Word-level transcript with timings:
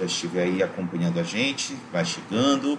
já 0.00 0.06
estiver 0.06 0.44
aí 0.44 0.62
acompanhando 0.62 1.20
a 1.20 1.22
gente, 1.22 1.76
vai 1.92 2.04
chegando, 2.04 2.78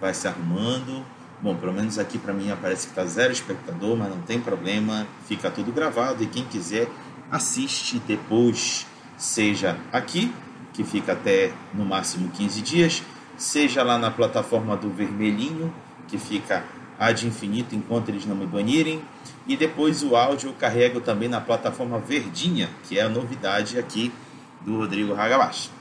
vai 0.00 0.14
se 0.14 0.26
arrumando. 0.26 1.04
Bom, 1.42 1.54
pelo 1.56 1.72
menos 1.72 1.98
aqui 1.98 2.18
para 2.18 2.32
mim 2.32 2.50
aparece 2.50 2.86
que 2.86 2.92
está 2.92 3.04
zero 3.04 3.32
espectador, 3.32 3.96
mas 3.96 4.08
não 4.08 4.22
tem 4.22 4.40
problema, 4.40 5.06
fica 5.26 5.50
tudo 5.50 5.70
gravado 5.72 6.22
e 6.22 6.26
quem 6.26 6.44
quiser 6.44 6.88
assiste 7.30 7.98
depois, 8.06 8.86
seja 9.18 9.76
aqui, 9.92 10.32
que 10.72 10.82
fica 10.82 11.12
até 11.12 11.52
no 11.74 11.84
máximo 11.84 12.30
15 12.30 12.62
dias, 12.62 13.02
seja 13.36 13.82
lá 13.82 13.98
na 13.98 14.10
plataforma 14.10 14.76
do 14.76 14.88
Vermelhinho, 14.88 15.72
que 16.08 16.16
fica 16.16 16.64
ad 16.98 17.26
infinito 17.26 17.74
enquanto 17.74 18.08
eles 18.08 18.24
não 18.24 18.36
me 18.36 18.46
banirem, 18.46 19.02
e 19.46 19.56
depois 19.56 20.02
o 20.02 20.16
áudio 20.16 20.50
eu 20.50 20.54
carrego 20.54 21.00
também 21.00 21.28
na 21.28 21.40
plataforma 21.40 21.98
Verdinha, 21.98 22.70
que 22.84 22.98
é 22.98 23.02
a 23.02 23.08
novidade 23.08 23.78
aqui 23.78 24.10
do 24.62 24.78
Rodrigo 24.78 25.12
Hagabashi. 25.12 25.73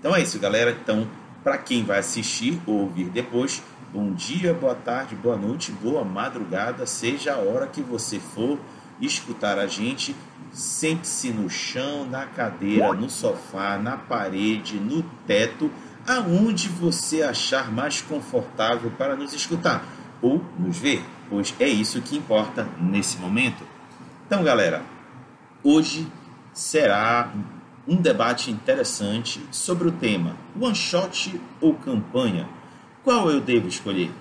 Então 0.00 0.16
é 0.16 0.22
isso, 0.22 0.38
galera. 0.38 0.70
Então, 0.70 1.06
para 1.44 1.58
quem 1.58 1.84
vai 1.84 1.98
assistir 1.98 2.58
ou 2.66 2.80
ouvir 2.80 3.10
depois, 3.10 3.62
bom 3.92 4.12
dia, 4.12 4.54
boa 4.54 4.74
tarde, 4.74 5.14
boa 5.14 5.36
noite, 5.36 5.70
boa 5.70 6.02
madrugada, 6.02 6.86
seja 6.86 7.34
a 7.34 7.38
hora 7.38 7.66
que 7.66 7.82
você 7.82 8.18
for 8.18 8.58
escutar 8.98 9.58
a 9.58 9.66
gente, 9.66 10.16
sente-se 10.50 11.30
no 11.30 11.50
chão, 11.50 12.06
na 12.06 12.24
cadeira, 12.24 12.94
no 12.94 13.10
sofá, 13.10 13.76
na 13.76 13.98
parede, 13.98 14.80
no 14.80 15.02
teto, 15.26 15.70
aonde 16.08 16.68
você 16.68 17.22
achar 17.22 17.70
mais 17.70 18.00
confortável 18.00 18.90
para 18.96 19.14
nos 19.14 19.34
escutar 19.34 19.84
ou 20.22 20.42
nos 20.58 20.78
ver, 20.78 21.04
pois 21.28 21.54
é 21.60 21.68
isso 21.68 22.00
que 22.00 22.16
importa 22.16 22.66
nesse 22.80 23.18
momento. 23.18 23.64
Então, 24.26 24.42
galera, 24.42 24.82
hoje 25.62 26.06
será 26.52 27.32
um 27.90 27.96
debate 27.96 28.52
interessante 28.52 29.44
sobre 29.50 29.88
o 29.88 29.90
tema 29.90 30.36
one 30.58 30.76
shot 30.76 31.40
ou 31.60 31.74
campanha. 31.74 32.48
Qual 33.02 33.28
eu 33.28 33.40
devo 33.40 33.66
escolher? 33.66 34.12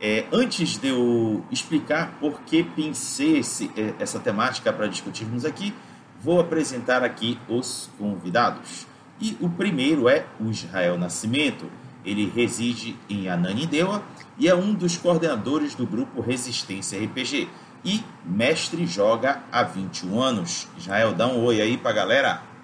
É, 0.00 0.26
antes 0.32 0.76
de 0.76 0.88
eu 0.88 1.44
explicar 1.48 2.18
por 2.18 2.40
que 2.40 2.64
pensei 2.64 3.38
esse, 3.38 3.70
é, 3.76 3.94
essa 4.00 4.18
temática 4.18 4.72
para 4.72 4.88
discutirmos 4.88 5.44
aqui, 5.44 5.72
vou 6.20 6.40
apresentar 6.40 7.04
aqui 7.04 7.38
os 7.48 7.88
convidados. 7.96 8.88
E 9.20 9.36
o 9.40 9.48
primeiro 9.48 10.08
é 10.08 10.26
o 10.40 10.50
Israel 10.50 10.98
Nascimento. 10.98 11.70
Ele 12.04 12.28
reside 12.28 12.96
em 13.08 13.28
Ananindeua 13.28 14.02
e 14.36 14.48
é 14.48 14.54
um 14.54 14.74
dos 14.74 14.96
coordenadores 14.96 15.76
do 15.76 15.86
grupo 15.86 16.20
Resistência 16.20 16.98
RPG. 16.98 17.48
E 17.84 18.02
mestre 18.24 18.84
joga 18.84 19.44
há 19.52 19.62
21 19.62 20.20
anos. 20.20 20.66
Israel, 20.76 21.14
dá 21.14 21.28
um 21.28 21.44
oi 21.44 21.60
aí 21.60 21.76
para 21.76 21.90
a 21.90 21.94
galera. 21.94 22.55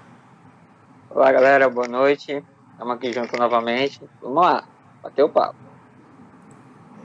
Olá, 1.14 1.30
galera, 1.30 1.68
boa 1.68 1.86
noite. 1.86 2.42
Estamos 2.72 2.94
aqui 2.94 3.12
junto 3.12 3.36
novamente. 3.36 4.00
Vamos 4.22 4.42
lá, 4.42 4.64
bater 5.02 5.22
o 5.22 5.28
papo. 5.28 5.56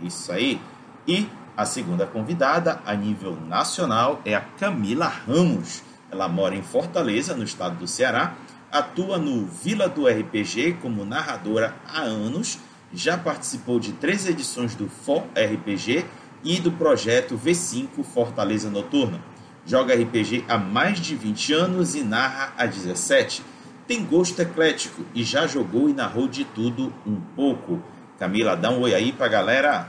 É 0.01 0.05
isso 0.07 0.31
aí. 0.31 0.61
E 1.05 1.29
a 1.57 1.65
segunda 1.65 2.07
convidada 2.07 2.79
a 2.85 2.93
nível 2.95 3.35
nacional 3.35 4.21
é 4.23 4.33
a 4.33 4.41
Camila 4.41 5.07
Ramos. 5.07 5.83
Ela 6.09 6.29
mora 6.29 6.55
em 6.55 6.63
Fortaleza, 6.63 7.35
no 7.35 7.43
estado 7.43 7.79
do 7.79 7.87
Ceará, 7.87 8.33
atua 8.71 9.17
no 9.17 9.45
Vila 9.45 9.89
do 9.89 10.07
RPG 10.07 10.77
como 10.81 11.03
narradora 11.03 11.75
há 11.85 11.99
anos 11.99 12.59
já 12.93 13.17
participou 13.17 13.79
de 13.79 13.91
três 13.93 14.25
edições 14.25 14.73
do 14.73 14.87
FO 14.87 15.23
RPG 15.35 16.05
e 16.43 16.59
do 16.59 16.71
projeto 16.71 17.37
V5 17.37 18.03
Fortaleza 18.03 18.69
Noturna. 18.69 19.19
Joga 19.65 19.93
RPG 19.93 20.45
há 20.47 20.57
mais 20.57 21.01
de 21.01 21.13
20 21.13 21.53
anos 21.53 21.95
e 21.95 22.03
narra 22.03 22.53
há 22.57 22.65
17. 22.65 23.43
Tem 23.87 24.05
gosto 24.05 24.41
eclético 24.41 25.05
e 25.15 25.23
já 25.23 25.47
jogou 25.47 25.89
e 25.89 25.93
narrou 25.93 26.27
de 26.27 26.43
tudo 26.43 26.93
um 27.05 27.19
pouco. 27.35 27.81
Camila, 28.19 28.55
dá 28.55 28.69
um 28.69 28.81
oi 28.81 28.93
aí 28.93 29.13
pra 29.13 29.27
galera. 29.27 29.87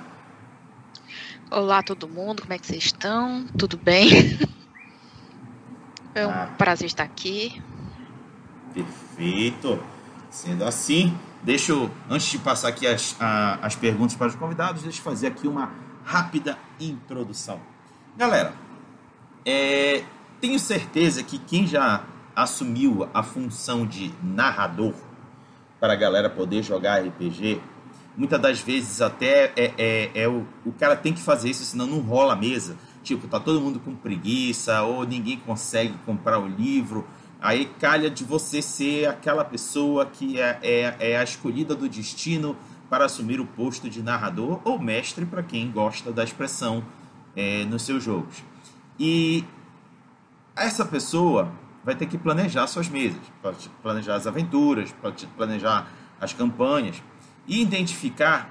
Olá 1.50 1.82
todo 1.82 2.08
mundo, 2.08 2.42
como 2.42 2.52
é 2.52 2.58
que 2.58 2.66
vocês 2.66 2.84
estão? 2.84 3.46
Tudo 3.58 3.76
bem? 3.76 4.38
É 6.14 6.26
um 6.26 6.30
ah, 6.30 6.54
prazer 6.58 6.86
estar 6.86 7.04
aqui. 7.04 7.62
Perfeito. 8.74 9.82
Sendo 10.30 10.64
assim, 10.64 11.16
Deixa 11.42 11.72
eu, 11.72 11.90
antes 12.10 12.26
de 12.26 12.38
passar 12.38 12.68
aqui 12.68 12.86
as, 12.86 13.16
a, 13.20 13.58
as 13.62 13.76
perguntas 13.76 14.16
para 14.16 14.26
os 14.26 14.34
convidados, 14.34 14.82
deixa 14.82 14.98
eu 14.98 15.02
fazer 15.04 15.28
aqui 15.28 15.46
uma 15.46 15.72
rápida 16.04 16.58
introdução. 16.80 17.60
Galera, 18.16 18.52
é, 19.46 20.02
tenho 20.40 20.58
certeza 20.58 21.22
que 21.22 21.38
quem 21.38 21.66
já 21.66 22.02
assumiu 22.42 23.08
a 23.12 23.22
função 23.22 23.86
de 23.86 24.12
narrador 24.22 24.94
para 25.80 25.92
a 25.92 25.96
galera 25.96 26.30
poder 26.30 26.62
jogar 26.62 27.02
RPG, 27.02 27.60
muitas 28.16 28.40
das 28.40 28.60
vezes 28.60 29.00
até 29.00 29.52
é, 29.56 29.74
é, 29.76 30.10
é 30.14 30.28
o, 30.28 30.46
o 30.64 30.72
cara 30.72 30.96
tem 30.96 31.12
que 31.12 31.20
fazer 31.20 31.50
isso, 31.50 31.64
senão 31.64 31.86
não 31.86 32.00
rola 32.00 32.32
a 32.32 32.36
mesa. 32.36 32.76
Tipo, 33.02 33.26
tá 33.26 33.40
todo 33.40 33.60
mundo 33.60 33.80
com 33.80 33.94
preguiça, 33.94 34.82
ou 34.82 35.04
ninguém 35.04 35.38
consegue 35.38 35.94
comprar 36.04 36.38
o 36.38 36.46
livro, 36.46 37.06
Aí 37.40 37.66
calha 37.78 38.10
de 38.10 38.24
você 38.24 38.60
ser 38.60 39.06
aquela 39.06 39.44
pessoa 39.44 40.04
que 40.06 40.40
é, 40.40 40.58
é, 40.60 41.12
é 41.12 41.16
a 41.16 41.22
escolhida 41.22 41.74
do 41.74 41.88
destino 41.88 42.56
para 42.90 43.04
assumir 43.04 43.38
o 43.38 43.46
posto 43.46 43.88
de 43.88 44.02
narrador 44.02 44.60
ou 44.64 44.76
mestre 44.78 45.24
para 45.24 45.42
quem 45.42 45.70
gosta 45.70 46.10
da 46.10 46.24
expressão 46.24 46.82
é, 47.36 47.64
nos 47.64 47.82
seus 47.82 48.02
jogos. 48.02 48.42
E 48.98 49.44
essa 50.56 50.84
pessoa 50.84 51.52
vai 51.88 51.94
ter 51.94 52.04
que 52.04 52.18
planejar 52.18 52.66
suas 52.66 52.86
mesas, 52.86 53.18
planejar 53.82 54.16
as 54.16 54.26
aventuras, 54.26 54.94
planejar 55.34 55.88
as 56.20 56.34
campanhas 56.34 57.02
e 57.46 57.62
identificar 57.62 58.50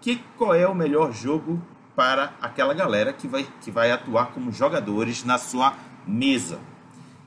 que, 0.00 0.22
qual 0.38 0.54
é 0.54 0.66
o 0.66 0.74
melhor 0.74 1.12
jogo 1.12 1.62
para 1.94 2.32
aquela 2.40 2.72
galera 2.72 3.12
que 3.12 3.28
vai, 3.28 3.46
que 3.60 3.70
vai 3.70 3.90
atuar 3.90 4.28
como 4.28 4.50
jogadores 4.50 5.22
na 5.22 5.36
sua 5.36 5.74
mesa. 6.06 6.58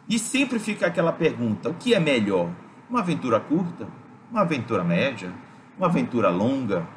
E 0.09 0.17
sempre 0.17 0.57
fica 0.57 0.88
aquela 0.88 1.13
pergunta: 1.13 1.69
o 1.69 1.75
que 1.75 1.93
é 1.93 1.99
melhor? 1.99 2.49
Uma 2.89 3.01
aventura 3.01 3.39
curta? 3.39 3.88
Uma 4.31 4.41
aventura 4.41 4.83
média? 4.83 5.31
Uma 5.78 5.85
aventura 5.85 6.29
longa? 6.29 6.88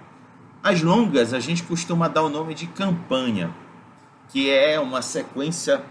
As 0.63 0.81
longas 0.81 1.35
a 1.35 1.39
gente 1.39 1.63
costuma 1.65 2.09
dar 2.09 2.23
o 2.23 2.31
nome 2.31 2.55
de 2.55 2.67
campanha, 2.67 3.55
que 4.31 4.51
é 4.51 4.81
uma 4.81 5.03
sequência 5.03 5.85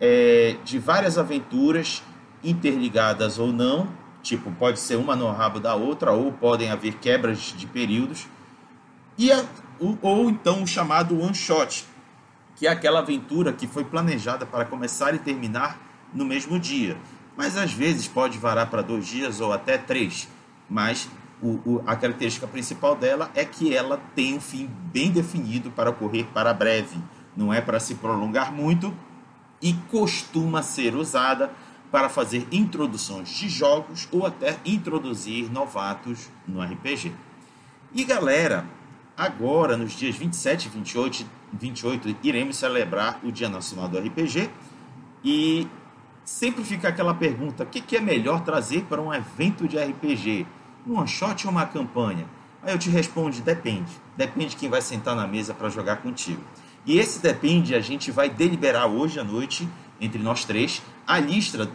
é, 0.00 0.56
de 0.64 0.78
várias 0.78 1.18
aventuras 1.18 2.02
interligadas 2.42 3.38
ou 3.38 3.52
não, 3.52 3.88
tipo, 4.22 4.50
pode 4.52 4.78
ser 4.78 4.96
uma 4.96 5.16
no 5.16 5.30
rabo 5.30 5.60
da 5.60 5.74
outra, 5.74 6.12
ou 6.12 6.32
podem 6.32 6.70
haver 6.70 6.94
quebras 6.94 7.54
de 7.56 7.66
períodos, 7.66 8.26
e 9.16 9.32
a, 9.32 9.44
ou, 9.80 9.98
ou 10.02 10.30
então 10.30 10.62
o 10.62 10.66
chamado 10.66 11.18
one 11.20 11.34
shot, 11.34 11.84
que 12.54 12.66
é 12.66 12.70
aquela 12.70 13.00
aventura 13.00 13.52
que 13.52 13.66
foi 13.66 13.84
planejada 13.84 14.46
para 14.46 14.64
começar 14.64 15.14
e 15.14 15.18
terminar 15.18 15.78
no 16.12 16.24
mesmo 16.24 16.58
dia. 16.58 16.96
Mas 17.36 17.56
às 17.56 17.72
vezes 17.72 18.08
pode 18.08 18.38
varar 18.38 18.70
para 18.70 18.82
dois 18.82 19.06
dias 19.06 19.40
ou 19.40 19.52
até 19.52 19.76
três. 19.76 20.26
Mas 20.68 21.08
o, 21.42 21.60
o, 21.66 21.82
a 21.86 21.94
característica 21.94 22.46
principal 22.46 22.96
dela 22.96 23.30
é 23.34 23.44
que 23.44 23.74
ela 23.74 24.00
tem 24.14 24.34
um 24.34 24.40
fim 24.40 24.70
bem 24.90 25.10
definido 25.10 25.70
para 25.70 25.90
ocorrer 25.90 26.26
para 26.32 26.52
breve. 26.54 26.98
Não 27.36 27.52
é 27.52 27.60
para 27.60 27.78
se 27.78 27.96
prolongar 27.96 28.50
muito 28.50 28.94
e 29.60 29.72
costuma 29.90 30.62
ser 30.62 30.94
usada 30.94 31.50
para 31.90 32.08
fazer 32.08 32.46
introduções 32.50 33.28
de 33.28 33.48
jogos 33.48 34.08
ou 34.10 34.26
até 34.26 34.58
introduzir 34.64 35.50
novatos 35.50 36.28
no 36.46 36.62
RPG. 36.62 37.12
E 37.94 38.04
galera, 38.04 38.66
agora 39.16 39.76
nos 39.76 39.92
dias 39.92 40.16
27 40.16 40.66
e 40.66 40.68
28, 40.68 41.26
28 41.52 42.16
iremos 42.22 42.56
celebrar 42.56 43.20
o 43.22 43.32
Dia 43.32 43.48
Nacional 43.48 43.88
do 43.88 43.98
RPG 43.98 44.50
e 45.24 45.66
sempre 46.24 46.62
fica 46.64 46.88
aquela 46.88 47.14
pergunta: 47.14 47.64
o 47.64 47.66
que, 47.66 47.80
que 47.80 47.96
é 47.96 48.00
melhor 48.00 48.42
trazer 48.42 48.82
para 48.82 49.00
um 49.00 49.14
evento 49.14 49.66
de 49.66 49.78
RPG? 49.78 50.46
Um 50.86 50.98
one 50.98 51.08
shot 51.08 51.46
ou 51.46 51.52
uma 51.52 51.66
campanha? 51.66 52.26
Aí 52.62 52.74
eu 52.74 52.78
te 52.78 52.90
respondo: 52.90 53.40
depende. 53.40 53.90
Depende 54.16 54.50
de 54.50 54.56
quem 54.56 54.68
vai 54.68 54.82
sentar 54.82 55.16
na 55.16 55.26
mesa 55.26 55.54
para 55.54 55.68
jogar 55.68 55.96
contigo. 55.96 56.42
E 56.86 56.98
esse 56.98 57.20
depende, 57.20 57.74
a 57.74 57.80
gente 57.80 58.12
vai 58.12 58.30
deliberar 58.30 58.86
hoje 58.86 59.18
à 59.18 59.24
noite, 59.24 59.68
entre 60.00 60.22
nós 60.22 60.44
três. 60.44 60.80
A 61.06 61.18
lista 61.18 61.68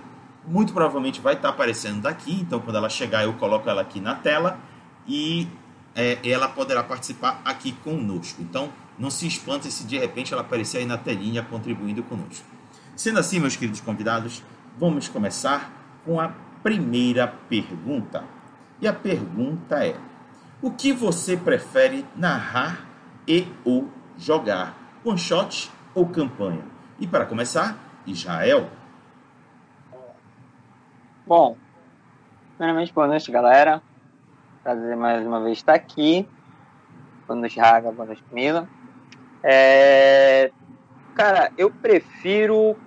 muito 0.47 0.73
provavelmente 0.73 1.19
vai 1.19 1.33
estar 1.33 1.49
aparecendo 1.49 2.01
daqui, 2.01 2.39
então 2.41 2.59
quando 2.59 2.77
ela 2.77 2.89
chegar 2.89 3.23
eu 3.23 3.33
coloco 3.33 3.69
ela 3.69 3.81
aqui 3.81 3.99
na 3.99 4.15
tela 4.15 4.59
e 5.07 5.47
é, 5.93 6.17
ela 6.23 6.47
poderá 6.47 6.81
participar 6.81 7.41
aqui 7.43 7.73
conosco. 7.73 8.41
Então 8.41 8.71
não 8.97 9.09
se 9.09 9.27
espante 9.27 9.69
se 9.69 9.83
de 9.83 9.97
repente 9.97 10.33
ela 10.33 10.41
aparecer 10.41 10.79
aí 10.79 10.85
na 10.85 10.97
telinha 10.97 11.43
contribuindo 11.43 12.01
conosco. 12.03 12.45
Sendo 12.95 13.19
assim, 13.19 13.39
meus 13.39 13.55
queridos 13.55 13.81
convidados, 13.81 14.43
vamos 14.79 15.07
começar 15.07 15.71
com 16.05 16.19
a 16.19 16.29
primeira 16.63 17.27
pergunta. 17.27 18.23
E 18.79 18.87
a 18.87 18.93
pergunta 18.93 19.85
é: 19.85 19.97
o 20.61 20.71
que 20.71 20.93
você 20.93 21.35
prefere 21.35 22.05
narrar 22.15 22.85
e 23.27 23.47
ou 23.65 23.89
jogar? 24.17 24.80
One 25.03 25.17
shot 25.17 25.71
ou 25.95 26.07
campanha? 26.07 26.63
E 26.99 27.07
para 27.07 27.25
começar, 27.25 27.75
Israel. 28.05 28.69
Bom, 31.25 31.57
primeiramente, 32.55 32.93
boa 32.93 33.07
noite, 33.07 33.31
galera. 33.31 33.81
Prazer 34.61 34.95
mais 34.95 35.25
uma 35.25 35.41
vez 35.41 35.57
estar 35.57 35.73
aqui. 35.73 36.27
Boa 37.25 37.39
noite, 37.39 37.59
Raga. 37.59 37.91
Boa 37.91 38.05
noite, 38.05 38.21
Camila. 38.29 38.69
É... 39.41 40.51
Cara, 41.15 41.51
eu 41.57 41.71
prefiro 41.71 42.77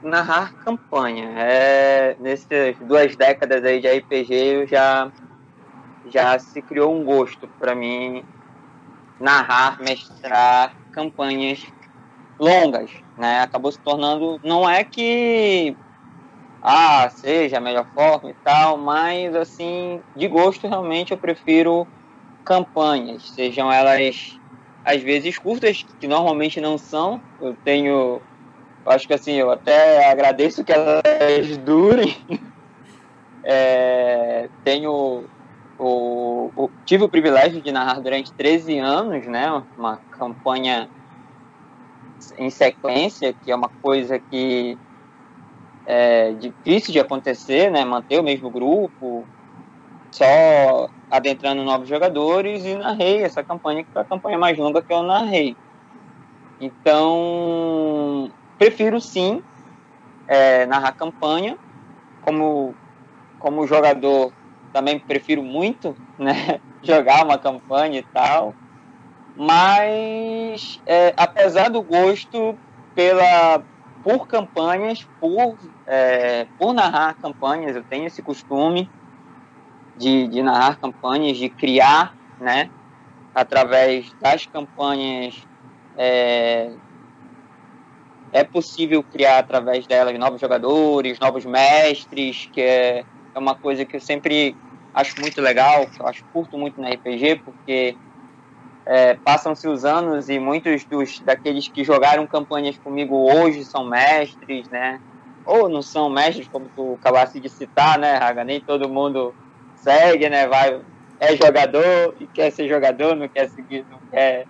narrar 0.00 0.54
campanha. 0.54 1.28
É... 1.36 2.16
Nessas 2.20 2.76
duas 2.86 3.16
décadas 3.16 3.64
aí 3.64 3.80
de 3.80 3.88
RPG, 3.88 4.32
eu 4.32 4.66
já, 4.68 5.10
já 6.06 6.38
se 6.38 6.62
criou 6.62 6.94
um 6.94 7.04
gosto 7.04 7.48
para 7.58 7.74
mim 7.74 8.24
narrar, 9.18 9.80
mestrar 9.80 10.83
campanhas 10.94 11.60
longas, 12.38 12.90
né? 13.16 13.40
Acabou 13.40 13.72
se 13.72 13.78
tornando, 13.82 14.38
não 14.42 14.68
é 14.68 14.84
que 14.84 15.76
ah, 16.62 17.10
seja 17.10 17.58
a 17.58 17.60
melhor 17.60 17.86
forma 17.92 18.30
e 18.30 18.34
tal, 18.42 18.78
mas 18.78 19.34
assim, 19.34 20.02
de 20.16 20.28
gosto 20.28 20.66
realmente 20.68 21.12
eu 21.12 21.18
prefiro 21.18 21.86
campanhas, 22.44 23.30
sejam 23.34 23.70
elas 23.70 24.38
às 24.84 25.02
vezes 25.02 25.36
curtas, 25.38 25.84
que 25.98 26.06
normalmente 26.06 26.60
não 26.60 26.76
são. 26.76 27.22
Eu 27.40 27.56
tenho, 27.64 28.22
acho 28.86 29.06
que 29.06 29.14
assim, 29.14 29.32
eu 29.32 29.50
até 29.50 30.10
agradeço 30.10 30.62
que 30.64 30.72
elas 30.72 31.56
durem. 31.58 32.14
É, 33.46 34.48
tenho 34.64 35.28
o, 35.78 36.50
o, 36.56 36.70
tive 36.84 37.04
o 37.04 37.08
privilégio 37.08 37.60
de 37.60 37.72
narrar 37.72 38.00
durante 38.00 38.32
13 38.32 38.78
anos, 38.78 39.26
né, 39.26 39.62
uma 39.76 39.96
campanha 40.10 40.88
em 42.38 42.50
sequência, 42.50 43.32
que 43.32 43.50
é 43.50 43.54
uma 43.54 43.68
coisa 43.82 44.18
que 44.18 44.78
é, 45.86 46.32
difícil 46.32 46.92
de 46.92 47.00
acontecer, 47.00 47.70
né? 47.70 47.84
Manter 47.84 48.18
o 48.18 48.22
mesmo 48.22 48.50
grupo, 48.50 49.24
só 50.10 50.88
adentrando 51.10 51.62
novos 51.62 51.88
jogadores 51.88 52.64
e 52.64 52.74
narrei 52.76 53.22
essa 53.22 53.42
campanha, 53.42 53.84
que 53.84 53.92
foi 53.92 54.02
a 54.02 54.06
campanha 54.06 54.38
mais 54.38 54.56
longa 54.56 54.82
que 54.82 54.92
eu 54.92 55.02
narrei. 55.02 55.56
Então, 56.60 58.30
prefiro 58.58 59.00
sim 59.00 59.42
é, 60.26 60.66
narrar 60.66 60.92
campanha. 60.92 61.58
Como, 62.22 62.74
como 63.38 63.66
jogador, 63.66 64.32
também 64.74 64.98
prefiro 64.98 65.42
muito 65.44 65.96
né, 66.18 66.60
jogar 66.82 67.24
uma 67.24 67.38
campanha 67.38 68.00
e 68.00 68.02
tal. 68.02 68.52
Mas, 69.36 70.80
é, 70.84 71.14
apesar 71.16 71.70
do 71.70 71.80
gosto 71.80 72.58
pela 72.94 73.62
por 74.02 74.26
campanhas, 74.28 75.02
por, 75.18 75.56
é, 75.86 76.46
por 76.58 76.74
narrar 76.74 77.14
campanhas, 77.14 77.74
eu 77.74 77.82
tenho 77.84 78.06
esse 78.06 78.22
costume 78.22 78.90
de, 79.96 80.28
de 80.28 80.42
narrar 80.42 80.78
campanhas, 80.78 81.38
de 81.38 81.48
criar, 81.48 82.14
né, 82.38 82.70
através 83.34 84.12
das 84.20 84.44
campanhas, 84.44 85.42
é, 85.96 86.70
é 88.30 88.44
possível 88.44 89.02
criar 89.02 89.38
através 89.38 89.86
delas 89.86 90.18
novos 90.18 90.40
jogadores, 90.40 91.18
novos 91.18 91.46
mestres, 91.46 92.46
que 92.52 92.60
é, 92.60 93.06
é 93.34 93.38
uma 93.38 93.54
coisa 93.54 93.86
que 93.86 93.96
eu 93.96 94.00
sempre 94.00 94.54
acho 94.94 95.20
muito 95.20 95.40
legal, 95.40 95.86
eu 95.98 96.06
acho 96.06 96.24
curto 96.32 96.56
muito 96.56 96.80
na 96.80 96.88
RPG, 96.90 97.42
porque 97.44 97.96
é, 98.86 99.14
Passam-se 99.14 99.66
os 99.66 99.84
anos 99.84 100.28
e 100.28 100.38
muitos 100.38 100.84
dos 100.84 101.20
daqueles 101.20 101.68
que 101.68 101.82
jogaram 101.82 102.26
campanhas 102.26 102.76
comigo 102.76 103.16
hoje 103.32 103.64
são 103.64 103.84
mestres, 103.84 104.68
né? 104.68 105.00
Ou 105.46 105.68
não 105.68 105.80
são 105.80 106.10
mestres, 106.10 106.48
como 106.48 106.68
tu 106.74 106.94
acabaste 107.00 107.40
de 107.40 107.48
citar, 107.48 107.98
né, 107.98 108.16
Raga? 108.16 108.44
Nem 108.44 108.60
todo 108.60 108.88
mundo 108.88 109.34
segue, 109.74 110.28
né? 110.28 110.46
Vai, 110.46 110.82
é 111.18 111.36
jogador 111.36 112.14
e 112.20 112.26
quer 112.26 112.50
ser 112.50 112.68
jogador, 112.68 113.16
não 113.16 113.28
quer 113.28 113.48
seguir, 113.48 113.86
não 113.90 114.00
quer 114.10 114.46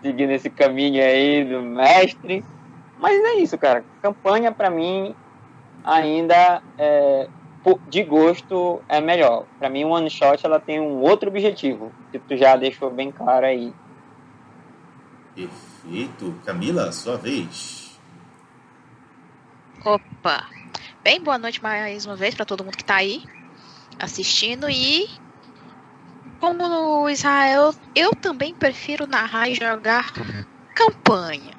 seguir 0.00 0.26
nesse 0.26 0.48
caminho 0.48 1.02
aí 1.02 1.44
do 1.44 1.60
mestre. 1.60 2.44
Mas 2.96 3.18
é 3.18 3.34
isso, 3.40 3.58
cara. 3.58 3.84
Campanha, 4.00 4.52
para 4.52 4.70
mim, 4.70 5.14
ainda 5.82 6.62
é, 6.78 7.28
de 7.88 8.02
gosto 8.04 8.80
é 8.88 9.00
melhor. 9.00 9.44
Para 9.58 9.68
mim, 9.68 9.84
o 9.84 9.88
One 9.88 10.08
Shot 10.08 10.44
ela 10.44 10.60
tem 10.60 10.78
um 10.78 11.00
outro 11.00 11.28
objetivo, 11.28 11.92
que 12.12 12.18
tu 12.18 12.36
já 12.36 12.54
deixou 12.56 12.90
bem 12.90 13.10
claro 13.10 13.44
aí. 13.44 13.74
Perfeito. 15.34 16.34
Camila, 16.44 16.92
sua 16.92 17.16
vez. 17.16 17.98
Opa. 19.84 20.46
Bem, 21.02 21.20
boa 21.20 21.38
noite 21.38 21.62
mais 21.62 22.06
uma 22.06 22.16
vez 22.16 22.34
para 22.34 22.44
todo 22.44 22.64
mundo 22.64 22.76
que 22.76 22.82
está 22.82 22.96
aí 22.96 23.22
assistindo 23.98 24.68
e 24.68 25.08
como 26.40 26.68
no 26.68 27.08
Israel, 27.08 27.74
eu 27.94 28.10
também 28.14 28.54
prefiro 28.54 29.06
narrar 29.06 29.48
e 29.48 29.54
jogar 29.54 30.12
campanha. 30.74 31.54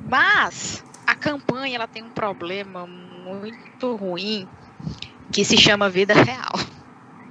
Mas 0.00 0.84
a 1.06 1.14
campanha 1.14 1.76
ela 1.76 1.86
tem 1.86 2.02
um 2.02 2.10
problema 2.10 2.86
muito 2.86 3.94
ruim 3.96 4.48
que 5.32 5.44
se 5.44 5.56
chama 5.56 5.90
vida 5.90 6.14
real. 6.14 6.52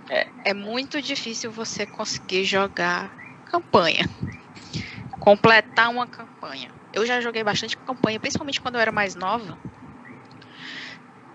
É. 0.09 0.27
é 0.45 0.53
muito 0.53 1.01
difícil 1.01 1.51
você 1.51 1.85
conseguir 1.85 2.44
jogar 2.44 3.15
campanha. 3.45 4.05
Completar 5.11 5.89
uma 5.89 6.05
campanha. 6.05 6.69
Eu 6.91 7.05
já 7.05 7.21
joguei 7.21 7.44
bastante 7.44 7.77
campanha, 7.77 8.19
principalmente 8.19 8.59
quando 8.59 8.75
eu 8.75 8.81
era 8.81 8.91
mais 8.91 9.15
nova. 9.15 9.57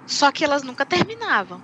Só 0.06 0.31
que 0.31 0.44
elas 0.44 0.62
nunca 0.62 0.85
terminavam. 0.85 1.62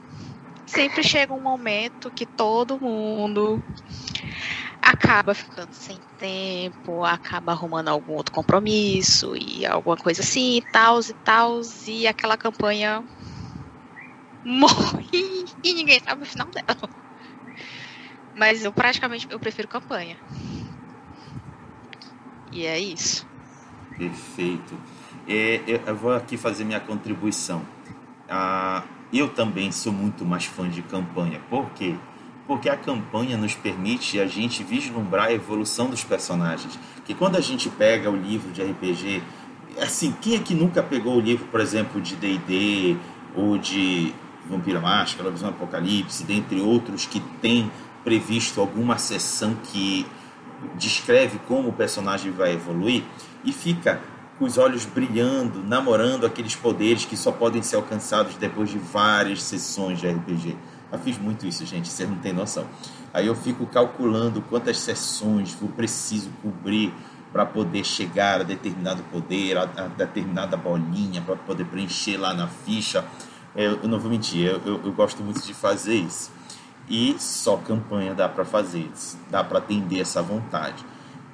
Sempre 0.67 1.03
chega 1.03 1.35
um 1.35 1.43
momento 1.43 2.11
que 2.11 2.25
todo 2.25 2.81
mundo 2.81 3.63
acaba 4.81 5.35
ficando 5.35 5.75
sem 5.75 6.01
tempo, 6.17 7.05
acaba 7.05 7.53
arrumando 7.53 7.89
algum 7.89 8.13
outro 8.13 8.33
compromisso 8.33 9.37
e 9.37 9.65
alguma 9.67 9.97
coisa 9.97 10.23
assim, 10.23 10.57
e 10.57 10.63
tal, 10.63 11.01
e 11.01 11.15
tal, 11.23 11.61
e 11.87 12.07
aquela 12.07 12.37
campanha 12.37 13.03
morre 14.45 15.47
e 15.63 15.75
ninguém 15.75 16.01
sabe 16.01 16.23
o 16.23 16.27
final 16.27 16.47
dela. 16.49 16.89
Mas 18.37 18.65
eu 18.65 18.73
praticamente 18.73 19.27
eu 19.31 19.39
prefiro 19.39 19.69
campanha. 19.69 20.17
E 22.53 22.67
é 22.67 22.79
isso. 22.79 23.27
Perfeito. 23.97 24.77
É, 25.27 25.61
eu 25.87 25.97
vou 25.97 26.13
aqui 26.13 26.37
fazer 26.37 26.65
minha 26.65 26.81
contribuição. 26.81 27.63
Ah, 28.29 28.83
eu 29.13 29.29
também 29.29 29.71
sou 29.73 29.93
muito 29.93 30.25
mais 30.25 30.45
fã 30.45 30.69
de 30.69 30.83
campanha. 30.83 31.41
Por 31.49 31.71
quê? 31.71 31.95
Porque 32.47 32.69
a 32.69 32.77
campanha 32.77 33.37
nos 33.37 33.55
permite 33.55 34.21
a 34.21 34.27
gente 34.27 34.63
vislumbrar 34.63 35.27
a 35.27 35.33
evolução 35.33 35.89
dos 35.89 36.05
personagens. 36.05 36.79
Que 37.05 37.15
quando 37.15 37.37
a 37.37 37.41
gente 37.41 37.71
pega 37.71 38.11
o 38.11 38.17
livro 38.17 38.51
de 38.53 38.63
RPG, 38.63 39.23
assim, 39.81 40.15
quem 40.21 40.37
é 40.37 40.39
que 40.39 40.55
nunca 40.55 40.83
pegou 40.83 41.17
o 41.17 41.21
livro, 41.21 41.47
por 41.47 41.61
exemplo, 41.61 42.01
de 42.01 42.17
D&D 42.17 42.97
ou 43.35 43.57
de 43.57 44.15
Vampira 44.49 44.81
Máscara, 44.81 45.31
Visão 45.31 45.49
Apocalipse, 45.49 46.25
dentre 46.25 46.61
outros 46.61 47.07
que 47.07 47.21
tem 47.41 47.71
previsto 48.03 48.61
alguma 48.61 48.99
sessão 48.99 49.55
que 49.55 50.07
descreve 50.77 51.39
como 51.47 51.71
o 51.71 51.73
personagem 51.73 52.31
vai 52.31 52.53
evoluir 52.53 53.05
e 53.45 53.53
fica 53.53 54.01
com 54.39 54.45
os 54.45 54.59
olhos 54.59 54.85
brilhando, 54.85 55.63
namorando 55.63 56.27
aqueles 56.27 56.57
poderes 56.57 57.05
que 57.05 57.17
só 57.17 57.31
podem 57.31 57.63
ser 57.63 57.77
alcançados 57.77 58.35
depois 58.37 58.71
de 58.71 58.79
várias 58.79 59.43
sessões 59.43 60.01
de 60.01 60.09
RPG. 60.09 60.57
Eu 60.91 60.99
fiz 60.99 61.19
muito 61.19 61.47
isso, 61.47 61.65
gente, 61.65 61.89
vocês 61.89 62.09
não 62.09 62.19
têm 62.19 62.33
noção. 62.33 62.67
Aí 63.13 63.27
eu 63.27 63.35
fico 63.35 63.67
calculando 63.67 64.43
quantas 64.43 64.79
sessões 64.79 65.57
eu 65.61 65.69
preciso 65.69 66.31
cobrir 66.43 66.93
para 67.33 67.45
poder 67.45 67.85
chegar 67.85 68.41
a 68.41 68.45
determinado 68.45 69.03
poder, 69.05 69.57
a, 69.57 69.63
a 69.63 69.89
determinada 69.89 70.57
bolinha, 70.57 71.21
para 71.21 71.35
poder 71.35 71.65
preencher 71.65 72.17
lá 72.17 72.33
na 72.33 72.47
ficha. 72.47 73.05
Eu, 73.55 73.81
eu 73.83 73.89
não 73.89 73.99
vou 74.01 74.11
mentir, 74.11 74.47
eu, 74.47 74.61
eu, 74.65 74.81
eu, 74.85 74.93
gosto 74.93 75.23
muito 75.23 75.41
de 75.41 75.55
fazer 75.55 75.95
isso. 75.95 76.31
E 76.89 77.17
só 77.19 77.57
campanha 77.57 78.15
dá 78.15 78.29
para 78.29 78.45
fazer, 78.45 78.91
dá 79.31 79.43
para 79.45 79.59
atender 79.59 80.01
essa 80.01 80.21
vontade. 80.21 80.85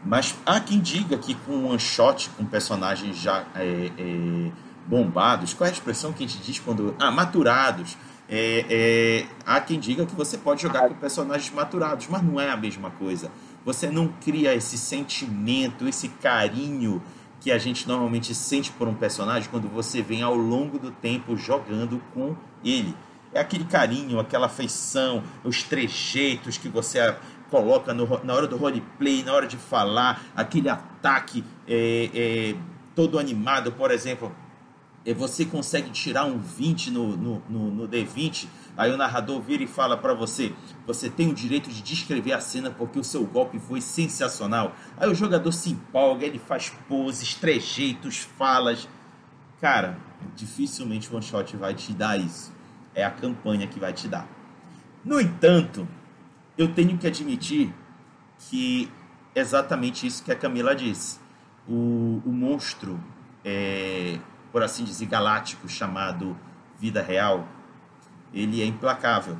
Mas 0.05 0.35
há 0.47 0.61
quem 0.61 0.81
diga 0.81 1.19
que 1.19 1.35
com 1.35 1.53
um 1.53 1.69
one 1.71 1.79
shot, 1.79 2.31
com 2.31 2.45
personagens 2.45 3.17
já 3.17 3.45
é, 3.55 3.91
é, 3.99 4.53
bombados, 4.87 5.53
qual 5.55 5.67
é 5.67 5.71
a 5.71 5.73
expressão 5.73 6.13
que 6.13 6.25
a 6.25 6.27
gente 6.27 6.43
diz 6.43 6.59
quando. 6.59 6.95
Ah, 6.99 7.11
maturados. 7.11 7.97
É, 8.33 8.65
é, 8.71 9.27
há 9.45 9.61
quem 9.61 9.81
diga 9.81 10.07
que 10.07 10.15
você 10.15 10.39
pode 10.39 10.63
jogar 10.63 10.89
com 10.89 10.95
personagens 10.95 11.53
maturados, 11.53 12.07
mas 12.09 12.23
não 12.23 12.41
é 12.41 12.49
a 12.49 12.57
mesma 12.57 12.91
coisa. 12.91 13.31
Você 13.65 13.91
não 13.91 14.09
cria 14.25 14.55
esse 14.55 14.79
sentimento, 14.79 15.87
esse 15.89 16.09
carinho 16.09 17.03
que 17.41 17.51
a 17.51 17.59
gente 17.59 17.89
normalmente 17.89 18.35
sente 18.35 18.71
por 18.71 18.87
um 18.87 18.95
personagem 18.95 19.49
quando 19.51 19.69
você 19.69 20.03
vem 20.03 20.23
ao 20.23 20.35
longo 20.35 20.79
do 20.79 20.91
tempo 20.91 21.37
jogando 21.37 22.01
com 22.13 22.37
ele. 22.63 22.95
É 23.33 23.41
aquele 23.41 23.65
carinho, 23.65 24.21
aquela 24.21 24.47
afeição, 24.47 25.23
os 25.43 25.63
trejeitos 25.63 26.59
que 26.59 26.69
você 26.69 27.17
coloca 27.51 27.95
no, 27.95 28.07
na 28.25 28.35
hora 28.35 28.47
do 28.47 28.57
roleplay, 28.57 29.23
na 29.23 29.33
hora 29.33 29.47
de 29.47 29.57
falar, 29.57 30.23
aquele 30.37 30.69
ataque 30.69 31.45
é, 31.67 32.11
é, 32.15 32.55
todo 32.95 33.19
animado, 33.19 33.73
por 33.73 33.91
exemplo. 33.91 34.35
e 35.05 35.15
você 35.15 35.45
consegue 35.45 35.91
tirar 35.91 36.27
um 36.27 36.39
20 36.39 36.91
no, 36.91 37.17
no, 37.17 37.43
no, 37.49 37.71
no 37.71 37.89
D20, 37.89 38.47
aí 38.77 38.93
o 38.93 38.97
narrador 38.97 39.41
vira 39.41 39.63
e 39.63 39.67
fala 39.67 39.97
para 39.97 40.15
você: 40.15 40.53
você 40.87 41.09
tem 41.09 41.29
o 41.29 41.35
direito 41.35 41.71
de 41.71 41.83
descrever 41.83 42.33
a 42.33 42.41
cena 42.41 42.71
porque 42.71 42.99
o 42.99 43.05
seu 43.05 43.25
golpe 43.25 43.59
foi 43.59 43.81
sensacional. 43.81 44.75
Aí 44.97 45.09
o 45.09 45.15
jogador 45.15 45.53
se 45.53 45.71
empolga, 45.71 46.27
ele 46.27 46.39
faz 46.39 46.71
poses, 46.89 47.35
trejeitos, 47.35 48.19
falas. 48.19 48.89
Cara, 49.61 49.99
dificilmente 50.35 51.11
o 51.11 51.17
one 51.17 51.25
shot 51.25 51.57
vai 51.57 51.75
te 51.75 51.93
dar 51.93 52.19
isso. 52.19 52.53
É 52.95 53.05
a 53.05 53.11
campanha 53.11 53.67
que 53.67 53.79
vai 53.79 53.93
te 53.93 54.09
dar. 54.09 54.27
No 55.05 55.21
entanto, 55.21 55.87
eu 56.57 56.73
tenho 56.75 56.99
que 56.99 57.07
admitir 57.07 57.73
que 58.39 58.91
é 59.35 59.41
exatamente 59.41 60.07
isso 60.07 60.23
que 60.23 60.33
a 60.33 60.37
Camila 60.37 60.75
disse. 60.75 61.19
O, 61.69 62.21
o 62.25 62.33
monstro 62.33 62.99
é, 63.45 64.19
por 64.53 64.63
assim 64.63 64.85
dizer, 64.85 65.07
galáctico 65.07 65.69
chamado 65.69 66.37
vida 66.79 67.03
real, 67.03 67.47
ele 68.33 68.63
é 68.63 68.67
implacável. 68.67 69.37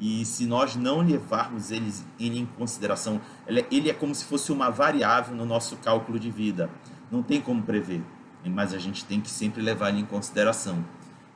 E 0.00 0.24
se 0.24 0.46
nós 0.46 0.76
não 0.76 1.00
levarmos 1.00 1.70
ele, 1.70 1.92
ele 2.20 2.38
em 2.38 2.46
consideração, 2.46 3.20
ele, 3.46 3.90
é 3.90 3.92
como 3.92 4.14
se 4.14 4.24
fosse 4.24 4.52
uma 4.52 4.70
variável 4.70 5.34
no 5.34 5.44
nosso 5.44 5.76
cálculo 5.78 6.18
de 6.18 6.30
vida. 6.30 6.70
Não 7.10 7.22
tem 7.22 7.40
como 7.40 7.62
prever, 7.62 8.02
mas 8.44 8.72
a 8.72 8.78
gente 8.78 9.04
tem 9.04 9.20
que 9.20 9.28
sempre 9.28 9.60
levar 9.60 9.88
ele 9.88 10.00
em 10.00 10.04
consideração. 10.04 10.84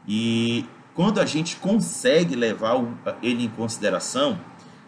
E 0.06 0.64
quando 0.94 1.20
a 1.20 1.26
gente 1.26 1.56
consegue 1.56 2.36
levar 2.36 2.76
ele 3.20 3.44
em 3.44 3.48
consideração, 3.48 4.38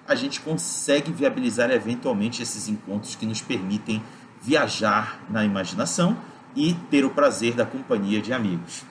a 0.06 0.14
gente 0.14 0.40
consegue 0.40 1.10
viabilizar 1.10 1.70
eventualmente 1.70 2.42
esses 2.42 2.68
encontros 2.68 3.16
que 3.16 3.26
nos 3.26 3.40
permitem 3.40 4.02
viajar 4.40 5.20
na 5.28 5.44
imaginação 5.44 6.16
e 6.54 6.74
ter 6.90 7.04
o 7.04 7.10
prazer 7.10 7.54
da 7.54 7.66
companhia 7.66 8.20
de 8.20 8.32
amigos. 8.32 8.84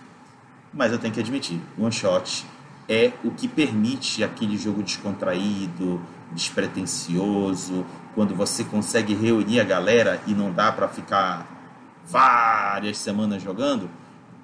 Mas 0.73 0.91
eu 0.91 0.97
tenho 0.97 1.13
que 1.13 1.19
admitir, 1.19 1.62
One 1.77 1.91
Shot 1.91 2.45
é 2.88 3.13
o 3.24 3.32
que 3.32 3.48
permite 3.48 4.24
aquele 4.24 4.58
jogo 4.58 4.84
descontraído, 4.84 6.02
despretensioso, 6.32 7.86
quando 8.13 8.36
você 8.36 8.63
consegue 8.63 9.13
reunir 9.13 9.60
a 9.60 9.63
galera 9.63 10.22
e 10.28 10.34
não 10.34 10.52
dá 10.52 10.72
para 10.72 10.88
ficar 10.88 11.48
várias 12.06 12.98
semanas 12.98 13.42
jogando, 13.42 13.90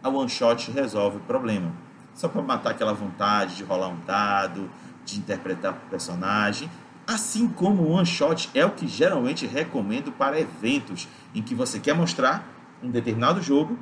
a 0.02 0.10
One 0.10 0.30
Shot 0.30 0.72
resolve 0.72 1.18
o 1.18 1.22
problema. 1.22 1.72
Só 2.14 2.28
para 2.28 2.42
matar 2.42 2.72
aquela 2.72 2.94
vontade 2.94 3.56
de 3.56 3.64
rolar 3.64 3.90
um 3.90 4.00
dado, 4.06 4.70
de 5.06 5.18
interpretar 5.18 5.74
o 5.74 5.90
personagem, 5.90 6.70
assim 7.06 7.48
como 7.48 7.84
o 7.84 7.92
One 7.92 8.06
Shot 8.06 8.50
é 8.54 8.66
o 8.66 8.72
que 8.72 8.88
geralmente 8.88 9.46
recomendo 9.46 10.12
para 10.12 10.40
eventos 10.40 11.08
em 11.34 11.42
que 11.42 11.56
você 11.56 11.80
quer 11.80 11.96
mostrar 11.96 12.48
um 12.82 12.90
determinado 12.90 13.42
jogo 13.42 13.78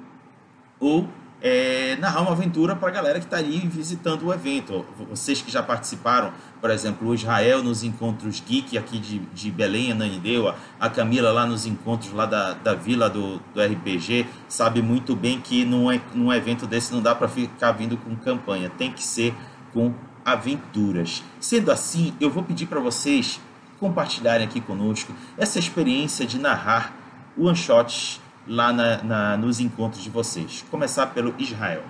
ou 0.79 1.07
é, 1.41 1.95
narrar 1.97 2.21
uma 2.21 2.31
aventura 2.31 2.75
para 2.75 2.89
a 2.89 2.91
galera 2.91 3.19
que 3.19 3.25
está 3.25 3.37
ali 3.37 3.59
visitando 3.59 4.25
o 4.25 4.33
evento. 4.33 4.85
Vocês 5.09 5.41
que 5.41 5.51
já 5.51 5.61
participaram, 5.61 6.31
por 6.59 6.69
exemplo, 6.69 7.07
o 7.07 7.13
Israel 7.13 7.63
nos 7.63 7.83
encontros 7.83 8.41
geek 8.45 8.77
aqui 8.77 8.97
de, 8.97 9.19
de 9.19 9.51
Belém, 9.51 9.91
Ananindeua, 9.91 10.55
a 10.79 10.89
Camila 10.89 11.31
lá 11.31 11.45
nos 11.45 11.65
encontros 11.65 12.11
lá 12.11 12.25
da, 12.25 12.53
da 12.53 12.73
vila 12.73 13.09
do, 13.09 13.37
do 13.53 13.61
RPG, 13.61 14.25
sabe 14.47 14.81
muito 14.81 15.15
bem 15.15 15.39
que 15.39 15.63
num, 15.63 15.87
num 16.13 16.33
evento 16.33 16.65
desse 16.65 16.91
não 16.91 17.01
dá 17.01 17.13
para 17.13 17.27
ficar 17.27 17.71
vindo 17.71 17.97
com 17.97 18.15
campanha, 18.15 18.69
tem 18.69 18.91
que 18.91 19.03
ser 19.03 19.33
com 19.73 19.93
aventuras. 20.25 21.23
Sendo 21.39 21.71
assim, 21.71 22.13
eu 22.19 22.29
vou 22.29 22.43
pedir 22.43 22.65
para 22.65 22.79
vocês 22.79 23.39
compartilharem 23.79 24.47
aqui 24.47 24.59
conosco 24.59 25.13
essa 25.37 25.59
experiência 25.59 26.25
de 26.25 26.39
narrar 26.39 26.93
one 27.37 27.55
shots 27.55 28.19
lá 28.47 28.71
na, 28.71 29.03
na, 29.03 29.37
nos 29.37 29.59
encontros 29.59 30.03
de 30.03 30.09
vocês? 30.09 30.65
Começar 30.71 31.07
pelo 31.07 31.35
Israel. 31.37 31.83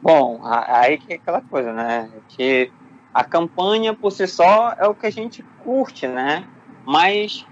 Bom, 0.00 0.40
aí 0.44 0.98
que 0.98 1.14
é 1.14 1.16
aquela 1.16 1.40
coisa, 1.40 1.72
né? 1.72 2.10
Que 2.28 2.70
a 3.12 3.24
campanha 3.24 3.94
por 3.94 4.10
si 4.12 4.26
só 4.26 4.74
é 4.78 4.86
o 4.86 4.94
que 4.94 5.06
a 5.06 5.10
gente 5.10 5.42
curte, 5.62 6.06
né? 6.06 6.46
Mas 6.84 7.46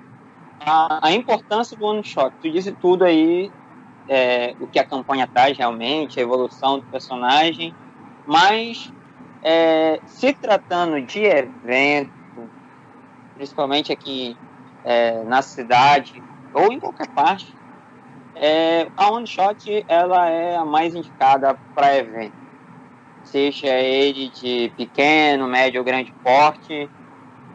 a, 0.61 1.07
a 1.09 1.13
importância 1.13 1.77
do 1.77 1.85
one 1.85 2.05
shot, 2.05 2.35
tu 2.43 2.51
disse 2.51 2.73
tudo 2.73 3.05
aí, 3.05 3.51
é, 4.09 4.55
o 4.61 4.67
que 4.67 4.79
a 4.79 4.85
campanha 4.85 5.27
traz 5.27 5.57
realmente, 5.57 6.19
a 6.19 6.23
evolução 6.23 6.79
do 6.79 6.87
personagem, 6.87 7.75
mas 8.27 8.93
é, 9.43 10.01
se 10.07 10.33
tratando 10.33 11.01
de 11.01 11.25
evento, 11.25 12.13
principalmente 13.35 13.93
aqui 13.93 14.37
é, 14.85 15.23
na 15.25 15.43
cidade, 15.43 16.23
ou 16.55 16.73
em 16.73 16.79
qualquer 16.79 17.09
parte, 17.09 17.55
é, 18.35 18.89
a 18.97 19.11
One 19.11 19.27
Shot 19.27 19.85
ela 19.89 20.29
é 20.29 20.57
a 20.57 20.65
mais 20.65 20.95
indicada 20.95 21.59
para 21.75 21.97
evento. 21.97 22.35
Seja 23.25 23.69
ele 23.69 24.29
de 24.31 24.73
pequeno, 24.77 25.47
médio 25.47 25.81
ou 25.81 25.85
grande 25.85 26.13
porte, 26.23 26.89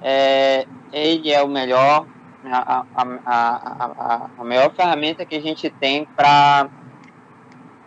é, 0.02 0.66
ele 0.92 1.32
é 1.32 1.44
o 1.44 1.48
melhor, 1.48 2.06
a, 2.46 2.86
a, 2.96 3.08
a, 3.26 4.30
a, 4.38 4.44
melhor 4.44 4.74
ferramenta 4.74 5.26
que 5.26 5.36
a 5.36 5.42
gente 5.42 5.70
tem 5.70 6.06
para 6.16 6.70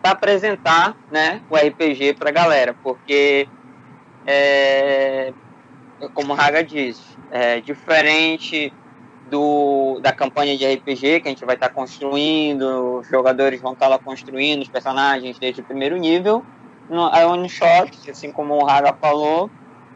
apresentar 0.03 0.95
né, 1.09 1.41
o 1.49 1.55
RPG 1.55 2.13
para 2.13 2.29
a 2.29 2.33
galera, 2.33 2.75
porque, 2.83 3.47
é, 4.27 5.33
como 6.13 6.33
o 6.33 6.35
Raga 6.35 6.63
disse, 6.63 7.17
é 7.31 7.61
diferente 7.61 8.71
do, 9.31 9.99
da 10.01 10.11
campanha 10.11 10.57
de 10.57 10.65
RPG 10.65 11.21
que 11.21 11.29
a 11.29 11.31
gente 11.31 11.45
vai 11.45 11.55
estar 11.55 11.69
tá 11.69 11.73
construindo, 11.73 12.99
os 12.99 13.07
jogadores 13.07 13.61
vão 13.61 13.71
estar 13.71 13.85
tá 13.85 13.91
lá 13.91 13.97
construindo 13.97 14.61
os 14.61 14.67
personagens 14.67 15.39
desde 15.39 15.61
o 15.61 15.63
primeiro 15.63 15.95
nível. 15.95 16.45
No, 16.89 17.05
a 17.05 17.25
One 17.25 17.47
Shot, 17.47 18.11
assim 18.11 18.29
como 18.33 18.55
o 18.55 18.65
Raga 18.65 18.93
falou, 18.99 19.49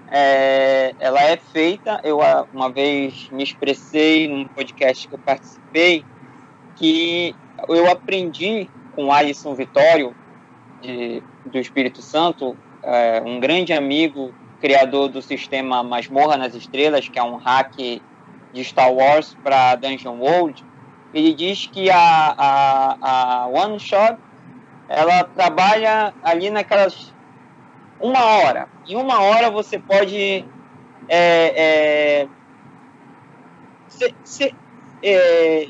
é, 0.10 0.96
ela 1.00 1.22
é 1.22 1.36
feita. 1.36 2.00
Eu 2.02 2.20
uma 2.54 2.72
vez 2.72 3.30
me 3.30 3.44
expressei 3.44 4.30
num 4.30 4.46
podcast 4.46 5.06
que 5.06 5.14
eu 5.14 5.20
participei 5.20 6.06
que 6.78 7.36
eu 7.68 7.92
aprendi 7.92 8.70
com 8.96 9.12
Alisson 9.12 9.54
Vitório, 9.54 10.16
de, 10.82 11.22
do 11.46 11.58
Espírito 11.58 12.02
Santo, 12.02 12.56
é, 12.84 13.22
um 13.26 13.40
grande 13.40 13.74
amigo, 13.74 14.34
criador 14.62 15.10
do 15.10 15.22
sistema 15.22 15.84
Masmorra 15.84 16.38
nas 16.38 16.56
Estrelas, 16.56 17.10
que 17.10 17.20
é 17.20 17.24
um 17.24 17.36
hack 17.36 18.02
de 18.56 18.64
Star 18.64 18.92
Wars 18.92 19.38
para 19.44 19.76
Dungeon 19.76 20.18
World, 20.18 20.66
ele 21.14 21.34
diz 21.34 21.68
que 21.68 21.90
a, 21.90 22.36
a, 22.38 23.44
a 23.44 23.48
One 23.48 23.80
Shot 23.80 24.18
ela 24.88 25.24
trabalha 25.26 26.14
ali 26.24 26.50
naquelas 26.50 27.14
uma 28.00 28.24
hora. 28.24 28.68
Em 28.88 28.96
uma 28.96 29.22
hora 29.22 29.52
você 29.52 29.78
pode 29.78 30.46
é, 31.08 31.18
é, 31.56 32.28
se, 33.88 34.16
se, 34.24 34.56
é, 35.04 35.68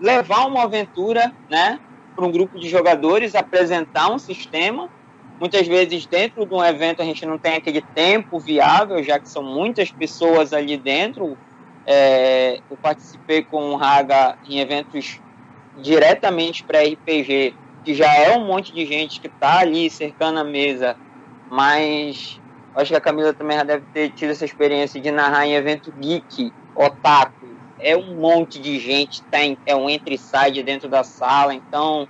levar 0.00 0.46
uma 0.46 0.64
aventura 0.64 1.32
né, 1.50 1.80
para 2.14 2.24
um 2.24 2.30
grupo 2.30 2.58
de 2.58 2.68
jogadores, 2.68 3.34
apresentar 3.34 4.10
um 4.10 4.18
sistema. 4.18 4.88
Muitas 5.40 5.66
vezes, 5.66 6.06
dentro 6.06 6.46
de 6.46 6.54
um 6.54 6.64
evento, 6.64 7.02
a 7.02 7.04
gente 7.04 7.26
não 7.26 7.38
tem 7.38 7.56
aquele 7.56 7.80
tempo 7.80 8.38
viável, 8.38 9.02
já 9.02 9.18
que 9.18 9.28
são 9.28 9.42
muitas 9.42 9.90
pessoas 9.90 10.52
ali 10.52 10.76
dentro. 10.76 11.36
É, 11.86 12.60
eu 12.70 12.76
participei 12.76 13.42
com 13.42 13.70
o 13.70 13.76
Raga 13.76 14.38
em 14.48 14.58
eventos 14.58 15.20
diretamente 15.76 16.64
para 16.64 16.82
RPG, 16.82 17.54
que 17.84 17.94
já 17.94 18.12
é 18.14 18.36
um 18.36 18.46
monte 18.46 18.72
de 18.72 18.86
gente 18.86 19.20
que 19.20 19.26
está 19.26 19.58
ali 19.60 19.90
cercando 19.90 20.38
a 20.38 20.44
mesa, 20.44 20.96
mas 21.50 22.40
acho 22.74 22.90
que 22.90 22.96
a 22.96 23.00
Camila 23.00 23.32
também 23.32 23.56
já 23.56 23.64
deve 23.64 23.84
ter 23.92 24.10
tido 24.10 24.30
essa 24.30 24.44
experiência 24.44 25.00
de 25.00 25.10
narrar 25.10 25.46
em 25.46 25.54
evento 25.54 25.92
geek, 26.00 26.52
otaku. 26.74 27.46
É 27.78 27.96
um 27.96 28.14
monte 28.16 28.58
de 28.58 28.78
gente, 28.78 29.22
tem, 29.24 29.58
é 29.66 29.76
um 29.76 29.90
entre 29.90 30.14
e 30.14 30.18
sai 30.18 30.50
de 30.50 30.62
dentro 30.62 30.88
da 30.88 31.04
sala, 31.04 31.52
então 31.52 32.08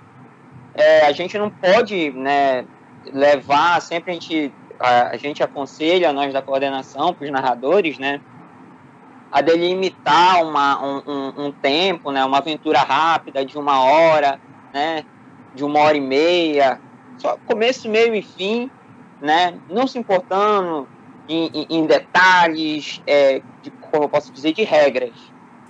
é, 0.73 1.05
a 1.05 1.11
gente 1.11 1.37
não 1.37 1.49
pode 1.49 2.11
né, 2.11 2.65
levar, 3.11 3.81
sempre 3.81 4.11
a 4.11 4.13
gente, 4.13 4.53
a, 4.79 5.09
a 5.09 5.17
gente 5.17 5.43
aconselha, 5.43 6.13
nós 6.13 6.31
da 6.31 6.41
coordenação, 6.41 7.13
para 7.13 7.25
os 7.25 7.31
narradores, 7.31 7.97
né, 7.97 8.21
a 9.35 9.41
delimitar 9.41 10.41
uma, 10.41 10.81
um, 10.81 11.47
um, 11.47 11.51
tempo, 11.51 12.09
né, 12.09 12.23
uma 12.23 12.37
aventura 12.37 12.79
rápida 12.79 13.43
de 13.43 13.57
uma 13.57 13.83
hora, 13.83 14.39
né, 14.73 15.03
de 15.53 15.61
uma 15.61 15.77
hora 15.81 15.97
e 15.97 15.99
meia, 15.99 16.79
só 17.17 17.37
começo, 17.45 17.89
meio 17.89 18.15
e 18.15 18.21
fim, 18.21 18.71
né, 19.19 19.59
não 19.69 19.87
se 19.87 19.99
importando 19.99 20.87
em, 21.27 21.51
em, 21.53 21.67
em 21.69 21.85
detalhes, 21.85 23.01
é, 23.05 23.41
de, 23.61 23.71
como 23.71 24.05
eu 24.05 24.09
posso 24.09 24.31
dizer, 24.31 24.53
de 24.53 24.63
regras, 24.63 25.11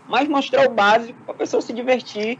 mas 0.07 0.27
mostrar 0.27 0.67
o 0.67 0.71
básico 0.71 1.19
para 1.25 1.33
a 1.33 1.37
pessoa 1.37 1.59
se 1.59 1.73
divertir, 1.73 2.39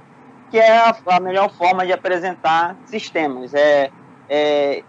que 0.52 0.60
é 0.60 0.78
a, 0.78 0.96
a, 1.08 1.20
melhor 1.20 1.50
forma 1.50 1.88
de 1.88 1.92
apresentar 1.92 2.78
sistemas. 2.86 3.52
É, 3.56 3.90
é, 4.30 4.84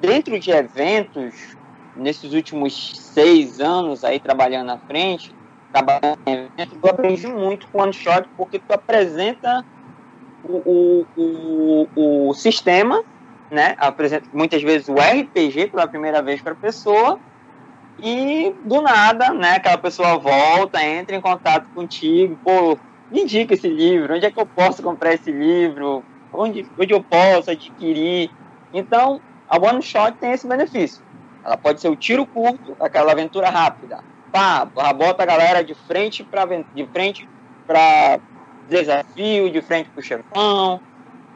dentro 0.00 0.38
de 0.38 0.52
eventos, 0.52 1.56
nesses 1.94 2.32
últimos 2.32 2.92
seis 2.94 3.60
anos 3.60 4.04
aí 4.04 4.18
trabalhando 4.20 4.66
na 4.66 4.78
frente, 4.78 5.34
trabalhando 5.72 6.18
em 6.26 6.32
evento, 6.32 6.78
eu 6.82 6.90
aprendi 6.90 7.26
muito 7.26 7.68
com 7.68 7.78
o 7.78 7.82
One 7.82 7.92
Shot, 7.92 8.28
porque 8.36 8.58
tu 8.58 8.72
apresenta 8.72 9.64
o, 10.42 11.06
o, 11.16 11.86
o, 11.94 12.28
o 12.30 12.34
sistema, 12.34 13.02
né? 13.50 13.74
Apresenta 13.78 14.28
muitas 14.32 14.62
vezes 14.62 14.88
o 14.88 14.94
RPG 14.94 15.68
pela 15.68 15.86
primeira 15.86 16.22
vez 16.22 16.40
para 16.40 16.52
a 16.52 16.56
pessoa 16.56 17.18
e 17.98 18.54
do 18.64 18.80
nada, 18.80 19.32
né? 19.32 19.56
Aquela 19.56 19.78
pessoa 19.78 20.18
volta, 20.18 20.82
entra 20.84 21.14
em 21.14 21.20
contato 21.20 21.68
contigo, 21.74 22.38
pô, 22.42 22.78
me 23.10 23.22
indica 23.22 23.54
esse 23.54 23.68
livro, 23.68 24.14
onde 24.14 24.26
é 24.26 24.30
que 24.30 24.40
eu 24.40 24.46
posso 24.46 24.82
comprar 24.82 25.14
esse 25.14 25.30
livro, 25.30 26.02
onde, 26.32 26.66
onde 26.78 26.94
eu 26.94 27.02
posso 27.02 27.50
adquirir. 27.50 28.30
Então, 28.72 29.20
a 29.48 29.58
one 29.58 29.82
shot 29.82 30.16
tem 30.18 30.32
esse 30.32 30.46
benefício. 30.46 31.02
Ela 31.44 31.56
pode 31.56 31.80
ser 31.80 31.88
o 31.88 31.96
tiro 31.96 32.26
curto, 32.26 32.76
aquela 32.80 33.12
aventura 33.12 33.48
rápida. 33.48 34.02
Pá, 34.30 34.64
bota 34.64 35.22
a 35.22 35.26
galera 35.26 35.64
de 35.64 35.74
frente 35.74 36.22
para 36.22 36.44
de 36.46 36.86
frente 36.86 37.28
para 37.66 38.20
desafio, 38.68 39.50
de 39.50 39.60
frente 39.60 39.90
para 39.90 40.00
o 40.00 40.02
chefão, 40.02 40.80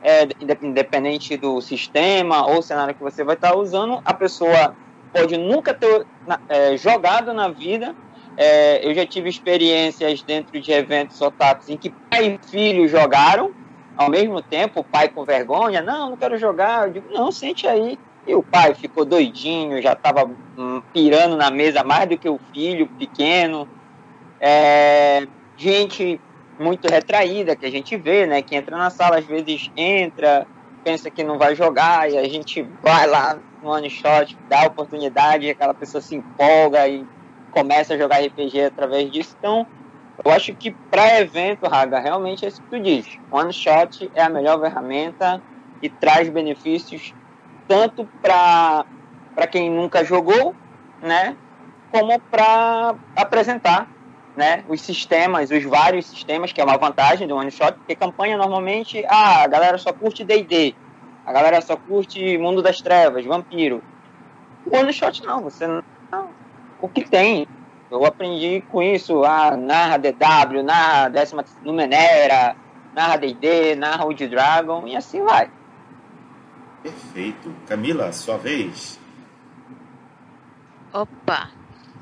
é, 0.02 0.28
independente 0.62 1.36
do 1.36 1.60
sistema 1.60 2.46
ou 2.46 2.62
cenário 2.62 2.94
que 2.94 3.02
você 3.02 3.24
vai 3.24 3.34
estar 3.34 3.52
tá 3.52 3.56
usando, 3.56 4.00
a 4.04 4.14
pessoa 4.14 4.76
pode 5.12 5.36
nunca 5.36 5.72
ter 5.72 6.06
é, 6.48 6.76
jogado 6.76 7.32
na 7.32 7.48
vida. 7.48 7.94
É, 8.36 8.86
eu 8.86 8.94
já 8.94 9.06
tive 9.06 9.28
experiências 9.28 10.22
dentro 10.22 10.60
de 10.60 10.72
eventos 10.72 11.20
otakus 11.20 11.68
em 11.68 11.76
que 11.76 11.94
pai 12.10 12.38
e 12.42 12.48
filho 12.48 12.86
jogaram 12.88 13.50
ao 13.96 14.10
mesmo 14.10 14.42
tempo, 14.42 14.80
o 14.80 14.84
pai 14.84 15.08
com 15.08 15.24
vergonha, 15.24 15.80
não, 15.80 16.10
não 16.10 16.16
quero 16.16 16.36
jogar. 16.36 16.88
Eu 16.88 16.92
digo, 16.94 17.08
não, 17.12 17.30
sente 17.30 17.66
aí. 17.66 17.96
E 18.26 18.34
o 18.34 18.42
pai 18.42 18.74
ficou 18.74 19.04
doidinho, 19.04 19.82
já 19.82 19.92
estava 19.92 20.30
hum, 20.56 20.82
pirando 20.92 21.36
na 21.36 21.50
mesa 21.50 21.84
mais 21.84 22.08
do 22.08 22.16
que 22.16 22.28
o 22.28 22.40
filho 22.52 22.86
pequeno. 22.98 23.68
É, 24.40 25.26
gente 25.56 26.20
muito 26.58 26.88
retraída 26.88 27.56
que 27.56 27.66
a 27.66 27.70
gente 27.70 27.96
vê, 27.96 28.26
né? 28.26 28.42
Que 28.42 28.56
entra 28.56 28.76
na 28.76 28.90
sala, 28.90 29.18
às 29.18 29.24
vezes 29.24 29.70
entra, 29.76 30.46
pensa 30.82 31.10
que 31.10 31.24
não 31.24 31.38
vai 31.38 31.54
jogar, 31.54 32.10
e 32.10 32.16
a 32.16 32.28
gente 32.28 32.62
vai 32.82 33.06
lá 33.06 33.38
no 33.62 33.70
one 33.70 33.90
shot, 33.90 34.36
dá 34.48 34.62
a 34.62 34.66
oportunidade, 34.66 35.50
aquela 35.50 35.74
pessoa 35.74 36.00
se 36.00 36.14
empolga 36.14 36.86
e 36.88 37.04
começa 37.50 37.94
a 37.94 37.98
jogar 37.98 38.24
RPG 38.24 38.64
através 38.64 39.10
disso. 39.10 39.36
Então, 39.38 39.66
eu 40.24 40.30
acho 40.30 40.54
que 40.54 40.70
para 40.70 41.20
evento, 41.20 41.66
Raga, 41.66 41.98
realmente 41.98 42.44
é 42.44 42.48
isso 42.48 42.62
que 42.62 42.68
tu 42.68 42.80
diz. 42.80 43.18
One 43.30 43.52
shot 43.52 44.10
é 44.14 44.22
a 44.22 44.28
melhor 44.28 44.60
ferramenta 44.60 45.42
e 45.82 45.88
traz 45.88 46.28
benefícios 46.28 47.14
tanto 47.68 48.08
para 48.22 48.84
quem 49.50 49.70
nunca 49.70 50.04
jogou, 50.04 50.54
né, 51.02 51.36
como 51.90 52.18
para 52.20 52.94
apresentar 53.16 53.88
né, 54.36 54.64
os 54.68 54.80
sistemas, 54.80 55.50
os 55.50 55.62
vários 55.64 56.06
sistemas, 56.06 56.52
que 56.52 56.60
é 56.60 56.64
uma 56.64 56.76
vantagem 56.76 57.26
do 57.28 57.36
one 57.36 57.50
shot, 57.50 57.74
porque 57.74 57.94
campanha 57.94 58.36
normalmente, 58.36 59.04
ah, 59.08 59.42
a 59.42 59.46
galera 59.46 59.78
só 59.78 59.92
curte 59.92 60.24
D&D, 60.24 60.74
a 61.24 61.32
galera 61.32 61.60
só 61.60 61.76
curte 61.76 62.36
Mundo 62.38 62.62
das 62.62 62.80
Trevas, 62.80 63.24
Vampiro. 63.24 63.82
O 64.66 64.76
one 64.76 64.92
shot 64.92 65.24
não, 65.24 65.42
você 65.42 65.66
não, 65.66 65.82
o 66.80 66.88
que 66.88 67.08
tem? 67.08 67.46
Eu 67.90 68.04
aprendi 68.04 68.62
com 68.72 68.82
isso, 68.82 69.24
ah, 69.24 69.56
narra 69.56 69.98
DW, 69.98 70.62
narra 70.64 71.08
décima 71.08 71.44
Numenera, 71.62 72.56
narra 72.92 73.16
D&D, 73.16 73.76
narra 73.76 74.04
Old 74.04 74.26
Dragon 74.26 74.86
e 74.86 74.96
assim 74.96 75.22
vai. 75.22 75.48
Perfeito. 76.84 77.50
Camila, 77.66 78.12
sua 78.12 78.36
vez. 78.36 79.00
Opa, 80.92 81.50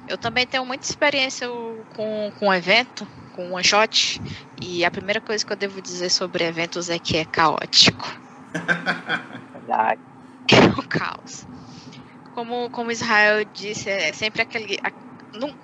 eu 0.08 0.18
também 0.18 0.44
tenho 0.44 0.66
muita 0.66 0.84
experiência 0.84 1.46
com, 1.94 2.32
com 2.38 2.52
evento, 2.52 3.06
com 3.36 3.52
one 3.52 3.62
shot, 3.62 4.20
e 4.60 4.84
a 4.84 4.90
primeira 4.90 5.20
coisa 5.20 5.46
que 5.46 5.52
eu 5.52 5.56
devo 5.56 5.80
dizer 5.80 6.10
sobre 6.10 6.44
eventos 6.44 6.90
é 6.90 6.98
que 6.98 7.16
é 7.16 7.24
caótico. 7.24 8.06
Verdade. 9.54 10.00
É 10.50 10.80
o 10.80 10.88
caos. 10.88 11.46
Como, 12.34 12.68
como 12.70 12.90
Israel 12.90 13.44
disse, 13.54 13.88
é 13.88 14.12
sempre 14.12 14.42
aquele, 14.42 14.78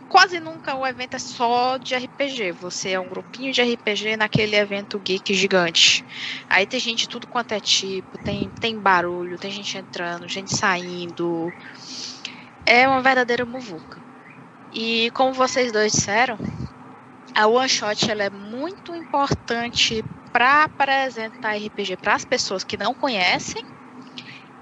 quase 0.09 0.41
nunca 0.41 0.75
o 0.75 0.87
evento 0.87 1.15
é 1.15 1.19
só 1.19 1.77
de 1.79 1.95
RPG. 1.95 2.53
Você 2.53 2.91
é 2.91 3.01
um 3.01 3.09
grupinho 3.09 3.53
de 3.53 3.63
RPG 3.63 4.17
naquele 4.17 4.57
evento 4.57 4.99
geek 4.99 5.35
gigante. 5.35 6.05
Aí 6.49 6.67
tem 6.67 6.81
gente 6.81 7.09
tudo 7.09 7.27
quanto 7.27 7.53
é 7.53 7.61
tipo, 7.61 8.19
tem, 8.19 8.51
tem 8.51 8.79
barulho, 8.79 9.39
tem 9.39 9.51
gente 9.51 9.77
entrando, 9.77 10.29
gente 10.29 10.57
saindo. 10.57 11.53
É 12.65 12.89
uma 12.89 13.03
verdadeira 13.03 13.45
muvuca. 13.45 14.03
E 14.73 15.11
como 15.13 15.33
vocês 15.33 15.73
dois 15.73 15.93
disseram, 15.93 16.39
a 17.35 17.47
One 17.47 17.69
Shot 17.69 18.11
ela 18.11 18.25
é 18.25 18.31
muito 18.31 18.95
importante 18.95 20.03
para 20.33 20.65
apresentar 20.65 21.57
RPG 21.57 21.97
para 21.97 22.15
as 22.15 22.25
pessoas 22.25 22.65
que 22.65 22.77
não 22.77 22.95
conhecem 22.95 23.63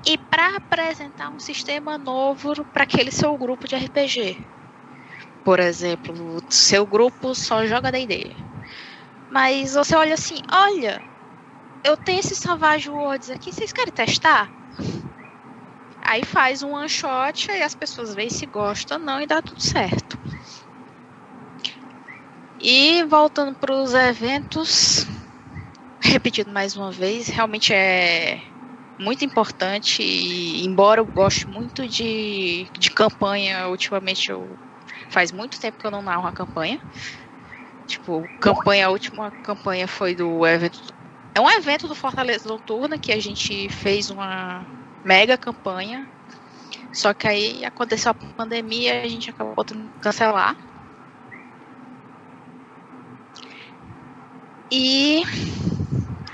e 0.06 0.16
para 0.16 0.56
apresentar 0.56 1.30
um 1.30 1.40
sistema 1.40 1.98
novo 1.98 2.64
para 2.72 2.84
aquele 2.84 3.10
seu 3.10 3.36
grupo 3.36 3.66
de 3.66 3.74
RPG 3.74 4.55
por 5.46 5.60
exemplo, 5.60 6.38
o 6.38 6.40
seu 6.50 6.84
grupo 6.84 7.32
só 7.32 7.64
joga 7.66 7.92
D&D. 7.92 8.34
Mas 9.30 9.74
você 9.74 9.94
olha 9.94 10.14
assim, 10.14 10.40
olha, 10.50 11.00
eu 11.84 11.96
tenho 11.96 12.20
esses 12.20 12.38
Savage 12.38 12.90
Worlds 12.90 13.30
aqui, 13.30 13.52
vocês 13.52 13.72
querem 13.72 13.92
testar? 13.92 14.52
Aí 16.02 16.24
faz 16.24 16.62
um 16.62 16.70
one 16.72 16.88
shot 16.88 17.50
e 17.50 17.62
as 17.62 17.74
pessoas 17.74 18.14
veem 18.14 18.30
se 18.30 18.46
gostam 18.46 18.98
ou 18.98 19.04
não 19.04 19.20
e 19.20 19.26
dá 19.26 19.42
tudo 19.42 19.62
certo. 19.62 20.18
E 22.58 23.04
voltando 23.04 23.56
para 23.56 23.74
os 23.74 23.94
eventos, 23.94 25.04
repetindo 26.02 26.52
mais 26.52 26.76
uma 26.76 26.90
vez, 26.92 27.28
realmente 27.28 27.72
é 27.72 28.42
muito 28.98 29.24
importante. 29.24 30.02
E, 30.02 30.64
embora 30.64 31.00
eu 31.00 31.06
goste 31.06 31.48
muito 31.48 31.88
de, 31.88 32.70
de 32.78 32.90
campanha, 32.90 33.68
ultimamente 33.68 34.30
eu 34.30 34.58
Faz 35.10 35.32
muito 35.32 35.60
tempo 35.60 35.78
que 35.78 35.86
eu 35.86 35.90
não 35.90 36.02
narro 36.02 36.22
uma 36.22 36.32
campanha. 36.32 36.80
Tipo, 37.86 38.26
campanha, 38.40 38.86
a 38.86 38.90
última 38.90 39.30
campanha 39.30 39.86
foi 39.86 40.14
do 40.14 40.46
evento. 40.46 40.80
É 41.34 41.40
um 41.40 41.50
evento 41.50 41.86
do 41.86 41.94
Fortaleza 41.94 42.48
Noturna 42.48 42.98
que 42.98 43.12
a 43.12 43.20
gente 43.20 43.68
fez 43.68 44.10
uma 44.10 44.64
mega 45.04 45.38
campanha. 45.38 46.08
Só 46.92 47.14
que 47.14 47.28
aí 47.28 47.64
aconteceu 47.64 48.10
a 48.10 48.14
pandemia 48.14 49.02
e 49.02 49.06
a 49.06 49.08
gente 49.08 49.30
acabou 49.30 49.64
tendo 49.64 49.88
que 49.90 50.00
cancelar. 50.00 50.56
E 54.70 55.22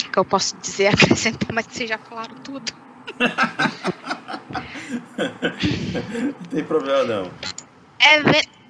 o 0.06 0.10
que 0.10 0.18
eu 0.18 0.24
posso 0.24 0.56
dizer 0.56 0.86
acrescentar, 0.94 1.52
mas 1.52 1.66
vocês 1.66 1.88
já 1.88 1.98
falaram 1.98 2.34
tudo. 2.36 2.72
não 5.18 6.48
tem 6.48 6.64
problema 6.64 7.04
não. 7.04 7.30
Evento 8.00 8.61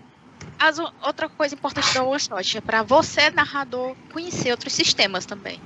as, 0.58 0.78
outra 0.78 1.28
coisa 1.28 1.54
importante 1.54 1.92
da 1.92 2.02
One 2.02 2.20
Shot 2.20 2.58
é 2.58 2.60
para 2.60 2.82
você, 2.82 3.30
narrador, 3.30 3.96
conhecer 4.12 4.50
outros 4.50 4.72
sistemas 4.72 5.26
também. 5.26 5.60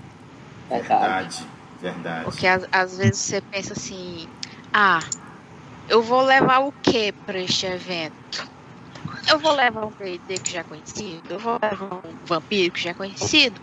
Verdade, 0.69 1.47
verdade. 1.81 2.25
Porque 2.25 2.47
às, 2.47 2.67
às 2.73 2.97
vezes 2.97 3.21
você 3.21 3.41
pensa 3.43 3.73
assim: 3.73 4.27
ah, 4.73 5.01
eu 5.89 6.03
vou 6.03 6.23
levar 6.23 6.61
o 6.61 6.73
que 6.83 7.13
para 7.25 7.41
este 7.41 7.67
evento? 7.67 8.17
Eu 9.29 9.39
vou 9.39 9.53
levar 9.53 9.87
um 9.87 9.93
D&D 9.99 10.39
que 10.39 10.53
já 10.53 10.61
é 10.61 10.65
conhecido? 10.65 11.35
Eu 11.35 11.39
vou 11.39 11.59
levar 11.63 11.95
um 12.05 12.17
vampiro 12.25 12.73
que 12.73 12.83
já 12.83 12.91
é 12.91 12.95
conhecido? 12.95 13.61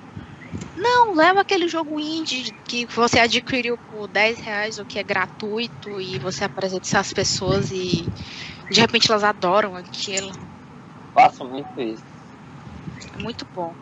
Não, 0.76 1.14
leva 1.14 1.42
aquele 1.42 1.68
jogo 1.68 2.00
indie 2.00 2.52
que 2.68 2.86
você 2.88 3.20
adquiriu 3.20 3.78
por 3.90 4.08
10 4.08 4.40
reais, 4.40 4.78
o 4.78 4.86
que 4.86 5.00
é 5.00 5.04
gratuito, 5.04 6.02
e 6.02 6.20
você 6.20 6.44
apresenta 6.44 6.86
isso 6.86 6.98
às 6.98 7.14
pessoas 7.14 7.72
e 7.72 8.12
de 8.70 8.82
repente 8.82 9.12
elas 9.12 9.24
adoram 9.24 9.76
aquilo 9.76 10.32
faço 11.13 11.45
muito 11.45 11.80
isso. 11.80 12.04
Muito 13.17 13.45
bom. 13.54 13.76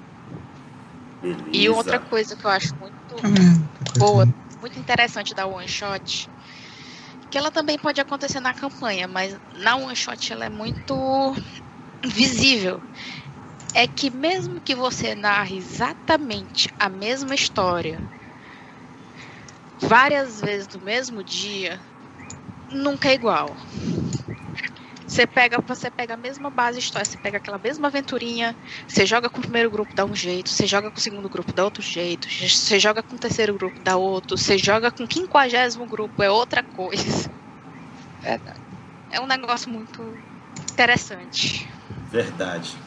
Beleza. 1.22 1.50
E 1.54 1.70
outra 1.70 2.00
coisa 2.00 2.36
que 2.36 2.46
eu 2.46 2.50
acho 2.50 2.76
muito 2.80 3.16
hum, 3.18 3.68
boa, 3.98 4.28
muito 4.60 4.80
interessante 4.80 5.34
da 5.34 5.46
One 5.46 5.68
Shot, 5.68 6.30
que 7.30 7.38
ela 7.38 7.52
também 7.52 7.78
pode 7.78 8.02
acontecer 8.02 8.40
na 8.40 8.54
campanha, 8.54 9.08
mas 9.08 9.38
na 9.56 9.76
One 9.76 9.96
Shot 9.96 10.34
ela 10.34 10.46
é 10.46 10.50
muito 10.50 11.36
visível. 12.06 12.82
É 13.74 13.88
que 13.88 14.10
mesmo 14.10 14.60
que 14.60 14.76
você 14.76 15.16
narre 15.16 15.58
exatamente 15.58 16.68
a 16.78 16.90
mesma 16.90 17.34
história 17.34 18.02
várias 19.80 20.42
vezes 20.42 20.68
no 20.68 20.82
mesmo 20.82 21.24
dia, 21.24 21.82
nunca 22.70 23.10
é 23.10 23.14
igual. 23.14 23.56
Você 25.12 25.28
pega, 25.28 25.60
você 25.60 25.92
pega 25.92 26.14
a 26.14 26.18
mesma 26.18 26.50
base 26.50 26.80
história, 26.80 27.04
você 27.04 27.18
pega 27.18 27.36
aquela 27.36 27.58
mesma 27.58 27.90
aventurinha, 27.90 28.56
você 28.88 29.06
joga 29.06 29.30
com 29.30 29.40
o 29.40 29.42
primeiro 29.42 29.70
grupo, 29.70 29.94
dá 29.94 30.06
um 30.06 30.16
jeito, 30.16 30.50
você 30.50 30.66
joga 30.66 30.90
com 30.90 30.96
o 30.96 31.02
segundo 31.02 31.28
grupo, 31.28 31.52
dá 31.52 31.66
outro 31.66 31.84
jeito, 31.84 32.30
você 32.32 32.80
joga 32.80 33.04
com 33.04 33.18
o 33.18 33.20
terceiro 33.20 33.54
grupo, 33.54 33.78
dá 33.84 33.98
outro, 33.98 34.38
você 34.38 34.58
joga 34.58 34.90
com 34.90 35.04
o 35.04 35.08
quinquagésimo 35.08 35.86
grupo, 35.86 36.24
é 36.24 36.32
outra 36.32 36.64
coisa. 36.64 37.30
É, 38.24 38.40
é 39.10 39.20
um 39.20 39.26
negócio 39.26 39.68
muito 39.68 40.16
interessante. 40.72 41.68
Verdade. 42.12 42.78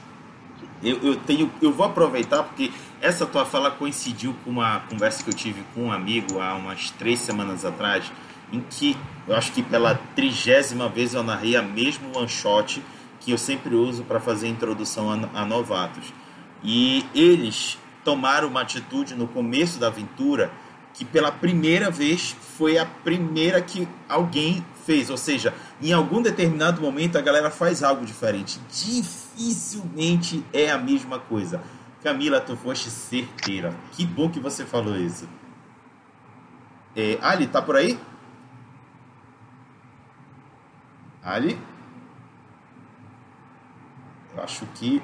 eu, 0.81 0.97
eu 1.03 1.17
tenho, 1.17 1.53
eu 1.61 1.73
vou 1.73 1.85
aproveitar 1.85 2.45
porque 2.45 2.71
essa 3.01 3.27
tua 3.27 3.45
fala 3.45 3.69
coincidiu 3.69 4.33
com 4.45 4.51
uma 4.51 4.79
conversa 4.89 5.25
que 5.25 5.31
eu 5.31 5.35
tive 5.35 5.65
com 5.75 5.87
um 5.87 5.93
amigo 5.93 6.41
há 6.41 6.55
umas 6.55 6.93
três 6.93 7.19
semanas 7.19 7.65
atrás, 7.65 8.13
em 8.53 8.61
que 8.61 8.97
eu 9.27 9.35
acho 9.35 9.53
que 9.53 9.63
pela 9.63 9.95
trigésima 10.15 10.89
vez 10.89 11.15
eu 11.15 11.23
narrei 11.23 11.57
a 11.57 11.63
mesmo 11.63 12.17
one 12.17 12.29
shot 12.29 12.83
que 13.21 13.33
eu 13.33 13.39
sempre 13.39 13.75
uso 13.75 14.05
para 14.05 14.21
fazer 14.21 14.49
introdução 14.49 15.11
a, 15.11 15.41
a 15.41 15.45
novatos. 15.47 16.13
E 16.63 17.05
eles 17.15 17.79
tomaram 18.05 18.49
uma 18.49 18.61
atitude 18.61 19.15
no 19.15 19.27
começo 19.27 19.79
da 19.79 19.87
aventura 19.87 20.51
que 20.93 21.05
pela 21.05 21.33
primeira 21.33 21.91
vez 21.91 22.37
foi 22.57 22.79
a 22.79 22.87
primeira 22.87 23.61
que 23.61 23.89
alguém 24.09 24.65
fez, 24.87 25.11
ou 25.11 25.17
seja, 25.17 25.53
em 25.83 25.93
algum 25.93 26.23
determinado 26.23 26.81
momento 26.81 27.19
a 27.19 27.21
galera 27.21 27.51
faz 27.51 27.83
algo 27.83 28.05
diferente. 28.05 28.61
Dificilmente 28.71 30.45
é 30.53 30.71
a 30.71 30.79
mesma 30.79 31.19
coisa. 31.19 31.61
Camila, 32.03 32.41
tu 32.41 32.57
foste 32.57 32.91
certeira. 32.91 33.75
Que 33.93 34.07
bom 34.07 34.29
que 34.29 34.39
você 34.39 34.65
falou 34.65 34.97
isso. 34.97 35.29
É, 36.95 37.19
Ali, 37.21 37.47
tá 37.47 37.61
por 37.61 37.77
aí? 37.77 37.99
Ali? 41.25 41.59
Eu 44.37 44.43
acho 44.43 44.67
que 44.75 45.03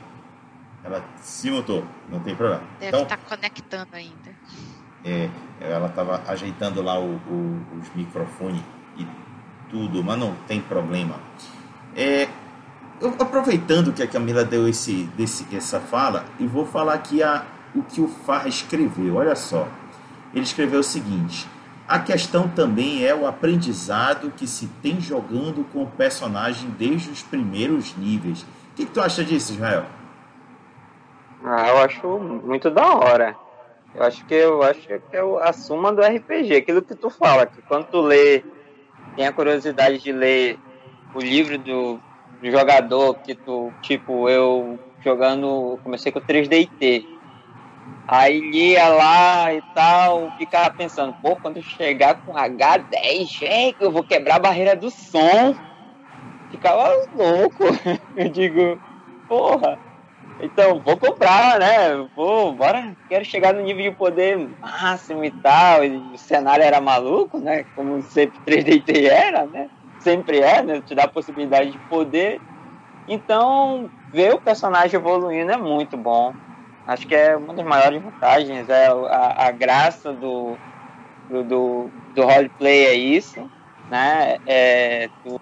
ela 0.85 1.03
se 1.21 1.51
mutou, 1.51 1.85
não 2.09 2.21
tem 2.21 2.35
problema. 2.35 2.63
Deve 2.79 2.89
então, 2.89 3.03
estar 3.03 3.17
tá 3.17 3.37
conectando 3.37 3.97
ainda. 3.97 4.31
É, 5.05 5.31
ela 5.61 5.87
estava 5.87 6.23
ajeitando 6.27 6.83
lá 6.83 6.99
o, 6.99 7.15
o, 7.15 7.67
os 7.81 7.95
microfones 7.95 8.63
e 8.99 9.07
tudo, 9.71 10.03
mas 10.05 10.19
não 10.19 10.35
tem 10.47 10.61
problema. 10.61 11.17
É, 11.97 12.29
eu, 13.01 13.15
aproveitando 13.19 13.93
que 13.93 14.03
a 14.03 14.07
Camila 14.07 14.45
deu 14.45 14.69
esse, 14.69 15.05
desse, 15.17 15.47
essa 15.55 15.81
fala, 15.81 16.25
e 16.39 16.47
vou 16.47 16.67
falar 16.67 16.95
aqui 16.95 17.23
a, 17.23 17.45
o 17.75 17.83
que 17.83 18.01
o 18.01 18.09
Farra 18.09 18.49
escreveu. 18.49 19.17
Olha 19.17 19.37
só, 19.37 19.67
ele 20.35 20.45
escreveu 20.45 20.81
o 20.81 20.85
seguinte: 20.85 21.49
a 21.91 21.99
questão 21.99 22.47
também 22.47 23.05
é 23.05 23.13
o 23.13 23.27
aprendizado 23.27 24.31
que 24.37 24.47
se 24.47 24.69
tem 24.81 25.01
jogando 25.01 25.65
com 25.73 25.83
o 25.83 25.87
personagem 25.89 26.71
desde 26.79 27.11
os 27.11 27.21
primeiros 27.21 27.97
níveis. 27.97 28.43
O 28.43 28.47
que, 28.77 28.87
que 28.87 28.93
tu 28.93 29.01
acha 29.01 29.25
disso, 29.25 29.55
Israel? 29.55 29.87
Ah, 31.45 31.69
eu 31.69 31.79
acho 31.79 32.07
muito 32.21 32.71
da 32.71 32.95
hora. 32.95 33.37
Eu 33.93 34.05
acho 34.05 34.25
que 34.25 34.35
eu 34.35 34.63
acho 34.63 34.87
que 34.87 35.17
é 35.17 35.21
a 35.43 35.53
suma 35.53 35.93
do 35.93 36.01
RPG, 36.01 36.55
aquilo 36.55 36.81
que 36.81 36.95
tu 36.95 37.11
fala, 37.11 37.45
que 37.45 37.61
quando 37.63 37.87
tu 37.87 38.01
lê, 38.01 38.45
tem 39.17 39.27
a 39.27 39.33
curiosidade 39.33 39.99
de 39.99 40.13
ler 40.13 40.61
o 41.13 41.19
livro 41.19 41.59
do, 41.59 42.01
do 42.41 42.51
jogador, 42.53 43.15
que 43.15 43.35
tu, 43.35 43.73
tipo, 43.83 44.29
eu 44.29 44.79
jogando, 45.03 45.77
comecei 45.83 46.13
com 46.13 46.21
3DT. 46.21 47.05
Aí 48.13 48.41
lia 48.41 48.89
lá 48.89 49.55
e 49.55 49.63
tal, 49.73 50.33
ficava 50.37 50.73
pensando, 50.75 51.15
pô, 51.23 51.37
quando 51.39 51.63
chegar 51.63 52.17
com 52.25 52.37
H10, 52.37 53.29
gente, 53.31 53.77
eu 53.81 53.93
vou 53.93 54.05
quebrar 54.05 54.37
a 54.37 54.39
barreira 54.41 54.75
do 54.77 54.91
som. 54.91 55.55
Ficava 56.51 56.89
louco. 57.13 57.65
Eu 58.15 58.29
digo, 58.31 58.81
porra, 59.29 59.81
então, 60.41 60.83
vou 60.83 60.99
comprar, 60.99 61.61
né? 61.61 61.97
Vou, 62.15 62.55
bora, 62.57 62.97
quero 63.09 63.25
chegar 63.25 63.55
no 63.55 63.63
nível 63.63 63.91
de 63.91 63.97
poder 63.97 64.39
máximo 64.61 65.25
e 65.25 65.33
tal. 65.33 65.85
E 65.85 66.15
o 66.15 66.19
cenário 66.19 66.65
era 66.65 66.81
maluco, 66.81 67.41
né? 67.41 67.65
Como 67.75 68.03
sempre 68.03 68.41
3DT 68.45 69.07
era, 69.07 69.47
né? 69.47 69.71
Sempre 69.99 70.41
é, 70.41 70.63
né? 70.63 70.83
Te 70.83 70.95
dá 70.95 71.05
a 71.05 71.09
possibilidade 71.13 71.73
de 71.73 71.81
poder. 71.89 72.43
Então, 73.07 73.91
ver 74.13 74.35
o 74.35 74.41
personagem 74.43 74.99
evoluindo 74.99 75.53
é 75.53 75.57
muito 75.59 75.97
bom. 75.99 76.37
Acho 76.91 77.07
que 77.07 77.15
é 77.15 77.37
uma 77.37 77.55
das 77.55 77.65
maiores 77.65 78.03
vantagens. 78.03 78.69
É 78.69 78.89
a, 78.89 79.47
a 79.47 79.51
graça 79.53 80.13
do, 80.13 80.57
do, 81.29 81.45
do, 81.45 81.91
do 82.17 82.23
roleplay 82.25 82.87
é 82.87 82.95
isso, 82.95 83.49
né? 83.89 84.39
É, 84.45 85.09
tu, 85.23 85.41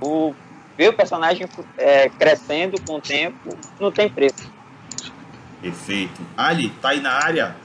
tu 0.00 0.32
ver 0.78 0.90
o 0.90 0.92
personagem 0.92 1.44
é, 1.76 2.08
crescendo 2.08 2.80
com 2.82 2.94
o 2.94 3.00
tempo 3.00 3.58
não 3.80 3.90
tem 3.90 4.08
preço. 4.08 4.48
Perfeito. 5.60 6.22
Ali, 6.36 6.70
tá 6.80 6.90
aí 6.90 7.00
na 7.00 7.14
área? 7.14 7.56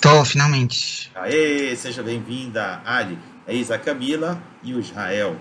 Tô, 0.00 0.24
finalmente. 0.24 1.10
Aê, 1.16 1.74
seja 1.74 2.00
bem-vinda, 2.00 2.80
Ali. 2.84 3.18
É 3.44 3.56
Isa 3.56 3.76
Camila 3.76 4.40
e 4.62 4.72
o 4.72 4.78
Israel. 4.78 5.36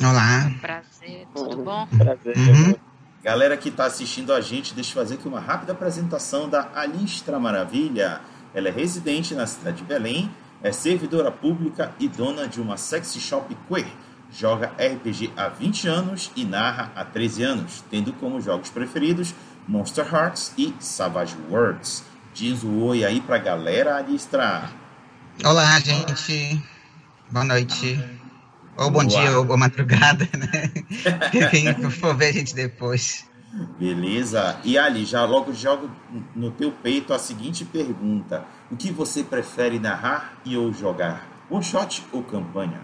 Olá. 0.00 0.50
Prazer, 0.62 1.26
tudo 1.34 1.58
bom? 1.58 1.86
Prazer. 1.88 2.38
Uhum. 2.38 2.91
Galera 3.22 3.56
que 3.56 3.68
está 3.68 3.86
assistindo 3.86 4.32
a 4.32 4.40
gente, 4.40 4.74
deixa 4.74 4.90
eu 4.90 5.02
fazer 5.02 5.14
aqui 5.14 5.28
uma 5.28 5.40
rápida 5.40 5.72
apresentação 5.72 6.48
da 6.48 6.70
Alistra 6.74 7.38
Maravilha. 7.38 8.20
Ela 8.52 8.68
é 8.68 8.72
residente 8.72 9.34
na 9.34 9.46
cidade 9.46 9.78
de 9.78 9.84
Belém, 9.84 10.30
é 10.62 10.72
servidora 10.72 11.30
pública 11.30 11.92
e 11.98 12.08
dona 12.08 12.48
de 12.48 12.60
uma 12.60 12.76
sexy 12.76 13.20
shop 13.20 13.56
queer 13.68 13.86
joga 14.32 14.72
RPG 14.78 15.32
há 15.36 15.48
20 15.48 15.88
anos 15.88 16.30
e 16.34 16.44
narra 16.44 16.90
há 16.96 17.04
13 17.04 17.42
anos, 17.42 17.84
tendo 17.90 18.12
como 18.14 18.40
jogos 18.40 18.70
preferidos 18.70 19.34
Monster 19.68 20.06
Hearts 20.12 20.52
e 20.56 20.74
Savage 20.80 21.36
Worlds. 21.50 22.02
Diz 22.34 22.62
o 22.62 22.84
oi 22.84 23.04
aí 23.04 23.20
pra 23.20 23.38
galera 23.38 23.96
Alistra. 23.96 24.70
Olá, 25.44 25.78
gente. 25.80 26.62
Boa 27.30 27.44
noite. 27.44 28.21
Ou 28.76 28.90
bom 28.90 29.04
Boa. 29.04 29.20
dia, 29.20 29.38
ou 29.38 29.44
boa 29.44 29.56
madrugada, 29.56 30.28
né? 30.36 30.72
Quem 31.50 31.74
for 31.90 32.16
ver 32.16 32.28
a 32.28 32.32
gente 32.32 32.54
depois. 32.54 33.26
Beleza. 33.78 34.58
E 34.64 34.78
Ali, 34.78 35.04
já 35.04 35.24
logo 35.24 35.52
jogo 35.52 35.90
no 36.34 36.50
teu 36.50 36.72
peito 36.72 37.12
a 37.12 37.18
seguinte 37.18 37.64
pergunta: 37.64 38.44
O 38.70 38.76
que 38.76 38.90
você 38.90 39.22
prefere 39.22 39.78
narrar 39.78 40.40
e 40.44 40.56
ou 40.56 40.72
jogar? 40.72 41.28
One 41.50 41.62
shot 41.62 42.02
ou 42.12 42.22
campanha? 42.22 42.80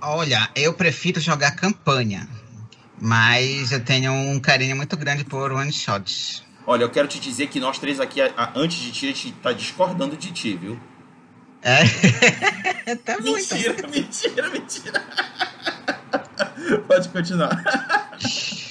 Olha, 0.00 0.48
eu 0.56 0.72
prefiro 0.72 1.20
jogar 1.20 1.50
campanha, 1.50 2.26
mas 2.98 3.70
eu 3.72 3.84
tenho 3.84 4.10
um 4.12 4.40
carinho 4.40 4.74
muito 4.74 4.96
grande 4.96 5.24
por 5.24 5.52
one 5.52 5.70
shots. 5.70 6.42
Olha, 6.66 6.84
eu 6.84 6.90
quero 6.90 7.06
te 7.06 7.20
dizer 7.20 7.48
que 7.48 7.60
nós 7.60 7.78
três 7.78 8.00
aqui, 8.00 8.20
antes 8.54 8.78
de 8.78 8.92
ti, 8.92 9.06
a 9.06 9.08
gente 9.08 9.32
tá 9.32 9.52
discordando 9.52 10.16
de 10.16 10.32
ti, 10.32 10.56
viu? 10.56 10.80
É? 11.62 12.96
tá 13.04 13.18
mentira, 13.20 13.72
muito. 13.72 13.90
mentira, 13.90 14.50
mentira. 14.50 15.02
Pode 16.88 17.08
continuar. 17.08 17.62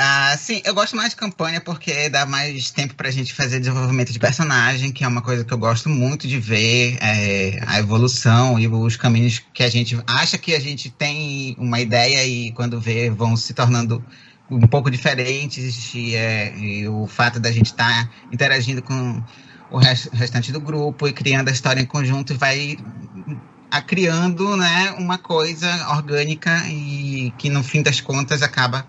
Ah, 0.00 0.36
sim, 0.38 0.62
eu 0.64 0.72
gosto 0.74 0.94
mais 0.94 1.10
de 1.10 1.16
campanha 1.16 1.60
porque 1.60 2.08
dá 2.08 2.24
mais 2.24 2.70
tempo 2.70 2.94
pra 2.94 3.10
gente 3.10 3.34
fazer 3.34 3.58
desenvolvimento 3.58 4.12
de 4.12 4.18
personagem, 4.20 4.92
que 4.92 5.02
é 5.02 5.08
uma 5.08 5.20
coisa 5.20 5.44
que 5.44 5.52
eu 5.52 5.58
gosto 5.58 5.88
muito 5.88 6.28
de 6.28 6.38
ver, 6.38 6.96
é, 7.00 7.58
a 7.66 7.80
evolução 7.80 8.60
e 8.60 8.68
os 8.68 8.94
caminhos 8.94 9.42
que 9.52 9.60
a 9.60 9.68
gente 9.68 10.00
acha 10.06 10.38
que 10.38 10.54
a 10.54 10.60
gente 10.60 10.88
tem 10.88 11.56
uma 11.58 11.80
ideia 11.80 12.24
e 12.24 12.52
quando 12.52 12.80
vê 12.80 13.10
vão 13.10 13.36
se 13.36 13.52
tornando 13.52 14.00
um 14.48 14.68
pouco 14.68 14.88
diferentes 14.88 15.92
e, 15.92 16.14
é, 16.14 16.56
e 16.56 16.86
o 16.86 17.08
fato 17.08 17.40
da 17.40 17.50
gente 17.50 17.66
estar 17.66 18.04
tá 18.04 18.10
interagindo 18.30 18.80
com 18.80 19.20
o 19.70 19.78
restante 19.78 20.50
do 20.52 20.60
grupo 20.60 21.06
e 21.06 21.12
criando 21.12 21.48
a 21.48 21.52
história 21.52 21.80
em 21.80 21.86
conjunto 21.86 22.34
vai 22.36 22.78
a 23.70 23.82
criando 23.82 24.56
né, 24.56 24.94
uma 24.98 25.18
coisa 25.18 25.68
orgânica 25.90 26.50
e 26.68 27.32
que 27.36 27.50
no 27.50 27.62
fim 27.62 27.82
das 27.82 28.00
contas 28.00 28.42
acaba 28.42 28.86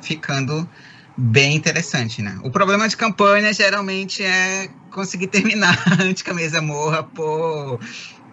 ficando 0.00 0.68
bem 1.16 1.54
interessante, 1.54 2.22
né? 2.22 2.38
O 2.42 2.50
problema 2.50 2.88
de 2.88 2.96
campanha 2.96 3.52
geralmente 3.52 4.22
é 4.22 4.68
conseguir 4.90 5.26
terminar 5.26 5.78
antes 6.00 6.22
que 6.22 6.30
a 6.30 6.34
mesa 6.34 6.62
morra 6.62 7.02
por 7.02 7.78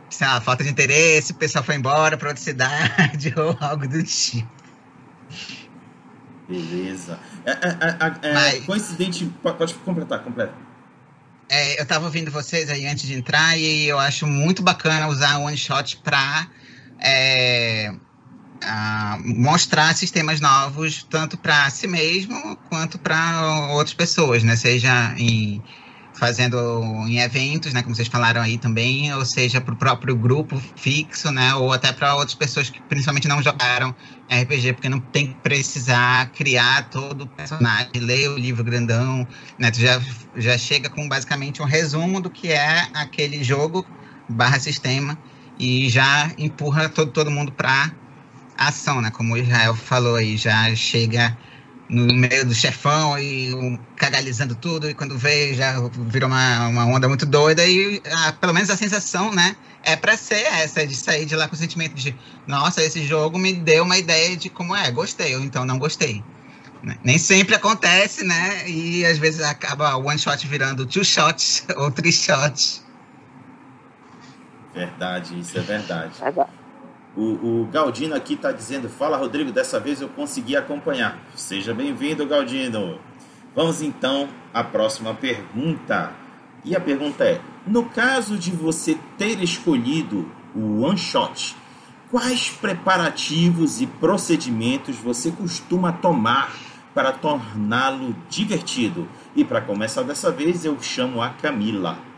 sei 0.09 0.27
lá, 0.27 0.41
falta 0.41 0.63
de 0.63 0.69
interesse, 0.69 1.31
o 1.31 1.35
pessoal 1.35 1.63
foi 1.63 1.75
embora 1.75 2.17
para 2.17 2.29
outra 2.29 2.43
cidade 2.43 3.33
ou 3.37 3.55
algo 3.59 3.87
do 3.87 4.03
tipo. 4.03 4.49
Beleza. 6.47 7.17
É, 7.45 7.51
é, 7.51 7.55
é, 7.55 8.29
é 8.29 8.33
Mas, 8.33 8.65
coincidente, 8.65 9.25
pode 9.41 9.73
completar, 9.75 10.19
completa. 10.19 10.53
É, 11.53 11.77
eu 11.77 11.83
estava 11.83 12.05
ouvindo 12.05 12.31
vocês 12.31 12.69
aí 12.69 12.87
antes 12.87 13.05
de 13.05 13.13
entrar 13.13 13.59
e 13.59 13.85
eu 13.85 13.99
acho 13.99 14.25
muito 14.25 14.63
bacana 14.63 15.09
usar 15.09 15.37
o 15.37 15.43
one 15.43 15.57
shot 15.57 15.97
para 15.97 16.47
é, 16.97 17.93
mostrar 19.25 19.93
sistemas 19.93 20.39
novos 20.39 21.03
tanto 21.09 21.37
para 21.37 21.69
si 21.69 21.87
mesmo 21.87 22.55
quanto 22.69 22.97
para 22.97 23.67
outras 23.71 23.93
pessoas, 23.93 24.43
né? 24.43 24.55
Seja 24.55 25.13
em 25.17 25.61
fazendo 26.21 26.55
em 27.07 27.17
eventos, 27.17 27.73
né, 27.73 27.81
como 27.81 27.95
vocês 27.95 28.07
falaram 28.07 28.41
aí 28.41 28.55
também, 28.55 29.11
ou 29.11 29.25
seja, 29.25 29.59
para 29.59 29.73
o 29.73 29.75
próprio 29.75 30.15
grupo 30.15 30.61
fixo, 30.75 31.31
né, 31.31 31.55
ou 31.55 31.73
até 31.73 31.91
para 31.91 32.13
outras 32.13 32.35
pessoas 32.35 32.69
que 32.69 32.79
principalmente 32.83 33.27
não 33.27 33.41
jogaram 33.41 33.89
RPG, 34.29 34.73
porque 34.73 34.87
não 34.87 34.99
tem 34.99 35.29
que 35.29 35.33
precisar 35.41 36.29
criar 36.29 36.91
todo 36.91 37.23
o 37.23 37.27
personagem, 37.27 37.89
ler 37.95 38.29
o 38.29 38.37
livro 38.37 38.63
grandão, 38.63 39.27
né, 39.57 39.71
tu 39.71 39.79
já, 39.79 39.99
já 40.37 40.55
chega 40.59 40.91
com 40.91 41.09
basicamente 41.09 41.59
um 41.59 41.65
resumo 41.65 42.21
do 42.21 42.29
que 42.29 42.51
é 42.51 42.87
aquele 42.93 43.43
jogo 43.43 43.83
barra 44.29 44.59
sistema 44.59 45.17
e 45.57 45.89
já 45.89 46.31
empurra 46.37 46.87
todo, 46.87 47.09
todo 47.09 47.31
mundo 47.31 47.51
para 47.51 47.91
ação, 48.55 49.01
né? 49.01 49.09
Como 49.09 49.33
o 49.33 49.37
Israel 49.37 49.73
falou 49.73 50.17
aí, 50.17 50.37
já 50.37 50.73
chega 50.75 51.35
no 51.91 52.13
meio 52.13 52.45
do 52.45 52.55
chefão 52.55 53.19
e 53.19 53.53
um, 53.53 53.77
cagalizando 53.97 54.55
tudo, 54.55 54.89
e 54.89 54.93
quando 54.93 55.17
vê 55.17 55.53
já 55.53 55.75
virou 56.07 56.29
uma, 56.29 56.67
uma 56.67 56.85
onda 56.85 57.05
muito 57.07 57.25
doida, 57.25 57.65
e 57.65 58.01
ah, 58.09 58.31
pelo 58.31 58.53
menos 58.53 58.69
a 58.69 58.77
sensação, 58.77 59.29
né, 59.33 59.57
é 59.83 59.97
para 59.97 60.15
ser 60.15 60.41
essa, 60.45 60.87
de 60.87 60.95
sair 60.95 61.25
de 61.25 61.35
lá 61.35 61.49
com 61.49 61.53
o 61.53 61.57
sentimento 61.57 61.93
de, 61.93 62.15
nossa, 62.47 62.81
esse 62.81 63.05
jogo 63.05 63.37
me 63.37 63.51
deu 63.51 63.83
uma 63.83 63.97
ideia 63.97 64.37
de 64.37 64.49
como 64.49 64.73
é, 64.73 64.89
gostei, 64.89 65.35
ou 65.35 65.43
então 65.43 65.65
não 65.65 65.77
gostei. 65.77 66.23
Né? 66.81 66.97
Nem 67.03 67.17
sempre 67.17 67.55
acontece, 67.55 68.23
né, 68.23 68.69
e 68.69 69.05
às 69.05 69.17
vezes 69.17 69.41
acaba 69.41 69.97
one 69.97 70.17
shot 70.17 70.47
virando 70.47 70.85
two 70.85 71.03
shots 71.03 71.65
ou 71.75 71.91
three 71.91 72.13
shots. 72.13 72.85
Verdade, 74.73 75.37
isso 75.37 75.57
é 75.57 75.61
verdade. 75.61 76.13
Verdade. 76.17 76.60
O, 77.15 77.61
o 77.61 77.69
Galdino 77.71 78.15
aqui 78.15 78.35
está 78.35 78.51
dizendo: 78.51 78.87
Fala, 78.87 79.17
Rodrigo, 79.17 79.51
dessa 79.51 79.79
vez 79.79 79.99
eu 80.01 80.07
consegui 80.09 80.55
acompanhar. 80.55 81.19
Seja 81.35 81.73
bem-vindo, 81.73 82.25
Galdino. 82.25 82.99
Vamos 83.53 83.81
então 83.81 84.29
à 84.53 84.63
próxima 84.63 85.13
pergunta. 85.13 86.13
E 86.63 86.73
a 86.75 86.79
pergunta 86.79 87.25
é: 87.25 87.41
No 87.67 87.83
caso 87.85 88.37
de 88.37 88.51
você 88.51 88.97
ter 89.17 89.43
escolhido 89.43 90.31
o 90.55 90.83
One 90.83 90.97
Shot, 90.97 91.55
quais 92.09 92.49
preparativos 92.49 93.81
e 93.81 93.87
procedimentos 93.87 94.95
você 94.95 95.31
costuma 95.31 95.91
tomar 95.91 96.55
para 96.93 97.11
torná-lo 97.11 98.15
divertido? 98.29 99.05
E 99.35 99.43
para 99.43 99.59
começar 99.59 100.03
dessa 100.03 100.31
vez, 100.31 100.63
eu 100.63 100.81
chamo 100.81 101.21
a 101.21 101.29
Camila. 101.29 102.10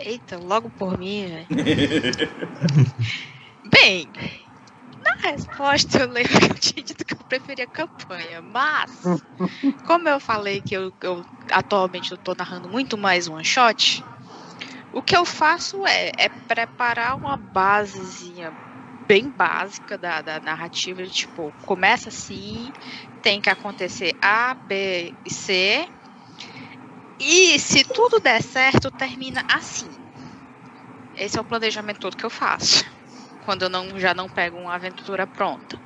Eita, 0.00 0.38
logo 0.38 0.70
por 0.70 0.98
mim, 0.98 1.26
Bem, 3.70 4.10
na 5.00 5.30
resposta 5.30 5.98
eu 5.98 6.08
lembro 6.08 6.38
que 6.38 6.52
eu 6.52 6.58
tinha 6.58 6.84
dito 6.84 7.04
que 7.04 7.14
eu 7.14 7.18
preferia 7.26 7.66
campanha, 7.66 8.40
mas 8.40 9.02
como 9.84 10.08
eu 10.08 10.20
falei 10.20 10.62
que 10.62 10.76
eu, 10.76 10.92
eu 11.02 11.24
atualmente 11.50 12.12
eu 12.12 12.18
tô 12.18 12.34
narrando 12.38 12.68
muito 12.68 12.96
mais 12.96 13.26
one 13.28 13.44
shot, 13.44 14.06
o 14.92 15.02
que 15.02 15.16
eu 15.16 15.24
faço 15.24 15.84
é, 15.86 16.12
é 16.18 16.28
preparar 16.46 17.16
uma 17.16 17.36
basezinha 17.36 18.52
bem 19.08 19.30
básica 19.30 19.98
da, 19.98 20.22
da 20.22 20.40
narrativa, 20.40 21.04
tipo, 21.06 21.54
começa 21.60 22.08
assim, 22.08 22.72
tem 23.22 23.40
que 23.40 23.50
acontecer 23.50 24.12
A, 24.22 24.54
B 24.54 25.14
e 25.24 25.30
C, 25.30 25.86
e 27.18 27.58
se 27.58 27.84
tudo 27.84 28.20
der 28.20 28.42
certo, 28.42 28.90
termina 28.90 29.42
assim. 29.48 29.98
Esse 31.14 31.36
é 31.36 31.40
o 31.40 31.44
planejamento 31.44 31.98
todo 32.00 32.16
que 32.16 32.24
eu 32.24 32.30
faço. 32.30 32.84
Quando 33.40 33.62
eu 33.62 33.68
não, 33.68 33.98
já 33.98 34.14
não 34.14 34.28
pego 34.28 34.58
uma 34.58 34.74
aventura 34.74 35.26
pronta. 35.26 35.80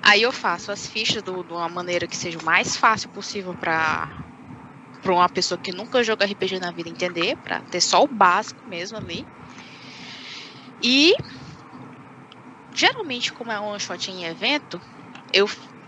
Aí 0.00 0.22
eu 0.22 0.32
faço 0.32 0.70
as 0.70 0.86
fichas 0.86 1.22
do, 1.22 1.42
de 1.42 1.52
uma 1.52 1.68
maneira 1.68 2.06
que 2.06 2.16
seja 2.16 2.38
o 2.38 2.44
mais 2.44 2.76
fácil 2.76 3.08
possível 3.10 3.54
para 3.54 4.08
para 5.00 5.12
uma 5.12 5.28
pessoa 5.28 5.58
que 5.58 5.70
nunca 5.70 6.02
jogou 6.02 6.26
RPG 6.26 6.58
na 6.58 6.72
vida 6.72 6.88
entender, 6.88 7.36
para 7.36 7.60
ter 7.64 7.82
só 7.82 8.02
o 8.02 8.08
básico 8.08 8.66
mesmo 8.66 8.96
ali. 8.96 9.26
E 10.80 11.12
geralmente, 12.74 13.30
como 13.30 13.52
é 13.52 13.60
um 13.60 13.78
shot 13.78 14.10
em 14.10 14.24
evento, 14.24 14.80
eu 15.30 15.46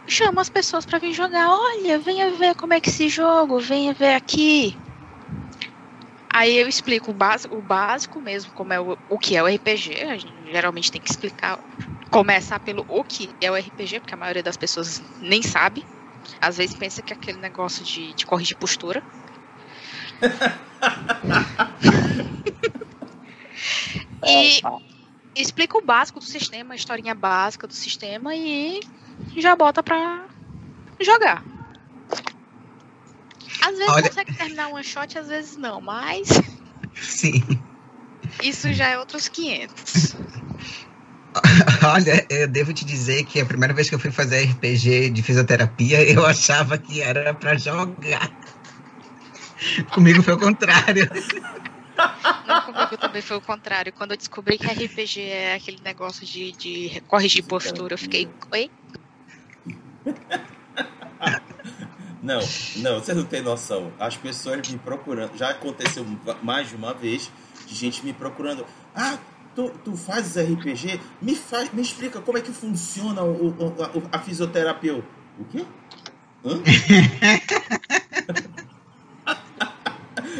chamo 0.08 0.40
as 0.40 0.48
pessoas 0.48 0.84
para 0.84 0.98
vir 0.98 1.12
jogar. 1.12 1.50
Olha, 1.50 1.98
venha 1.98 2.30
ver 2.32 2.54
como 2.54 2.74
é 2.74 2.80
que 2.80 2.88
esse 2.88 3.08
jogo, 3.08 3.58
venha 3.58 3.92
ver 3.92 4.14
aqui. 4.14 4.78
Aí 6.32 6.56
eu 6.56 6.68
explico 6.68 7.10
o 7.10 7.14
básico, 7.14 7.56
o 7.56 7.62
básico 7.62 8.20
mesmo, 8.20 8.52
como 8.52 8.72
é 8.72 8.78
o, 8.78 8.96
o 9.08 9.18
que 9.18 9.36
é 9.36 9.42
o 9.42 9.46
RPG. 9.46 10.02
A 10.02 10.18
gente 10.18 10.52
geralmente 10.52 10.90
tem 10.90 11.00
que 11.00 11.10
explicar, 11.10 11.58
começar 12.10 12.60
pelo 12.60 12.84
o 12.86 13.02
que 13.02 13.34
é 13.40 13.50
o 13.50 13.56
RPG, 13.56 14.00
porque 14.00 14.14
a 14.14 14.18
maioria 14.18 14.42
das 14.42 14.56
pessoas 14.56 15.02
nem 15.18 15.42
sabe. 15.42 15.84
Às 16.40 16.58
vezes 16.58 16.76
pensa 16.76 17.02
que 17.02 17.12
é 17.12 17.16
aquele 17.16 17.38
negócio 17.38 17.84
de, 17.84 18.14
de 18.14 18.26
corrigir 18.26 18.56
postura. 18.58 19.02
e 24.26 24.60
explica 25.34 25.78
o 25.78 25.84
básico 25.84 26.18
do 26.18 26.26
sistema, 26.26 26.74
a 26.74 26.76
historinha 26.76 27.14
básica 27.14 27.66
do 27.66 27.74
sistema 27.74 28.34
e 28.34 28.80
já 29.36 29.54
bota 29.56 29.82
pra 29.82 30.26
jogar. 31.00 31.42
Às 33.62 33.78
vezes 33.78 33.88
Olha... 33.88 34.08
consegue 34.08 34.34
terminar 34.34 34.68
one 34.68 34.84
shot, 34.84 35.18
às 35.18 35.28
vezes 35.28 35.56
não, 35.56 35.80
mas. 35.80 36.28
Sim. 36.94 37.42
Isso 38.42 38.72
já 38.72 38.88
é 38.88 38.98
outros 38.98 39.28
500. 39.28 40.16
Olha, 41.84 42.26
eu 42.30 42.48
devo 42.48 42.72
te 42.72 42.84
dizer 42.84 43.24
que 43.24 43.40
a 43.40 43.46
primeira 43.46 43.74
vez 43.74 43.88
que 43.88 43.94
eu 43.94 43.98
fui 43.98 44.10
fazer 44.10 44.44
RPG 44.44 45.10
de 45.10 45.22
fisioterapia, 45.22 46.02
eu 46.02 46.24
achava 46.24 46.78
que 46.78 47.02
era 47.02 47.34
para 47.34 47.56
jogar. 47.56 48.30
Comigo 49.92 50.22
foi 50.22 50.34
o 50.34 50.38
contrário. 50.38 51.08
Não, 52.46 52.60
comigo 52.62 52.96
também 52.98 53.22
foi 53.22 53.36
o 53.36 53.40
contrário. 53.40 53.92
Quando 53.92 54.12
eu 54.12 54.16
descobri 54.16 54.58
que 54.58 54.66
RPG 54.66 55.22
é 55.22 55.54
aquele 55.54 55.80
negócio 55.82 56.26
de, 56.26 56.52
de 56.52 57.02
corrigir 57.06 57.42
postura, 57.44 57.94
eu 57.94 57.98
fiquei. 57.98 58.28
Oi? 58.52 58.70
Não, 62.26 62.40
não, 62.78 62.98
você 62.98 63.14
não 63.14 63.24
tem 63.24 63.40
noção. 63.40 63.92
As 64.00 64.16
pessoas 64.16 64.68
me 64.68 64.78
procurando. 64.78 65.36
Já 65.36 65.50
aconteceu 65.50 66.04
mais 66.42 66.68
de 66.68 66.74
uma 66.74 66.92
vez 66.92 67.30
de 67.68 67.72
gente 67.72 68.04
me 68.04 68.12
procurando. 68.12 68.66
Ah, 68.92 69.16
tu, 69.54 69.70
tu 69.84 69.96
fazes 69.96 70.36
RPG? 70.36 71.00
Me, 71.22 71.36
faz, 71.36 71.72
me 71.72 71.80
explica 71.80 72.20
como 72.20 72.36
é 72.36 72.40
que 72.40 72.50
funciona 72.50 73.22
o, 73.22 73.50
o 73.50 73.76
a, 74.10 74.16
a 74.16 74.18
fisioterapia. 74.18 75.04
O 75.38 75.44
quê? 75.44 75.64
Hã? 76.44 76.60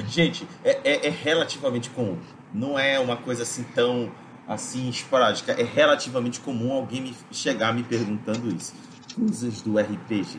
gente, 0.10 0.44
é, 0.64 0.80
é, 0.82 1.06
é 1.06 1.10
relativamente 1.10 1.88
comum. 1.90 2.18
Não 2.52 2.76
é 2.76 2.98
uma 2.98 3.16
coisa 3.16 3.44
assim 3.44 3.62
tão 3.62 4.10
assim 4.48 4.88
esporádica. 4.88 5.52
É 5.52 5.62
relativamente 5.62 6.40
comum 6.40 6.72
alguém 6.72 7.00
me 7.00 7.14
chegar 7.30 7.72
me 7.72 7.84
perguntando 7.84 8.48
isso. 8.52 8.74
Coisas 9.16 9.62
do 9.62 9.78
RPG. 9.78 10.38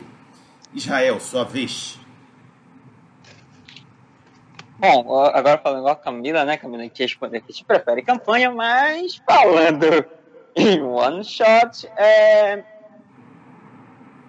Israel, 0.72 1.18
sua 1.18 1.44
vez. 1.44 1.98
Bom, 4.78 5.24
agora 5.34 5.58
falando 5.58 5.80
igual 5.80 5.94
a 5.94 5.96
Camila, 5.96 6.44
né? 6.44 6.56
Camila 6.56 6.88
que 6.88 7.02
responder 7.02 7.40
que 7.40 7.52
te 7.52 7.64
prefere 7.64 8.02
campanha, 8.02 8.52
mas 8.52 9.20
falando 9.26 10.06
em 10.54 10.80
one 10.80 11.24
shot, 11.24 11.88
é... 11.96 12.62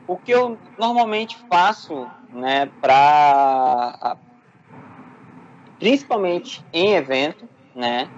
o 0.08 0.18
que 0.18 0.32
eu 0.32 0.58
normalmente 0.80 1.38
faço, 1.48 2.10
né, 2.34 2.72
para 2.82 4.18
principalmente 5.78 6.66
em 6.74 6.94
evento, 6.94 7.48
né, 7.76 8.10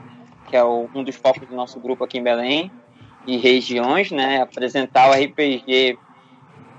que 0.47 0.55
é 0.55 0.63
um 0.63 1.03
dos 1.03 1.15
focos 1.15 1.47
do 1.47 1.55
nosso 1.55 1.79
grupo 1.79 2.05
aqui 2.05 2.17
em 2.17 2.23
Belém 2.23 2.71
e 3.27 3.37
regiões, 3.37 4.09
né, 4.09 4.41
apresentar 4.41 5.09
o 5.09 5.13
RPG 5.13 5.99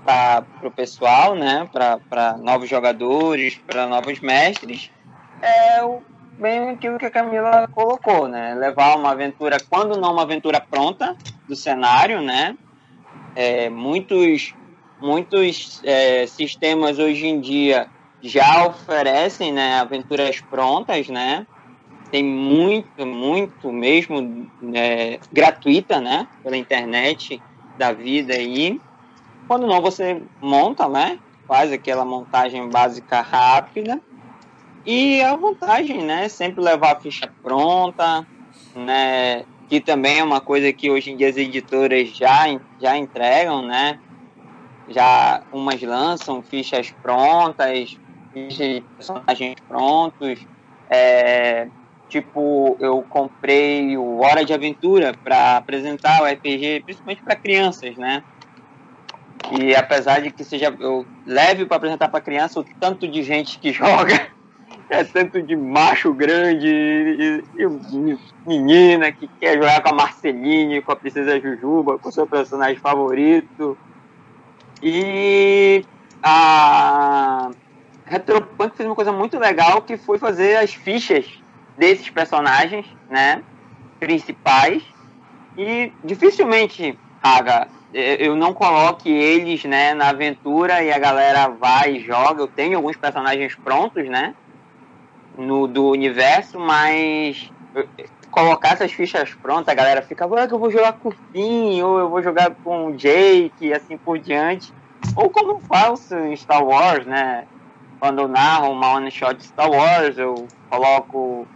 para 0.03 0.45
o 0.63 0.71
pessoal, 0.71 1.35
né, 1.35 1.67
para 1.71 2.37
novos 2.37 2.69
jogadores, 2.69 3.55
para 3.55 3.87
novos 3.87 4.19
mestres, 4.19 4.91
é 5.41 5.83
o, 5.83 6.01
bem 6.37 6.69
aquilo 6.69 6.97
que 6.97 7.05
a 7.05 7.11
Camila 7.11 7.67
colocou, 7.71 8.27
né, 8.27 8.53
levar 8.55 8.97
uma 8.97 9.11
aventura, 9.11 9.57
quando 9.69 9.99
não 9.99 10.11
uma 10.11 10.23
aventura 10.23 10.59
pronta 10.59 11.15
do 11.47 11.55
cenário, 11.55 12.21
né, 12.21 12.57
é, 13.35 13.69
muitos 13.69 14.53
muitos 15.01 15.81
é, 15.83 16.25
sistemas 16.27 16.97
hoje 16.97 17.27
em 17.27 17.41
dia 17.41 17.87
já 18.21 18.65
oferecem, 18.65 19.51
né, 19.51 19.79
aventuras 19.79 20.39
prontas, 20.39 21.09
né, 21.09 21.45
tem 22.09 22.23
muito, 22.23 23.05
muito 23.05 23.71
mesmo 23.71 24.47
é, 24.73 25.19
gratuita, 25.31 25.99
né, 25.99 26.27
pela 26.43 26.55
internet 26.55 27.41
da 27.77 27.91
vida 27.91 28.33
aí. 28.33 28.79
Quando 29.47 29.67
não, 29.67 29.81
você 29.81 30.21
monta, 30.41 30.87
né? 30.87 31.19
Faz 31.47 31.71
aquela 31.71 32.05
montagem 32.05 32.69
básica 32.69 33.21
rápida. 33.21 34.01
E 34.85 35.21
a 35.21 35.35
vantagem, 35.35 36.03
né? 36.03 36.27
Sempre 36.27 36.63
levar 36.63 36.93
a 36.93 36.99
ficha 36.99 37.31
pronta, 37.41 38.27
né? 38.75 39.43
Que 39.69 39.79
também 39.79 40.19
é 40.19 40.23
uma 40.23 40.41
coisa 40.41 40.71
que 40.73 40.89
hoje 40.89 41.11
em 41.11 41.17
dia 41.17 41.29
as 41.29 41.37
editoras 41.37 42.09
já, 42.09 42.45
já 42.79 42.97
entregam, 42.97 43.65
né? 43.65 43.99
Já 44.89 45.43
umas 45.51 45.81
lançam 45.81 46.43
fichas 46.43 46.91
prontas, 47.01 47.97
fichas 48.33 48.67
de 48.67 48.85
personagens 48.97 49.55
prontos. 49.67 50.45
É, 50.91 51.67
tipo, 52.09 52.77
eu 52.79 53.01
comprei 53.03 53.97
o 53.97 54.19
Hora 54.19 54.43
de 54.43 54.53
Aventura 54.53 55.13
para 55.23 55.57
apresentar 55.57 56.21
o 56.21 56.25
RPG, 56.25 56.83
principalmente 56.83 57.23
para 57.23 57.35
crianças, 57.35 57.95
né? 57.95 58.21
E 59.51 59.75
apesar 59.75 60.21
de 60.21 60.31
que 60.31 60.43
seja 60.43 60.73
eu 60.79 61.05
leve 61.25 61.65
para 61.65 61.77
apresentar 61.77 62.09
para 62.09 62.21
criança, 62.21 62.59
o 62.59 62.63
tanto 62.79 63.07
de 63.07 63.23
gente 63.23 63.59
que 63.59 63.71
joga 63.73 64.27
é 64.89 65.03
tanto 65.03 65.41
de 65.41 65.55
macho 65.55 66.13
grande 66.13 66.67
e, 66.67 67.43
e, 67.57 68.19
menina 68.45 69.11
que 69.11 69.27
quer 69.39 69.55
jogar 69.55 69.81
com 69.81 69.89
a 69.89 69.93
Marceline, 69.93 70.81
com 70.81 70.91
a 70.91 70.95
Princesa 70.95 71.39
Jujuba, 71.39 71.97
com 71.97 72.09
o 72.09 72.11
seu 72.11 72.27
personagem 72.27 72.77
favorito. 72.77 73.77
E 74.81 75.85
a 76.21 77.49
Retropunk 78.05 78.75
fez 78.75 78.87
uma 78.87 78.95
coisa 78.95 79.11
muito 79.11 79.39
legal 79.39 79.81
que 79.81 79.97
foi 79.97 80.17
fazer 80.17 80.57
as 80.57 80.73
fichas 80.73 81.25
desses 81.77 82.09
personagens, 82.09 82.85
né, 83.09 83.41
principais. 83.99 84.83
E 85.57 85.91
dificilmente, 86.03 86.97
Raga, 87.23 87.67
eu 87.93 88.35
não 88.35 88.53
coloque 88.53 89.09
eles, 89.09 89.63
né, 89.65 89.93
na 89.93 90.09
aventura 90.09 90.83
e 90.83 90.91
a 90.91 90.97
galera 90.97 91.47
vai 91.47 91.95
e 91.95 91.99
joga. 91.99 92.41
Eu 92.41 92.47
tenho 92.47 92.77
alguns 92.77 92.97
personagens 92.97 93.55
prontos, 93.63 94.09
né, 94.09 94.33
no 95.37 95.67
do 95.67 95.89
universo, 95.89 96.59
mas 96.59 97.51
colocar 98.29 98.73
essas 98.73 98.91
fichas 98.91 99.33
prontas, 99.35 99.71
a 99.71 99.75
galera 99.75 100.01
fica, 100.01 100.25
ah, 100.25 100.47
eu 100.49 100.59
vou 100.59 100.71
jogar 100.71 100.93
com 100.93 101.09
o 101.09 101.15
Finn, 101.31 101.83
ou 101.83 101.99
eu 101.99 102.09
vou 102.09 102.21
jogar 102.21 102.55
com 102.63 102.87
o 102.87 102.97
Jake, 102.97 103.67
e 103.67 103.73
assim 103.73 103.97
por 103.97 104.17
diante. 104.17 104.73
Ou 105.15 105.29
como 105.29 105.59
faço 105.61 106.15
em 106.15 106.35
Star 106.35 106.63
Wars, 106.63 107.05
né? 107.05 107.45
Quando 107.99 108.21
eu 108.21 108.27
narro 108.27 108.71
uma 108.71 108.95
one 108.95 109.11
shot 109.11 109.35
de 109.35 109.43
Star 109.43 109.69
Wars, 109.69 110.17
eu 110.17 110.47
coloco 110.69 111.47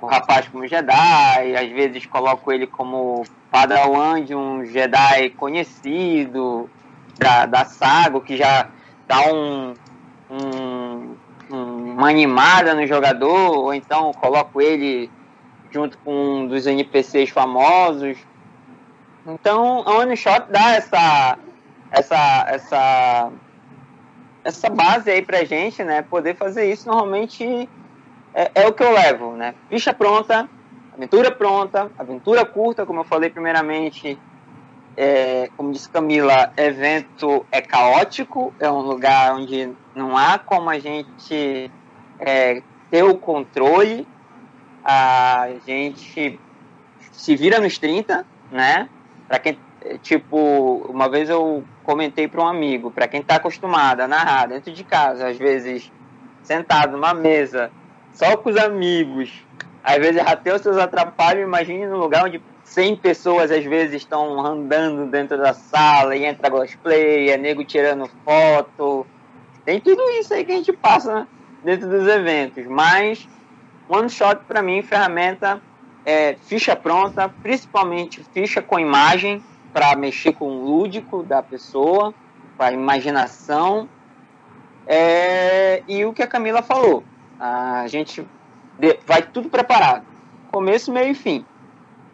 o 0.00 0.06
rapaz 0.06 0.48
como 0.48 0.66
Jedi, 0.66 1.56
às 1.56 1.70
vezes 1.70 2.06
coloco 2.06 2.52
ele 2.52 2.66
como 2.66 3.24
Padawan 3.50 4.22
de 4.22 4.34
um 4.34 4.64
Jedi 4.64 5.30
conhecido 5.30 6.70
da, 7.18 7.46
da 7.46 7.64
saga, 7.64 8.20
que 8.20 8.36
já 8.36 8.68
dá 9.06 9.32
um, 9.32 9.74
um, 10.30 11.16
uma 11.50 12.08
animada 12.08 12.74
no 12.74 12.86
jogador, 12.86 13.58
ou 13.58 13.74
então 13.74 14.12
coloco 14.12 14.60
ele 14.60 15.10
junto 15.70 15.98
com 15.98 16.12
um 16.12 16.48
dos 16.48 16.66
NPCs 16.66 17.30
famosos. 17.30 18.16
Então, 19.26 19.82
a 19.86 19.98
One 19.98 20.16
Shot 20.16 20.46
dá 20.50 20.74
essa, 20.74 21.38
essa, 21.90 22.44
essa, 22.48 23.32
essa 24.44 24.70
base 24.70 25.10
aí 25.10 25.22
pra 25.22 25.44
gente, 25.44 25.82
né? 25.84 26.02
Poder 26.02 26.36
fazer 26.36 26.70
isso 26.70 26.88
normalmente 26.88 27.68
é, 28.34 28.50
é 28.54 28.66
o 28.66 28.72
que 28.72 28.82
eu 28.82 28.92
levo, 28.92 29.32
né? 29.32 29.54
Ficha 29.68 29.92
pronta, 29.92 30.48
aventura 31.00 31.30
pronta, 31.30 31.90
aventura 31.98 32.44
curta, 32.44 32.84
como 32.84 33.00
eu 33.00 33.04
falei 33.04 33.30
primeiramente. 33.30 34.18
É, 34.96 35.48
como 35.56 35.72
disse 35.72 35.88
Camila, 35.88 36.52
evento 36.56 37.46
é 37.50 37.62
caótico, 37.62 38.52
é 38.60 38.70
um 38.70 38.80
lugar 38.80 39.34
onde 39.34 39.72
não 39.94 40.14
há 40.14 40.38
como 40.38 40.68
a 40.68 40.78
gente 40.78 41.70
é, 42.18 42.62
ter 42.90 43.02
o 43.04 43.16
controle, 43.16 44.06
a 44.84 45.48
gente 45.66 46.38
se 47.12 47.36
vira 47.36 47.60
nos 47.60 47.78
30, 47.78 48.26
né? 48.50 48.90
Para 49.26 49.38
quem, 49.38 49.58
tipo, 50.02 50.84
uma 50.90 51.08
vez 51.08 51.30
eu 51.30 51.64
comentei 51.82 52.28
para 52.28 52.42
um 52.42 52.48
amigo, 52.48 52.90
para 52.90 53.08
quem 53.08 53.20
está 53.20 53.36
acostumado 53.36 54.00
a 54.00 54.08
narrar 54.08 54.48
dentro 54.48 54.72
de 54.72 54.84
casa, 54.84 55.28
às 55.28 55.38
vezes 55.38 55.90
sentado 56.42 56.92
numa 56.92 57.14
mesa, 57.14 57.70
só 58.12 58.36
com 58.36 58.50
os 58.50 58.56
amigos, 58.56 59.32
às 59.82 59.96
vezes 59.96 60.20
até 60.24 60.54
os 60.54 60.62
seus 60.62 60.76
atrapalhos, 60.76 61.42
imagine 61.42 61.86
no 61.86 61.98
lugar 61.98 62.24
onde 62.24 62.42
100 62.64 62.96
pessoas 62.96 63.50
às 63.50 63.64
vezes 63.64 63.96
estão 63.96 64.44
andando 64.44 65.10
dentro 65.10 65.38
da 65.38 65.52
sala 65.52 66.14
e 66.14 66.24
entra 66.24 66.50
cosplay, 66.50 67.30
é 67.30 67.36
nego 67.36 67.64
tirando 67.64 68.08
foto. 68.24 69.06
Tem 69.64 69.80
tudo 69.80 70.02
isso 70.10 70.32
aí 70.34 70.44
que 70.44 70.52
a 70.52 70.56
gente 70.56 70.72
passa 70.72 71.26
dentro 71.64 71.88
dos 71.88 72.06
eventos, 72.06 72.66
mas 72.66 73.28
One 73.88 74.08
Shot, 74.08 74.44
para 74.46 74.62
mim, 74.62 74.82
ferramenta 74.82 75.60
é 76.04 76.34
ficha 76.34 76.76
pronta, 76.76 77.28
principalmente 77.28 78.22
ficha 78.32 78.62
com 78.62 78.78
imagem, 78.78 79.42
para 79.72 79.94
mexer 79.96 80.32
com 80.32 80.48
o 80.48 80.64
lúdico 80.64 81.22
da 81.22 81.42
pessoa, 81.42 82.14
com 82.56 82.62
a 82.62 82.72
imaginação. 82.72 83.88
É, 84.86 85.82
e 85.88 86.04
o 86.04 86.12
que 86.12 86.22
a 86.22 86.26
Camila 86.26 86.62
falou, 86.62 87.04
a 87.38 87.84
gente 87.86 88.26
vai 89.06 89.22
tudo 89.22 89.48
preparado, 89.48 90.04
começo, 90.50 90.92
meio 90.92 91.12
e 91.12 91.14
fim. 91.14 91.44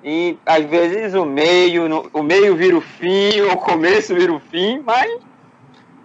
E 0.04 0.38
às 0.46 0.64
vezes 0.64 1.14
o 1.14 1.24
meio, 1.24 2.08
o 2.12 2.22
meio 2.22 2.54
vira 2.54 2.76
o 2.76 2.80
fim, 2.80 3.40
o 3.52 3.56
começo 3.56 4.14
vira 4.14 4.32
o 4.32 4.38
fim, 4.38 4.80
mas 4.84 5.20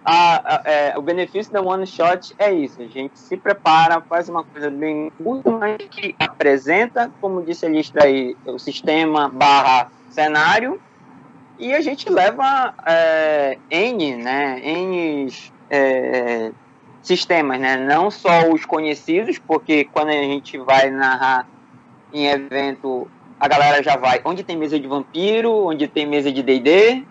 a, 0.04 0.56
a, 0.56 0.62
é, 0.64 0.98
o 0.98 1.02
benefício 1.02 1.52
da 1.52 1.62
One 1.62 1.86
Shot 1.86 2.34
é 2.38 2.52
isso. 2.52 2.82
A 2.82 2.86
gente 2.86 3.18
se 3.18 3.36
prepara, 3.36 4.00
faz 4.00 4.28
uma 4.28 4.42
coisa 4.42 4.70
bem 4.70 5.12
curta, 5.22 5.50
mas 5.50 5.76
que 5.90 6.14
apresenta, 6.18 7.10
como 7.20 7.42
disse 7.42 7.66
a 7.66 7.68
lista 7.68 8.04
aí, 8.04 8.36
o 8.44 8.58
sistema 8.58 9.28
barra 9.28 9.90
cenário, 10.10 10.80
e 11.58 11.72
a 11.72 11.80
gente 11.80 12.10
leva 12.10 12.74
é, 12.84 13.58
N, 13.70 14.16
né, 14.16 14.60
N 14.64 15.32
é, 15.70 16.50
sistemas, 17.02 17.60
né, 17.60 17.76
não 17.76 18.10
só 18.10 18.48
os 18.48 18.64
conhecidos, 18.64 19.38
porque 19.38 19.84
quando 19.84 20.08
a 20.10 20.12
gente 20.12 20.56
vai 20.58 20.90
narrar 20.90 21.46
em 22.12 22.26
evento, 22.26 23.08
a 23.40 23.48
galera 23.48 23.82
já 23.82 23.96
vai 23.96 24.20
onde 24.24 24.44
tem 24.44 24.56
mesa 24.56 24.78
de 24.78 24.86
vampiro, 24.86 25.66
onde 25.66 25.88
tem 25.88 26.06
mesa 26.06 26.30
de 26.30 26.42
D&D, 26.42 27.04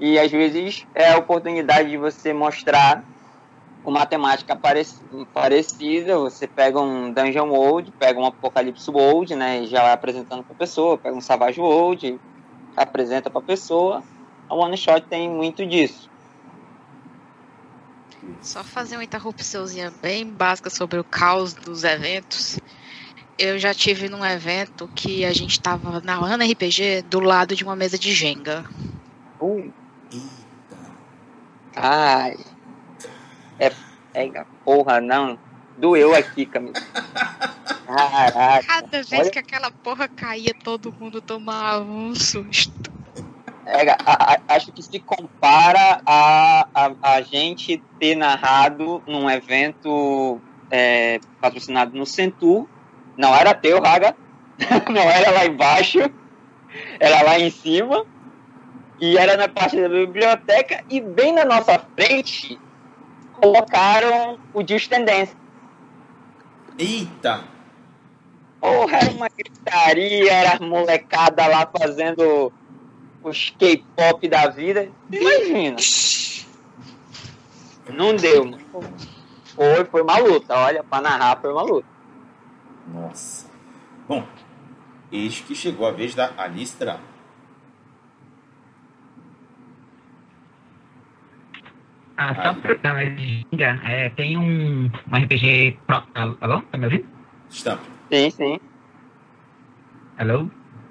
e 0.00 0.18
às 0.18 0.30
vezes 0.30 0.86
é 0.94 1.12
a 1.12 1.18
oportunidade 1.18 1.90
de 1.90 1.96
você 1.96 2.32
mostrar 2.32 3.02
uma 3.84 4.06
temática 4.06 4.56
parecida. 4.56 6.18
Você 6.18 6.46
pega 6.46 6.80
um 6.80 7.12
Dungeon 7.12 7.48
World, 7.48 7.92
pega 7.98 8.20
um 8.20 8.26
Apocalipse 8.26 8.90
World, 8.90 9.34
né? 9.34 9.62
E 9.62 9.66
já 9.66 9.82
vai 9.82 9.92
apresentando 9.92 10.44
para 10.44 10.54
a 10.54 10.58
pessoa, 10.58 10.98
pega 10.98 11.16
um 11.16 11.20
Savage 11.20 11.60
World, 11.60 12.20
apresenta 12.76 13.30
para 13.30 13.40
a 13.40 13.44
pessoa. 13.44 14.02
A 14.48 14.54
One 14.54 14.76
Shot 14.76 15.02
tem 15.08 15.28
muito 15.28 15.66
disso. 15.66 16.08
Só 18.42 18.62
fazer 18.64 18.96
uma 18.96 19.04
interrupçãozinha 19.04 19.92
bem 20.02 20.26
básica 20.26 20.70
sobre 20.70 20.98
o 20.98 21.04
caos 21.04 21.54
dos 21.54 21.84
eventos. 21.84 22.58
Eu 23.38 23.58
já 23.58 23.72
tive 23.72 24.08
num 24.08 24.24
evento 24.24 24.88
que 24.94 25.24
a 25.24 25.32
gente 25.32 25.52
estava 25.52 26.00
na 26.00 26.14
Ana 26.14 26.44
RPG 26.44 27.02
do 27.02 27.20
lado 27.20 27.54
de 27.54 27.64
uma 27.64 27.76
mesa 27.76 27.98
de 27.98 28.12
Jenga. 28.12 28.64
Uh. 29.40 29.72
Eita. 30.12 30.76
Ai. 31.76 32.36
É, 33.58 33.72
é 34.14 34.44
porra, 34.64 35.00
não. 35.00 35.38
Doeu 35.76 36.14
aqui, 36.14 36.44
Camila. 36.46 36.74
Caraca. 37.86 38.66
Cada 38.66 39.02
vez 39.02 39.12
Olha... 39.12 39.30
que 39.30 39.38
aquela 39.38 39.70
porra 39.70 40.08
caía, 40.08 40.52
todo 40.62 40.92
mundo 40.92 41.20
tomava 41.20 41.84
um 41.84 42.14
susto. 42.14 42.97
É, 43.70 43.90
a, 43.90 43.96
a, 44.06 44.54
acho 44.54 44.72
que 44.72 44.82
se 44.82 44.98
compara 44.98 46.00
a, 46.06 46.66
a, 46.74 46.92
a, 47.02 47.20
gente 47.20 47.82
ter 48.00 48.14
narrado 48.14 49.02
num 49.06 49.28
evento 49.28 50.40
é, 50.70 51.20
patrocinado 51.38 51.96
no 51.96 52.06
Centur. 52.06 52.66
Não 53.16 53.34
era 53.34 53.52
teu, 53.52 53.80
Raga. 53.80 54.16
Não 54.90 55.02
era 55.02 55.30
lá 55.30 55.44
embaixo. 55.44 55.98
Era 56.98 57.22
lá 57.22 57.38
em 57.38 57.50
cima 57.50 58.06
e 59.00 59.16
era 59.16 59.36
na 59.36 59.48
parte 59.48 59.80
da 59.80 59.88
biblioteca, 59.88 60.84
e 60.90 61.00
bem 61.00 61.32
na 61.32 61.44
nossa 61.44 61.78
frente 61.96 62.58
colocaram 63.40 64.38
o 64.52 64.66
Just 64.66 64.88
Tendência. 64.88 65.36
Eita! 66.78 67.44
Porra, 68.60 68.96
era 68.96 69.10
uma 69.12 69.28
gritaria, 69.28 70.32
era 70.32 70.64
molecada 70.64 71.46
lá 71.46 71.70
fazendo 71.78 72.52
os 73.28 73.50
K-pop 73.50 74.28
da 74.28 74.48
vida. 74.48 74.90
Imagina. 75.10 75.76
Não 77.92 78.14
deu, 78.14 78.44
mano. 78.44 78.58
Foi, 79.54 79.84
foi 79.86 80.02
uma 80.02 80.18
luta. 80.18 80.54
Olha, 80.54 80.84
pra 80.84 81.00
narrar 81.00 81.40
foi 81.40 81.52
uma 81.52 81.62
luta. 81.62 81.86
Nossa. 82.86 83.50
Bom, 84.06 84.26
eis 85.10 85.40
que 85.40 85.54
chegou 85.54 85.86
a 85.86 85.90
vez 85.90 86.14
da 86.14 86.32
Alistra. 86.36 87.00
Ah, 92.16 92.34
só 92.34 92.54
pra 92.54 92.74
dar 92.74 92.94
uma 92.94 93.10
dica, 93.10 93.80
é, 93.84 94.10
tem 94.10 94.36
um, 94.36 94.86
um 94.86 95.16
RPG. 95.16 95.78
Pro... 95.86 96.02
Alô? 96.40 96.62
Tá 96.62 96.76
me 96.76 96.86
ouvindo? 96.86 97.06
Estamos. 97.48 97.84
Sim, 98.10 98.30
sim. 98.30 98.60
Alô? 100.18 100.48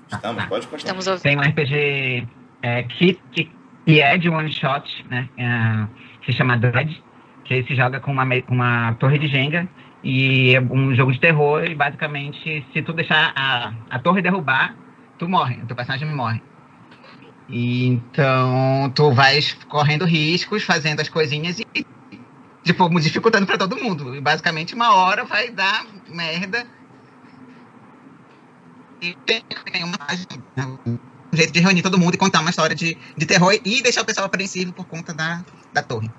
Estamos, 0.09 0.43
ah, 0.43 0.47
pode 0.47 0.68
continuar. 0.68 0.97
Estamos 0.97 1.22
Tem 1.22 1.38
um 1.38 1.41
RPG 1.41 2.28
é, 2.62 2.84
que, 2.84 3.20
que, 3.32 3.51
que, 3.86 4.01
é 4.01 4.18
de 4.18 4.30
one 4.30 4.51
shot, 4.51 5.05
né? 5.10 5.30
É, 5.38 5.88
se 6.26 6.34
chama 6.34 6.58
Dread, 6.58 7.03
que 7.45 7.64
se 7.64 7.76
joga 7.76 7.99
com 7.99 8.12
uma, 8.12 8.26
uma 8.49 8.93
torre 8.95 9.18
de 9.18 9.28
Jenga 9.28 9.68
e 10.03 10.55
é 10.55 10.62
um 10.62 10.93
jogo 10.93 11.12
de 11.12 11.20
terror 11.20 11.64
e 11.64 11.74
basicamente 11.74 12.66
se 12.74 12.82
tu 12.82 12.93
deixar 12.93 13.34
a, 13.36 13.74
a 13.89 13.99
torre 13.99 14.22
derrubar, 14.22 14.76
tu 15.18 15.28
morre, 15.28 15.60
o 15.64 15.66
teu 15.66 15.76
personagem 15.76 16.08
morre. 16.14 16.41
Então, 17.49 18.91
tu 18.93 19.12
vais 19.12 19.53
correndo 19.70 20.05
riscos, 20.05 20.64
fazendo 20.64 20.99
as 20.99 21.08
coisinhas 21.08 21.60
e 21.60 21.66
tipo, 22.64 22.89
dificultando 22.99 23.45
para 23.45 23.58
todo 23.58 23.78
mundo. 23.78 24.14
E 24.16 24.22
basicamente 24.22 24.76
uma 24.76 24.93
hora 24.93 25.24
vai 25.24 25.49
dar 25.49 25.86
merda. 26.10 26.68
E 29.01 29.16
tem 29.26 29.43
uma 29.84 29.97
um 30.86 30.97
jeito 31.38 31.53
de 31.53 31.59
reunir 31.59 31.81
todo 31.81 31.97
mundo 31.97 32.15
e 32.15 32.17
contar 32.17 32.41
uma 32.41 32.49
história 32.49 32.75
de, 32.75 32.97
de 33.15 33.25
terror 33.25 33.57
e 33.63 33.81
deixar 33.81 34.01
o 34.01 34.05
pessoal 34.05 34.25
apreensivo 34.25 34.73
por 34.73 34.85
conta 34.85 35.13
da, 35.13 35.43
da 35.73 35.81
torre. 35.81 36.11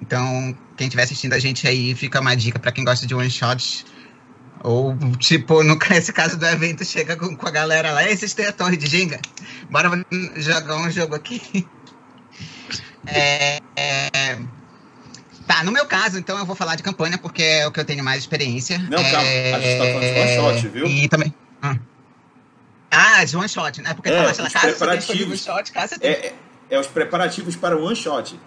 Então, 0.00 0.56
quem 0.76 0.86
estiver 0.86 1.02
assistindo 1.02 1.34
a 1.34 1.38
gente 1.38 1.66
aí, 1.68 1.94
fica 1.94 2.20
uma 2.20 2.34
dica 2.34 2.58
para 2.58 2.72
quem 2.72 2.84
gosta 2.84 3.06
de 3.06 3.14
one 3.14 3.30
shot. 3.30 3.84
Ou, 4.64 4.96
tipo, 5.18 5.62
no 5.62 5.76
esse 5.90 6.12
caso 6.12 6.38
do 6.38 6.46
evento, 6.46 6.84
chega 6.84 7.16
com, 7.16 7.36
com 7.36 7.46
a 7.46 7.50
galera 7.50 7.92
lá, 7.92 8.08
e 8.08 8.16
vocês 8.16 8.32
têm 8.32 8.46
a 8.46 8.52
torre 8.52 8.76
de 8.76 8.86
Jenga? 8.86 9.20
Bora 9.70 9.90
jogar 10.36 10.76
um 10.76 10.90
jogo 10.90 11.14
aqui. 11.14 11.66
É, 13.04 13.58
é, 13.74 14.38
tá, 15.44 15.64
no 15.64 15.72
meu 15.72 15.84
caso, 15.86 16.16
então 16.20 16.38
eu 16.38 16.46
vou 16.46 16.54
falar 16.54 16.76
de 16.76 16.84
campanha, 16.84 17.18
porque 17.18 17.42
é 17.42 17.66
o 17.66 17.72
que 17.72 17.80
eu 17.80 17.84
tenho 17.84 18.04
mais 18.04 18.20
experiência. 18.20 18.78
Não, 18.78 19.02
calma, 19.02 19.28
a 19.56 19.60
gente 19.60 19.78
tá 19.78 19.84
falando 19.86 20.00
de 20.00 20.20
one 20.20 20.54
shot, 20.54 20.68
viu? 20.68 20.86
E 20.86 21.08
também. 21.08 21.34
Ah, 21.60 21.76
ah 22.92 23.24
de 23.24 23.36
one 23.36 23.48
shot, 23.48 23.80
né? 23.80 23.94
Porque 23.94 24.10
é, 24.10 24.18
fala, 24.18 24.30
os 24.30 24.52
cara, 24.52 24.68
preparativos, 24.68 25.42
shot, 25.42 25.72
cara, 25.72 25.90
é, 26.00 26.08
é, 26.08 26.34
é 26.70 26.78
os 26.78 26.86
preparativos 26.86 27.56
para 27.56 27.76
o 27.76 27.84
one 27.84 27.96
shot. 27.96 28.38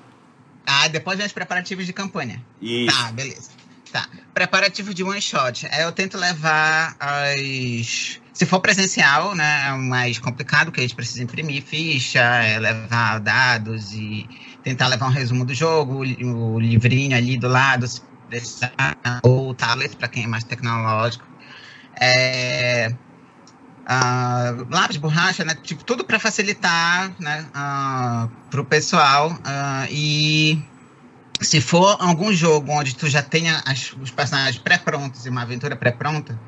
Ah, 0.66 0.88
depois 0.88 1.18
vem 1.18 1.28
os 1.28 1.34
preparativos 1.34 1.86
de 1.86 1.93
campanha. 1.93 2.43
Isso. 2.62 2.96
Tá, 2.96 3.12
beleza. 3.12 3.50
Tá. 3.91 4.08
Preparativo 4.34 4.93
de 4.93 5.04
one 5.04 5.22
shot. 5.22 5.68
É, 5.72 5.84
eu 5.84 5.91
tento 5.91 6.18
levar 6.18 6.96
as. 7.00 8.20
Se 8.34 8.46
for 8.46 8.60
presencial, 8.60 9.34
né? 9.34 9.68
É 9.70 9.72
mais 9.72 10.20
complicado, 10.20 10.66
porque 10.66 10.82
a 10.82 10.84
gente 10.84 10.96
precisa 10.96 11.24
imprimir 11.24 11.64
ficha, 11.64 12.20
é 12.20 12.60
levar 12.60 13.20
dados 13.20 13.93
e 13.93 14.28
tentar 14.62 14.88
levar 14.88 15.08
um 15.08 15.12
resumo 15.12 15.46
do 15.46 15.54
jogo, 15.54 16.00
o 16.00 16.60
livrinho 16.60 17.16
ali 17.16 17.38
do 17.38 17.48
lado, 17.48 17.88
se 17.88 18.02
precisar, 18.28 18.74
ou 19.24 19.54
tablet, 19.54 19.96
para 19.96 20.08
quem 20.08 20.26
é 20.26 20.28
mais 20.28 20.43
tecnológico. 20.43 21.26
É, 22.02 22.93
uh, 23.86 24.68
lápis, 24.70 24.98
borracha, 24.98 25.44
né? 25.46 25.56
Tipo, 25.64 25.84
tudo 25.84 26.04
para 26.04 26.20
facilitar 26.20 27.12
né? 27.20 27.46
Para 28.50 28.62
o 28.62 28.66
pessoal. 28.66 29.38
E 29.90 30.62
se 31.42 31.62
for 31.62 31.98
algum 32.00 32.34
jogo 32.34 32.72
onde 32.72 32.96
tu 32.96 33.08
já 33.08 33.22
tenha 33.22 33.62
as, 33.66 33.94
os 33.94 34.12
personagens 34.12 34.58
pré-prontos 34.58 35.26
e 35.26 35.30
uma 35.30 35.42
aventura 35.42 35.76
pré-pronta, 35.76 36.40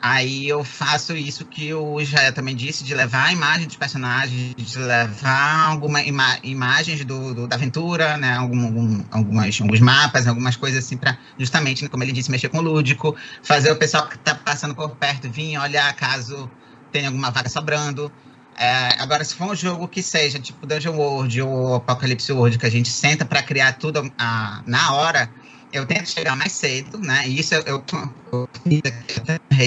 aí 0.00 0.48
eu 0.48 0.62
faço 0.64 1.16
isso 1.16 1.44
que 1.44 1.72
o 1.74 2.00
Israel 2.00 2.32
também 2.32 2.54
disse, 2.54 2.84
de 2.84 2.94
levar 2.94 3.26
a 3.26 3.32
imagem 3.32 3.66
dos 3.66 3.76
personagens, 3.76 4.54
de 4.56 4.78
levar 4.78 5.68
alguma 5.68 6.02
ima 6.02 6.38
imagens 6.42 7.04
do, 7.04 7.34
do, 7.34 7.46
da 7.46 7.56
aventura, 7.56 8.16
né, 8.16 8.34
algum, 8.34 8.64
algum, 8.64 9.04
algumas, 9.10 9.60
alguns 9.60 9.80
mapas, 9.80 10.26
algumas 10.26 10.56
coisas 10.56 10.84
assim, 10.84 10.96
para 10.96 11.18
justamente, 11.38 11.88
como 11.88 12.02
ele 12.02 12.12
disse, 12.12 12.30
mexer 12.30 12.48
com 12.48 12.58
o 12.58 12.62
lúdico, 12.62 13.16
fazer 13.42 13.70
o 13.72 13.76
pessoal 13.76 14.06
que 14.06 14.16
está 14.16 14.34
passando 14.34 14.74
por 14.74 14.90
perto 14.96 15.28
vir 15.30 15.58
olhar 15.58 15.94
caso 15.94 16.50
tenha 16.92 17.08
alguma 17.08 17.30
vaga 17.30 17.48
sobrando. 17.48 18.10
É, 18.56 19.00
agora, 19.00 19.22
se 19.24 19.34
for 19.34 19.52
um 19.52 19.54
jogo 19.54 19.86
que 19.86 20.02
seja 20.02 20.38
tipo 20.40 20.66
Dungeon 20.66 20.96
World 20.96 21.42
ou 21.42 21.76
Apocalypse 21.76 22.32
World, 22.32 22.58
que 22.58 22.66
a 22.66 22.70
gente 22.70 22.90
senta 22.90 23.24
para 23.24 23.40
criar 23.40 23.74
tudo 23.74 24.12
a, 24.18 24.62
na 24.66 24.94
hora, 24.94 25.30
eu 25.72 25.86
tento 25.86 26.08
chegar 26.10 26.36
mais 26.36 26.52
cedo, 26.52 26.98
né? 26.98 27.28
E 27.28 27.40
isso 27.40 27.54
eu, 27.54 27.62
eu, 27.62 27.84
eu, 28.32 28.48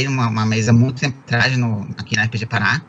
uma, 0.09 0.27
uma 0.27 0.45
mesa 0.45 0.73
muito 0.73 1.01
tempo 1.01 1.17
atrás 1.25 1.57
no, 1.57 1.87
aqui 1.97 2.15
na 2.15 2.23
RPG 2.23 2.45
Pará. 2.45 2.81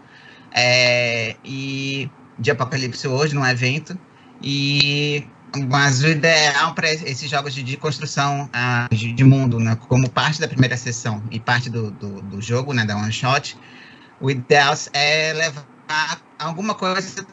É, 0.52 1.36
e 1.44 2.10
de 2.38 2.50
Apocalipse 2.50 3.06
hoje, 3.06 3.34
num 3.34 3.46
evento. 3.46 3.98
E 4.42 5.24
mas 5.68 6.02
o 6.02 6.08
ideal 6.08 6.74
para 6.74 6.90
esses 6.90 7.28
jogos 7.28 7.52
de, 7.52 7.62
de 7.62 7.76
construção 7.76 8.44
uh, 8.46 8.94
de, 8.94 9.12
de, 9.12 9.24
mundo, 9.24 9.60
né, 9.60 9.76
como 9.76 10.08
parte 10.08 10.40
da 10.40 10.48
primeira 10.48 10.78
sessão 10.78 11.22
e 11.30 11.38
parte 11.38 11.68
do, 11.68 11.90
do, 11.90 12.22
do, 12.22 12.40
jogo, 12.40 12.72
né, 12.72 12.86
da 12.86 12.96
one 12.96 13.12
shot, 13.12 13.58
o 14.18 14.30
ideal 14.30 14.74
é 14.94 15.32
levar 15.34 15.66
alguma 16.38 16.74
coisa 16.74 17.26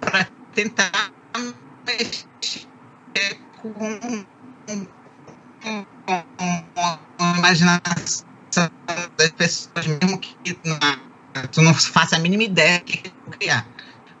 para 0.00 0.26
tentar 0.52 1.12
mexer 1.86 2.66
com 3.62 4.24
a 7.18 7.36
imaginação 7.38 8.24
das 9.16 9.30
pessoas, 9.32 9.86
mesmo 9.86 10.18
que 10.20 10.60
não, 10.64 10.78
tu 11.50 11.62
não 11.62 11.74
faça 11.74 12.16
a 12.16 12.18
mínima 12.18 12.44
ideia 12.44 12.78
do 12.80 12.84
que 12.84 13.12
criar. 13.30 13.66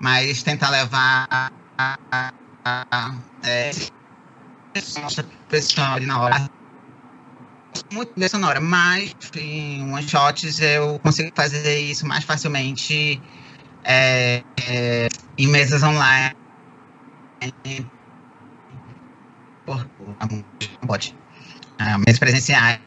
Mas 0.00 0.42
tentar 0.42 0.70
levar 0.70 1.26
a, 1.30 1.48
a, 1.78 2.30
a, 2.66 3.14
é, 3.44 3.70
pessoal 5.48 5.94
ali 5.94 6.06
na 6.06 6.20
hora 6.20 6.48
muito 7.92 8.12
trilha 8.12 8.28
sonora, 8.28 8.60
mas 8.60 9.14
em 9.36 9.92
one 9.92 10.08
shots 10.08 10.60
eu 10.60 10.98
consigo 11.00 11.30
fazer 11.34 11.78
isso 11.78 12.06
mais 12.06 12.24
facilmente 12.24 13.20
é, 13.84 14.42
é, 14.66 15.08
em 15.36 15.46
mesas 15.48 15.82
online. 15.82 16.34
Pode. 20.86 21.16
Uh, 21.80 21.98
mesas 21.98 22.18
presenciais. 22.18 22.80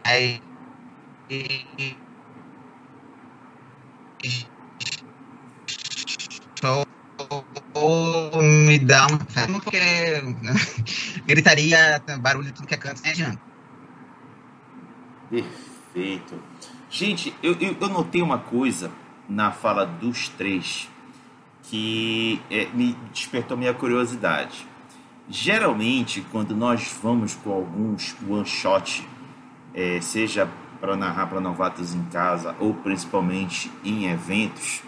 Ou 7.74 8.42
me 8.42 8.80
dá 8.80 9.08
uma. 9.08 9.18
Porque 9.18 9.80
gritaria, 11.26 12.02
barulho, 12.20 12.52
tudo 12.52 12.68
que 12.68 12.74
é 12.74 12.78
canto, 12.78 13.02
não 13.02 13.10
adianta. 13.10 13.42
Perfeito. 15.30 16.42
Gente, 16.90 17.34
eu, 17.42 17.56
eu, 17.60 17.78
eu, 17.80 17.88
notei 17.88 18.22
uma 18.22 18.38
coisa 18.38 18.92
na 19.30 19.52
fala 19.52 19.86
dos 19.86 20.28
três 20.28 20.90
que 21.64 22.42
é, 22.52 22.66
me 22.68 22.94
despertou 23.14 23.56
minha 23.56 23.74
curiosidade. 23.74 24.68
Geralmente, 25.34 26.26
quando 26.30 26.54
nós 26.54 26.94
vamos 27.02 27.36
com 27.36 27.54
alguns 27.54 28.14
one 28.30 28.46
shot, 28.46 29.08
é, 29.74 30.02
seja 30.02 30.46
para 30.82 30.98
narrar 30.98 31.28
para 31.28 31.40
novatos 31.40 31.96
em 31.96 32.04
casa 32.04 32.54
ou 32.60 32.74
principalmente 32.74 33.72
em 33.82 34.12
eventos, 34.12 34.84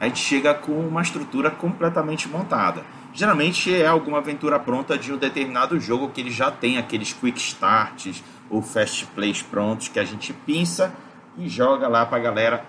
a 0.00 0.06
gente 0.06 0.20
chega 0.20 0.54
com 0.54 0.72
uma 0.72 1.02
estrutura 1.02 1.50
completamente 1.50 2.26
montada. 2.26 2.82
Geralmente 3.12 3.74
é 3.74 3.86
alguma 3.86 4.16
aventura 4.16 4.58
pronta 4.58 4.96
de 4.96 5.12
um 5.12 5.18
determinado 5.18 5.78
jogo 5.78 6.08
que 6.08 6.22
ele 6.22 6.30
já 6.30 6.50
tem 6.50 6.78
aqueles 6.78 7.12
quick 7.12 7.38
starts 7.38 8.24
ou 8.48 8.62
fast 8.62 9.04
plays 9.08 9.42
prontos 9.42 9.88
que 9.88 9.98
a 9.98 10.04
gente 10.04 10.32
pinça 10.32 10.90
e 11.36 11.50
joga 11.50 11.86
lá 11.86 12.06
para 12.06 12.16
a 12.16 12.20
galera 12.20 12.64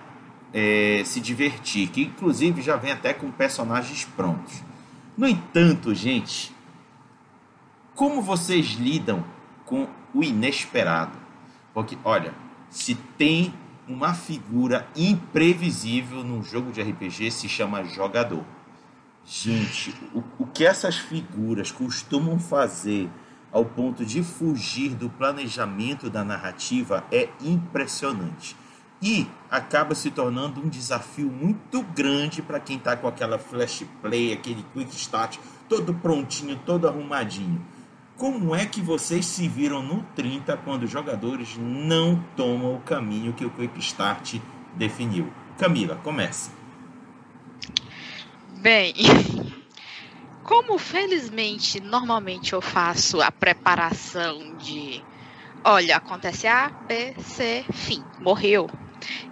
é, 0.52 1.00
se 1.06 1.22
divertir, 1.22 1.88
que 1.88 2.02
inclusive 2.02 2.60
já 2.60 2.76
vem 2.76 2.92
até 2.92 3.14
com 3.14 3.30
personagens 3.30 4.04
prontos. 4.14 4.62
No 5.16 5.26
entanto, 5.26 5.94
gente, 5.94 6.53
como 7.94 8.20
vocês 8.20 8.72
lidam 8.72 9.24
com 9.64 9.88
o 10.12 10.22
inesperado? 10.22 11.16
Porque, 11.72 11.96
olha, 12.04 12.34
se 12.68 12.94
tem 12.94 13.54
uma 13.86 14.14
figura 14.14 14.88
imprevisível 14.96 16.24
num 16.24 16.42
jogo 16.42 16.72
de 16.72 16.82
RPG, 16.82 17.30
se 17.30 17.48
chama 17.48 17.84
jogador. 17.84 18.44
Gente, 19.24 19.94
o, 20.12 20.22
o 20.38 20.46
que 20.46 20.64
essas 20.66 20.96
figuras 20.96 21.70
costumam 21.70 22.38
fazer 22.38 23.08
ao 23.52 23.64
ponto 23.64 24.04
de 24.04 24.22
fugir 24.22 24.94
do 24.94 25.08
planejamento 25.08 26.10
da 26.10 26.24
narrativa 26.24 27.04
é 27.12 27.28
impressionante. 27.40 28.56
E 29.00 29.26
acaba 29.50 29.94
se 29.94 30.10
tornando 30.10 30.60
um 30.60 30.68
desafio 30.68 31.30
muito 31.30 31.82
grande 31.82 32.42
para 32.42 32.58
quem 32.58 32.76
está 32.76 32.96
com 32.96 33.06
aquela 33.06 33.38
flash 33.38 33.84
play, 34.02 34.32
aquele 34.32 34.64
quick 34.72 34.94
start, 34.96 35.38
todo 35.68 35.94
prontinho, 35.94 36.58
todo 36.66 36.88
arrumadinho. 36.88 37.64
Como 38.16 38.54
é 38.54 38.64
que 38.64 38.80
vocês 38.80 39.26
se 39.26 39.48
viram 39.48 39.82
no 39.82 40.02
30 40.14 40.56
quando 40.58 40.84
os 40.84 40.90
jogadores 40.90 41.56
não 41.58 42.22
tomam 42.36 42.76
o 42.76 42.80
caminho 42.80 43.32
que 43.32 43.44
o 43.44 43.50
quick 43.50 43.78
start 43.80 44.36
definiu? 44.74 45.32
Camila, 45.58 45.96
comece. 45.96 46.50
Bem, 48.58 48.94
como 50.44 50.78
felizmente 50.78 51.80
normalmente 51.80 52.52
eu 52.52 52.60
faço 52.60 53.20
a 53.20 53.32
preparação 53.32 54.56
de 54.56 55.02
olha, 55.64 55.96
acontece 55.96 56.46
A, 56.46 56.70
B, 56.86 57.14
C, 57.20 57.64
fim, 57.72 58.04
morreu. 58.20 58.70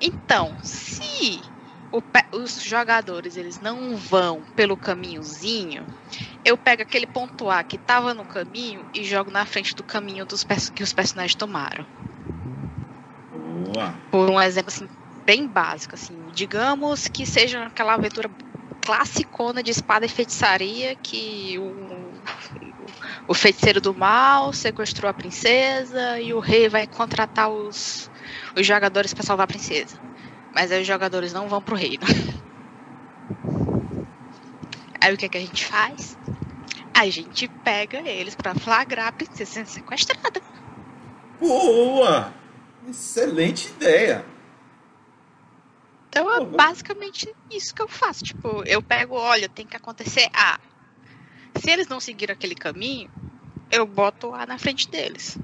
Então, 0.01 0.57
se 0.63 1.52
o, 1.93 2.03
os 2.33 2.55
jogadores 2.63 3.37
eles 3.37 3.61
não 3.61 3.97
vão 3.97 4.45
pelo 4.57 4.77
caminhozinho, 4.77 5.87
eu 6.45 6.57
pego 6.57 6.83
aquele 6.83 7.07
ponto 7.07 7.51
A 7.51 7.63
que 7.63 7.77
estava 7.77 8.15
no 8.15 8.25
caminho 8.25 8.87
e 8.95 9.05
jogo 9.05 9.31
na 9.31 9.45
frente 9.47 9.75
do 9.75 9.85
caminho 9.85 10.25
dos 10.25 10.45
que 10.75 10.83
os 10.83 10.93
personagens 10.93 11.35
tomaram. 11.35 11.87
Boa. 13.31 14.03
Por 14.11 14.31
um 14.31 14.41
exemplo 14.41 14.69
assim, 14.69 14.89
bem 15.25 15.47
básico, 15.47 15.95
assim, 15.95 16.27
digamos 16.29 17.09
que 17.09 17.27
seja 17.27 17.65
aquela 17.67 17.95
aventura 17.95 18.31
classicona 18.85 19.63
de 19.63 19.71
espada 19.71 20.05
e 20.07 20.09
feitiçaria 20.09 20.97
que 20.97 21.57
o, 21.59 22.21
o 23.29 23.35
feiticeiro 23.35 23.81
do 23.81 23.95
mal 23.95 24.53
sequestrou 24.53 25.09
a 25.09 25.15
princesa 25.15 26.21
e 26.21 26.35
o 26.35 26.41
rei 26.41 26.69
vai 26.69 26.87
contratar 26.87 27.49
os, 27.51 28.11
os 28.57 28.67
jogadores 28.67 29.15
para 29.15 29.25
salvar 29.25 29.45
a 29.45 29.49
princesa. 29.49 30.01
Mas 30.55 30.71
aí 30.71 30.83
os 30.83 30.87
jogadores 30.87 31.33
não 31.33 31.49
vão 31.49 31.63
pro 31.63 31.77
reino. 31.77 32.05
Aí 35.01 35.13
o 35.13 35.17
que, 35.17 35.27
é 35.27 35.29
que 35.29 35.39
a 35.39 35.41
gente 35.41 35.65
faz? 35.65 36.17
A 36.95 37.11
gente 37.11 37.49
pega 37.49 37.99
eles 38.09 38.37
para 38.37 38.55
flagrar 38.55 39.09
a 39.09 39.13
princesa 39.13 39.51
sendo 39.51 39.67
sequestrada. 39.67 40.41
Boa! 41.41 42.33
Excelente 42.89 43.67
ideia! 43.67 44.25
Então 46.09 46.33
é 46.33 46.45
basicamente 46.45 47.35
isso 47.51 47.75
que 47.75 47.83
eu 47.83 47.89
faço. 47.89 48.23
Tipo, 48.23 48.63
eu 48.65 48.81
pego, 48.81 49.17
olha, 49.17 49.49
tem 49.49 49.67
que 49.67 49.77
acontecer 49.77 50.29
A. 50.33 50.61
Se 51.59 51.69
eles 51.69 51.89
não 51.89 51.99
seguiram 51.99 52.35
aquele 52.35 52.55
caminho, 52.55 53.11
eu 53.73 53.85
boto 53.85 54.33
A 54.33 54.47
na 54.47 54.57
frente 54.57 54.89
deles. 54.89 55.37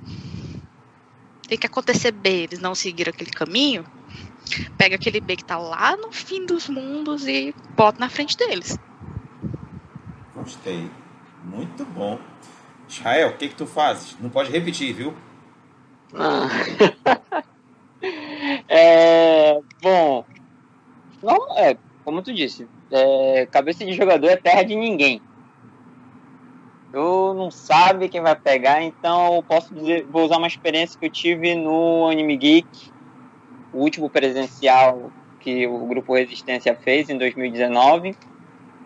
Tem 1.48 1.58
que 1.58 1.66
acontecer 1.66 2.12
B, 2.12 2.44
eles 2.44 2.60
não 2.60 2.76
seguiram 2.76 3.10
aquele 3.10 3.30
caminho, 3.30 3.84
pega 4.76 4.96
aquele 4.96 5.20
B 5.20 5.36
que 5.36 5.44
tá 5.44 5.58
lá 5.58 5.96
no 5.96 6.12
fim 6.12 6.46
dos 6.46 6.68
mundos 6.68 7.26
e 7.26 7.54
bota 7.76 7.98
na 7.98 8.08
frente 8.08 8.36
deles. 8.36 8.78
Gostei. 10.34 10.90
Muito 11.44 11.84
bom. 11.84 12.18
Israel, 12.88 13.30
o 13.30 13.36
que 13.36 13.48
que 13.48 13.54
tu 13.54 13.66
fazes? 13.66 14.16
Não 14.20 14.30
pode 14.30 14.50
repetir, 14.50 14.94
viu? 14.94 15.14
Ah. 16.14 16.48
é, 18.68 19.60
bom, 19.82 20.24
não, 21.22 21.36
é, 21.56 21.76
como 22.04 22.22
tu 22.22 22.32
disse, 22.32 22.68
é, 22.90 23.46
cabeça 23.46 23.84
de 23.84 23.92
jogador 23.92 24.28
é 24.28 24.36
terra 24.36 24.62
de 24.62 24.76
ninguém. 24.76 25.20
Tu 26.92 27.34
não 27.34 27.50
sabe 27.50 28.08
quem 28.08 28.22
vai 28.22 28.34
pegar, 28.34 28.82
então 28.82 29.36
eu 29.36 29.42
posso 29.42 29.74
dizer, 29.74 30.06
vou 30.06 30.24
usar 30.24 30.38
uma 30.38 30.46
experiência 30.46 30.98
que 30.98 31.06
eu 31.06 31.10
tive 31.10 31.54
no 31.54 32.08
Anime 32.08 32.36
Geek, 32.36 32.90
o 33.72 33.78
último 33.78 34.08
presencial 34.08 35.10
que 35.40 35.66
o 35.66 35.86
grupo 35.86 36.14
Resistência 36.14 36.74
fez 36.74 37.08
em 37.08 37.16
2019, 37.16 38.14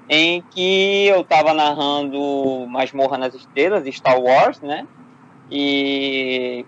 em 0.09 0.43
que 0.51 1.07
eu 1.07 1.23
estava 1.23 1.55
narrando 1.55 2.67
Masmorra 2.69 3.17
nas 3.17 3.35
Estrelas, 3.35 3.85
Star 3.95 4.21
Wars, 4.21 4.61
né? 4.61 4.87
E 5.51 6.65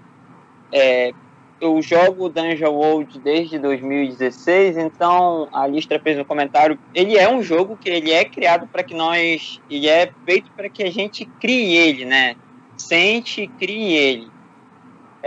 é, 0.72 1.12
eu 1.60 1.80
jogo 1.80 2.28
Dungeon 2.28 2.72
World 2.72 3.18
desde 3.20 3.58
2016, 3.58 4.76
então 4.76 5.48
a 5.52 5.66
Listra 5.66 5.98
fez 5.98 6.18
um 6.18 6.24
comentário. 6.24 6.78
Ele 6.92 7.16
é 7.16 7.28
um 7.28 7.42
jogo 7.42 7.76
que 7.76 7.88
ele 7.88 8.12
é 8.12 8.24
criado 8.24 8.66
para 8.66 8.82
que 8.82 8.94
nós. 8.94 9.60
Ele 9.70 9.88
é 9.88 10.12
feito 10.24 10.50
para 10.52 10.68
que 10.68 10.82
a 10.82 10.90
gente 10.90 11.24
crie 11.40 11.76
ele, 11.76 12.04
né? 12.04 12.36
Sente 12.76 13.42
e 13.42 13.48
crie 13.48 13.94
ele. 13.94 14.33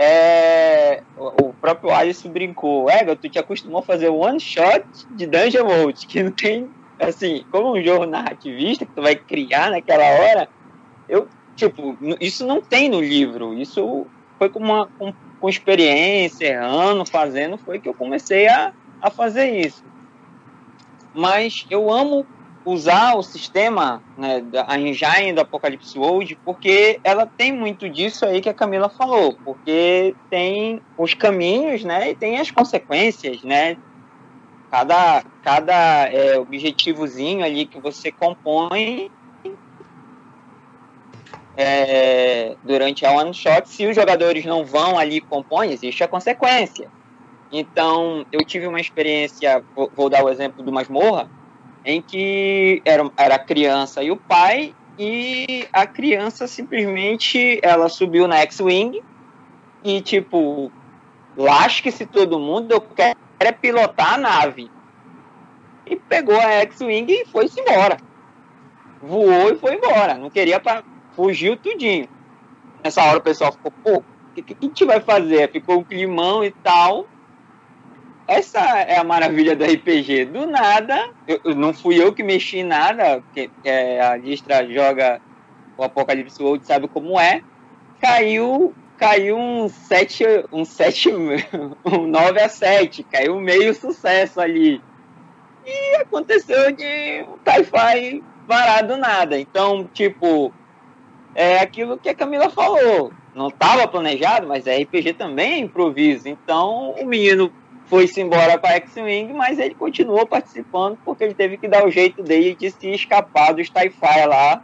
É, 0.00 1.02
o 1.16 1.52
próprio 1.54 1.90
Alisson 1.90 2.30
brincou, 2.30 2.88
Ega, 2.88 3.16
tu 3.16 3.28
te 3.28 3.36
acostumou 3.36 3.80
a 3.80 3.82
fazer 3.82 4.08
one 4.08 4.38
shot 4.38 4.84
de 5.10 5.26
Dungeon 5.26 5.66
World, 5.66 6.06
que 6.06 6.22
não 6.22 6.30
tem, 6.30 6.70
assim, 7.00 7.44
como 7.50 7.76
um 7.76 7.82
jogo 7.82 8.06
narrativista 8.06 8.86
que 8.86 8.94
tu 8.94 9.02
vai 9.02 9.16
criar 9.16 9.72
naquela 9.72 10.04
hora, 10.04 10.48
eu, 11.08 11.28
tipo, 11.56 11.98
isso 12.20 12.46
não 12.46 12.60
tem 12.60 12.88
no 12.88 13.00
livro, 13.00 13.52
isso 13.54 14.06
foi 14.38 14.48
como 14.48 14.66
uma, 14.66 14.88
um 15.00 15.12
com 15.40 15.48
experiência, 15.48 16.46
errando, 16.46 17.04
fazendo, 17.04 17.58
foi 17.58 17.80
que 17.80 17.88
eu 17.88 17.94
comecei 17.94 18.48
a, 18.48 18.72
a 19.00 19.10
fazer 19.10 19.66
isso. 19.66 19.82
Mas 21.12 21.64
eu 21.70 21.90
amo 21.90 22.26
usar 22.68 23.14
o 23.16 23.22
sistema, 23.22 24.02
né, 24.16 24.42
a 24.66 24.78
engine 24.78 25.32
do 25.32 25.40
Apocalipse 25.40 25.98
World, 25.98 26.38
porque 26.44 27.00
ela 27.02 27.26
tem 27.26 27.52
muito 27.52 27.88
disso 27.88 28.26
aí 28.26 28.40
que 28.40 28.48
a 28.48 28.54
Camila 28.54 28.88
falou, 28.88 29.38
porque 29.44 30.14
tem 30.30 30.80
os 30.96 31.14
caminhos, 31.14 31.82
né, 31.82 32.10
e 32.10 32.14
tem 32.14 32.38
as 32.38 32.50
consequências, 32.50 33.42
né, 33.42 33.76
cada, 34.70 35.24
cada 35.42 36.08
é, 36.08 36.38
objetivozinho 36.38 37.44
ali 37.44 37.64
que 37.64 37.80
você 37.80 38.12
compõe 38.12 39.10
é, 41.56 42.54
durante 42.62 43.06
a 43.06 43.12
one 43.12 43.32
shot, 43.32 43.68
se 43.68 43.86
os 43.86 43.96
jogadores 43.96 44.44
não 44.44 44.64
vão 44.64 44.98
ali 44.98 45.20
compõem, 45.20 45.72
existe 45.72 46.04
a 46.04 46.08
consequência. 46.08 46.88
Então, 47.50 48.26
eu 48.30 48.44
tive 48.44 48.66
uma 48.66 48.80
experiência, 48.80 49.64
vou, 49.74 49.90
vou 49.96 50.10
dar 50.10 50.22
o 50.22 50.28
exemplo 50.28 50.62
do 50.62 50.70
Masmorra, 50.70 51.37
em 51.88 52.02
que 52.02 52.82
era, 52.84 53.10
era 53.16 53.34
a 53.36 53.38
criança 53.38 54.02
e 54.02 54.10
o 54.10 54.16
pai, 54.16 54.74
e 54.98 55.66
a 55.72 55.86
criança 55.86 56.46
simplesmente 56.46 57.58
ela 57.62 57.88
subiu 57.88 58.28
na 58.28 58.36
X-Wing 58.38 59.02
e, 59.82 60.00
tipo, 60.02 60.70
lasque-se 61.34 62.04
todo 62.04 62.38
mundo, 62.38 62.72
eu 62.72 62.80
quero 62.80 63.16
é 63.40 63.52
pilotar 63.52 64.14
a 64.14 64.18
nave. 64.18 64.70
E 65.86 65.96
pegou 65.96 66.38
a 66.38 66.60
X-Wing 66.62 67.10
e 67.10 67.24
foi-se 67.26 67.58
embora. 67.58 67.96
Voou 69.00 69.50
e 69.50 69.56
foi 69.56 69.76
embora. 69.76 70.14
Não 70.14 70.28
queria 70.28 70.60
fugiu 71.16 71.56
tudinho. 71.56 72.08
Nessa 72.84 73.02
hora 73.02 73.18
o 73.18 73.22
pessoal 73.22 73.52
ficou, 73.52 73.70
pô, 73.70 73.98
o 73.98 74.04
que, 74.34 74.42
que, 74.42 74.56
a 74.60 74.64
gente 74.66 74.84
vai 74.84 75.00
fazer? 75.00 75.50
Ficou 75.50 75.78
um 75.78 75.84
climão 75.84 76.44
e 76.44 76.50
tal. 76.50 77.06
Essa 78.28 78.60
é 78.80 78.98
a 78.98 79.04
maravilha 79.04 79.56
do 79.56 79.64
RPG. 79.64 80.26
Do 80.26 80.46
nada, 80.46 81.08
eu, 81.26 81.54
não 81.54 81.72
fui 81.72 82.00
eu 82.00 82.12
que 82.12 82.22
mexi 82.22 82.58
em 82.58 82.64
nada, 82.64 83.22
porque 83.22 83.50
é, 83.64 84.02
a 84.02 84.18
Distra 84.18 84.70
joga 84.70 85.18
o 85.78 85.82
Apocalipse 85.82 86.42
World, 86.42 86.66
sabe 86.66 86.88
como 86.88 87.18
é. 87.18 87.42
Caiu 88.00 88.74
caiu 88.98 89.36
um 89.36 89.68
7, 89.68 90.24
um 90.52 90.64
7, 90.64 91.08
um 91.86 92.06
9 92.06 92.40
a 92.40 92.48
7, 92.48 93.02
caiu 93.04 93.40
meio 93.40 93.72
sucesso 93.72 94.40
ali. 94.40 94.82
E 95.64 95.96
aconteceu 95.96 96.72
de 96.72 97.24
um 97.28 97.38
Taifai 97.38 98.22
parar 98.46 98.82
do 98.82 98.96
nada. 98.96 99.38
Então, 99.38 99.88
tipo, 99.94 100.52
é 101.34 101.60
aquilo 101.60 101.96
que 101.96 102.08
a 102.08 102.14
Camila 102.14 102.50
falou. 102.50 103.12
Não 103.34 103.48
estava 103.48 103.86
planejado, 103.86 104.48
mas 104.48 104.64
RPG 104.66 105.12
também 105.14 105.52
é 105.52 105.58
improviso. 105.58 106.28
Então 106.28 106.90
o 106.90 107.06
menino 107.06 107.52
foi-se 107.88 108.20
embora 108.20 108.58
para 108.58 108.76
X-Wing, 108.76 109.32
mas 109.32 109.58
ele 109.58 109.74
continuou 109.74 110.26
participando 110.26 110.98
porque 111.04 111.24
ele 111.24 111.34
teve 111.34 111.56
que 111.56 111.68
dar 111.68 111.86
o 111.86 111.90
jeito 111.90 112.22
dele 112.22 112.54
de 112.54 112.70
se 112.70 112.88
escapar 112.90 113.52
do 113.52 113.64
Sci-Fi 113.64 114.26
lá, 114.26 114.62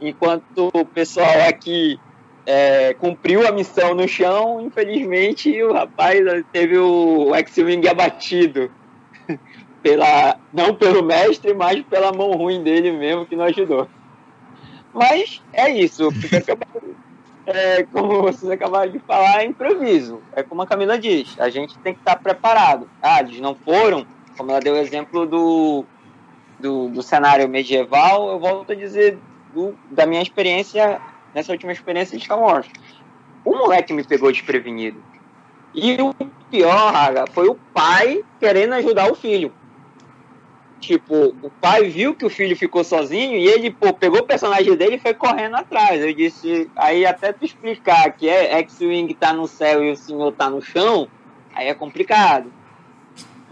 enquanto 0.00 0.70
o 0.72 0.84
pessoal 0.84 1.48
aqui 1.48 1.98
é, 2.46 2.94
cumpriu 2.94 3.46
a 3.46 3.52
missão 3.52 3.94
no 3.94 4.06
chão, 4.06 4.60
infelizmente 4.60 5.62
o 5.62 5.72
rapaz 5.72 6.20
teve 6.52 6.78
o 6.78 7.34
X-Wing 7.34 7.86
abatido. 7.88 8.70
pela, 9.82 10.38
não 10.52 10.74
pelo 10.74 11.02
mestre, 11.02 11.52
mas 11.52 11.82
pela 11.82 12.12
mão 12.12 12.30
ruim 12.32 12.62
dele 12.62 12.92
mesmo 12.92 13.26
que 13.26 13.34
não 13.34 13.44
ajudou. 13.46 13.88
Mas 14.94 15.42
é 15.52 15.70
isso. 15.70 16.08
é, 17.46 17.82
como 17.84 18.22
vocês 18.22 18.50
acabaram 18.50 18.90
de 18.90 18.98
falar, 19.00 19.42
é 19.42 19.46
improviso. 19.46 20.20
É 20.32 20.42
como 20.42 20.62
a 20.62 20.66
Camila 20.66 20.98
diz, 20.98 21.38
a 21.38 21.48
gente 21.48 21.76
tem 21.78 21.94
que 21.94 22.00
estar 22.00 22.16
preparado. 22.16 22.88
Ah, 23.00 23.20
eles 23.20 23.40
não 23.40 23.54
foram, 23.54 24.06
como 24.36 24.50
ela 24.50 24.60
deu 24.60 24.74
o 24.74 24.78
exemplo 24.78 25.26
do, 25.26 25.84
do, 26.58 26.88
do 26.88 27.02
cenário 27.02 27.48
medieval, 27.48 28.30
eu 28.30 28.38
volto 28.38 28.72
a 28.72 28.76
dizer 28.76 29.18
do, 29.54 29.76
da 29.90 30.06
minha 30.06 30.22
experiência, 30.22 31.00
nessa 31.34 31.52
última 31.52 31.72
experiência 31.72 32.16
de 32.16 32.24
Star 32.24 32.38
Wars. 32.38 32.66
O 33.44 33.56
moleque 33.56 33.92
me 33.92 34.04
pegou 34.04 34.30
desprevenido. 34.30 35.02
E 35.74 36.00
o 36.00 36.14
pior, 36.50 36.92
Raga, 36.92 37.24
foi 37.32 37.48
o 37.48 37.54
pai 37.54 38.22
querendo 38.38 38.74
ajudar 38.74 39.10
o 39.10 39.14
filho. 39.14 39.52
Tipo, 40.82 41.28
o 41.40 41.48
pai 41.48 41.88
viu 41.88 42.12
que 42.12 42.26
o 42.26 42.28
filho 42.28 42.56
ficou 42.56 42.82
sozinho 42.82 43.36
e 43.36 43.46
ele, 43.46 43.70
pô, 43.70 43.94
pegou 43.94 44.18
o 44.18 44.26
personagem 44.26 44.74
dele 44.74 44.96
e 44.96 44.98
foi 44.98 45.14
correndo 45.14 45.54
atrás. 45.54 46.04
Eu 46.04 46.12
disse, 46.12 46.68
aí 46.74 47.06
até 47.06 47.32
tu 47.32 47.44
explicar 47.44 48.10
que 48.10 48.28
é 48.28 48.58
X-Wing 48.58 49.14
tá 49.14 49.32
no 49.32 49.46
céu 49.46 49.84
e 49.84 49.92
o 49.92 49.96
senhor 49.96 50.32
tá 50.32 50.50
no 50.50 50.60
chão, 50.60 51.06
aí 51.54 51.68
é 51.68 51.74
complicado. 51.74 52.52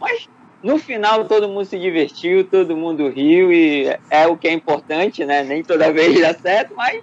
Mas 0.00 0.28
no 0.60 0.76
final 0.76 1.24
todo 1.24 1.48
mundo 1.48 1.66
se 1.66 1.78
divertiu, 1.78 2.42
todo 2.42 2.76
mundo 2.76 3.08
riu 3.08 3.52
e 3.52 3.96
é 4.10 4.26
o 4.26 4.36
que 4.36 4.48
é 4.48 4.52
importante, 4.52 5.24
né? 5.24 5.44
Nem 5.44 5.62
toda 5.62 5.90
vez 5.94 6.20
dá 6.20 6.34
certo, 6.34 6.74
mas 6.74 7.00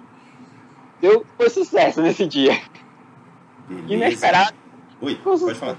deu, 1.00 1.24
foi 1.38 1.48
sucesso 1.48 2.02
nesse 2.02 2.26
dia. 2.26 2.60
Beleza. 3.66 3.94
Inesperado. 3.94 4.54
Oi, 5.00 5.14
pode 5.14 5.54
falar. 5.54 5.78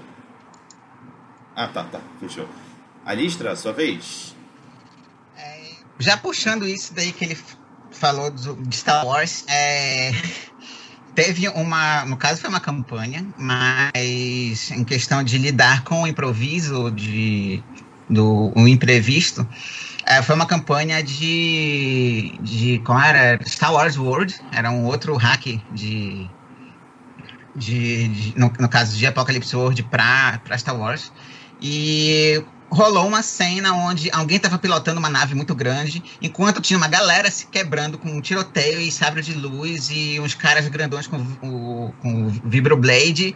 Ah, 1.54 1.68
tá, 1.68 1.84
tá, 1.84 2.00
fechou. 2.18 2.48
Alistra, 3.04 3.54
sua 3.54 3.72
vez 3.72 4.29
já 6.00 6.16
puxando 6.16 6.66
isso 6.66 6.94
daí 6.94 7.12
que 7.12 7.24
ele 7.24 7.38
falou 7.92 8.30
de 8.30 8.74
Star 8.76 9.06
Wars, 9.06 9.44
é, 9.46 10.12
teve 11.14 11.48
uma, 11.48 12.04
no 12.06 12.16
caso 12.16 12.40
foi 12.40 12.48
uma 12.48 12.60
campanha, 12.60 13.26
mas 13.38 14.70
em 14.70 14.82
questão 14.82 15.22
de 15.22 15.38
lidar 15.38 15.84
com 15.84 16.02
o 16.02 16.06
improviso, 16.06 16.90
de, 16.90 17.62
do 18.08 18.52
o 18.56 18.66
imprevisto, 18.66 19.46
É, 20.06 20.22
foi 20.22 20.34
uma 20.34 20.46
campanha 20.46 21.02
de, 21.02 22.34
de. 22.40 22.78
Como 22.84 22.98
era? 22.98 23.38
Star 23.46 23.72
Wars 23.72 23.96
World. 23.96 24.34
Era 24.50 24.70
um 24.70 24.86
outro 24.86 25.14
hack 25.16 25.44
de. 25.72 26.28
de, 27.54 28.08
de 28.08 28.38
no, 28.38 28.50
no, 28.58 28.68
caso 28.68 28.96
de 28.96 29.06
Apocalypse 29.06 29.54
World 29.54 29.82
para 29.84 30.40
Star 30.56 30.76
Wars. 30.76 31.12
E 31.60 32.42
rolou 32.70 33.06
uma 33.06 33.22
cena 33.22 33.72
onde 33.72 34.08
alguém 34.12 34.36
estava 34.36 34.56
pilotando 34.56 35.00
uma 35.00 35.10
nave 35.10 35.34
muito 35.34 35.54
grande, 35.54 36.02
enquanto 36.22 36.60
tinha 36.60 36.76
uma 36.76 36.86
galera 36.86 37.30
se 37.30 37.46
quebrando 37.46 37.98
com 37.98 38.08
um 38.08 38.20
tiroteio 38.20 38.80
e 38.80 38.92
sabre 38.92 39.22
de 39.22 39.34
luz 39.34 39.90
e 39.90 40.20
uns 40.20 40.34
caras 40.34 40.68
grandões 40.68 41.06
com 41.06 41.16
o, 41.42 41.92
com 42.00 42.26
o 42.26 42.30
Vibroblade. 42.44 43.34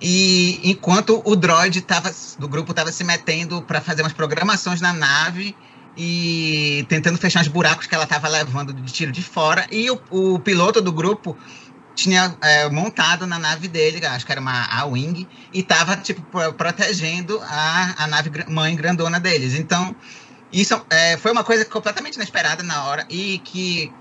E 0.00 0.60
enquanto 0.62 1.22
o 1.24 1.34
droid 1.34 1.80
tava, 1.80 2.14
do 2.38 2.46
grupo 2.46 2.70
estava 2.70 2.92
se 2.92 3.02
metendo 3.02 3.62
para 3.62 3.80
fazer 3.80 4.02
umas 4.02 4.12
programações 4.12 4.80
na 4.80 4.92
nave 4.92 5.56
e 5.96 6.86
tentando 6.88 7.18
fechar 7.18 7.42
os 7.42 7.48
buracos 7.48 7.86
que 7.86 7.94
ela 7.94 8.04
estava 8.04 8.28
levando 8.28 8.72
de 8.72 8.92
tiro 8.92 9.10
de 9.10 9.20
fora, 9.20 9.66
e 9.72 9.90
o, 9.90 10.00
o 10.10 10.38
piloto 10.38 10.80
do 10.80 10.92
grupo 10.92 11.36
tinha 11.98 12.36
é, 12.40 12.68
montado 12.70 13.26
na 13.26 13.40
nave 13.40 13.66
dele, 13.66 14.06
acho 14.06 14.24
que 14.24 14.30
era 14.30 14.40
uma 14.40 14.66
A-Wing, 14.66 15.26
e 15.52 15.58
estava 15.58 15.96
tipo, 15.96 16.22
protegendo 16.52 17.40
a, 17.42 18.04
a 18.04 18.06
nave 18.06 18.30
mãe 18.48 18.76
grandona 18.76 19.18
deles. 19.18 19.54
Então, 19.54 19.94
isso 20.52 20.80
é, 20.90 21.16
foi 21.16 21.32
uma 21.32 21.42
coisa 21.42 21.64
completamente 21.64 22.14
inesperada 22.14 22.62
na 22.62 22.84
hora 22.84 23.04
e 23.10 23.40
que 23.40 23.92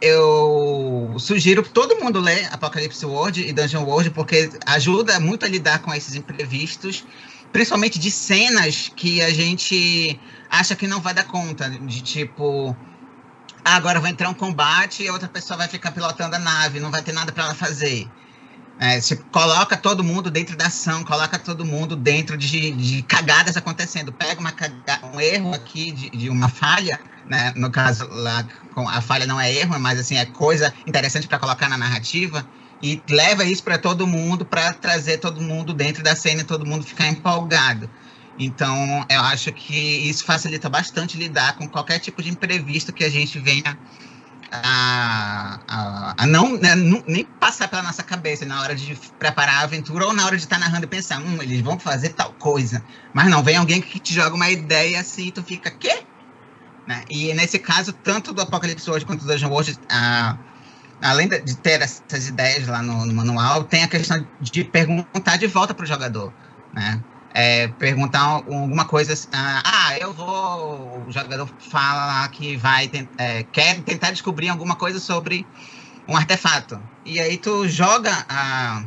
eu 0.00 1.16
sugiro 1.18 1.62
todo 1.62 1.96
mundo 1.96 2.20
ler 2.20 2.46
Apocalypse 2.52 3.04
World 3.06 3.40
e 3.40 3.50
Dungeon 3.50 3.84
World, 3.84 4.10
porque 4.10 4.50
ajuda 4.66 5.18
muito 5.18 5.46
a 5.46 5.48
lidar 5.48 5.78
com 5.78 5.92
esses 5.94 6.14
imprevistos, 6.14 7.02
principalmente 7.50 7.98
de 7.98 8.10
cenas 8.10 8.92
que 8.94 9.22
a 9.22 9.30
gente 9.30 10.20
acha 10.50 10.76
que 10.76 10.86
não 10.86 11.00
vai 11.00 11.14
dar 11.14 11.24
conta, 11.24 11.70
de 11.70 12.02
tipo 12.02 12.76
ah, 13.64 13.76
agora 13.76 14.00
vai 14.00 14.10
entrar 14.10 14.28
um 14.28 14.34
combate 14.34 15.02
e 15.02 15.08
a 15.08 15.12
outra 15.12 15.28
pessoa 15.28 15.56
vai 15.56 15.68
ficar 15.68 15.92
pilotando 15.92 16.36
a 16.36 16.38
nave, 16.38 16.80
não 16.80 16.90
vai 16.90 17.02
ter 17.02 17.12
nada 17.12 17.32
para 17.32 17.44
ela 17.44 17.54
fazer. 17.54 18.08
É, 18.80 19.00
coloca 19.32 19.76
todo 19.76 20.04
mundo 20.04 20.30
dentro 20.30 20.56
da 20.56 20.66
ação, 20.66 21.02
coloca 21.02 21.36
todo 21.36 21.64
mundo 21.64 21.96
dentro 21.96 22.36
de, 22.36 22.70
de 22.70 23.02
cagadas 23.02 23.56
acontecendo. 23.56 24.12
Pega 24.12 24.40
uma 24.40 24.52
cagada, 24.52 25.04
um 25.06 25.20
erro 25.20 25.52
aqui 25.52 25.90
de, 25.90 26.10
de, 26.10 26.30
uma 26.30 26.48
falha, 26.48 27.00
né? 27.26 27.52
No 27.56 27.70
caso 27.70 28.06
lá, 28.08 28.46
a 28.76 29.00
falha 29.00 29.26
não 29.26 29.40
é 29.40 29.52
erro, 29.52 29.78
mas 29.80 29.98
assim 29.98 30.16
é 30.16 30.24
coisa 30.24 30.72
interessante 30.86 31.26
para 31.26 31.40
colocar 31.40 31.68
na 31.68 31.76
narrativa 31.76 32.46
e 32.80 33.02
leva 33.10 33.44
isso 33.44 33.64
para 33.64 33.78
todo 33.78 34.06
mundo 34.06 34.44
para 34.44 34.72
trazer 34.72 35.18
todo 35.18 35.40
mundo 35.40 35.74
dentro 35.74 36.02
da 36.02 36.14
cena 36.14 36.42
e 36.42 36.44
todo 36.44 36.64
mundo 36.64 36.84
ficar 36.84 37.08
empolgado. 37.08 37.90
Então, 38.38 39.04
eu 39.08 39.20
acho 39.22 39.52
que 39.52 39.74
isso 40.08 40.24
facilita 40.24 40.68
bastante 40.68 41.16
lidar 41.16 41.56
com 41.56 41.68
qualquer 41.68 41.98
tipo 41.98 42.22
de 42.22 42.30
imprevisto 42.30 42.92
que 42.92 43.02
a 43.02 43.10
gente 43.10 43.38
venha 43.38 43.76
a, 44.50 45.60
a, 45.68 46.14
a 46.22 46.26
não 46.26 46.56
né, 46.56 46.74
nem 47.06 47.24
passar 47.24 47.68
pela 47.68 47.82
nossa 47.82 48.02
cabeça 48.02 48.46
na 48.46 48.60
hora 48.60 48.74
de 48.74 48.94
preparar 49.18 49.56
a 49.56 49.60
aventura 49.62 50.06
ou 50.06 50.12
na 50.12 50.24
hora 50.24 50.36
de 50.36 50.42
estar 50.42 50.58
narrando 50.58 50.84
e 50.84 50.88
pensar, 50.88 51.20
hum, 51.20 51.42
eles 51.42 51.60
vão 51.60 51.78
fazer 51.78 52.10
tal 52.10 52.32
coisa. 52.32 52.82
Mas 53.12 53.28
não, 53.28 53.42
vem 53.42 53.56
alguém 53.56 53.80
que 53.80 53.98
te 53.98 54.14
joga 54.14 54.34
uma 54.34 54.50
ideia 54.50 55.00
assim 55.00 55.26
e 55.26 55.32
tu 55.32 55.42
fica, 55.42 55.70
quê? 55.70 56.02
Né? 56.86 57.04
E 57.10 57.34
nesse 57.34 57.58
caso, 57.58 57.92
tanto 57.92 58.32
do 58.32 58.40
Apocalipse 58.40 58.88
hoje 58.90 59.04
quanto 59.04 59.24
do 59.24 59.26
Dungeon 59.26 59.50
World, 59.50 59.78
além 61.02 61.28
de 61.28 61.56
ter 61.56 61.82
essas 61.82 62.28
ideias 62.28 62.66
lá 62.66 62.82
no, 62.82 63.04
no, 63.04 63.12
manual, 63.12 63.64
tem 63.64 63.82
a 63.82 63.88
questão 63.88 64.26
de 64.40 64.64
perguntar 64.64 65.36
de 65.36 65.46
volta 65.46 65.74
para 65.74 65.84
o 65.84 65.86
jogador. 65.86 66.32
Né? 66.72 67.02
É, 67.34 67.68
perguntar 67.68 68.20
alguma 68.20 68.84
coisa 68.84 69.12
assim, 69.12 69.28
ah, 69.32 69.96
eu 70.00 70.12
vou, 70.12 71.04
o 71.06 71.12
jogador 71.12 71.48
fala 71.58 72.06
lá 72.06 72.28
que 72.28 72.56
vai, 72.56 72.90
é, 73.18 73.42
quer 73.44 73.80
tentar 73.82 74.10
descobrir 74.10 74.48
alguma 74.48 74.74
coisa 74.76 74.98
sobre 74.98 75.46
um 76.06 76.16
artefato. 76.16 76.80
E 77.04 77.20
aí 77.20 77.36
tu 77.36 77.68
joga 77.68 78.12
a, 78.28 78.82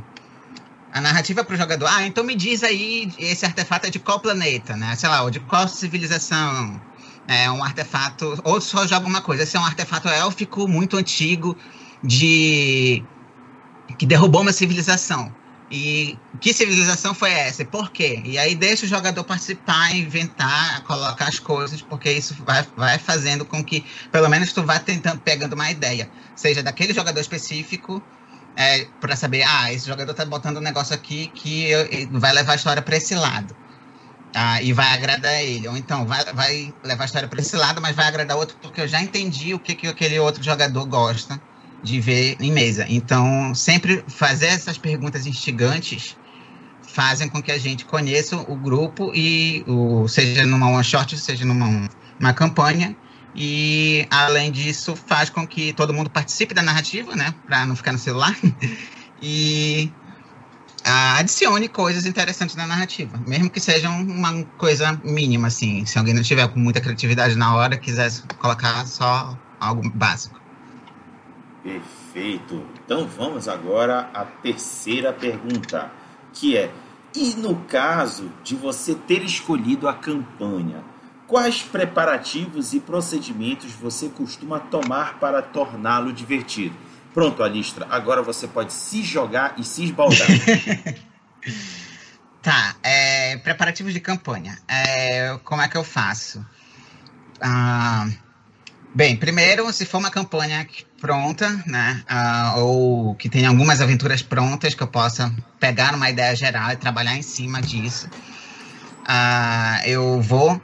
a 0.91 1.01
narrativa 1.01 1.43
para 1.43 1.53
o 1.53 1.57
jogador, 1.57 1.87
ah, 1.87 2.05
então 2.05 2.23
me 2.23 2.35
diz 2.35 2.63
aí, 2.63 3.11
esse 3.17 3.45
artefato 3.45 3.87
é 3.87 3.89
de 3.89 3.99
qual 3.99 4.19
planeta, 4.19 4.75
né? 4.75 4.95
Sei 4.95 5.07
lá, 5.07 5.21
ou 5.21 5.29
de 5.29 5.39
qual 5.39 5.67
civilização, 5.67 6.81
é 7.27 7.49
um 7.51 7.63
artefato, 7.63 8.39
ou 8.43 8.59
só 8.59 8.85
joga 8.87 9.05
uma 9.07 9.21
coisa, 9.21 9.43
esse 9.43 9.55
é 9.55 9.59
um 9.59 9.65
artefato 9.65 10.09
élfico 10.09 10.67
muito 10.67 10.97
antigo, 10.97 11.55
de 12.03 13.03
que 13.97 14.05
derrubou 14.05 14.41
uma 14.41 14.53
civilização. 14.53 15.31
E 15.71 16.19
que 16.41 16.53
civilização 16.53 17.13
foi 17.13 17.31
essa? 17.31 17.63
Por 17.63 17.91
quê? 17.91 18.21
E 18.25 18.37
aí 18.37 18.53
deixa 18.55 18.85
o 18.85 18.89
jogador 18.89 19.23
participar, 19.23 19.95
inventar, 19.95 20.83
colocar 20.83 21.29
as 21.29 21.39
coisas, 21.39 21.81
porque 21.81 22.11
isso 22.11 22.35
vai, 22.43 22.65
vai 22.75 22.99
fazendo 22.99 23.45
com 23.45 23.63
que, 23.63 23.85
pelo 24.11 24.27
menos, 24.27 24.51
tu 24.51 24.61
vá 24.63 24.79
tentando, 24.79 25.21
pegando 25.21 25.53
uma 25.53 25.71
ideia. 25.71 26.11
Seja 26.35 26.61
daquele 26.61 26.93
jogador 26.93 27.21
específico, 27.21 28.03
é, 28.57 28.85
para 28.99 29.15
saber, 29.15 29.43
ah, 29.43 29.71
esse 29.71 29.87
jogador 29.87 30.13
tá 30.13 30.25
botando 30.25 30.57
um 30.57 30.61
negócio 30.61 30.93
aqui 30.93 31.27
que 31.27 31.71
vai 32.11 32.33
levar 32.33 32.51
a 32.51 32.55
história 32.55 32.81
para 32.81 32.97
esse 32.97 33.15
lado. 33.15 33.55
Ah, 34.35 34.61
e 34.61 34.73
vai 34.73 34.87
agradar 34.93 35.41
ele. 35.41 35.69
Ou 35.69 35.77
então, 35.77 36.05
vai, 36.05 36.25
vai 36.33 36.73
levar 36.83 37.03
a 37.03 37.05
história 37.05 37.29
para 37.29 37.39
esse 37.39 37.55
lado, 37.55 37.81
mas 37.81 37.95
vai 37.95 38.07
agradar 38.07 38.35
outro, 38.35 38.57
porque 38.61 38.81
eu 38.81 38.87
já 38.89 39.01
entendi 39.01 39.53
o 39.53 39.59
que, 39.59 39.73
que 39.73 39.87
aquele 39.87 40.19
outro 40.19 40.43
jogador 40.43 40.85
gosta 40.85 41.41
de 41.83 41.99
ver 41.99 42.37
em 42.39 42.51
mesa. 42.51 42.85
Então, 42.87 43.53
sempre 43.55 44.03
fazer 44.07 44.47
essas 44.47 44.77
perguntas 44.77 45.25
instigantes 45.25 46.15
fazem 46.83 47.29
com 47.29 47.41
que 47.41 47.51
a 47.51 47.57
gente 47.57 47.85
conheça 47.85 48.35
o 48.35 48.55
grupo 48.55 49.11
e 49.15 49.63
o, 49.67 50.07
seja 50.07 50.45
numa 50.45 50.69
one 50.69 50.83
shot, 50.83 51.17
seja 51.17 51.45
numa 51.45 51.87
uma 52.19 52.33
campanha. 52.33 52.95
E 53.33 54.05
além 54.11 54.51
disso, 54.51 54.95
faz 54.95 55.29
com 55.29 55.47
que 55.47 55.71
todo 55.73 55.93
mundo 55.93 56.09
participe 56.09 56.53
da 56.53 56.61
narrativa, 56.61 57.15
né, 57.15 57.33
para 57.45 57.65
não 57.65 57.75
ficar 57.75 57.93
no 57.93 57.97
celular. 57.97 58.35
e 59.21 59.89
adicione 60.83 61.69
coisas 61.69 62.05
interessantes 62.05 62.55
na 62.55 62.67
narrativa, 62.67 63.17
mesmo 63.25 63.49
que 63.49 63.59
sejam 63.59 64.01
uma 64.01 64.43
coisa 64.57 64.99
mínima 65.03 65.47
assim. 65.47 65.85
Se 65.85 65.97
alguém 65.97 66.13
não 66.13 66.23
tiver 66.23 66.47
com 66.49 66.59
muita 66.59 66.81
criatividade 66.81 67.35
na 67.35 67.55
hora, 67.55 67.77
quiser 67.77 68.11
colocar 68.39 68.85
só 68.85 69.37
algo 69.59 69.89
básico. 69.91 70.40
Perfeito. 71.63 72.65
Então 72.83 73.07
vamos 73.07 73.47
agora 73.47 74.09
à 74.13 74.25
terceira 74.25 75.13
pergunta, 75.13 75.91
que 76.33 76.57
é: 76.57 76.71
e 77.15 77.35
no 77.35 77.55
caso 77.65 78.31
de 78.43 78.55
você 78.55 78.95
ter 78.95 79.23
escolhido 79.23 79.87
a 79.87 79.93
campanha, 79.93 80.83
quais 81.27 81.61
preparativos 81.61 82.73
e 82.73 82.79
procedimentos 82.79 83.71
você 83.73 84.09
costuma 84.09 84.59
tomar 84.59 85.19
para 85.19 85.41
torná-lo 85.41 86.11
divertido? 86.11 86.75
Pronto, 87.13 87.43
Alistra, 87.43 87.85
agora 87.89 88.21
você 88.21 88.47
pode 88.47 88.73
se 88.73 89.03
jogar 89.03 89.53
e 89.57 89.63
se 89.63 89.83
esbaldar. 89.83 90.27
tá, 92.41 92.75
é, 92.81 93.37
preparativos 93.37 93.93
de 93.93 93.99
campanha. 93.99 94.57
É, 94.67 95.37
como 95.43 95.61
é 95.61 95.67
que 95.67 95.77
eu 95.77 95.83
faço? 95.83 96.43
Ah, 97.41 98.07
bem, 98.93 99.15
primeiro, 99.15 99.71
se 99.71 99.85
for 99.85 99.97
uma 99.97 100.11
campanha 100.11 100.67
pronta, 100.99 101.49
né? 101.65 102.03
Uh, 102.09 102.59
ou 102.59 103.15
que 103.15 103.29
tenha 103.29 103.49
algumas 103.49 103.81
aventuras 103.81 104.21
prontas 104.21 104.73
que 104.73 104.83
eu 104.83 104.87
possa 104.87 105.33
pegar 105.59 105.95
uma 105.95 106.09
ideia 106.09 106.35
geral 106.35 106.71
e 106.71 106.75
trabalhar 106.75 107.15
em 107.15 107.21
cima 107.21 107.61
disso. 107.61 108.07
Uh, 109.01 109.87
eu 109.87 110.21
vou 110.21 110.61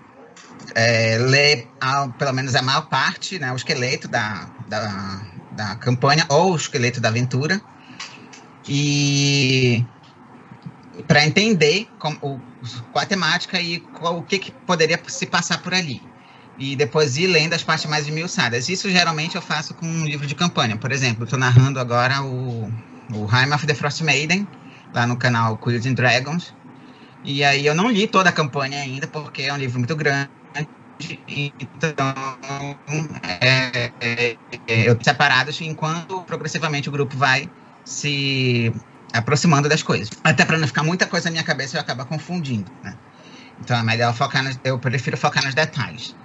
é, 0.75 1.17
ler 1.17 1.67
a, 1.79 2.07
pelo 2.09 2.33
menos 2.33 2.55
a 2.55 2.61
maior 2.61 2.87
parte, 2.87 3.39
né? 3.39 3.51
O 3.51 3.55
esqueleto 3.55 4.07
da, 4.07 4.49
da, 4.67 5.21
da 5.51 5.75
campanha 5.75 6.25
ou 6.29 6.53
o 6.53 6.55
esqueleto 6.55 7.01
da 7.01 7.09
aventura. 7.09 7.61
E 8.67 9.85
para 11.07 11.25
entender 11.25 11.87
como, 11.97 12.17
o, 12.21 12.39
qual 12.91 13.03
a 13.03 13.05
temática 13.05 13.59
e 13.61 13.79
qual, 13.79 14.17
o 14.17 14.23
que, 14.23 14.39
que 14.39 14.51
poderia 14.51 15.01
se 15.07 15.25
passar 15.25 15.61
por 15.61 15.73
ali 15.73 16.01
e 16.57 16.75
depois 16.75 17.17
ir 17.17 17.27
lendo 17.27 17.53
as 17.53 17.63
partes 17.63 17.85
mais 17.89 18.07
esmiuçadas. 18.07 18.69
Isso 18.69 18.89
geralmente 18.89 19.35
eu 19.35 19.41
faço 19.41 19.73
com 19.73 19.85
um 19.85 20.05
livro 20.05 20.25
de 20.25 20.35
campanha. 20.35 20.75
Por 20.75 20.91
exemplo, 20.91 21.23
estou 21.23 21.37
narrando 21.37 21.79
agora 21.79 22.21
o, 22.23 22.71
o 23.13 23.27
Heim 23.31 23.53
of 23.53 23.65
the 23.67 23.73
Frost 23.73 24.01
Maiden, 24.01 24.47
lá 24.93 25.05
no 25.05 25.17
canal 25.17 25.57
Quills 25.57 25.87
and 25.87 25.93
Dragons. 25.93 26.53
E 27.23 27.43
aí 27.43 27.65
eu 27.65 27.75
não 27.75 27.89
li 27.89 28.07
toda 28.07 28.29
a 28.29 28.33
campanha 28.33 28.79
ainda, 28.79 29.07
porque 29.07 29.43
é 29.43 29.53
um 29.53 29.57
livro 29.57 29.77
muito 29.77 29.95
grande. 29.95 30.29
Então, 31.27 32.15
é, 33.39 33.91
é, 34.01 34.37
é, 34.67 34.89
eu 34.89 34.97
separados 34.99 35.61
enquanto 35.61 36.21
progressivamente 36.23 36.89
o 36.89 36.91
grupo 36.91 37.15
vai 37.15 37.47
se 37.85 38.73
aproximando 39.13 39.69
das 39.69 39.83
coisas. 39.83 40.09
Até 40.23 40.43
para 40.43 40.57
não 40.57 40.67
ficar 40.67 40.83
muita 40.83 41.05
coisa 41.05 41.25
na 41.25 41.33
minha 41.33 41.43
cabeça, 41.43 41.77
eu 41.77 41.81
acaba 41.81 42.03
confundindo, 42.05 42.71
né? 42.83 42.95
Então 43.61 43.77
é 43.77 43.83
melhor 43.83 44.13
focar 44.13 44.43
nos, 44.43 44.59
eu 44.63 44.79
prefiro 44.79 45.17
focar 45.17 45.43
nos 45.43 45.53
detalhes. 45.53 46.15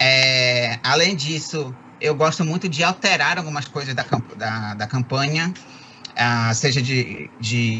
É, 0.00 0.78
além 0.82 1.14
disso, 1.14 1.74
eu 2.00 2.14
gosto 2.14 2.44
muito 2.44 2.68
de 2.68 2.82
alterar 2.82 3.38
algumas 3.38 3.66
coisas 3.66 3.94
da, 3.94 4.04
da, 4.36 4.74
da 4.74 4.86
campanha 4.86 5.52
Uh, 6.10 6.52
seja 6.54 6.82
de, 6.82 7.30
de, 7.40 7.78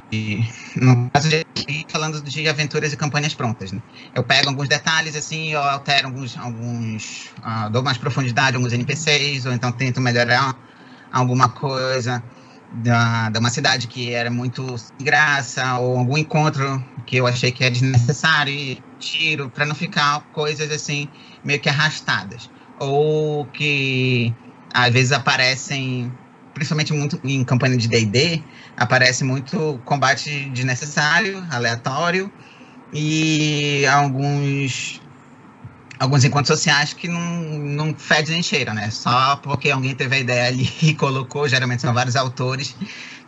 no 0.77 1.11
caso 1.11 1.29
de 1.29 1.45
falando 1.91 2.23
de 2.23 2.49
aventuras 2.49 2.93
e 2.93 2.97
campanhas 2.97 3.35
prontas, 3.35 3.73
né? 3.73 3.83
Eu 4.15 4.23
pego 4.23 4.49
alguns 4.49 4.69
detalhes 4.69 5.17
assim, 5.17 5.53
eu 5.53 5.61
altero 5.61 6.07
alguns, 6.07 6.39
alguns 6.39 7.33
uh, 7.41 7.69
dou 7.71 7.83
mais 7.83 7.99
profundidade 7.99 8.57
a 8.57 8.59
alguns 8.59 8.73
NPCs, 8.73 9.47
ou 9.47 9.53
então 9.53 9.73
tento 9.73 10.01
melhorar 10.01 10.55
alguma 11.13 11.49
coisa 11.49 12.23
da, 12.73 13.31
de 13.31 13.39
uma 13.39 13.51
cidade 13.51 13.87
que 13.87 14.13
era 14.13 14.31
muito 14.31 14.79
sem 14.79 15.05
graça, 15.05 15.79
ou 15.79 15.99
algum 15.99 16.17
encontro 16.17 16.83
que 17.07 17.17
eu 17.17 17.27
achei 17.27 17.51
que 17.51 17.65
é 17.65 17.71
desnecessário 17.71 18.53
e 18.53 18.83
tiro, 18.99 19.51
para 19.51 19.67
não 19.67 19.75
ficar 19.75 20.21
coisas 20.33 20.71
assim 20.71 21.09
meio 21.45 21.61
que 21.61 21.69
arrastadas. 21.69 22.51
Ou 22.79 23.47
que 23.47 24.33
às 24.73 24.93
vezes 24.93 25.13
aparecem, 25.13 26.13
principalmente 26.55 26.93
muito 26.93 27.21
em 27.25 27.45
campanha 27.45 27.77
de 27.77 27.89
DD, 27.89 28.43
aparece 28.77 29.25
muito 29.25 29.81
combate 29.85 30.49
desnecessário, 30.51 31.45
aleatório, 31.51 32.31
e 32.93 33.85
alguns 33.87 35.01
alguns 36.01 36.25
encontros 36.25 36.49
sociais 36.49 36.95
que 36.95 37.07
não, 37.07 37.21
não 37.21 37.95
fede 37.95 38.33
nem 38.33 38.43
cheira, 38.43 38.73
né? 38.73 38.91
Só 38.91 39.37
porque 39.37 39.71
alguém 39.71 39.95
teve 39.95 40.17
a 40.17 40.19
ideia 40.19 40.49
ali 40.49 40.69
e 40.83 40.95
colocou, 40.95 41.47
geralmente 41.47 41.83
são 41.83 41.93
vários 41.93 42.17
autores 42.17 42.75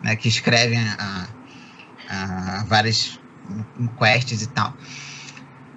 né, 0.02 0.16
que 0.16 0.26
escrevem 0.26 0.78
a, 0.78 1.28
a 2.08 2.64
várias 2.64 3.20
quests 3.98 4.42
e 4.42 4.46
tal. 4.48 4.74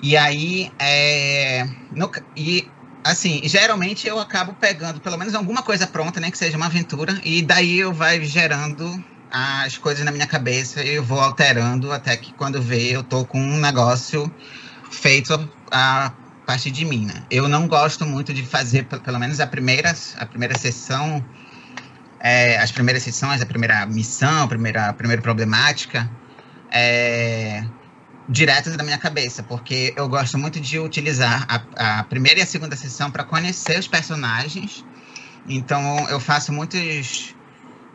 E 0.02 0.16
aí, 0.16 0.72
é, 0.80 1.68
no, 1.92 2.10
e 2.36 2.66
assim, 3.04 3.42
geralmente 3.44 4.08
eu 4.08 4.18
acabo 4.18 4.54
pegando 4.54 5.02
pelo 5.02 5.18
menos 5.18 5.36
alguma 5.36 5.62
coisa 5.62 5.86
pronta, 5.86 6.20
nem 6.22 6.30
né, 6.30 6.32
que 6.32 6.38
seja 6.38 6.56
uma 6.56 6.68
aventura, 6.68 7.20
e 7.26 7.42
daí 7.42 7.80
eu 7.80 7.94
vai 7.94 8.24
gerando 8.24 8.90
as 9.30 9.78
coisas 9.78 10.06
na 10.06 10.12
minha 10.12 10.28
cabeça 10.28 10.82
e 10.82 10.96
eu 10.96 11.04
vou 11.04 11.20
alterando 11.20 11.92
até 11.92 12.16
que 12.16 12.32
quando 12.34 12.62
vê 12.62 12.96
eu 12.96 13.04
tô 13.04 13.26
com 13.26 13.40
um 13.40 13.60
negócio 13.60 14.32
feito 14.90 15.34
a, 15.34 16.06
a 16.08 16.25
parte 16.46 16.72
de 16.72 16.86
mim, 16.86 17.06
né? 17.06 17.24
Eu 17.30 17.48
não 17.48 17.68
gosto 17.68 18.06
muito 18.06 18.34
de 18.34 18.46
fazer, 18.46 18.86
pelo 18.86 19.20
menos 19.20 19.40
a 19.40 19.48
primeira, 19.48 19.94
a 20.18 20.26
primeira 20.26 20.58
sessão, 20.58 21.24
é, 22.20 22.58
as 22.58 22.72
primeiras 22.72 23.04
sessões, 23.04 23.42
a 23.42 23.46
primeira 23.46 23.86
missão, 23.86 24.44
a 24.44 24.48
primeira, 24.48 24.90
a 24.90 24.94
primeira 24.94 25.22
problemática, 25.22 26.10
é, 26.72 27.64
direto 28.28 28.76
da 28.76 28.84
minha 28.84 28.98
cabeça, 28.98 29.44
porque 29.44 29.94
eu 29.96 30.08
gosto 30.10 30.38
muito 30.38 30.60
de 30.60 30.80
utilizar 30.80 31.46
a, 31.48 32.00
a 32.00 32.04
primeira 32.04 32.40
e 32.40 32.44
a 32.44 32.46
segunda 32.46 32.76
sessão 32.76 33.12
para 33.12 33.24
conhecer 33.24 33.78
os 33.78 33.88
personagens. 33.88 34.86
Então 35.48 36.08
eu 36.10 36.20
faço 36.20 36.52
muitos. 36.52 37.36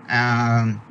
Uh, 0.05 0.90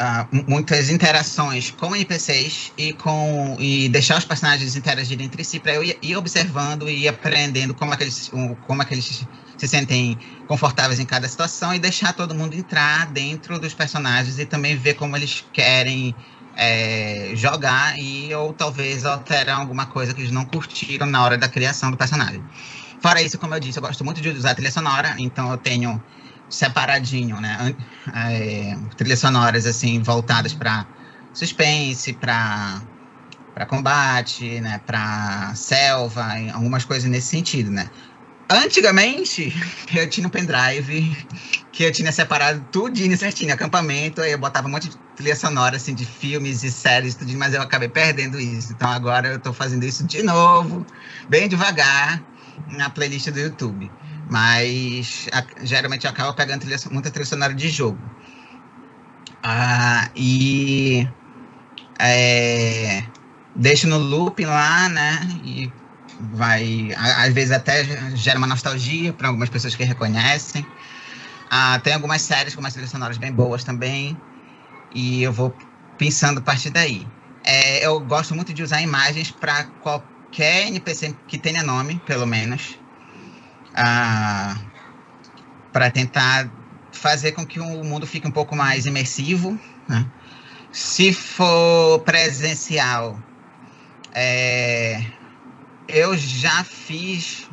uh, 0.00 0.44
muitas 0.48 0.90
interações 0.90 1.70
com 1.70 1.94
NPCs 1.94 2.72
e 2.76 2.92
com 2.92 3.56
e 3.58 3.88
deixar 3.88 4.18
os 4.18 4.24
personagens 4.24 4.76
interagirem 4.76 5.26
entre 5.26 5.44
si 5.44 5.58
para 5.58 5.74
eu 5.74 5.84
ir, 5.84 5.98
ir, 6.02 6.16
observando 6.16 6.88
e 6.88 7.08
aprendendo 7.08 7.74
como 7.74 7.94
é, 7.94 7.96
eles, 8.00 8.30
como 8.66 8.82
é 8.82 8.84
que 8.84 8.94
eles 8.94 9.26
se 9.56 9.68
sentem 9.68 10.18
confortáveis 10.46 11.00
em 11.00 11.06
cada 11.06 11.26
situação 11.28 11.74
e 11.74 11.78
deixar 11.78 12.12
todo 12.12 12.34
mundo 12.34 12.54
entrar 12.54 13.06
dentro 13.06 13.58
dos 13.58 13.72
personagens 13.72 14.38
e 14.38 14.44
também 14.44 14.76
ver 14.76 14.94
como 14.94 15.16
eles 15.16 15.44
querem 15.52 16.14
é, 16.56 17.32
jogar 17.34 17.98
e 17.98 18.34
ou 18.34 18.52
talvez 18.52 19.04
alterar 19.04 19.60
alguma 19.60 19.86
coisa 19.86 20.12
que 20.12 20.20
eles 20.20 20.32
não 20.32 20.44
curtiram 20.44 21.06
na 21.06 21.22
hora 21.22 21.38
da 21.38 21.48
criação 21.48 21.90
do 21.90 21.96
personagem. 21.96 22.42
Fora 23.00 23.22
isso, 23.22 23.38
como 23.38 23.54
eu 23.54 23.60
disse, 23.60 23.78
eu 23.78 23.82
gosto 23.82 24.04
muito 24.04 24.20
de 24.20 24.30
usar 24.30 24.54
trilha 24.54 24.70
sonora, 24.70 25.14
então 25.18 25.50
eu 25.50 25.58
tenho 25.58 26.02
separadinho, 26.48 27.40
né? 27.40 27.74
É, 28.14 28.76
trilhas 28.96 29.18
sonoras 29.18 29.66
assim 29.66 30.02
voltadas 30.02 30.54
para 30.54 30.86
suspense, 31.32 32.12
para 32.14 32.82
para 33.54 33.64
combate, 33.64 34.60
né? 34.60 34.80
Para 34.84 35.54
selva, 35.54 36.26
algumas 36.52 36.84
coisas 36.84 37.08
nesse 37.10 37.28
sentido, 37.28 37.70
né? 37.70 37.90
Antigamente, 38.48 39.52
eu 39.94 40.08
tinha 40.08 40.26
um 40.26 40.30
pendrive 40.30 41.16
que 41.72 41.82
eu 41.82 41.92
tinha 41.92 42.12
separado 42.12 42.64
tudinho 42.70 43.16
certinho, 43.16 43.52
acampamento, 43.52 44.20
aí 44.20 44.32
eu 44.32 44.38
botava 44.38 44.68
um 44.68 44.70
monte 44.70 44.88
de 44.88 44.96
trilha 45.16 45.34
sonora, 45.34 45.76
assim, 45.76 45.94
de 45.94 46.04
filmes 46.04 46.62
e 46.62 46.70
séries, 46.70 47.14
tudinho, 47.14 47.38
mas 47.38 47.54
eu 47.54 47.62
acabei 47.62 47.88
perdendo 47.88 48.38
isso. 48.38 48.72
Então 48.72 48.88
agora 48.88 49.28
eu 49.28 49.40
tô 49.40 49.52
fazendo 49.52 49.84
isso 49.84 50.06
de 50.06 50.22
novo, 50.22 50.86
bem 51.28 51.48
devagar, 51.48 52.22
na 52.66 52.90
playlist 52.90 53.30
do 53.30 53.40
YouTube. 53.40 53.90
Mas 54.28 55.28
a, 55.32 55.46
geralmente 55.64 56.04
eu 56.04 56.10
acabo 56.10 56.34
pegando 56.34 56.60
trilha, 56.62 56.78
muita 56.90 57.10
trilha 57.10 57.26
sonora 57.26 57.54
de 57.54 57.68
jogo. 57.68 58.10
Ah, 59.42 60.10
e 60.14 61.06
é, 62.00 63.10
deixo 63.54 63.86
no 63.88 63.98
loop 63.98 64.44
lá, 64.44 64.88
né? 64.88 65.20
E 65.42 65.72
vai. 66.18 66.90
Às 66.96 67.32
vezes 67.34 67.52
até 67.52 67.84
gera 68.16 68.38
uma 68.38 68.46
nostalgia 68.46 69.12
para 69.12 69.28
algumas 69.28 69.50
pessoas 69.50 69.74
que 69.76 69.84
reconhecem. 69.84 70.72
Ah, 71.50 71.80
tem 71.80 71.94
algumas 71.94 72.22
séries 72.22 72.54
com 72.54 72.60
umas 72.60 72.72
trilhas 72.74 72.90
sonoras 72.90 73.18
bem 73.18 73.32
boas 73.32 73.64
também. 73.64 74.22
E 74.90 75.22
eu 75.22 75.32
vou 75.32 75.56
pensando 75.96 76.40
a 76.40 76.42
partir 76.42 76.70
daí. 76.70 77.12
É, 77.44 77.86
eu 77.86 78.00
gosto 78.00 78.34
muito 78.34 78.54
de 78.54 78.62
usar 78.62 78.82
imagens 78.82 79.30
para 79.32 79.64
qualquer 79.80 80.68
NPC 80.68 81.14
que 81.26 81.38
tenha 81.38 81.62
nome, 81.62 82.00
pelo 82.00 82.26
menos 82.26 82.78
para 85.72 85.90
tentar 85.90 86.50
fazer 86.92 87.32
com 87.32 87.44
que 87.44 87.60
o 87.60 87.84
mundo 87.84 88.06
fique 88.06 88.26
um 88.26 88.30
pouco 88.30 88.56
mais 88.56 88.86
imersivo. 88.86 89.58
Né? 89.86 90.06
Se 90.72 91.12
for 91.12 92.00
presencial, 92.00 93.20
é, 94.14 95.04
eu 95.88 96.16
já 96.16 96.64
fiz, 96.64 97.48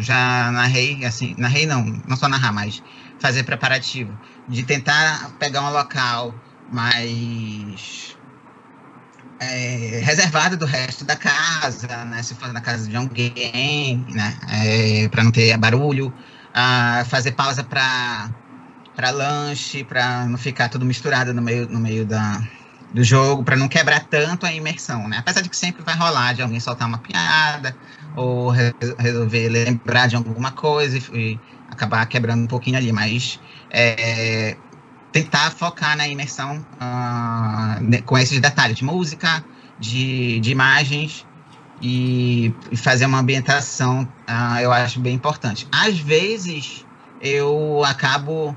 já 0.00 0.50
narrei, 0.50 1.04
assim, 1.04 1.34
narrei 1.38 1.66
não, 1.66 1.84
não 2.06 2.16
só 2.16 2.28
narrar, 2.28 2.52
mas 2.52 2.82
fazer 3.18 3.44
preparativo, 3.44 4.18
de 4.48 4.62
tentar 4.62 5.30
pegar 5.38 5.62
um 5.62 5.70
local 5.70 6.34
mais 6.72 8.16
é, 9.40 10.00
reservada 10.04 10.56
do 10.56 10.66
resto 10.66 11.04
da 11.04 11.16
casa, 11.16 12.04
né? 12.04 12.22
Se 12.22 12.34
for 12.34 12.52
na 12.52 12.60
casa 12.60 12.88
de 12.88 12.94
alguém, 12.94 14.04
né? 14.10 14.36
É, 14.52 15.08
para 15.08 15.24
não 15.24 15.32
ter 15.32 15.56
barulho, 15.56 16.12
a 16.54 17.04
fazer 17.08 17.32
pausa 17.32 17.64
para 17.64 18.30
para 18.94 19.10
lanche, 19.10 19.82
para 19.82 20.26
não 20.26 20.36
ficar 20.36 20.68
tudo 20.68 20.84
misturado 20.84 21.32
no 21.32 21.40
meio 21.40 21.66
no 21.68 21.80
meio 21.80 22.04
da 22.04 22.42
do 22.92 23.04
jogo, 23.04 23.44
para 23.44 23.56
não 23.56 23.68
quebrar 23.68 24.00
tanto 24.00 24.44
a 24.44 24.52
imersão, 24.52 25.08
né? 25.08 25.18
Apesar 25.18 25.40
de 25.40 25.48
que 25.48 25.56
sempre 25.56 25.82
vai 25.82 25.96
rolar 25.96 26.34
de 26.34 26.42
alguém 26.42 26.60
soltar 26.60 26.88
uma 26.88 26.98
piada 26.98 27.74
ou 28.16 28.50
re 28.50 28.74
resolver 28.98 29.48
lembrar 29.48 30.08
de 30.08 30.16
alguma 30.16 30.50
coisa 30.50 30.98
e, 30.98 31.02
e, 31.14 31.40
acabar 31.70 32.04
quebrando 32.06 32.42
um 32.42 32.46
pouquinho 32.48 32.76
ali, 32.76 32.92
mas 32.92 33.40
é, 33.70 34.56
tentar 35.12 35.50
focar 35.50 35.96
na 35.96 36.06
imersão 36.06 36.64
uh, 36.74 38.02
com 38.04 38.16
esses 38.16 38.40
detalhes 38.40 38.76
de 38.76 38.84
música, 38.84 39.44
de, 39.78 40.40
de 40.40 40.50
imagens 40.50 41.26
e, 41.82 42.54
e 42.70 42.76
fazer 42.76 43.06
uma 43.06 43.18
ambientação, 43.18 44.02
uh, 44.02 44.60
eu 44.60 44.72
acho 44.72 45.00
bem 45.00 45.14
importante. 45.14 45.66
Às 45.72 45.98
vezes 45.98 46.84
eu 47.20 47.82
acabo 47.84 48.56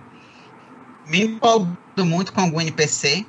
me 1.08 1.24
empolgando 1.24 2.06
muito 2.06 2.32
com 2.32 2.42
algum 2.42 2.62
NPC 2.62 3.26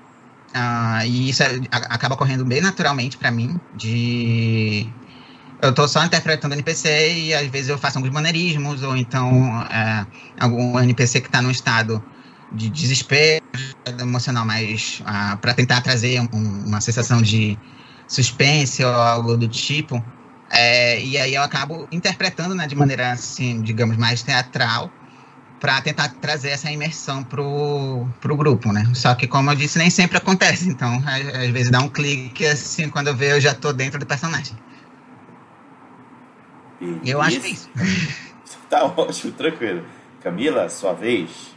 uh, 0.55 1.07
e 1.07 1.31
isso 1.31 1.43
é, 1.43 1.61
acaba 1.71 2.17
correndo 2.17 2.45
bem 2.45 2.61
naturalmente 2.61 3.17
para 3.17 3.31
mim 3.31 3.59
de 3.75 4.89
eu 5.61 5.71
estou 5.71 5.89
só 5.89 6.05
interpretando 6.05 6.53
NPC 6.53 7.15
e 7.15 7.35
às 7.35 7.47
vezes 7.49 7.69
eu 7.69 7.79
faço 7.79 7.99
alguns 7.99 8.13
maneirismos 8.13 8.83
ou 8.83 8.97
então 8.97 9.63
é, 9.71 10.07
algum 10.39 10.79
NPC 10.79 11.21
que 11.21 11.29
está 11.29 11.41
num 11.41 11.51
estado 11.51 12.03
de 12.55 12.71
desespero 12.71 13.45
emocional, 14.01 14.45
mas 14.45 15.03
ah, 15.05 15.37
para 15.41 15.55
tentar 15.55 15.81
trazer 15.81 16.21
um, 16.21 16.65
uma 16.67 16.81
sensação 16.81 17.21
de 17.21 17.59
suspense 18.07 18.85
ou 18.85 18.93
algo 18.93 19.37
do 19.37 19.49
tipo. 19.49 20.03
É, 20.51 21.03
e 21.03 21.19
aí 21.19 21.35
eu 21.35 21.43
acabo 21.43 21.89
interpretando 21.91 22.55
né, 22.55 22.67
de 22.67 22.77
maneira, 22.77 23.13
assim, 23.13 23.61
digamos, 23.61 23.97
mais 23.97 24.23
teatral 24.23 24.91
para 25.59 25.81
tentar 25.81 26.09
trazer 26.21 26.51
essa 26.51 26.71
imersão 26.71 27.25
pro, 27.25 28.07
pro 28.21 28.37
grupo, 28.37 28.71
né? 28.71 28.87
Só 28.95 29.15
que, 29.15 29.27
como 29.27 29.51
eu 29.51 29.57
disse, 29.57 29.79
nem 29.79 29.89
sempre 29.89 30.19
acontece. 30.19 30.69
Então, 30.69 31.03
às, 31.07 31.27
às 31.27 31.51
vezes 31.51 31.71
dá 31.71 31.81
um 31.81 31.89
clique, 31.89 32.47
assim, 32.47 32.89
quando 32.91 33.09
eu 33.09 33.17
vejo, 33.17 33.37
eu 33.37 33.41
já 33.41 33.55
tô 33.55 33.73
dentro 33.73 33.99
do 33.99 34.05
personagem. 34.05 34.57
E 37.03 37.11
eu 37.11 37.19
isso? 37.19 37.21
acho 37.21 37.41
que 37.41 37.47
é 37.47 37.51
isso. 37.51 37.71
tá 38.69 38.85
ótimo, 38.85 39.33
tranquilo. 39.33 39.85
Camila, 40.23 40.69
sua 40.69 40.93
vez. 40.93 41.54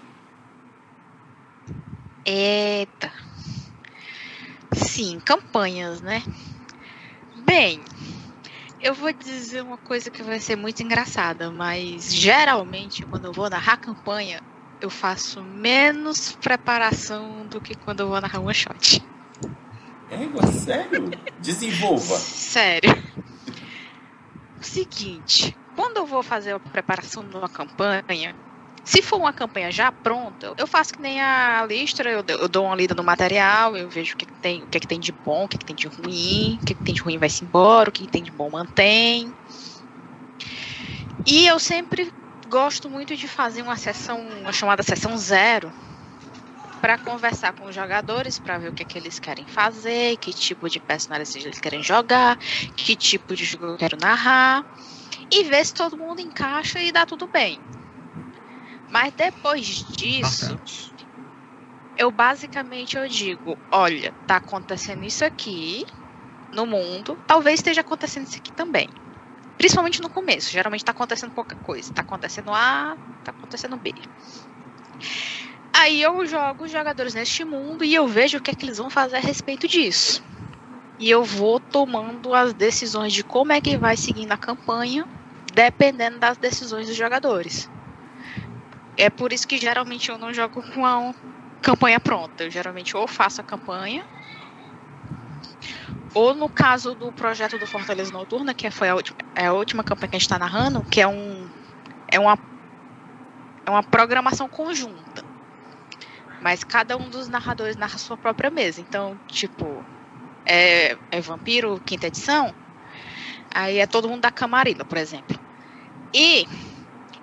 Eita. 2.30 3.10
Sim, 4.74 5.18
campanhas, 5.22 6.02
né? 6.02 6.22
Bem, 7.46 7.80
eu 8.82 8.94
vou 8.94 9.14
dizer 9.14 9.64
uma 9.64 9.78
coisa 9.78 10.12
que 10.12 10.22
vai 10.22 10.38
ser 10.38 10.58
muito 10.58 10.84
engraçada, 10.84 11.50
mas 11.50 12.14
geralmente 12.14 13.06
quando 13.06 13.26
eu 13.26 13.32
vou 13.32 13.50
narrar 13.50 13.78
campanha, 13.78 14.42
eu 14.82 14.90
faço 14.90 15.42
menos 15.42 16.34
preparação 16.34 17.48
do 17.48 17.62
que 17.62 17.76
quando 17.76 18.02
eu 18.02 18.10
vou 18.10 18.20
narrar 18.20 18.42
one 18.42 18.54
shot. 18.54 19.02
É, 20.12 20.48
sério? 20.52 21.10
Desenvolva. 21.40 22.18
Sério. 22.18 22.92
O 24.60 24.64
seguinte, 24.64 25.56
quando 25.78 25.96
eu 25.96 26.06
vou 26.06 26.22
fazer 26.22 26.52
a 26.52 26.60
preparação 26.60 27.24
de 27.24 27.38
uma 27.38 27.48
campanha, 27.48 28.36
se 28.88 29.02
for 29.02 29.18
uma 29.20 29.34
campanha 29.34 29.70
já 29.70 29.92
pronta, 29.92 30.54
eu 30.58 30.66
faço 30.66 30.94
que 30.94 31.02
nem 31.02 31.22
a 31.22 31.66
listra, 31.66 32.10
eu, 32.10 32.24
eu 32.26 32.48
dou 32.48 32.64
uma 32.64 32.76
lida 32.76 32.96
no 32.96 33.04
material, 33.04 33.76
eu 33.76 33.90
vejo 33.90 34.14
o 34.14 34.18
que, 34.18 34.26
que 34.26 34.40
tem, 34.40 34.64
o 34.64 34.68
que, 34.68 34.80
que 34.80 34.88
tem 34.88 34.98
de 34.98 35.12
bom, 35.12 35.44
o 35.44 35.50
que, 35.50 35.58
que 35.58 35.66
tem 35.66 35.76
de 35.76 35.88
ruim, 35.88 36.58
o 36.62 36.66
que, 36.66 36.74
que 36.74 36.84
tem 36.86 36.96
de 36.96 37.02
ruim 37.02 37.18
vai-se 37.18 37.44
embora, 37.44 37.90
o 37.90 37.92
que, 37.92 38.06
que 38.06 38.12
tem 38.12 38.24
de 38.24 38.32
bom 38.32 38.50
mantém. 38.50 39.36
E 41.26 41.46
eu 41.46 41.60
sempre 41.60 42.10
gosto 42.48 42.90
muito 42.90 43.18
de 43.18 43.28
fazer 43.28 43.62
uma 43.62 43.76
sessão, 43.76 44.22
uma 44.40 44.54
chamada 44.54 44.82
sessão 44.82 45.18
zero, 45.18 45.74
para 46.80 46.98
conversar 46.98 47.52
com 47.52 47.66
os 47.66 47.76
jogadores, 47.76 48.40
para 48.40 48.58
ver 48.58 48.70
o 48.70 48.74
que, 48.74 48.84
é 48.84 48.86
que 48.86 48.98
eles 48.98 49.20
querem 49.20 49.46
fazer, 49.46 50.16
que 50.16 50.32
tipo 50.32 50.70
de 50.70 50.80
personagem 50.80 51.42
eles 51.42 51.60
querem 51.60 51.84
jogar, 51.84 52.38
que 52.74 52.96
tipo 52.96 53.36
de 53.36 53.44
jogo 53.44 53.66
eu 53.66 53.78
quero 53.78 53.98
narrar, 53.98 54.64
e 55.30 55.44
ver 55.44 55.66
se 55.66 55.74
todo 55.74 55.98
mundo 55.98 56.22
encaixa 56.22 56.82
e 56.82 56.94
dá 56.94 57.06
tudo 57.06 57.30
bem. 57.34 57.62
Mas 58.90 59.14
depois 59.14 59.66
disso, 59.66 60.60
eu 61.96 62.12
basicamente 62.12 62.98
eu 62.98 63.08
digo, 63.08 63.60
olha, 63.72 64.14
tá 64.26 64.38
acontecendo 64.38 65.04
isso 65.04 65.26
aqui 65.26 65.86
no 66.52 66.66
mundo, 66.66 67.20
talvez 67.28 67.60
esteja 67.60 67.82
acontecendo 67.82 68.26
isso 68.26 68.38
aqui 68.38 68.52
também. 68.52 68.90
Principalmente 69.58 70.02
no 70.02 70.10
começo, 70.10 70.52
geralmente 70.52 70.86
tá 70.86 70.92
acontecendo 70.92 71.32
pouca 71.32 71.56
coisa. 71.56 71.92
Tá 71.92 72.02
acontecendo 72.02 72.52
A, 72.54 72.98
tá 73.24 73.32
acontecendo 73.32 73.76
B. 73.76 73.94
Aí 75.74 76.02
eu 76.02 76.26
jogo 76.26 76.66
os 76.66 76.72
jogadores 76.72 77.14
neste 77.14 77.44
mundo 77.44 77.84
e 77.84 77.94
eu 77.94 78.08
vejo 78.08 78.38
o 78.38 78.42
que 78.42 78.52
é 78.52 78.56
que 78.56 78.66
eles 78.66 78.78
vão 78.78 78.90
fazer 78.90 79.18
a 79.18 79.20
respeito 79.20 79.68
disso. 79.68 80.24
E 81.00 81.10
eu 81.10 81.24
vou 81.24 81.60
tomando 81.60 82.34
as 82.34 82.54
decisões 82.54 83.14
de 83.14 83.24
como 83.24 83.52
é 83.52 83.62
que 83.62 83.78
vai 83.78 83.98
seguindo 83.98 84.32
a 84.32 84.38
campanha, 84.38 85.08
dependendo 85.54 86.20
das 86.20 86.38
decisões 86.38 86.88
dos 86.88 86.96
jogadores. 86.96 87.70
É 88.98 89.10
por 89.10 89.32
isso 89.32 89.48
que 89.48 89.58
geralmente 89.58 90.10
eu 90.10 90.18
não 90.18 90.34
jogo 90.34 90.62
com 90.74 90.86
a 90.86 91.14
campanha 91.62 92.00
pronta. 92.00 92.44
Eu 92.44 92.52
geralmente 92.52 92.98
ou 92.98 93.08
faço 93.08 93.40
a 93.42 93.44
campanha, 93.44 94.04
ou 96.14 96.34
no 96.34 96.50
caso 96.50 96.96
do 96.96 97.14
projeto 97.14 97.60
do 97.60 97.68
Fortaleza 97.68 98.12
Noturna, 98.12 98.56
que 98.56 98.70
foi 98.72 98.90
a 98.90 98.96
última, 98.96 99.18
é 99.36 99.46
a 99.48 99.54
última 99.54 99.84
campanha 99.84 100.10
que 100.10 100.16
a 100.16 100.20
gente 100.20 100.26
está 100.26 100.40
narrando, 100.40 100.84
que 100.86 101.02
é 101.02 101.08
um 101.08 101.50
é 102.12 102.20
uma 102.20 102.38
é 103.66 103.70
uma 103.70 103.84
programação 103.84 104.50
conjunta. 104.50 105.24
Mas 106.40 106.64
cada 106.64 106.98
um 106.98 107.10
dos 107.10 107.28
narradores 107.28 107.76
narra 107.76 107.98
sua 107.98 108.18
própria 108.18 108.52
mesa. 108.52 108.82
Então, 108.82 109.20
tipo, 109.28 109.86
é, 110.48 110.98
é 111.12 111.22
Vampiro, 111.22 111.82
quinta 111.86 112.08
edição, 112.08 112.56
aí 113.54 113.78
é 113.78 113.88
todo 113.88 114.10
mundo 114.10 114.22
da 114.22 114.32
Camarilla, 114.32 114.86
por 114.86 114.98
exemplo. 114.98 115.40
E 116.14 116.48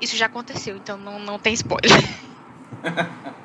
isso 0.05 0.17
já 0.17 0.27
aconteceu, 0.27 0.77
então 0.77 0.97
não, 0.97 1.19
não 1.19 1.39
tem 1.39 1.55
spoiler. 1.55 1.91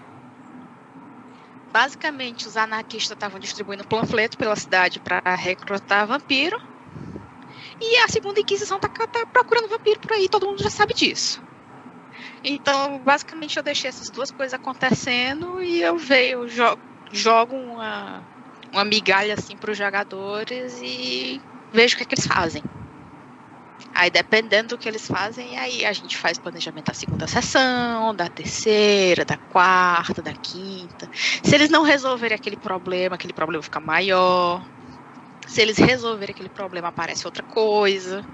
Basicamente, 1.72 2.48
os 2.48 2.58
anarquistas 2.58 3.16
estavam 3.16 3.40
distribuindo 3.40 3.88
panfleto 3.88 4.38
pela 4.38 4.56
cidade 4.56 5.00
para 5.00 5.22
recrutar 5.36 6.08
vampiro. 6.08 6.58
E 7.80 7.98
a 7.98 8.08
segunda 8.08 8.40
Inquisição 8.40 8.80
tá, 8.80 8.90
tá 8.90 9.26
procurando 9.32 9.70
vampiro 9.70 10.00
por 10.00 10.14
aí, 10.14 10.28
todo 10.28 10.48
mundo 10.48 10.62
já 10.62 10.70
sabe 10.70 10.94
disso. 10.94 11.42
Então, 12.44 13.00
basicamente, 13.04 13.58
eu 13.58 13.64
deixei 13.64 13.90
essas 13.90 14.10
duas 14.10 14.32
coisas 14.32 14.54
acontecendo 14.54 15.62
e 15.62 15.82
eu 15.82 15.98
veio, 15.98 16.48
jogo, 16.48 16.82
jogo 17.12 17.56
uma, 17.56 18.28
uma 18.72 18.84
migalha 18.84 19.36
assim 19.36 19.56
para 19.56 19.72
os 19.72 19.78
jogadores 19.78 20.80
e 20.82 21.42
vejo 21.72 21.96
o 21.96 21.98
que, 21.98 22.04
é 22.04 22.06
que 22.06 22.16
eles 22.16 22.28
fazem. 22.28 22.64
Aí, 24.00 24.10
dependendo 24.10 24.70
do 24.70 24.78
que 24.78 24.88
eles 24.88 25.06
fazem, 25.06 25.60
aí 25.60 25.86
a 25.86 25.92
gente 25.92 26.16
faz 26.16 26.38
planejamento 26.38 26.86
da 26.86 26.94
segunda 26.94 27.28
sessão, 27.28 28.16
da 28.16 28.30
terceira, 28.30 29.26
da 29.26 29.36
quarta, 29.36 30.22
da 30.22 30.32
quinta. 30.32 31.10
Se 31.44 31.54
eles 31.54 31.70
não 31.70 31.84
resolverem 31.84 32.34
aquele 32.34 32.56
problema, 32.56 33.16
aquele 33.16 33.34
problema 33.34 33.62
fica 33.62 33.82
maior. 33.82 34.66
Se 35.46 35.62
eles 35.62 35.78
resolverem 35.78 36.34
aquele 36.34 36.48
problema, 36.48 36.88
aparece 36.88 37.28
outra 37.28 37.44
coisa. 37.44 38.26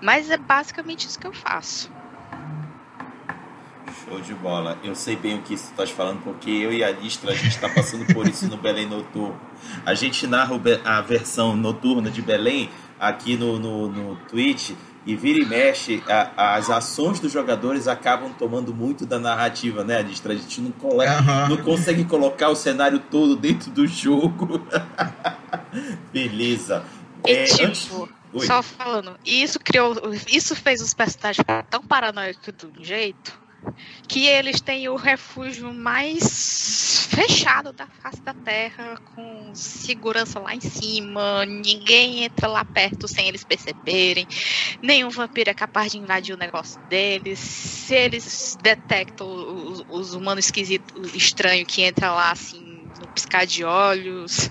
Mas 0.00 0.30
é 0.30 0.38
basicamente 0.38 1.06
isso 1.06 1.18
que 1.18 1.26
eu 1.26 1.32
faço. 1.34 1.92
Show 4.06 4.18
de 4.22 4.32
bola. 4.32 4.78
Eu 4.82 4.94
sei 4.94 5.16
bem 5.16 5.36
o 5.36 5.42
que 5.42 5.58
você 5.58 5.70
está 5.70 5.86
falando, 5.86 6.22
porque 6.22 6.48
eu 6.50 6.72
e 6.72 6.82
a 6.82 6.90
Listra, 6.90 7.32
a 7.32 7.34
gente 7.34 7.48
está 7.48 7.68
passando 7.68 8.06
por 8.14 8.26
isso 8.26 8.48
no 8.48 8.56
Belém 8.56 8.86
Noturno. 8.86 9.38
A 9.84 9.92
gente 9.92 10.26
narra 10.26 10.58
a 10.86 11.00
versão 11.02 11.54
noturna 11.54 12.10
de 12.10 12.22
Belém 12.22 12.70
aqui 12.98 13.36
no, 13.36 13.58
no, 13.58 13.88
no 13.88 14.16
Twitch 14.28 14.72
e 15.06 15.16
vira 15.16 15.38
e 15.38 15.46
mexe, 15.46 16.02
a, 16.06 16.56
as 16.56 16.68
ações 16.68 17.18
dos 17.18 17.32
jogadores 17.32 17.88
acabam 17.88 18.30
tomando 18.32 18.74
muito 18.74 19.06
da 19.06 19.18
narrativa, 19.18 19.82
né, 19.82 20.02
Listra? 20.02 20.34
A 20.34 20.36
gente 20.36 20.60
não, 20.60 20.70
cole... 20.70 21.06
uhum. 21.06 21.48
não 21.48 21.56
consegue 21.58 22.04
colocar 22.04 22.50
o 22.50 22.54
cenário 22.54 22.98
todo 22.98 23.34
dentro 23.34 23.70
do 23.70 23.86
jogo. 23.86 24.60
Beleza. 26.12 26.84
E 27.26 27.32
é, 27.32 27.44
tipo, 27.44 28.08
antes... 28.34 28.46
só 28.46 28.62
falando, 28.62 29.16
isso 29.24 29.58
criou. 29.58 29.94
Isso 30.28 30.54
fez 30.54 30.82
os 30.82 30.92
personagens 30.92 31.44
tão 31.70 31.82
paranoicos 31.82 32.52
de 32.56 32.66
um 32.66 32.84
jeito 32.84 33.47
que 34.08 34.26
eles 34.26 34.60
têm 34.60 34.88
o 34.88 34.96
refúgio 34.96 35.72
mais 35.74 37.06
fechado 37.10 37.72
da 37.72 37.86
face 37.86 38.22
da 38.22 38.34
Terra, 38.34 38.96
com 39.04 39.52
segurança 39.54 40.38
lá 40.40 40.54
em 40.54 40.60
cima, 40.60 41.44
ninguém 41.44 42.24
entra 42.24 42.48
lá 42.48 42.64
perto 42.64 43.08
sem 43.08 43.28
eles 43.28 43.44
perceberem, 43.44 44.26
nenhum 44.82 45.10
vampiro 45.10 45.50
é 45.50 45.54
capaz 45.54 45.92
de 45.92 45.98
invadir 45.98 46.34
o 46.34 46.38
negócio 46.38 46.78
deles, 46.88 47.38
se 47.38 47.94
eles 47.94 48.56
detectam 48.60 49.26
os, 49.28 49.82
os 49.88 50.14
humanos 50.14 50.46
esquisitos, 50.46 51.14
estranho 51.14 51.66
que 51.66 51.82
entra 51.82 52.12
lá 52.12 52.30
assim, 52.30 52.90
no 52.98 53.08
piscar 53.08 53.46
de 53.46 53.64
olhos. 53.64 54.50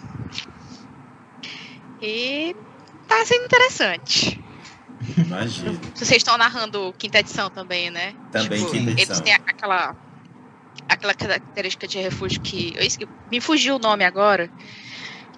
E 2.00 2.56
tá 3.08 3.26
sendo 3.26 3.46
interessante. 3.46 4.47
Imagina. 5.18 5.80
Vocês 5.94 6.18
estão 6.18 6.38
narrando 6.38 6.94
quinta 6.98 7.20
edição 7.20 7.50
também, 7.50 7.90
né? 7.90 8.16
Também 8.32 8.60
tipo, 8.60 8.72
quinta 8.72 8.92
edição. 8.92 9.16
Eles 9.16 9.22
têm 9.22 9.34
aquela, 9.34 9.96
aquela 10.90 11.14
característica 11.14 11.88
de 11.88 12.00
refúgio 12.00 12.42
que. 12.42 12.74
Eu, 12.76 13.08
me 13.32 13.40
fugiu 13.40 13.76
o 13.76 13.80
nome 13.80 14.04
agora. 14.04 14.50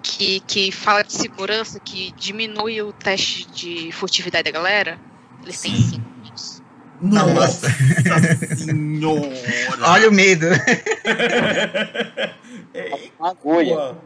Que, 0.02 0.40
que 0.40 0.72
fala 0.72 1.02
de 1.02 1.12
segurança, 1.12 1.78
que 1.78 2.10
diminui 2.12 2.80
o 2.80 2.90
teste 2.90 3.46
de 3.50 3.92
furtividade 3.92 4.44
da 4.44 4.50
galera. 4.50 4.98
Eles 5.42 5.60
têm 5.60 5.76
cinco 5.76 6.08
disso. 6.22 6.62
Nossa 7.02 7.68
senhora! 8.56 9.28
Olha 9.82 10.08
o 10.08 10.12
medo! 10.12 10.46
é, 12.72 13.10
agulha. 13.20 13.96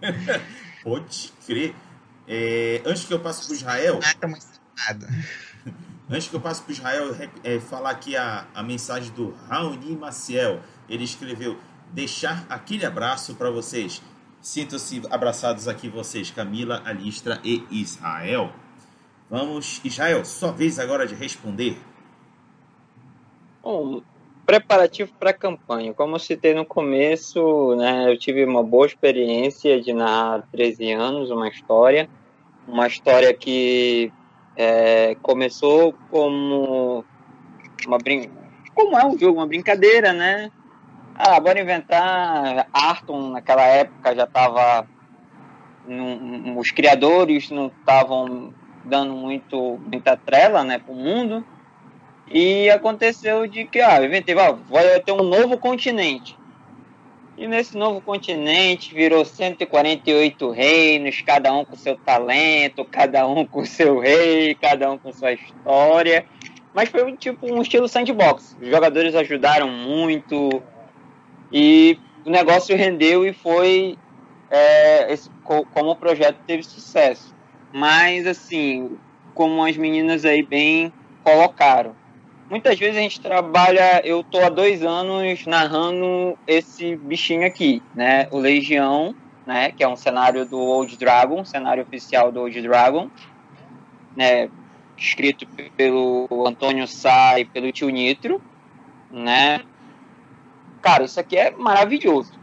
Pode 0.82 1.32
crer. 1.46 1.74
É, 2.26 2.80
antes 2.84 3.04
que 3.04 3.12
eu 3.12 3.20
passe 3.20 3.46
para 3.46 3.54
Israel. 3.54 4.00
Ah, 4.02 4.14
tá 4.18 4.28
Nada. 4.86 5.08
Antes 6.10 6.28
que 6.28 6.36
eu 6.36 6.40
passe 6.40 6.62
para 6.62 6.72
Israel, 6.72 7.16
é, 7.42 7.58
falar 7.60 7.90
aqui 7.90 8.16
a, 8.16 8.46
a 8.54 8.62
mensagem 8.62 9.12
do 9.12 9.34
Raoni 9.48 9.96
Maciel. 9.96 10.60
Ele 10.88 11.04
escreveu: 11.04 11.58
Deixar 11.92 12.44
aquele 12.48 12.84
abraço 12.84 13.34
para 13.34 13.50
vocês. 13.50 14.02
Sintam-se 14.40 15.02
abraçados 15.08 15.68
aqui, 15.68 15.88
vocês, 15.88 16.30
Camila, 16.30 16.82
Alistra 16.84 17.40
e 17.44 17.64
Israel. 17.70 18.52
Vamos, 19.30 19.80
Israel, 19.84 20.24
sua 20.24 20.50
vez 20.50 20.78
agora 20.78 21.06
de 21.06 21.14
responder. 21.14 21.78
Bom, 23.62 24.02
preparativo 24.44 25.12
para 25.18 25.30
a 25.30 25.34
campanha. 25.34 25.94
Como 25.94 26.16
eu 26.16 26.18
citei 26.18 26.54
no 26.54 26.66
começo, 26.66 27.76
né, 27.76 28.12
eu 28.12 28.18
tive 28.18 28.44
uma 28.44 28.62
boa 28.62 28.86
experiência 28.86 29.80
de 29.80 29.92
narrar 29.92 30.46
13 30.50 30.92
anos 30.92 31.30
uma 31.30 31.48
história. 31.48 32.10
Uma 32.66 32.86
história 32.86 33.32
que 33.32 34.12
é, 34.56 35.16
começou 35.22 35.94
como 36.10 37.04
uma 37.86 37.98
brin... 37.98 38.30
como 38.74 38.98
é 38.98 39.06
um 39.06 39.18
jogo, 39.18 39.38
uma 39.38 39.46
brincadeira, 39.46 40.12
né? 40.12 40.50
Ah, 41.14 41.38
bora 41.40 41.60
inventar. 41.60 42.66
Arton 42.72 43.30
naquela 43.30 43.64
época 43.64 44.14
já 44.14 44.24
estava 44.24 44.86
os 46.56 46.70
criadores 46.70 47.50
não 47.50 47.66
estavam 47.66 48.54
dando 48.84 49.14
muito 49.14 49.80
muita 49.84 50.16
trela, 50.16 50.62
né, 50.64 50.78
para 50.78 50.92
o 50.92 50.96
mundo. 50.96 51.44
E 52.30 52.70
aconteceu 52.70 53.46
de 53.46 53.64
que, 53.64 53.80
ah, 53.80 54.02
inventei, 54.04 54.38
ah, 54.38 54.56
vai 54.68 55.00
ter 55.00 55.12
um 55.12 55.22
novo 55.22 55.58
continente. 55.58 56.38
E 57.42 57.48
nesse 57.48 57.76
novo 57.76 58.00
continente 58.00 58.94
virou 58.94 59.24
148 59.24 60.48
reinos, 60.52 61.22
cada 61.22 61.52
um 61.52 61.64
com 61.64 61.74
seu 61.74 61.96
talento, 61.96 62.84
cada 62.84 63.26
um 63.26 63.44
com 63.44 63.64
seu 63.64 63.98
rei, 63.98 64.54
cada 64.54 64.92
um 64.92 64.96
com 64.96 65.12
sua 65.12 65.32
história. 65.32 66.24
mas 66.72 66.88
foi 66.88 67.16
tipo 67.16 67.52
um 67.52 67.60
estilo 67.60 67.88
sandbox. 67.88 68.56
Os 68.62 68.68
jogadores 68.68 69.16
ajudaram 69.16 69.68
muito 69.68 70.62
e 71.52 71.98
o 72.24 72.30
negócio 72.30 72.76
rendeu 72.76 73.26
e 73.26 73.32
foi 73.32 73.98
é, 74.48 75.12
esse, 75.12 75.28
como 75.42 75.90
o 75.90 75.96
projeto 75.96 76.38
teve 76.46 76.62
sucesso. 76.62 77.34
Mas 77.72 78.24
assim, 78.24 78.96
como 79.34 79.64
as 79.64 79.76
meninas 79.76 80.24
aí 80.24 80.44
bem 80.44 80.92
colocaram, 81.24 81.96
muitas 82.52 82.78
vezes 82.78 82.98
a 82.98 83.00
gente 83.00 83.18
trabalha. 83.18 84.02
Eu 84.04 84.22
tô 84.22 84.38
há 84.38 84.50
dois 84.50 84.82
anos 84.82 85.46
narrando 85.46 86.36
esse 86.46 86.94
bichinho 86.96 87.46
aqui, 87.46 87.82
né? 87.94 88.28
O 88.30 88.38
Legião, 88.38 89.14
né? 89.46 89.72
Que 89.72 89.82
é 89.82 89.88
um 89.88 89.96
cenário 89.96 90.44
do 90.44 90.58
Old 90.58 90.98
Dragon, 90.98 91.42
cenário 91.46 91.82
oficial 91.82 92.30
do 92.30 92.40
Old 92.40 92.60
Dragon, 92.60 93.10
né? 94.14 94.50
Escrito 94.98 95.46
pelo 95.74 96.28
Antônio 96.46 96.86
Sá 96.86 97.40
e 97.40 97.46
pelo 97.46 97.72
Tio 97.72 97.88
Nitro, 97.88 98.40
né? 99.10 99.62
Cara, 100.82 101.04
isso 101.04 101.18
aqui 101.18 101.38
é 101.38 101.50
maravilhoso. 101.52 102.38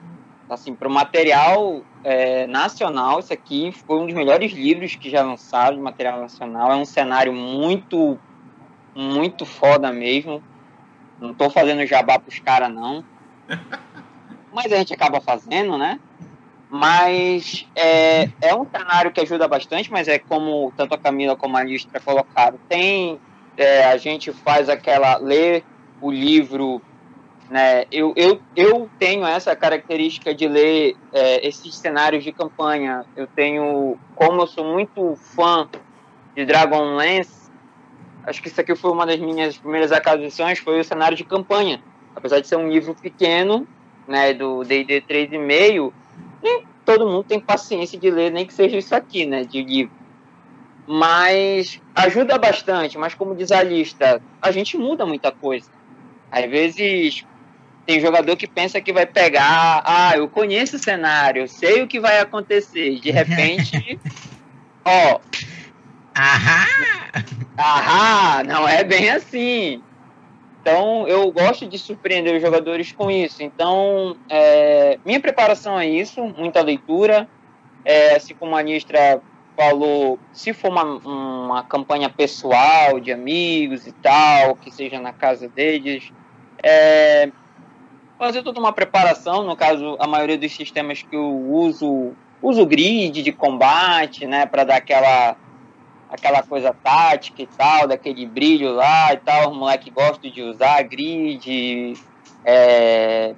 Assim, 0.50 0.74
para 0.74 0.88
o 0.88 0.92
material 0.92 1.84
é, 2.04 2.48
nacional, 2.48 3.20
isso 3.20 3.32
aqui 3.32 3.72
foi 3.86 4.00
um 4.00 4.08
dos 4.08 4.16
melhores 4.16 4.52
livros 4.52 4.96
que 4.96 5.08
já 5.08 5.22
lançaram 5.22 5.78
de 5.78 5.84
material 5.84 6.20
nacional. 6.20 6.72
É 6.72 6.76
um 6.76 6.86
cenário 6.86 7.32
muito 7.32 8.18
muito 9.00 9.46
foda 9.46 9.94
mesmo. 9.94 10.44
Não 11.20 11.34
tô 11.34 11.50
fazendo 11.50 11.86
jabá 11.86 12.20
pros 12.20 12.40
caras, 12.40 12.72
não. 12.72 13.04
Mas 14.52 14.72
a 14.72 14.78
gente 14.78 14.94
acaba 14.94 15.22
fazendo, 15.22 15.78
né? 15.78 16.00
Mas 16.70 17.66
é, 17.76 18.30
é 18.42 18.54
um 18.54 18.66
cenário 18.66 19.12
que 19.12 19.22
ajuda 19.22 19.48
bastante, 19.48 19.92
mas 19.92 20.08
é 20.08 20.20
como 20.20 20.72
tanto 20.78 20.94
a 20.94 21.00
Camila 21.00 21.36
como 21.36 21.58
a 21.58 21.64
Listra 21.64 22.00
colocaram. 22.00 22.60
Tem. 22.70 23.20
É, 23.58 23.86
a 23.86 23.98
gente 23.98 24.32
faz 24.32 24.70
aquela. 24.70 25.18
ler 25.18 25.64
o 26.00 26.12
livro. 26.12 26.80
Né? 27.50 27.86
Eu, 27.92 28.14
eu, 28.16 28.40
eu 28.56 28.88
tenho 29.00 29.26
essa 29.26 29.56
característica 29.56 30.34
de 30.36 30.48
ler 30.48 30.96
é, 31.12 31.48
esses 31.48 31.76
cenários 31.76 32.24
de 32.24 32.32
campanha. 32.32 33.04
Eu 33.16 33.26
tenho. 33.26 33.98
Como 34.16 34.42
eu 34.42 34.48
sou 34.48 34.66
muito 34.66 35.16
fã 35.16 35.68
de 36.36 36.46
Dragonlance, 36.46 37.39
acho 38.30 38.42
que 38.42 38.48
isso 38.48 38.62
aqui 38.62 38.76
foi 38.76 38.92
uma 38.92 39.06
das 39.06 39.20
minhas 39.20 39.58
primeiras 39.58 39.92
aquisições, 39.92 40.60
foi 40.60 40.80
o 40.80 40.84
cenário 40.84 41.18
de 41.18 41.24
campanha. 41.24 41.82
Apesar 42.16 42.40
de 42.40 42.48
ser 42.48 42.58
um 42.58 42.70
livro 42.70 42.94
pequeno, 42.94 43.68
né, 44.08 44.34
do 44.34 44.64
D&D 44.64 45.02
3,5, 45.02 45.92
nem 46.44 46.64
todo 46.86 47.08
mundo 47.08 47.24
tem 47.24 47.40
paciência 47.40 48.00
de 48.00 48.10
ler, 48.10 48.32
nem 48.32 48.46
que 48.46 48.54
seja 48.54 48.78
isso 48.78 48.94
aqui, 48.94 49.26
né, 49.26 49.44
de 49.44 49.64
livro. 49.64 49.94
Mas 50.88 51.82
ajuda 51.96 52.38
bastante, 52.38 52.98
mas 52.98 53.14
como 53.14 53.36
diz 53.36 53.52
a 53.52 53.62
lista, 53.64 54.22
a 54.42 54.52
gente 54.52 54.78
muda 54.78 55.06
muita 55.06 55.32
coisa. 55.32 55.70
Às 56.32 56.50
vezes 56.50 57.26
tem 57.86 58.00
jogador 58.00 58.36
que 58.36 58.48
pensa 58.48 58.82
que 58.82 58.94
vai 58.94 59.06
pegar, 59.06 59.82
ah, 59.86 60.14
eu 60.16 60.28
conheço 60.28 60.76
o 60.76 60.80
cenário, 60.80 61.44
eu 61.44 61.48
sei 61.48 61.82
o 61.82 61.88
que 61.88 62.00
vai 62.00 62.20
acontecer. 62.20 63.00
De 63.00 63.10
repente, 63.12 64.00
ó, 64.86 65.20
Ahá! 66.20 67.24
Ahá! 67.60 68.42
Não 68.46 68.66
é 68.66 68.86
bem 68.86 69.10
assim. 69.10 69.84
Então, 70.62 71.06
eu 71.10 71.30
gosto 71.30 71.68
de 71.68 71.78
surpreender 71.78 72.34
os 72.34 72.42
jogadores 72.42 72.94
com 72.94 73.12
isso. 73.12 73.44
Então, 73.44 74.16
é, 74.30 74.98
minha 75.04 75.20
preparação 75.20 75.78
é 75.78 75.86
isso, 75.86 76.24
muita 76.24 76.62
leitura. 76.62 77.28
É, 77.84 78.16
assim 78.16 78.34
como 78.34 78.56
a 78.56 78.64
Nistra 78.64 79.22
falou, 79.58 80.18
se 80.32 80.54
for 80.54 80.72
uma, 80.72 80.84
uma 80.84 81.64
campanha 81.64 82.10
pessoal, 82.10 82.98
de 82.98 83.12
amigos 83.12 83.86
e 83.86 83.92
tal, 83.92 84.56
que 84.56 84.72
seja 84.72 84.98
na 84.98 85.12
casa 85.12 85.50
deles, 85.50 86.14
é, 86.64 87.30
fazer 88.18 88.42
toda 88.42 88.58
uma 88.58 88.72
preparação. 88.72 89.44
No 89.44 89.58
caso, 89.58 89.98
a 90.00 90.08
maioria 90.08 90.38
dos 90.38 90.56
sistemas 90.56 91.02
que 91.02 91.14
eu 91.14 91.30
uso, 91.30 92.14
uso 92.42 92.66
grid 92.66 93.22
de 93.22 93.34
combate, 93.34 94.26
né, 94.26 94.46
para 94.46 94.64
dar 94.64 94.78
aquela 94.78 95.36
aquela 96.10 96.42
coisa 96.42 96.74
tática 96.74 97.42
e 97.42 97.48
tal, 97.48 97.88
daquele 97.88 98.26
brilho 98.26 98.74
lá 98.74 99.14
e 99.14 99.18
tal, 99.18 99.52
os 99.52 99.58
moleques 99.58 99.94
gostam 99.94 100.32
de 100.32 100.42
usar 100.42 100.82
grid, 100.84 101.94
é, 102.44 103.34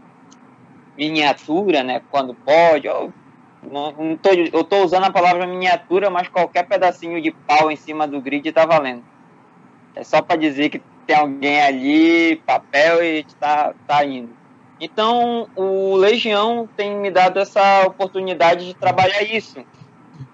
miniatura, 0.98 1.84
né, 1.84 2.02
quando 2.10 2.34
pode, 2.34 2.88
eu, 2.88 3.12
não, 3.70 3.92
não 3.92 4.18
tô, 4.18 4.30
eu 4.30 4.64
tô 4.64 4.84
usando 4.84 5.04
a 5.04 5.12
palavra 5.12 5.46
miniatura, 5.46 6.10
mas 6.10 6.30
qualquer 6.30 6.66
pedacinho 6.66 7.22
de 7.22 7.32
pau 7.32 7.70
em 7.70 7.76
cima 7.76 8.08
do 8.08 8.22
grid 8.22 8.52
tá 8.52 8.66
valendo. 8.66 9.04
É 9.94 10.04
só 10.04 10.22
para 10.22 10.38
dizer 10.38 10.70
que 10.70 10.82
tem 11.06 11.16
alguém 11.16 11.62
ali, 11.62 12.38
papel 12.38 13.04
e 13.04 13.24
tá, 13.40 13.74
tá 13.86 14.06
indo. 14.06 14.30
Então, 14.80 15.48
o 15.56 15.96
Legião 15.96 16.68
tem 16.76 16.96
me 16.96 17.12
dado 17.12 17.40
essa 17.40 17.86
oportunidade 17.86 18.66
de 18.66 18.74
trabalhar 18.74 19.22
isso 19.22 19.64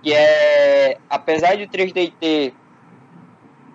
que 0.01 0.13
é, 0.13 0.97
apesar 1.09 1.55
de 1.55 1.67
3DT 1.67 2.53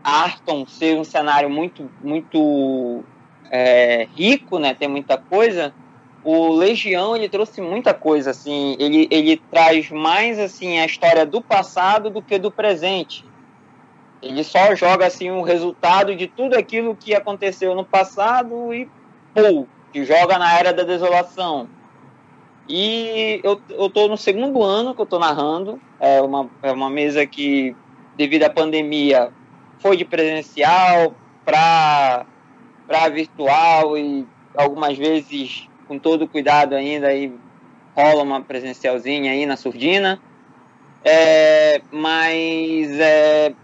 Arton 0.03 0.67
ser 0.67 0.97
um 0.97 1.05
cenário 1.05 1.49
muito, 1.49 1.91
muito 2.03 3.05
é, 3.51 4.09
rico, 4.15 4.59
né, 4.59 4.75
tem 4.75 4.89
muita 4.89 5.17
coisa, 5.17 5.73
o 6.25 6.55
Legião 6.55 7.17
ele 7.17 7.29
trouxe 7.29 7.61
muita 7.61 7.93
coisa, 7.93 8.31
assim, 8.31 8.77
ele, 8.79 9.09
ele 9.11 9.37
traz 9.51 9.91
mais 9.91 10.39
assim 10.39 10.79
a 10.79 10.87
história 10.87 11.27
do 11.27 11.43
passado 11.43 12.11
do 12.11 12.23
que 12.23 12.39
do 12.39 12.51
presente. 12.51 13.25
Ele 14.23 14.45
só 14.45 14.75
joga 14.77 15.07
assim 15.07 15.31
o 15.31 15.43
resultado 15.43 16.15
de 16.15 16.29
tudo 16.29 16.55
aquilo 16.55 16.95
que 16.95 17.13
aconteceu 17.13 17.75
no 17.75 17.85
passado 17.85 18.73
e 18.73 18.89
pô, 19.35 19.67
que 19.93 20.05
joga 20.05 20.39
na 20.39 20.57
era 20.57 20.73
da 20.73 20.85
desolação. 20.85 21.69
E 22.69 23.41
eu, 23.43 23.61
eu 23.69 23.91
tô 23.91 24.09
no 24.09 24.17
segundo 24.17 24.63
ano 24.63 24.95
que 24.95 25.01
eu 25.01 25.07
tô 25.07 25.19
narrando. 25.19 25.81
É 26.01 26.21
uma, 26.21 26.49
é 26.63 26.73
uma 26.73 26.89
mesa 26.89 27.27
que, 27.27 27.75
devido 28.17 28.45
à 28.45 28.51
pandemia, 28.51 29.33
foi 29.81 29.97
de 29.97 30.05
presencial 30.05 31.15
para 31.45 32.25
virtual 33.13 33.99
e 33.99 34.27
algumas 34.57 34.97
vezes, 34.97 35.69
com 35.89 35.99
todo 35.99 36.29
cuidado 36.29 36.75
ainda, 36.75 37.09
aí 37.09 37.33
rola 37.97 38.23
uma 38.23 38.41
presencialzinha 38.41 39.33
aí 39.33 39.45
na 39.45 39.57
surdina. 39.57 40.21
É, 41.05 41.83
mas 41.91 43.01
é, 43.01 43.55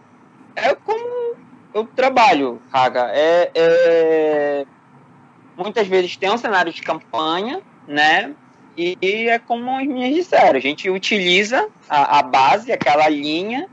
é 0.56 0.74
como 0.74 1.36
eu 1.72 1.84
trabalho, 1.86 2.60
Raga. 2.72 3.10
É, 3.12 3.50
é, 3.54 4.66
muitas 5.56 5.86
vezes 5.86 6.16
tem 6.16 6.30
um 6.30 6.38
cenário 6.38 6.72
de 6.72 6.82
campanha, 6.82 7.60
né? 7.86 8.34
E 8.78 9.28
é 9.28 9.40
como 9.40 9.76
as 9.76 9.84
minhas 9.84 10.14
disseram, 10.14 10.56
a 10.56 10.60
gente 10.60 10.88
utiliza 10.88 11.68
a, 11.88 12.20
a 12.20 12.22
base, 12.22 12.70
aquela 12.70 13.08
linha. 13.08 13.68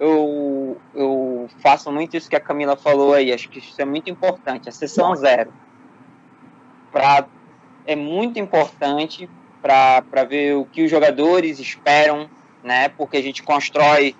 Eu, 0.00 0.76
eu 0.92 1.48
faço 1.60 1.92
muito 1.92 2.16
isso 2.16 2.28
que 2.28 2.34
a 2.34 2.40
Camila 2.40 2.74
falou 2.74 3.14
aí, 3.14 3.32
acho 3.32 3.48
que 3.48 3.60
isso 3.60 3.80
é 3.80 3.84
muito 3.84 4.10
importante, 4.10 4.68
a 4.68 4.72
sessão 4.72 5.14
zero. 5.14 5.52
Pra, 6.90 7.26
é 7.86 7.94
muito 7.94 8.40
importante 8.40 9.30
para 9.62 10.24
ver 10.28 10.56
o 10.56 10.64
que 10.64 10.82
os 10.82 10.90
jogadores 10.90 11.60
esperam, 11.60 12.28
né? 12.64 12.88
Porque 12.88 13.18
a 13.18 13.22
gente 13.22 13.44
constrói 13.44 14.16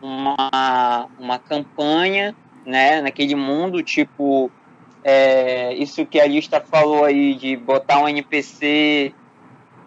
uma, 0.00 1.06
uma 1.18 1.38
campanha, 1.38 2.34
né? 2.64 3.02
Naquele 3.02 3.34
mundo, 3.34 3.82
tipo, 3.82 4.50
é, 5.04 5.74
isso 5.74 6.06
que 6.06 6.18
a 6.18 6.26
lista 6.26 6.62
falou 6.62 7.04
aí 7.04 7.34
de 7.34 7.56
botar 7.56 8.00
um 8.00 8.08
NPC 8.08 9.12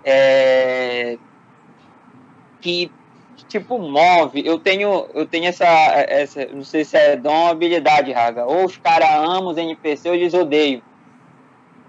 é, 0.03 1.17
que 2.61 2.91
tipo 3.47 3.79
move. 3.79 4.45
Eu 4.45 4.59
tenho 4.59 5.07
eu 5.13 5.25
tenho 5.25 5.45
essa, 5.45 5.65
essa 5.65 6.45
não 6.47 6.63
sei 6.63 6.83
se 6.83 6.97
é 6.97 7.15
dom 7.15 7.33
ou 7.33 7.47
habilidade, 7.47 8.11
Raga. 8.11 8.45
Ou 8.45 8.65
os 8.65 8.77
caras 8.77 9.09
amam 9.09 9.47
os 9.47 9.57
NPC 9.57 10.09
ou 10.09 10.15
eles 10.15 10.33
odeiam. 10.33 10.81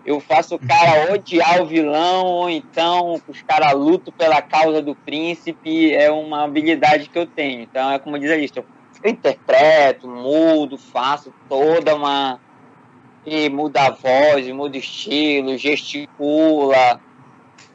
Eu 0.04 0.18
faço 0.18 0.54
o 0.54 0.58
cara 0.58 1.12
odiar 1.12 1.62
o 1.62 1.66
vilão, 1.66 2.26
ou 2.26 2.50
então 2.50 3.20
os 3.28 3.42
caras 3.42 3.74
lutam 3.74 4.12
pela 4.16 4.40
causa 4.40 4.80
do 4.80 4.94
príncipe. 4.94 5.94
É 5.94 6.11
uma 6.11 6.44
habilidade 6.44 7.08
que 7.08 7.18
eu 7.18 7.26
tenho. 7.26 7.62
Então 7.62 7.90
é 7.90 7.98
como 7.98 8.18
diz 8.18 8.30
a 8.30 8.36
lista. 8.36 8.64
Eu 9.02 9.11
interpreto, 9.11 10.08
mudo, 10.08 10.78
faço 10.78 11.32
toda 11.48 11.94
uma. 11.94 12.38
E 13.24 13.50
muda 13.50 13.82
a 13.82 13.90
voz, 13.90 14.48
muda 14.48 14.76
o 14.76 14.80
estilo, 14.80 15.56
gesticula 15.58 16.98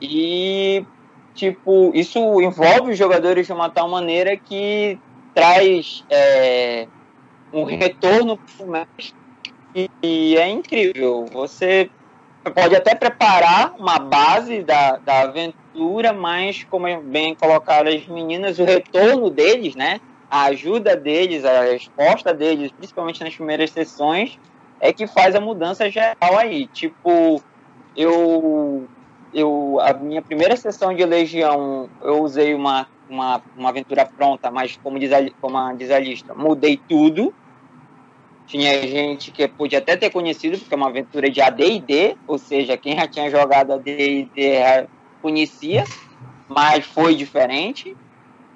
e, 0.02 0.86
tipo, 1.34 1.92
isso 1.94 2.20
envolve 2.42 2.92
os 2.92 2.98
jogadores 2.98 3.48
de 3.48 3.54
uma 3.54 3.70
tal 3.70 3.88
maneira 3.90 4.36
que 4.38 5.00
traz 5.34 6.04
é, 6.10 6.88
um 7.52 7.64
retorno 7.64 8.38
pro 8.38 8.68
mestre 8.68 9.14
e 10.02 10.38
é 10.38 10.48
incrível. 10.48 11.26
Você 11.32 11.90
pode 12.54 12.76
até 12.76 12.96
preparar 12.96 13.74
uma 13.78 14.00
base 14.00 14.64
da, 14.64 14.98
da 14.98 15.22
aventura, 15.22 16.14
mas, 16.14 16.64
como 16.64 17.02
bem 17.02 17.36
colocaram 17.36 17.90
as 17.90 18.08
meninas, 18.08 18.60
o 18.60 18.64
retorno 18.64 19.30
deles, 19.30 19.76
né? 19.76 20.00
A 20.30 20.46
ajuda 20.46 20.96
deles, 20.96 21.44
a 21.44 21.64
resposta 21.64 22.34
deles, 22.34 22.72
principalmente 22.72 23.24
nas 23.24 23.36
primeiras 23.36 23.72
sessões, 23.72 24.40
é 24.80 24.94
que 24.94 25.08
faz 25.08 25.36
a 25.36 25.42
mudança 25.42 25.90
geral 25.90 26.38
aí. 26.38 26.68
Tipo, 26.68 27.42
eu, 27.96 28.88
eu 29.36 29.80
a 29.82 29.94
minha 29.94 30.22
primeira 30.22 30.56
sessão 30.56 30.96
de 30.96 31.06
Legião, 31.06 31.90
eu 32.02 32.24
usei 32.24 32.56
uma, 32.56 32.88
uma, 33.10 33.42
uma 33.56 33.70
aventura 33.70 34.06
pronta, 34.06 34.50
mas 34.50 34.78
como 34.78 34.98
diz, 34.98 35.12
como 35.42 35.78
diz 35.78 35.92
a 35.92 36.00
lista, 36.00 36.34
mudei 36.34 36.80
tudo. 36.88 37.34
Tinha 38.48 38.82
gente 38.88 39.32
que 39.32 39.48
podia 39.48 39.80
até 39.80 39.98
ter 39.98 40.12
conhecido, 40.12 40.58
porque 40.58 40.74
é 40.74 40.78
uma 40.78 40.88
aventura 40.88 41.30
de 41.30 41.42
AD&D, 41.42 42.16
ou 42.28 42.38
seja, 42.38 42.78
quem 42.78 42.96
já 42.96 43.08
tinha 43.08 43.30
jogado 43.30 43.74
AD&D 43.74 44.88
conhecia, 45.22 45.84
mas 46.48 46.86
foi 46.86 47.16
diferente. 47.16 47.96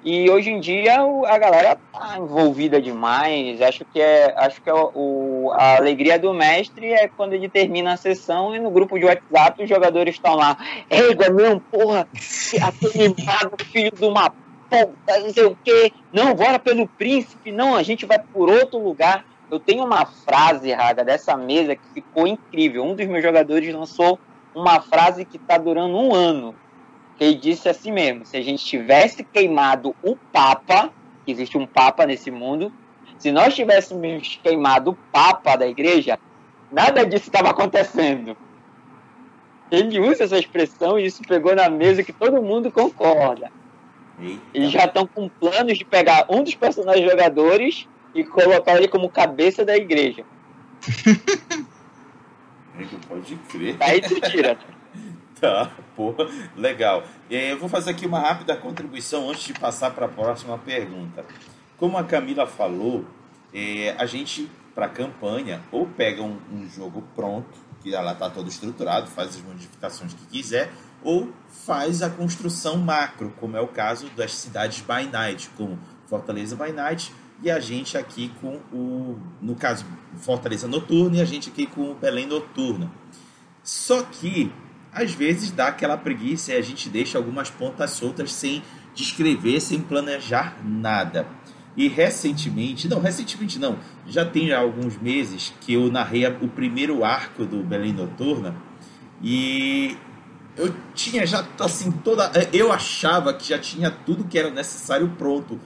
E 0.02 0.30
hoje 0.30 0.50
em 0.50 0.58
dia 0.58 0.98
a 0.98 1.38
galera 1.38 1.78
tá 1.92 2.16
envolvida 2.16 2.80
demais. 2.80 3.60
Acho 3.60 3.84
que 3.84 4.00
é, 4.00 4.32
acho 4.34 4.62
que 4.62 4.70
é 4.70 4.74
o, 4.74 5.50
a 5.52 5.76
alegria 5.76 6.18
do 6.18 6.32
mestre 6.32 6.90
é 6.90 7.06
quando 7.06 7.34
ele 7.34 7.50
termina 7.50 7.92
a 7.92 7.96
sessão 7.98 8.54
e 8.54 8.58
no 8.58 8.70
grupo 8.70 8.98
de 8.98 9.04
WhatsApp 9.04 9.62
os 9.62 9.68
jogadores 9.68 10.14
estão 10.14 10.34
lá. 10.34 10.56
Ega, 10.88 11.28
meu, 11.30 11.60
porra, 11.60 12.08
aquele 12.62 13.14
mago, 13.22 13.62
filho 13.62 13.92
de 13.92 14.04
uma 14.06 14.30
puta, 14.30 15.20
não 15.20 15.32
sei 15.34 15.44
o 15.44 15.58
quê. 15.62 15.92
Não, 16.10 16.34
bora 16.34 16.58
pelo 16.58 16.88
príncipe, 16.88 17.52
não, 17.52 17.76
a 17.76 17.82
gente 17.82 18.06
vai 18.06 18.18
por 18.18 18.48
outro 18.48 18.78
lugar. 18.78 19.26
Eu 19.50 19.60
tenho 19.60 19.84
uma 19.84 20.06
frase, 20.06 20.72
Raga, 20.72 21.04
dessa 21.04 21.36
mesa 21.36 21.76
que 21.76 21.82
ficou 21.92 22.26
incrível. 22.26 22.84
Um 22.84 22.94
dos 22.94 23.06
meus 23.06 23.22
jogadores 23.22 23.74
lançou 23.74 24.18
uma 24.54 24.80
frase 24.80 25.26
que 25.26 25.36
está 25.36 25.58
durando 25.58 25.94
um 25.94 26.14
ano 26.14 26.54
ele 27.20 27.34
disse 27.34 27.68
assim 27.68 27.92
mesmo: 27.92 28.24
se 28.24 28.36
a 28.36 28.42
gente 28.42 28.64
tivesse 28.64 29.22
queimado 29.22 29.94
o 30.02 30.16
Papa, 30.16 30.90
que 31.24 31.30
existe 31.30 31.58
um 31.58 31.66
Papa 31.66 32.06
nesse 32.06 32.30
mundo, 32.30 32.72
se 33.18 33.30
nós 33.30 33.54
tivéssemos 33.54 34.40
queimado 34.42 34.92
o 34.92 34.98
Papa 35.12 35.54
da 35.54 35.66
igreja, 35.66 36.18
nada 36.72 37.04
disso 37.04 37.26
estava 37.26 37.50
acontecendo. 37.50 38.34
Ele 39.70 40.00
usa 40.00 40.24
essa 40.24 40.38
expressão 40.38 40.98
e 40.98 41.04
isso 41.06 41.22
pegou 41.22 41.54
na 41.54 41.68
mesa 41.68 42.02
que 42.02 42.12
todo 42.12 42.42
mundo 42.42 42.72
concorda. 42.72 43.52
Eita. 44.18 44.40
Eles 44.52 44.70
já 44.70 44.86
estão 44.86 45.06
com 45.06 45.28
planos 45.28 45.78
de 45.78 45.84
pegar 45.84 46.26
um 46.28 46.42
dos 46.42 46.54
personagens 46.54 47.08
jogadores 47.08 47.86
e 48.14 48.24
colocar 48.24 48.76
ele 48.76 48.88
como 48.88 49.08
cabeça 49.08 49.64
da 49.64 49.76
igreja. 49.76 50.24
Pode 53.08 53.36
crer. 53.48 53.76
Aí 53.78 54.00
tu 54.00 54.18
tira. 54.22 54.58
Tá, 55.50 55.70
pô, 55.96 56.14
legal. 56.54 57.02
Eu 57.30 57.58
vou 57.58 57.68
fazer 57.68 57.92
aqui 57.92 58.04
uma 58.04 58.20
rápida 58.20 58.54
contribuição 58.56 59.30
antes 59.30 59.44
de 59.44 59.54
passar 59.54 59.90
para 59.92 60.04
a 60.04 60.08
próxima 60.08 60.58
pergunta. 60.58 61.24
Como 61.78 61.96
a 61.96 62.04
Camila 62.04 62.46
falou, 62.46 63.06
é, 63.52 63.94
a 63.98 64.04
gente, 64.04 64.50
para 64.74 64.86
campanha, 64.86 65.62
ou 65.72 65.86
pega 65.86 66.22
um, 66.22 66.38
um, 66.52 66.68
jogo 66.68 67.02
pronto, 67.14 67.48
que 67.82 67.94
ela 67.94 68.12
está 68.12 68.28
todo 68.28 68.48
estruturado, 68.48 69.06
faz 69.06 69.30
as 69.30 69.42
modificações 69.42 70.12
que 70.12 70.26
quiser, 70.26 70.70
ou 71.02 71.32
faz 71.48 72.02
a 72.02 72.10
construção 72.10 72.76
macro, 72.76 73.32
como 73.40 73.56
é 73.56 73.60
o 73.60 73.68
caso 73.68 74.10
das 74.10 74.34
cidades 74.34 74.82
by 74.82 75.10
night, 75.10 75.48
como 75.56 75.78
Fortaleza 76.06 76.54
by 76.54 76.70
night, 76.70 77.14
e 77.42 77.50
a 77.50 77.58
gente 77.58 77.96
aqui 77.96 78.30
com 78.42 78.56
o, 78.70 79.18
no 79.40 79.54
caso, 79.54 79.86
Fortaleza 80.16 80.68
Noturna, 80.68 81.16
e 81.16 81.20
a 81.22 81.24
gente 81.24 81.48
aqui 81.48 81.66
com 81.66 81.92
o 81.92 81.94
Belém 81.94 82.26
Noturna. 82.26 82.92
Só 83.62 84.02
que 84.02 84.52
às 84.92 85.12
vezes 85.12 85.50
dá 85.50 85.68
aquela 85.68 85.96
preguiça 85.96 86.52
e 86.52 86.56
a 86.56 86.62
gente 86.62 86.88
deixa 86.88 87.18
algumas 87.18 87.50
pontas 87.50 87.90
soltas 87.90 88.32
sem 88.32 88.62
descrever, 88.94 89.60
sem 89.60 89.80
planejar 89.80 90.56
nada. 90.64 91.26
E 91.76 91.88
recentemente, 91.88 92.88
não, 92.88 93.00
recentemente 93.00 93.58
não, 93.58 93.78
já 94.06 94.24
tem 94.24 94.52
alguns 94.52 94.98
meses 94.98 95.54
que 95.60 95.74
eu 95.74 95.90
narrei 95.90 96.26
o 96.26 96.48
primeiro 96.48 97.04
arco 97.04 97.46
do 97.46 97.62
Belém 97.62 97.92
Noturna 97.92 98.54
e 99.22 99.96
eu 100.56 100.74
tinha 100.94 101.24
já 101.24 101.46
assim 101.60 101.92
toda, 101.92 102.30
eu 102.52 102.72
achava 102.72 103.32
que 103.32 103.48
já 103.48 103.58
tinha 103.58 103.90
tudo 103.90 104.24
que 104.24 104.38
era 104.38 104.50
necessário 104.50 105.08
pronto, 105.16 105.60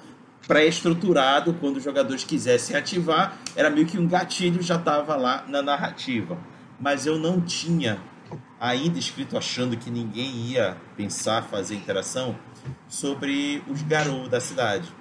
pré-estruturado 0.47 1.55
quando 1.55 1.79
os 1.79 1.83
jogadores 1.83 2.23
quisessem 2.23 2.77
ativar, 2.77 3.39
era 3.57 3.71
meio 3.71 3.87
que 3.87 3.99
um 3.99 4.07
gatilho 4.07 4.63
já 4.63 4.77
estava 4.77 5.17
lá 5.17 5.45
na 5.49 5.63
narrativa, 5.63 6.39
mas 6.79 7.07
eu 7.07 7.19
não 7.19 7.41
tinha 7.41 7.99
ainda 8.61 8.99
escrito 8.99 9.37
achando 9.37 9.77
que 9.77 9.91
ninguém 9.91 10.31
ia 10.47 10.77
pensar 10.97 11.43
fazer 11.43 11.75
interação 11.75 12.39
sobre 12.89 13.63
os 13.69 13.83
garotos 13.83 14.29
da 14.29 14.41
cidade. 14.41 14.93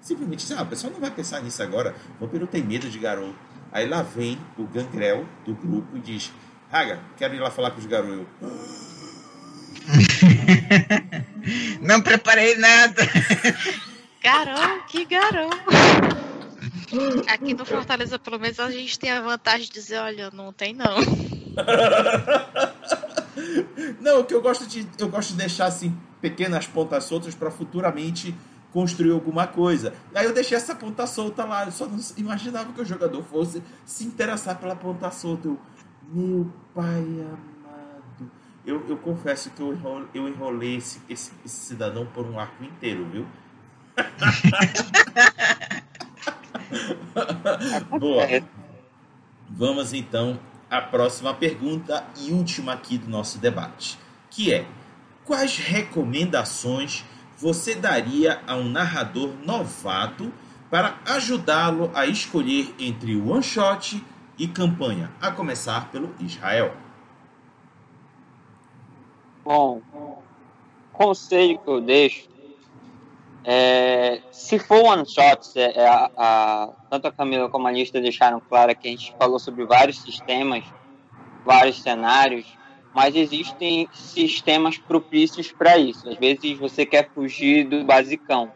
Simplesmente 0.00 0.44
assim, 0.44 0.54
ah, 0.54 0.62
o 0.62 0.66
pessoal 0.66 0.92
não 0.92 1.00
vai 1.00 1.10
pensar 1.10 1.40
nisso 1.40 1.62
agora, 1.62 1.94
o 2.16 2.24
vampiro 2.24 2.46
tem 2.46 2.62
medo 2.62 2.88
de 2.88 2.98
garoto. 2.98 3.36
Aí 3.70 3.86
lá 3.86 4.02
vem 4.02 4.38
o 4.56 4.64
gangrel 4.64 5.26
do 5.44 5.54
grupo 5.54 5.96
e 5.96 6.00
diz, 6.00 6.32
Raga, 6.70 7.00
quero 7.16 7.34
ir 7.34 7.40
lá 7.40 7.50
falar 7.50 7.70
com 7.72 7.78
os 7.78 7.86
garotos. 7.86 8.26
não 11.80 12.00
preparei 12.00 12.56
nada. 12.56 13.02
Garou, 14.22 14.82
que 14.86 15.04
garou. 15.04 15.50
Aqui 17.28 17.54
no 17.54 17.64
Fortaleza, 17.64 18.18
pelo 18.18 18.38
menos, 18.38 18.60
a 18.60 18.70
gente 18.70 18.98
tem 18.98 19.10
a 19.10 19.20
vantagem 19.20 19.66
de 19.66 19.72
dizer, 19.72 19.98
olha, 19.98 20.30
não 20.30 20.52
tem 20.52 20.74
não. 20.74 20.96
Não, 24.00 24.20
o 24.20 24.24
que 24.24 24.34
eu 24.34 24.42
gosto 24.42 24.66
de 24.66 24.86
eu 24.98 25.08
gosto 25.08 25.30
de 25.30 25.36
deixar 25.36 25.66
assim 25.66 25.96
pequenas 26.20 26.66
pontas 26.66 27.04
soltas 27.04 27.34
para 27.34 27.50
futuramente 27.50 28.34
construir 28.72 29.12
alguma 29.12 29.46
coisa. 29.46 29.94
Aí 30.14 30.26
eu 30.26 30.34
deixei 30.34 30.56
essa 30.56 30.74
ponta 30.74 31.06
solta 31.06 31.44
lá, 31.44 31.64
eu 31.64 31.72
só 31.72 31.86
não 31.86 31.98
imaginava 32.16 32.72
que 32.72 32.80
o 32.80 32.84
jogador 32.84 33.22
fosse 33.24 33.62
se 33.84 34.04
interessar 34.04 34.58
pela 34.58 34.76
ponta 34.76 35.10
solta. 35.10 35.48
Eu, 35.48 35.58
meu 36.12 36.52
pai 36.74 37.00
amado. 37.00 38.30
Eu, 38.66 38.84
eu 38.88 38.96
confesso 38.98 39.50
que 39.50 39.60
eu 39.60 39.72
enrolei, 39.72 40.08
eu 40.14 40.28
enrolei 40.28 40.76
esse, 40.76 41.00
esse, 41.08 41.32
esse 41.44 41.56
cidadão 41.56 42.06
por 42.06 42.26
um 42.26 42.38
arco 42.38 42.62
inteiro, 42.64 43.06
viu? 43.10 43.26
Boa. 47.98 48.26
Vamos 49.48 49.92
então 49.92 50.38
a 50.70 50.80
próxima 50.80 51.32
pergunta 51.34 52.04
e 52.20 52.30
última 52.32 52.72
aqui 52.72 52.98
do 52.98 53.08
nosso 53.08 53.38
debate, 53.38 53.98
que 54.30 54.52
é: 54.52 54.66
quais 55.24 55.56
recomendações 55.56 57.04
você 57.36 57.74
daria 57.74 58.42
a 58.46 58.56
um 58.56 58.68
narrador 58.68 59.30
novato 59.44 60.32
para 60.70 60.98
ajudá-lo 61.06 61.90
a 61.94 62.06
escolher 62.06 62.74
entre 62.78 63.16
one 63.16 63.42
shot 63.42 64.04
e 64.38 64.46
campanha, 64.46 65.10
a 65.20 65.30
começar 65.30 65.90
pelo 65.90 66.14
Israel? 66.20 66.74
Bom, 69.44 69.80
conselho 70.92 71.58
que 71.58 71.70
eu 71.70 71.80
deixo 71.80 72.28
é, 73.44 74.20
se 74.30 74.58
for 74.58 74.82
one 74.84 75.04
shot, 75.06 75.56
é, 75.56 75.80
é, 75.80 75.88
a, 75.88 76.10
a, 76.16 76.68
tanto 76.90 77.08
a 77.08 77.12
Camila 77.12 77.48
como 77.48 77.66
a 77.66 77.72
Lista 77.72 78.00
deixaram 78.00 78.40
claro 78.40 78.74
que 78.76 78.88
a 78.88 78.90
gente 78.90 79.14
falou 79.18 79.38
sobre 79.38 79.64
vários 79.64 80.00
sistemas, 80.00 80.64
vários 81.44 81.80
cenários, 81.80 82.46
mas 82.94 83.14
existem 83.14 83.88
sistemas 83.92 84.76
propícios 84.76 85.52
para 85.52 85.78
isso. 85.78 86.08
Às 86.08 86.16
vezes 86.16 86.58
você 86.58 86.84
quer 86.84 87.10
fugir 87.14 87.64
do 87.64 87.84
basicão. 87.84 88.50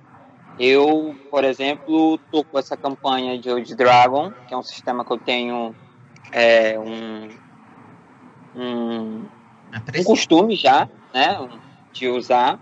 Eu, 0.59 1.17
por 1.31 1.45
exemplo, 1.45 2.17
estou 2.17 2.45
com 2.45 2.59
essa 2.59 2.77
campanha 2.77 3.39
de 3.39 3.51
Old 3.51 3.75
Dragon, 3.75 4.33
que 4.47 4.53
é 4.53 4.57
um 4.57 4.63
sistema 4.63 5.05
que 5.05 5.13
eu 5.13 5.19
tenho 5.19 5.75
é, 6.31 6.79
um, 6.79 7.29
um, 8.55 9.25
um 9.99 10.05
costume 10.05 10.55
já, 10.55 10.89
né, 11.15 11.49
de 11.93 12.09
usar, 12.09 12.61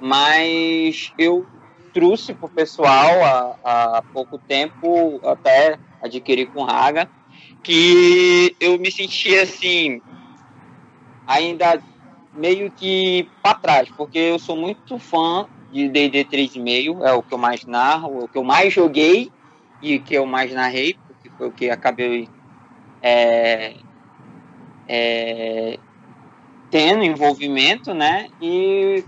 mas 0.00 1.12
eu 1.16 1.46
trouxe 1.92 2.34
para 2.34 2.46
o 2.46 2.50
pessoal 2.50 3.24
há, 3.24 3.98
há 3.98 4.02
pouco 4.12 4.38
tempo, 4.38 5.20
até 5.24 5.78
adquiri 6.02 6.46
com 6.46 6.62
Raga, 6.62 7.08
que 7.62 8.56
eu 8.60 8.78
me 8.78 8.90
sentia 8.90 9.42
assim, 9.42 10.00
ainda 11.26 11.82
meio 12.32 12.70
que 12.70 13.30
para 13.42 13.58
trás, 13.58 13.90
porque 13.96 14.18
eu 14.18 14.38
sou 14.38 14.56
muito 14.56 14.98
fã 14.98 15.46
de 15.70 15.88
D&D 15.88 16.24
3.5, 16.24 17.04
é 17.04 17.12
o 17.12 17.22
que 17.22 17.34
eu 17.34 17.38
mais 17.38 17.64
narro, 17.66 18.24
o 18.24 18.28
que 18.28 18.38
eu 18.38 18.44
mais 18.44 18.72
joguei 18.72 19.30
e 19.80 19.98
que 19.98 20.14
eu 20.14 20.24
mais 20.24 20.52
narrei, 20.52 20.96
porque 21.06 21.30
foi 21.36 21.48
o 21.48 21.52
que 21.52 21.68
acabei 21.68 22.28
é, 23.02 23.76
é, 24.86 25.78
tendo 26.70 27.04
envolvimento, 27.04 27.92
né? 27.94 28.28
E 28.40 29.04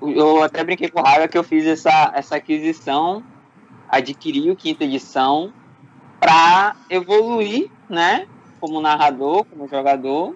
eu 0.00 0.42
até 0.42 0.62
brinquei 0.62 0.88
com 0.88 1.00
Raga 1.00 1.28
que 1.28 1.36
eu 1.36 1.44
fiz 1.44 1.66
essa, 1.66 2.12
essa 2.14 2.36
aquisição, 2.36 3.22
adquiri 3.88 4.50
o 4.50 4.56
quinta 4.56 4.84
edição 4.84 5.52
para 6.20 6.76
evoluir, 6.90 7.70
né, 7.88 8.26
como 8.60 8.80
narrador, 8.80 9.44
como 9.44 9.68
jogador 9.68 10.34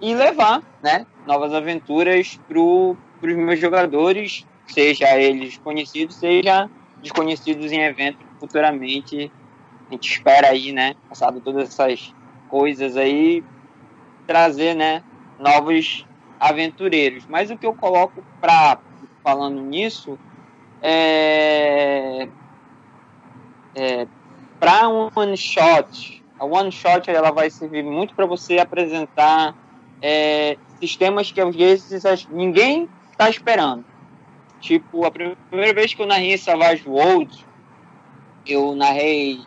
e 0.00 0.14
levar, 0.14 0.62
né, 0.82 1.06
novas 1.26 1.52
aventuras 1.52 2.40
para 2.48 2.58
os 2.58 3.36
meus 3.36 3.60
jogadores, 3.60 4.46
seja 4.66 5.16
eles 5.18 5.58
conhecidos, 5.58 6.16
seja 6.16 6.70
desconhecidos 7.02 7.72
em 7.72 7.80
eventos 7.80 8.24
futuramente. 8.38 9.30
A 9.88 9.92
gente 9.92 10.10
espera 10.10 10.48
aí, 10.48 10.72
né, 10.72 10.94
passado 11.08 11.40
todas 11.40 11.68
essas 11.68 12.14
coisas 12.48 12.96
aí, 12.96 13.44
trazer, 14.26 14.74
né, 14.74 15.02
novos 15.38 16.06
aventureiros. 16.40 17.26
Mas 17.28 17.50
o 17.50 17.58
que 17.58 17.66
eu 17.66 17.74
coloco 17.74 18.24
para 18.40 18.78
falando 19.22 19.60
nisso 19.60 20.18
é, 20.82 22.26
é 23.74 24.06
para 24.58 24.88
um 24.88 25.10
one 25.14 25.36
shot, 25.36 26.24
a 26.38 26.44
one 26.44 26.72
shot 26.72 27.10
ela 27.10 27.30
vai 27.30 27.50
servir 27.50 27.84
muito 27.84 28.14
para 28.14 28.24
você 28.24 28.58
apresentar 28.58 29.54
é, 30.00 30.56
sistemas 30.80 31.30
que 31.30 31.40
às 31.40 31.54
vezes 31.54 32.26
ninguém 32.30 32.88
está 33.12 33.28
esperando. 33.28 33.84
Tipo, 34.60 35.04
a 35.04 35.10
primeira 35.10 35.74
vez 35.74 35.94
que 35.94 36.00
eu 36.02 36.06
narrei 36.06 36.36
Savage 36.36 36.88
World, 36.88 37.46
eu 38.46 38.74
narrei 38.74 39.40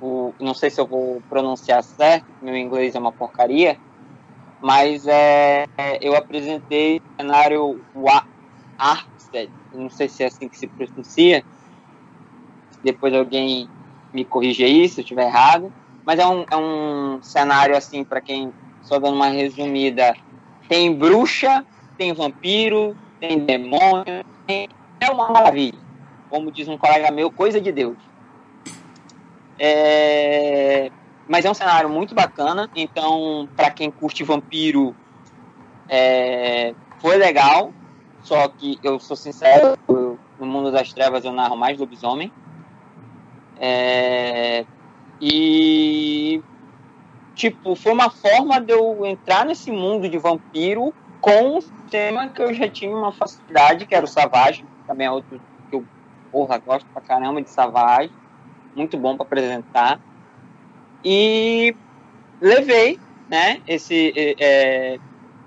o, 0.00 0.32
não 0.38 0.54
sei 0.54 0.70
se 0.70 0.80
eu 0.80 0.86
vou 0.86 1.22
pronunciar 1.28 1.82
certo, 1.82 2.26
meu 2.42 2.56
inglês 2.56 2.94
é 2.94 2.98
uma 2.98 3.12
porcaria, 3.12 3.78
mas 4.64 5.06
é, 5.06 5.66
eu 6.00 6.16
apresentei 6.16 6.96
o 6.96 7.20
cenário 7.20 7.80
Arksted, 8.78 9.50
não 9.74 9.90
sei 9.90 10.08
se 10.08 10.22
é 10.22 10.26
assim 10.26 10.48
que 10.48 10.56
se 10.56 10.66
pronuncia, 10.66 11.44
depois 12.82 13.12
alguém 13.12 13.68
me 14.10 14.24
corrija 14.24 14.64
aí 14.64 14.88
se 14.88 15.00
eu 15.00 15.02
estiver 15.02 15.26
errado, 15.26 15.70
mas 16.06 16.18
é 16.18 16.26
um, 16.26 16.46
é 16.50 16.56
um 16.56 17.22
cenário 17.22 17.76
assim, 17.76 18.02
para 18.02 18.22
quem, 18.22 18.54
só 18.80 18.98
dando 18.98 19.16
uma 19.16 19.28
resumida, 19.28 20.16
tem 20.66 20.94
bruxa, 20.94 21.62
tem 21.98 22.14
vampiro, 22.14 22.96
tem 23.20 23.40
demônio, 23.40 24.24
tem, 24.46 24.66
é 24.98 25.10
uma 25.10 25.28
maravilha, 25.28 25.78
como 26.30 26.50
diz 26.50 26.68
um 26.68 26.78
colega 26.78 27.10
meu, 27.10 27.30
coisa 27.30 27.60
de 27.60 27.70
Deus. 27.70 27.98
É, 29.58 30.90
mas 31.28 31.44
é 31.44 31.50
um 31.50 31.54
cenário 31.54 31.88
muito 31.88 32.14
bacana, 32.14 32.68
então 32.74 33.48
para 33.56 33.70
quem 33.70 33.90
curte 33.90 34.22
vampiro 34.22 34.94
é, 35.88 36.74
foi 37.00 37.16
legal, 37.16 37.74
só 38.20 38.48
que 38.48 38.78
eu 38.82 38.98
sou 38.98 39.16
sincero, 39.16 39.74
eu, 39.88 40.18
no 40.38 40.46
mundo 40.46 40.70
das 40.70 40.92
trevas 40.92 41.24
eu 41.24 41.32
narro 41.32 41.56
mais 41.56 41.78
lobisomem. 41.78 42.32
É, 43.56 44.66
e 45.20 46.42
tipo, 47.34 47.74
foi 47.76 47.92
uma 47.92 48.10
forma 48.10 48.60
de 48.60 48.72
eu 48.72 49.04
entrar 49.06 49.46
nesse 49.46 49.70
mundo 49.70 50.08
de 50.08 50.18
vampiro 50.18 50.94
com 51.20 51.58
um 51.58 51.60
tema 51.90 52.28
que 52.28 52.42
eu 52.42 52.52
já 52.52 52.68
tinha 52.68 52.94
uma 52.94 53.12
facilidade, 53.12 53.86
que 53.86 53.94
era 53.94 54.04
o 54.04 54.08
Savage, 54.08 54.66
também 54.86 55.06
é 55.06 55.10
outro 55.10 55.40
que 55.68 55.76
eu 55.76 55.86
porra, 56.30 56.58
gosto 56.58 56.86
pra 56.92 57.02
caramba 57.02 57.40
de 57.40 57.50
Savage 57.50 58.12
muito 58.74 58.98
bom 58.98 59.16
para 59.16 59.24
apresentar. 59.24 60.00
E 61.04 61.74
levei, 62.40 62.98
né, 63.28 63.60
esse, 63.66 64.12
é, 64.38 64.98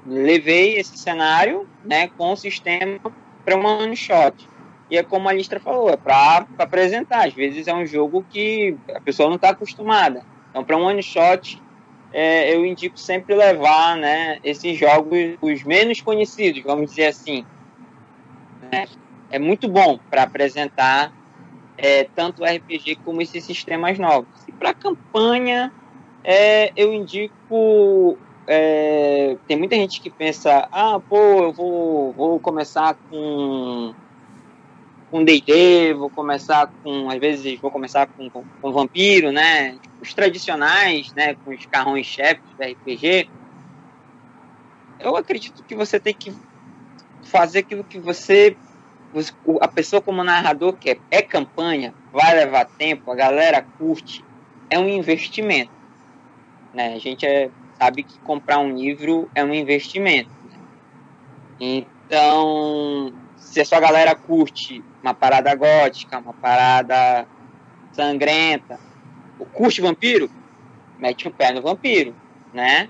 levei 0.06 0.78
esse 0.78 0.98
cenário, 0.98 1.68
né, 1.84 2.10
com 2.18 2.32
o 2.32 2.36
sistema 2.36 3.00
para 3.44 3.56
uma 3.56 3.78
one 3.78 3.96
shot. 3.96 4.48
E 4.90 4.98
é 4.98 5.04
como 5.04 5.28
a 5.28 5.34
Listra 5.34 5.60
falou, 5.60 5.90
é 5.90 5.98
para 5.98 6.48
apresentar. 6.58 7.28
Às 7.28 7.34
vezes 7.34 7.68
é 7.68 7.74
um 7.74 7.86
jogo 7.86 8.26
que 8.30 8.76
a 8.96 9.02
pessoa 9.02 9.28
não 9.28 9.36
está 9.36 9.50
acostumada. 9.50 10.24
Então, 10.50 10.64
para 10.64 10.78
um 10.78 10.84
one 10.84 11.04
shot, 11.04 11.62
é, 12.14 12.54
eu 12.56 12.66
indico 12.66 12.98
sempre 12.98 13.36
levar 13.36 13.98
né, 13.98 14.40
esses 14.44 14.78
jogos 14.78 15.38
os 15.42 15.64
menos 15.64 16.02
conhecidos, 16.02 16.64
vamos 16.64 16.92
dizer 16.92 17.08
assim. 17.08 17.46
Né? 18.72 18.88
É 19.30 19.38
muito 19.38 19.68
bom 19.68 20.00
para 20.10 20.24
apresentar 20.24 21.12
é, 21.78 22.06
tanto 22.06 22.46
RPG 22.46 22.98
como 23.04 23.22
esses 23.22 23.44
sistemas 23.44 24.00
novos. 24.00 24.47
Para 24.60 24.74
campanha, 24.74 25.72
é, 26.24 26.72
eu 26.76 26.94
indico. 26.94 28.18
É, 28.50 29.38
tem 29.48 29.58
muita 29.58 29.76
gente 29.76 30.02
que 30.02 30.10
pensa: 30.10 30.68
ah, 30.72 31.00
pô, 31.00 31.44
eu 31.44 31.54
vou, 31.54 32.14
vou 32.14 32.40
começar 32.40 32.98
com 33.10 33.94
com 35.10 35.24
D&D, 35.24 35.94
vou 35.94 36.10
começar 36.10 36.70
com, 36.84 37.10
às 37.10 37.18
vezes 37.18 37.60
vou 37.62 37.72
começar 37.72 38.08
com, 38.08 38.30
com, 38.30 38.44
com 38.62 38.72
vampiro, 38.74 39.32
né? 39.32 39.78
Os 40.02 40.14
tradicionais, 40.14 41.14
né? 41.16 41.36
Com 41.36 41.52
os 41.52 41.66
carrões 41.66 42.06
chefes 42.06 42.44
do 42.58 42.64
RPG. 42.64 43.30
Eu 45.00 45.16
acredito 45.16 45.64
que 45.64 45.76
você 45.76 46.00
tem 46.00 46.14
que 46.14 46.34
fazer 47.24 47.60
aquilo 47.60 47.84
que 47.84 48.00
você 48.00 48.58
a 49.62 49.68
pessoa 49.68 50.02
como 50.02 50.24
narrador 50.24 50.74
quer 50.74 51.00
é 51.10 51.22
campanha, 51.22 51.94
vai 52.12 52.36
levar 52.36 52.66
tempo, 52.78 53.10
a 53.12 53.16
galera 53.16 53.66
curte, 53.78 54.24
é 54.70 54.80
um 54.80 54.88
investimento. 54.88 55.72
Né? 56.74 56.94
A 56.94 57.00
gente 57.00 57.26
é, 57.26 57.50
sabe 57.78 58.04
que 58.04 58.20
comprar 58.20 58.60
um 58.60 58.76
livro 58.76 59.30
é 59.34 59.44
um 59.44 59.54
investimento. 59.54 60.30
Né? 60.50 60.60
Então, 61.60 63.14
se 63.36 63.62
a 63.62 63.66
sua 63.66 63.80
galera 63.80 64.16
curte 64.16 64.84
uma 65.02 65.14
parada 65.14 65.54
gótica, 65.56 66.20
uma 66.20 66.34
parada 66.34 67.28
sangrenta, 67.92 68.80
curte 69.54 69.82
vampiro, 69.82 70.30
mete 71.00 71.28
o 71.28 71.32
pé 71.32 71.52
no 71.52 71.62
vampiro, 71.62 72.16
né? 72.54 72.90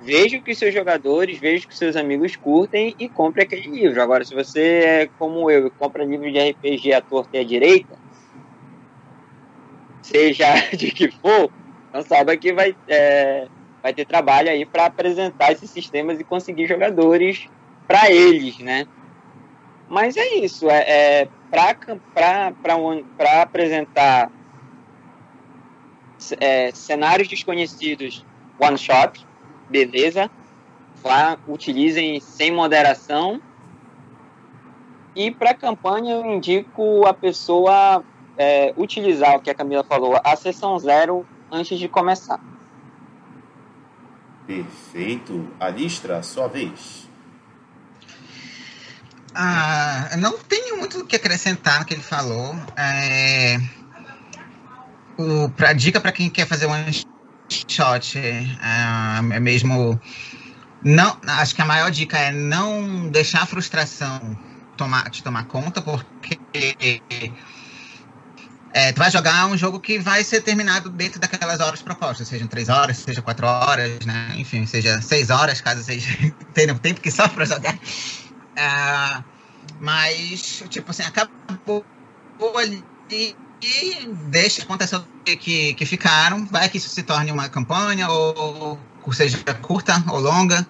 veja 0.00 0.36
o 0.36 0.42
que 0.42 0.54
seus 0.54 0.74
jogadores, 0.74 1.38
veja 1.38 1.64
o 1.64 1.68
que 1.68 1.76
seus 1.76 1.96
amigos 1.96 2.36
curtem 2.36 2.94
e 2.98 3.08
compre 3.08 3.42
aquele 3.42 3.68
livro. 3.68 4.02
Agora, 4.02 4.24
se 4.24 4.34
você 4.34 4.60
é 4.60 5.10
como 5.18 5.50
eu 5.50 5.66
e 5.66 5.70
compra 5.70 6.04
livro 6.04 6.30
de 6.30 6.50
RPG 6.50 6.92
à 6.92 7.00
torta 7.00 7.36
e 7.36 7.40
à 7.40 7.44
direita, 7.44 7.98
seja 10.06 10.46
de 10.76 10.90
que 10.90 11.10
for, 11.10 11.50
não 11.92 12.02
saiba 12.02 12.36
que 12.36 12.52
vai, 12.52 12.76
é, 12.88 13.48
vai 13.82 13.92
ter 13.92 14.06
trabalho 14.06 14.50
aí 14.50 14.64
para 14.64 14.86
apresentar 14.86 15.52
esses 15.52 15.70
sistemas 15.70 16.20
e 16.20 16.24
conseguir 16.24 16.66
jogadores 16.66 17.48
para 17.86 18.10
eles, 18.10 18.58
né? 18.58 18.86
Mas 19.88 20.16
é 20.16 20.34
isso, 20.34 20.68
é, 20.68 21.22
é 21.22 21.28
para 21.50 23.42
apresentar 23.42 24.30
é, 26.40 26.72
cenários 26.72 27.28
desconhecidos 27.28 28.24
one 28.58 28.76
shot, 28.76 29.24
beleza. 29.68 30.30
Vá, 31.02 31.38
utilizem 31.46 32.18
sem 32.20 32.50
moderação. 32.50 33.40
E 35.14 35.30
para 35.30 35.54
campanha 35.54 36.14
eu 36.14 36.26
indico 36.26 37.06
a 37.06 37.14
pessoa 37.14 38.04
é, 38.36 38.72
utilizar 38.76 39.36
o 39.36 39.40
que 39.40 39.50
a 39.50 39.54
Camila 39.54 39.84
falou, 39.84 40.20
a 40.22 40.36
sessão 40.36 40.78
zero 40.78 41.26
antes 41.50 41.78
de 41.78 41.88
começar. 41.88 42.40
Perfeito. 44.46 45.48
Alistra, 45.58 46.22
sua 46.22 46.46
vez. 46.46 47.08
Ah, 49.34 50.10
não 50.18 50.38
tenho 50.38 50.78
muito 50.78 51.00
o 51.00 51.06
que 51.06 51.16
acrescentar 51.16 51.80
no 51.80 51.84
que 51.84 51.94
ele 51.94 52.02
falou. 52.02 52.54
É, 52.76 53.58
o, 55.18 55.48
pra, 55.50 55.72
dica 55.72 56.00
para 56.00 56.12
quem 56.12 56.30
quer 56.30 56.46
fazer 56.46 56.66
uma 56.66 56.78
shot 57.48 58.18
é, 58.18 58.44
é 59.32 59.40
mesmo. 59.40 60.00
Não, 60.82 61.18
acho 61.26 61.54
que 61.54 61.62
a 61.62 61.66
maior 61.66 61.90
dica 61.90 62.16
é 62.16 62.30
não 62.30 63.08
deixar 63.08 63.42
a 63.42 63.46
frustração 63.46 64.38
tomar, 64.76 65.10
te 65.10 65.22
tomar 65.22 65.44
conta, 65.46 65.82
porque 65.82 66.38
é, 68.76 68.92
tu 68.92 68.98
vai 68.98 69.10
jogar 69.10 69.46
um 69.46 69.56
jogo 69.56 69.80
que 69.80 69.98
vai 69.98 70.22
ser 70.22 70.42
terminado 70.42 70.90
dentro 70.90 71.18
daquelas 71.18 71.60
horas 71.60 71.80
propostas, 71.80 72.28
sejam 72.28 72.46
três 72.46 72.68
horas, 72.68 72.98
seja 72.98 73.22
quatro 73.22 73.46
horas, 73.46 74.04
né? 74.04 74.34
Enfim, 74.36 74.66
seja 74.66 75.00
seis 75.00 75.30
horas, 75.30 75.62
caso 75.62 75.82
seja 75.82 76.10
tenha 76.52 76.74
tempo 76.74 77.00
que 77.00 77.10
só 77.10 77.26
para 77.26 77.46
jogar. 77.46 77.74
É, 78.54 79.24
mas, 79.80 80.62
tipo 80.68 80.90
assim, 80.90 81.04
acabou 81.04 81.86
ali 82.58 82.84
e 83.10 83.34
deixa 84.28 84.62
acontecer 84.62 85.00
que, 85.40 85.72
que 85.72 85.86
ficaram. 85.86 86.44
Vai 86.44 86.68
que 86.68 86.76
isso 86.76 86.90
se 86.90 87.02
torne 87.02 87.32
uma 87.32 87.48
campanha, 87.48 88.10
ou, 88.10 88.78
ou 89.02 89.12
seja 89.14 89.38
curta 89.62 90.04
ou 90.06 90.20
longa. 90.20 90.66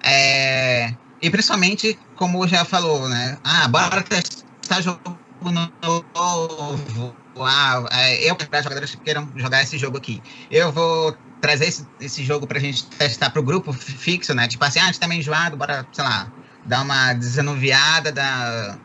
É, 0.00 0.94
e 1.20 1.28
principalmente, 1.28 1.98
como 2.14 2.46
já 2.46 2.64
falou, 2.64 3.08
né? 3.08 3.36
Ah, 3.42 3.66
bora 3.66 4.00
testar 4.02 4.80
jogo 4.80 5.18
novo. 5.50 7.27
Ah, 7.44 7.82
eu 8.20 8.34
para 8.36 8.62
jogadores 8.62 8.90
que 8.90 8.96
queiram 8.98 9.28
jogar 9.36 9.62
esse 9.62 9.78
jogo 9.78 9.98
aqui. 9.98 10.22
Eu 10.50 10.72
vou 10.72 11.16
trazer 11.40 11.66
esse, 11.66 11.86
esse 12.00 12.24
jogo 12.24 12.46
pra 12.46 12.58
gente 12.58 12.84
testar 12.86 13.30
pro 13.30 13.42
grupo 13.42 13.72
fixo, 13.72 14.34
né? 14.34 14.48
Tipo 14.48 14.64
assim, 14.64 14.78
ah, 14.78 14.84
a 14.84 14.86
gente 14.86 15.00
tá 15.00 15.08
meio 15.08 15.20
enjoado, 15.20 15.56
bora, 15.56 15.86
sei 15.92 16.04
lá, 16.04 16.30
dar 16.66 16.82
uma 16.82 17.12
desanuviada 17.14 18.12
da, 18.12 18.78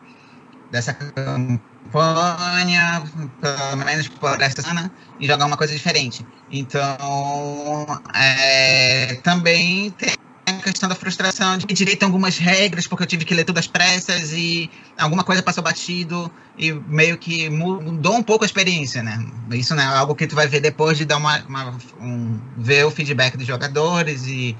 dessa 0.70 0.94
campanha, 0.94 1.60
pelo 3.40 3.76
menos 3.84 4.08
por 4.08 4.40
essa 4.40 4.62
semana, 4.62 4.90
e 5.20 5.26
jogar 5.26 5.46
uma 5.46 5.56
coisa 5.56 5.72
diferente. 5.72 6.24
Então, 6.50 7.86
é, 8.14 9.14
também 9.22 9.90
tem 9.92 10.14
a 10.46 10.52
questão 10.54 10.88
da 10.88 10.94
frustração 10.94 11.56
de 11.56 11.66
direito 11.66 12.02
a 12.02 12.06
algumas 12.06 12.36
regras, 12.36 12.86
porque 12.86 13.02
eu 13.02 13.06
tive 13.06 13.24
que 13.24 13.34
ler 13.34 13.44
todas 13.44 13.64
as 13.64 13.66
pressas 13.66 14.32
e 14.32 14.70
alguma 14.98 15.24
coisa 15.24 15.42
passou 15.42 15.62
batido 15.62 16.30
e 16.58 16.72
meio 16.72 17.16
que 17.16 17.48
mudou 17.48 18.14
um 18.14 18.22
pouco 18.22 18.44
a 18.44 18.46
experiência, 18.46 19.02
né? 19.02 19.24
Isso 19.52 19.74
não 19.74 19.82
é 19.82 19.86
algo 19.86 20.14
que 20.14 20.26
tu 20.26 20.34
vai 20.34 20.46
ver 20.46 20.60
depois 20.60 20.98
de 20.98 21.04
dar 21.04 21.16
uma, 21.16 21.38
uma 21.44 21.78
um, 22.00 22.38
ver 22.58 22.84
o 22.84 22.90
feedback 22.90 23.36
dos 23.36 23.46
jogadores 23.46 24.26
e, 24.26 24.56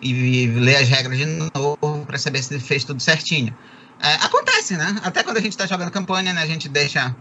e 0.00 0.46
ler 0.46 0.76
as 0.76 0.88
regras 0.88 1.18
de 1.18 1.26
novo 1.26 2.06
para 2.06 2.18
saber 2.18 2.42
se 2.42 2.58
fez 2.60 2.84
tudo 2.84 3.02
certinho. 3.02 3.54
É, 4.00 4.14
acontece, 4.14 4.76
né? 4.76 4.96
Até 5.02 5.22
quando 5.22 5.36
a 5.36 5.40
gente 5.40 5.52
está 5.52 5.66
jogando 5.66 5.90
campanha, 5.90 6.32
né, 6.32 6.42
a 6.42 6.46
gente 6.46 6.68
deixa 6.68 7.14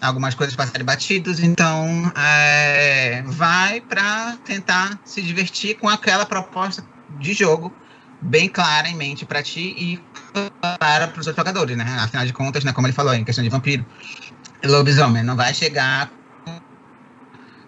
algumas 0.00 0.34
coisas 0.34 0.54
passarem 0.54 0.84
batidos, 0.84 1.40
então 1.40 2.12
é, 2.16 3.22
vai 3.26 3.80
para 3.80 4.36
tentar 4.44 4.98
se 5.04 5.22
divertir 5.22 5.78
com 5.78 5.88
aquela 5.88 6.26
proposta 6.26 6.93
de 7.18 7.34
jogo 7.34 7.72
bem 8.20 8.48
clara 8.48 8.88
em 8.88 8.94
mente 8.94 9.26
para 9.26 9.42
ti 9.42 9.74
e 9.76 10.00
para 10.32 11.12
os 11.18 11.26
outros 11.26 11.36
jogadores, 11.36 11.76
né? 11.76 11.84
Afinal 12.00 12.24
de 12.24 12.32
contas, 12.32 12.64
né, 12.64 12.72
como 12.72 12.86
ele 12.86 12.94
falou, 12.94 13.14
em 13.14 13.24
questão 13.24 13.44
de 13.44 13.50
vampiro, 13.50 13.84
lobisomem 14.64 15.22
não 15.22 15.36
vai 15.36 15.52
chegar 15.52 16.10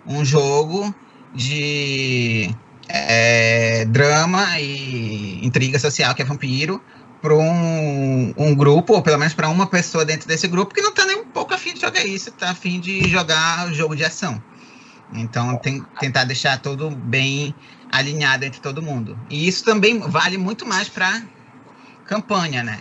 um 0.06 0.24
jogo 0.24 0.94
de 1.34 2.54
é, 2.88 3.84
drama 3.86 4.58
e 4.58 5.44
intriga 5.44 5.78
social 5.78 6.14
que 6.14 6.22
é 6.22 6.24
vampiro 6.24 6.80
para 7.20 7.34
um, 7.34 8.32
um 8.36 8.54
grupo, 8.54 8.94
ou 8.94 9.02
pelo 9.02 9.18
menos 9.18 9.34
para 9.34 9.48
uma 9.48 9.66
pessoa 9.66 10.04
dentro 10.04 10.28
desse 10.28 10.46
grupo 10.46 10.74
que 10.74 10.80
não 10.80 10.90
está 10.90 11.04
nem 11.04 11.16
um 11.20 11.24
pouco 11.24 11.52
afim 11.52 11.74
de 11.74 11.80
jogar 11.80 12.04
isso, 12.04 12.28
está 12.28 12.50
afim 12.50 12.78
de 12.78 13.08
jogar 13.08 13.72
jogo 13.72 13.96
de 13.96 14.04
ação. 14.04 14.40
Então, 15.12 15.56
tem, 15.58 15.84
tentar 16.00 16.24
deixar 16.24 16.58
tudo 16.60 16.90
bem 16.90 17.54
alinhado 17.96 18.44
entre 18.44 18.60
todo 18.60 18.82
mundo. 18.82 19.18
E 19.30 19.48
isso 19.48 19.64
também 19.64 19.98
vale 19.98 20.36
muito 20.36 20.66
mais 20.66 20.88
para 20.88 21.22
campanha, 22.04 22.62
né? 22.62 22.78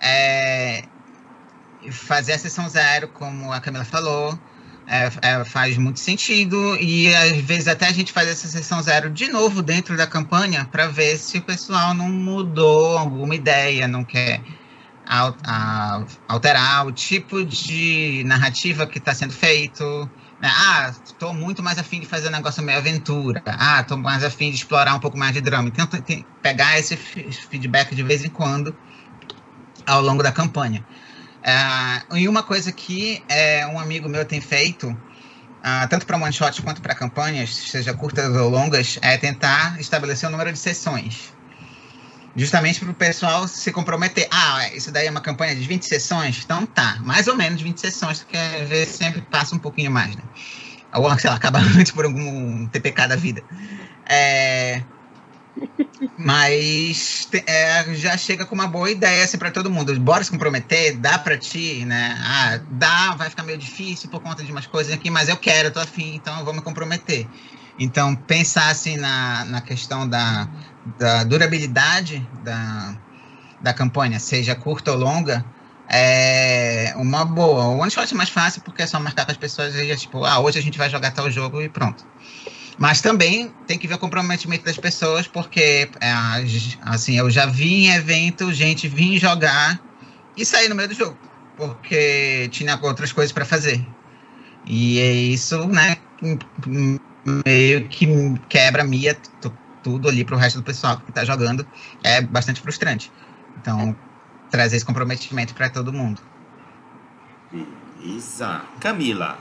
É, 0.00 0.84
fazer 1.90 2.32
a 2.32 2.38
sessão 2.38 2.68
zero, 2.68 3.08
como 3.08 3.52
a 3.52 3.60
Camila 3.60 3.84
falou, 3.84 4.38
é, 4.86 5.10
é, 5.22 5.44
faz 5.44 5.76
muito 5.76 5.98
sentido 5.98 6.76
e 6.76 7.12
às 7.14 7.36
vezes 7.38 7.66
até 7.66 7.86
a 7.86 7.92
gente 7.92 8.12
faz 8.12 8.28
essa 8.28 8.46
sessão 8.46 8.80
zero 8.82 9.10
de 9.10 9.28
novo 9.28 9.62
dentro 9.62 9.96
da 9.96 10.06
campanha 10.06 10.64
para 10.70 10.86
ver 10.86 11.16
se 11.16 11.38
o 11.38 11.42
pessoal 11.42 11.92
não 11.92 12.08
mudou 12.08 12.96
alguma 12.96 13.34
ideia, 13.34 13.88
não 13.88 14.04
quer 14.04 14.40
alterar 16.28 16.86
o 16.86 16.92
tipo 16.92 17.44
de 17.44 18.22
narrativa 18.26 18.86
que 18.86 18.98
está 18.98 19.14
sendo 19.14 19.32
feito. 19.32 20.10
Ah, 20.42 20.92
estou 21.04 21.32
muito 21.32 21.62
mais 21.62 21.78
afim 21.78 22.00
de 22.00 22.06
fazer 22.06 22.28
um 22.28 22.32
negócio 22.32 22.62
meio 22.62 22.78
aventura. 22.78 23.42
Ah, 23.46 23.80
estou 23.80 23.96
mais 23.96 24.22
afim 24.22 24.50
de 24.50 24.56
explorar 24.56 24.94
um 24.94 25.00
pouco 25.00 25.16
mais 25.16 25.32
de 25.32 25.40
drama. 25.40 25.68
Então, 25.68 25.86
tem 25.86 26.02
que 26.02 26.26
pegar 26.42 26.78
esse 26.78 26.96
feedback 26.96 27.94
de 27.94 28.02
vez 28.02 28.24
em 28.24 28.28
quando 28.28 28.76
ao 29.86 30.02
longo 30.02 30.22
da 30.22 30.32
campanha. 30.32 30.84
Uh, 31.46 32.16
e 32.16 32.28
uma 32.28 32.42
coisa 32.42 32.72
que 32.72 33.24
é, 33.28 33.66
um 33.68 33.78
amigo 33.78 34.08
meu 34.08 34.24
tem 34.24 34.40
feito, 34.40 34.90
uh, 34.90 35.88
tanto 35.88 36.04
para 36.04 36.16
one 36.16 36.32
shot 36.32 36.60
quanto 36.60 36.82
para 36.82 36.94
campanhas, 36.94 37.54
seja 37.54 37.94
curtas 37.94 38.34
ou 38.34 38.50
longas, 38.50 38.98
é 39.00 39.16
tentar 39.16 39.80
estabelecer 39.80 40.28
o 40.28 40.32
número 40.32 40.52
de 40.52 40.58
sessões. 40.58 41.35
Justamente 42.36 42.80
para 42.80 42.90
o 42.90 42.94
pessoal 42.94 43.48
se 43.48 43.72
comprometer. 43.72 44.28
Ah, 44.30 44.68
isso 44.74 44.92
daí 44.92 45.06
é 45.06 45.10
uma 45.10 45.22
campanha 45.22 45.56
de 45.56 45.66
20 45.66 45.84
sessões? 45.84 46.42
Então 46.44 46.66
tá, 46.66 46.98
mais 47.02 47.26
ou 47.28 47.34
menos 47.34 47.62
20 47.62 47.80
sessões, 47.80 48.18
porque 48.18 48.36
às 48.36 48.68
vezes 48.68 48.94
sempre 48.94 49.22
passa 49.22 49.56
um 49.56 49.58
pouquinho 49.58 49.90
mais, 49.90 50.14
né? 50.14 50.22
Ou, 50.94 51.18
sei 51.18 51.30
lá, 51.30 51.36
acaba 51.36 51.58
antes 51.78 51.92
por 51.92 52.04
algum 52.04 52.68
TPK 52.68 53.06
da 53.08 53.16
vida. 53.16 53.42
É, 54.08 54.82
mas 56.18 57.28
é, 57.46 57.94
já 57.94 58.16
chega 58.16 58.44
com 58.44 58.54
uma 58.54 58.66
boa 58.66 58.90
ideia 58.90 59.24
assim, 59.24 59.38
para 59.38 59.50
todo 59.50 59.70
mundo. 59.70 59.98
Bora 60.00 60.22
se 60.22 60.30
comprometer, 60.30 60.98
dá 60.98 61.18
para 61.18 61.38
ti, 61.38 61.84
né? 61.84 62.16
Ah, 62.18 62.60
dá, 62.70 63.14
vai 63.14 63.30
ficar 63.30 63.42
meio 63.42 63.58
difícil 63.58 64.10
por 64.10 64.20
conta 64.20 64.42
de 64.42 64.52
umas 64.52 64.66
coisas 64.66 64.92
aqui, 64.92 65.10
mas 65.10 65.28
eu 65.28 65.36
quero, 65.36 65.68
eu 65.68 65.72
tô 65.72 65.80
afim, 65.80 66.14
então 66.14 66.38
eu 66.38 66.44
vou 66.44 66.54
me 66.54 66.62
comprometer. 66.62 67.28
Então, 67.78 68.16
pensar 68.16 68.70
assim 68.70 68.96
na, 68.96 69.44
na 69.44 69.60
questão 69.60 70.08
da, 70.08 70.48
da 70.98 71.24
durabilidade 71.24 72.26
da, 72.44 72.96
da 73.60 73.74
campanha, 73.74 74.18
seja 74.18 74.54
curta 74.54 74.92
ou 74.92 74.98
longa, 74.98 75.44
é 75.88 76.92
uma 76.96 77.24
boa. 77.24 77.66
O 77.66 77.78
one 77.78 77.90
shot 77.90 78.12
é 78.12 78.16
mais 78.16 78.28
fácil 78.28 78.62
porque 78.62 78.82
é 78.82 78.86
só 78.86 78.98
marcar 79.00 79.24
com 79.24 79.32
as 79.32 79.36
pessoas 79.36 79.74
e 79.74 79.90
é 79.90 79.96
tipo, 79.96 80.24
ah, 80.24 80.38
hoje 80.38 80.58
a 80.58 80.62
gente 80.62 80.78
vai 80.78 80.88
jogar 80.88 81.10
tal 81.12 81.30
jogo 81.30 81.60
e 81.60 81.68
pronto. 81.68 82.04
Mas 82.78 83.00
também 83.00 83.52
tem 83.66 83.78
que 83.78 83.88
ver 83.88 83.94
o 83.94 83.98
comprometimento 83.98 84.64
das 84.64 84.76
pessoas, 84.76 85.26
porque 85.26 85.88
é, 86.00 86.12
assim, 86.82 87.18
eu 87.18 87.30
já 87.30 87.46
vi 87.46 87.86
em 87.86 87.94
evento 87.94 88.52
gente 88.52 88.86
vir 88.86 89.18
jogar 89.18 89.80
e 90.36 90.44
sair 90.44 90.68
no 90.68 90.74
meio 90.74 90.88
do 90.88 90.94
jogo, 90.94 91.16
porque 91.56 92.48
tinha 92.50 92.78
outras 92.82 93.12
coisas 93.12 93.32
para 93.32 93.46
fazer. 93.46 93.84
E 94.66 94.98
é 94.98 95.12
isso, 95.12 95.66
né, 95.68 95.96
meio 97.24 97.88
que 97.88 98.06
quebra 98.48 98.84
Mia 98.84 99.16
tudo 99.86 100.08
ali 100.08 100.24
pro 100.24 100.36
resto 100.36 100.58
do 100.58 100.64
pessoal 100.64 100.98
que 100.98 101.12
tá 101.12 101.24
jogando. 101.24 101.64
É 102.02 102.20
bastante 102.20 102.60
frustrante. 102.60 103.12
Então, 103.56 103.96
trazer 104.50 104.74
esse 104.74 104.84
comprometimento 104.84 105.54
para 105.54 105.70
todo 105.70 105.92
mundo. 105.92 106.20
Beleza. 107.52 108.62
Camila. 108.80 109.38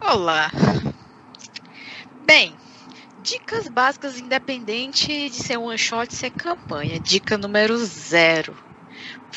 Olá. 0.00 0.50
Bem, 2.26 2.56
dicas 3.22 3.68
básicas 3.68 4.18
independente 4.18 5.30
de 5.30 5.36
ser 5.36 5.56
one 5.56 5.78
shot, 5.78 6.12
ser 6.12 6.32
campanha. 6.32 6.98
Dica 6.98 7.38
número 7.38 7.76
zero. 7.78 8.52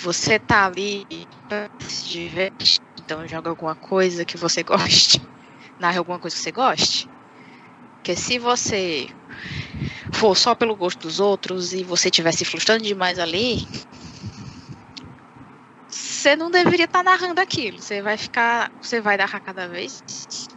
Você 0.01 0.39
tá 0.39 0.65
ali 0.65 1.05
pra 1.47 1.69
se 1.87 2.09
divertir, 2.09 2.81
então 2.95 3.27
joga 3.27 3.51
alguma 3.51 3.75
coisa 3.75 4.25
que 4.25 4.37
você 4.37 4.63
goste. 4.63 5.21
Narre 5.79 5.99
alguma 5.99 6.17
coisa 6.17 6.35
que 6.35 6.41
você 6.41 6.51
goste. 6.51 7.10
Porque 8.01 8.15
se 8.15 8.39
você 8.39 9.07
for 10.11 10.35
só 10.35 10.55
pelo 10.55 10.75
gosto 10.75 11.01
dos 11.01 11.19
outros 11.19 11.71
e 11.71 11.83
você 11.83 12.07
estiver 12.07 12.31
se 12.31 12.43
frustrando 12.43 12.83
demais 12.83 13.19
ali, 13.19 13.67
você 15.87 16.35
não 16.35 16.49
deveria 16.49 16.85
estar 16.85 17.03
tá 17.03 17.11
narrando 17.11 17.39
aquilo. 17.39 17.79
Você 17.79 18.01
vai 18.01 18.17
ficar. 18.17 18.71
Você 18.81 18.99
vai 18.99 19.17
narrar 19.17 19.39
cada 19.39 19.67
vez 19.67 20.01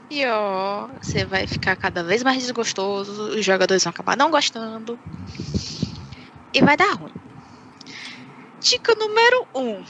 pior, 0.09 0.97
você 1.03 1.27
vai 1.27 1.47
ficar 1.47 1.77
cada 1.77 2.03
vez 2.03 2.23
mais 2.23 2.39
desgostoso, 2.39 3.37
os 3.37 3.45
jogadores 3.45 3.85
vão 3.85 3.91
acabar 3.91 4.17
não 4.17 4.31
gostando 4.31 4.99
e 6.55 6.63
vai 6.63 6.79
dar 6.79 6.95
ruim. 6.95 7.13
Dica 8.59 8.95
número 8.95 9.49
1: 9.55 9.61
um, 9.61 9.85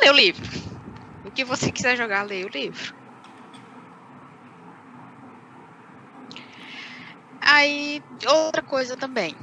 lê 0.00 0.08
o 0.08 0.12
livro. 0.12 0.48
O 1.24 1.32
que 1.32 1.44
você 1.44 1.72
quiser 1.72 1.96
jogar, 1.96 2.22
leia 2.22 2.46
o 2.46 2.48
livro. 2.48 2.99
Aí, 7.40 8.02
outra 8.26 8.62
coisa 8.62 8.96
também. 8.96 9.36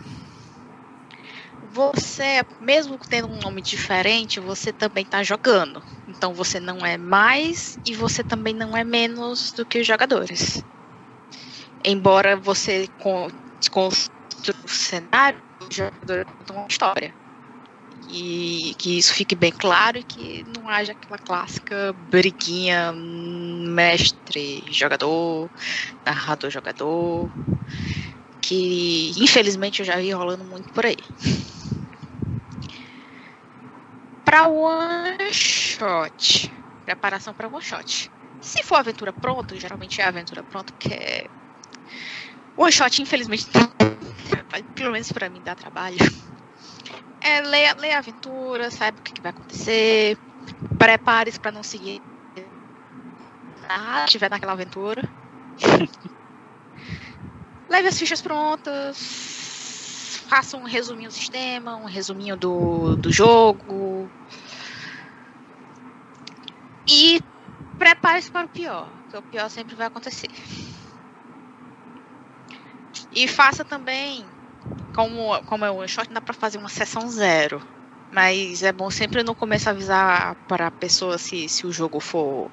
Você, 1.62 2.44
mesmo 2.60 2.98
tendo 3.00 3.28
um 3.28 3.40
nome 3.40 3.62
diferente, 3.62 4.40
você 4.40 4.72
também 4.72 5.04
está 5.04 5.24
jogando. 5.24 5.84
Então 6.08 6.34
você 6.34 6.60
não 6.60 6.86
é 6.86 6.98
mais 6.98 7.78
e 7.86 7.96
você 7.96 8.24
também 8.24 8.54
não 8.54 8.76
é 8.78 8.84
menos 8.84 9.52
do 9.54 9.66
que 9.66 9.80
os 9.80 9.88
jogadores. 9.88 10.64
Embora 11.84 12.36
você 12.36 12.88
construa 13.72 14.10
o 14.64 14.70
cenário, 14.70 15.44
os 15.70 15.76
jogadores 15.76 16.26
contam 16.38 16.56
uma 16.58 16.68
história. 16.70 17.16
E 18.10 18.74
que 18.80 18.98
isso 18.98 19.14
fique 19.14 19.36
bem 19.36 19.52
claro 19.52 19.98
e 19.98 20.04
que 20.04 20.42
não 20.46 20.70
haja 20.70 20.94
aquela 20.94 21.20
clássica 21.20 21.92
briguinha 21.94 22.94
mestre-jogador, 22.94 25.52
narrador-jogador, 26.06 27.30
que 28.42 29.12
infelizmente 29.18 29.82
eu 29.82 29.86
já 29.86 29.98
vi 29.98 30.12
rolando 30.12 30.46
muito 30.46 30.72
por 30.72 30.86
aí. 30.86 30.96
Para 34.24 34.48
one 34.48 35.34
shot, 35.34 36.50
preparação 36.86 37.34
para 37.34 37.50
one 37.50 37.62
shot. 37.62 38.10
Se 38.40 38.64
for 38.64 38.76
aventura 38.76 39.12
pronta, 39.12 39.60
geralmente 39.60 40.00
é 40.00 40.06
aventura 40.06 40.46
pronta, 40.46 40.72
que 40.80 40.94
é 40.94 41.30
one 42.56 42.72
shot, 42.72 43.02
infelizmente, 43.02 43.48
pelo 44.76 44.92
menos 44.92 45.12
para 45.12 45.30
mim 45.30 45.42
dá 45.42 45.56
trabalho. 45.56 45.98
É 47.22 47.42
ler, 47.42 47.76
ler 47.78 47.92
a 47.94 48.00
aventura, 48.00 48.70
sabe 48.72 49.00
o 49.00 49.04
que, 49.04 49.14
que 49.14 49.22
vai 49.22 49.32
acontecer, 49.32 50.18
prepare-se 50.78 51.40
para 51.40 51.52
não 51.52 51.64
seguir 51.64 52.02
nada 53.68 54.06
estiver 54.06 54.30
naquela 54.30 54.54
aventura. 54.54 55.02
Leve 57.70 57.88
as 57.90 57.98
fichas 58.00 58.22
prontas, 58.22 58.98
faça 60.30 60.58
um 60.58 60.64
resuminho 60.64 61.10
do 61.10 61.14
sistema, 61.14 61.76
um 61.78 61.86
resuminho 61.86 62.38
do, 62.38 62.96
do 62.98 63.12
jogo. 63.12 64.12
E 66.90 67.22
prepare-se 67.78 68.32
para 68.32 68.48
o 68.48 68.50
pior, 68.50 68.98
porque 69.02 69.18
o 69.18 69.24
pior 69.24 69.50
sempre 69.50 69.76
vai 69.76 69.88
acontecer. 69.88 70.30
E 73.12 73.28
faça 73.28 73.66
também, 73.66 74.37
como, 74.98 75.44
como 75.44 75.64
é 75.64 75.70
one 75.70 75.88
shot, 75.88 76.08
dá 76.12 76.20
para 76.20 76.34
fazer 76.34 76.58
uma 76.58 76.70
sessão 76.70 77.08
zero. 77.08 77.64
Mas 78.12 78.64
é 78.64 78.72
bom 78.72 78.90
sempre 78.90 79.22
no 79.22 79.36
começo 79.36 79.70
avisar 79.70 80.36
para 80.48 80.66
a 80.68 80.72
pessoa 80.72 81.20
se, 81.20 81.48
se 81.48 81.68
o 81.68 81.72
jogo 81.72 82.00
for, 82.00 82.52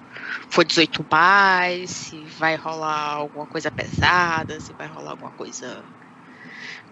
for 0.51 0.63
18 0.63 1.07
mais, 1.11 1.91
se 1.91 2.27
vai 2.27 2.57
rolar 2.57 3.15
alguma 3.15 3.47
coisa 3.47 3.71
pesada, 3.71 4.61
se 4.61 4.75
vai 4.75 4.87
rolar 4.89 5.13
alguma 5.13 5.33
coisa 5.33 5.89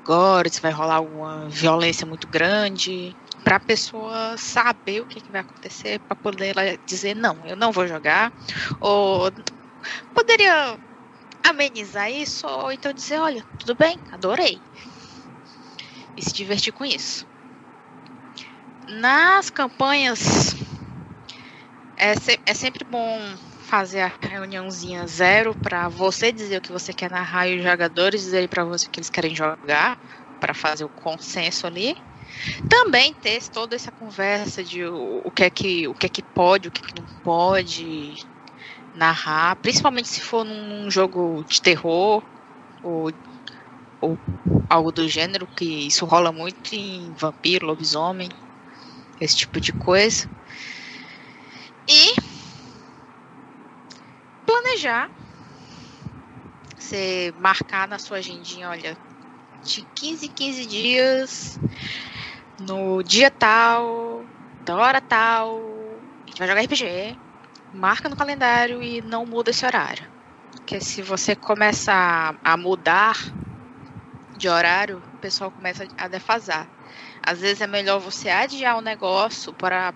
gore, 0.05 0.49
se 0.51 0.61
vai 0.61 0.73
rolar 0.73 0.97
alguma 0.97 1.49
violência 1.51 2.07
muito 2.07 2.27
grande, 2.29 3.15
para 3.45 3.57
a 3.57 3.61
pessoa 3.61 4.37
saber 4.39 5.01
o 5.03 5.07
que, 5.07 5.21
que 5.21 5.31
vai 5.31 5.41
acontecer, 5.43 6.01
para 6.09 6.17
poder 6.17 6.57
ela 6.57 6.79
dizer 6.87 7.15
não, 7.15 7.47
eu 7.47 7.57
não 7.57 7.73
vou 7.73 7.87
jogar, 7.87 8.33
ou 8.81 9.31
poderia 10.15 10.79
amenizar 11.43 12.11
isso, 12.11 12.47
ou 12.47 12.73
então 12.73 12.93
dizer, 12.93 13.19
olha, 13.19 13.45
tudo 13.59 13.75
bem, 13.77 14.01
adorei. 14.11 14.63
E 16.17 16.23
se 16.23 16.33
divertir 16.33 16.73
com 16.73 16.85
isso. 16.85 17.27
Nas 18.89 19.49
campanhas, 19.49 20.55
é, 21.97 22.15
se, 22.15 22.41
é 22.45 22.55
sempre 22.55 22.85
bom 22.85 23.37
fazer 23.61 24.01
a 24.01 24.13
reuniãozinha 24.21 25.07
zero 25.07 25.55
para 25.57 25.89
você 25.89 26.33
dizer 26.33 26.59
o 26.59 26.61
que 26.61 26.73
você 26.73 26.93
quer 26.93 27.11
narrar 27.11 27.49
e 27.49 27.57
os 27.59 27.63
jogadores 27.63 28.23
dizerem 28.23 28.49
para 28.49 28.65
você 28.65 28.87
o 28.87 28.91
que 28.91 28.99
eles 29.01 29.11
querem 29.11 29.35
jogar, 29.35 29.99
para 30.41 30.53
fazer 30.55 30.85
o 30.85 30.91
consenso 30.91 31.67
ali. 31.67 31.95
Também 32.69 33.15
ter 33.15 33.43
toda 33.51 33.77
essa 33.77 33.93
conversa 33.93 34.65
de 34.65 34.85
o, 34.85 35.23
o 35.25 35.31
que 35.33 35.45
é 35.45 35.51
que 35.51 35.89
o 35.89 35.95
que 35.95 36.07
é 36.07 36.09
que 36.09 36.23
pode, 36.23 36.69
o 36.69 36.73
que, 36.73 36.81
é 36.81 36.89
que 36.89 37.01
não 37.01 37.07
pode 37.23 38.15
narrar, 38.93 39.57
principalmente 39.57 40.09
se 40.09 40.21
for 40.21 40.45
num 40.45 40.91
jogo 40.91 41.45
de 41.45 41.61
terror 41.63 42.25
ou, 42.83 43.11
ou 44.03 44.19
algo 44.69 44.91
do 44.91 45.09
gênero, 45.09 45.47
que 45.47 45.65
isso 45.65 46.05
rola 46.05 46.33
muito 46.33 46.75
em 46.75 47.15
vampiro, 47.15 47.67
lobisomem, 47.67 48.29
esse 49.21 49.37
tipo 49.37 49.61
de 49.61 49.73
coisa. 49.73 50.29
E 51.89 52.15
planejar. 54.45 55.09
Você 56.77 57.33
marcar 57.37 57.87
na 57.87 57.99
sua 57.99 58.19
agendinha, 58.19 58.69
olha, 58.69 58.99
de 59.63 59.87
15 59.95 60.27
em 60.27 60.31
15 60.31 60.67
dias, 60.67 61.59
no 62.59 63.03
dia 63.03 63.31
tal, 63.31 64.27
da 64.65 64.77
hora 64.77 65.01
tal, 65.01 66.03
a 66.27 66.31
gente 66.31 66.39
vai 66.39 66.49
jogar 66.49 66.63
RPG. 66.63 67.19
Marca 67.73 68.09
no 68.09 68.17
calendário 68.17 68.83
e 68.83 69.01
não 69.01 69.25
muda 69.25 69.51
esse 69.51 69.65
horário. 69.65 70.11
Porque 70.51 70.81
se 70.81 71.03
você 71.03 71.35
começa 71.35 71.93
a, 72.45 72.57
mudar 72.57 73.17
de 74.43 74.49
horário, 74.49 75.01
o 75.15 75.19
pessoal 75.19 75.53
começa 75.53 75.87
a 75.97 76.09
defasar. 76.09 76.67
Às 77.25 77.41
vezes 77.41 77.61
é 77.61 77.67
melhor 77.69 78.01
você 78.01 78.29
adiar 78.29 78.77
o 78.77 78.81
negócio 78.81 79.53
para 79.53 79.95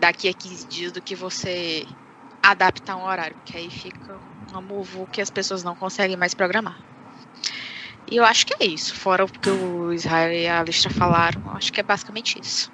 daqui 0.00 0.28
a 0.28 0.34
15 0.34 0.66
dias 0.66 0.90
do 0.90 1.00
que 1.00 1.14
você 1.14 1.86
adaptar 2.42 2.96
um 2.96 3.04
horário, 3.04 3.36
porque 3.36 3.56
aí 3.56 3.70
fica 3.70 4.18
uma 4.50 4.60
muvu 4.60 5.06
que 5.06 5.20
as 5.20 5.30
pessoas 5.30 5.62
não 5.62 5.76
conseguem 5.76 6.16
mais 6.16 6.34
programar. 6.34 6.76
E 8.10 8.16
eu 8.16 8.24
acho 8.24 8.44
que 8.44 8.54
é 8.60 8.66
isso. 8.66 8.92
Fora 8.96 9.24
o 9.24 9.28
que 9.28 9.48
o 9.48 9.92
Israel 9.92 10.32
e 10.32 10.48
a 10.48 10.60
Listra 10.64 10.90
falaram, 10.90 11.42
acho 11.54 11.72
que 11.72 11.78
é 11.78 11.84
basicamente 11.84 12.40
isso. 12.40 12.72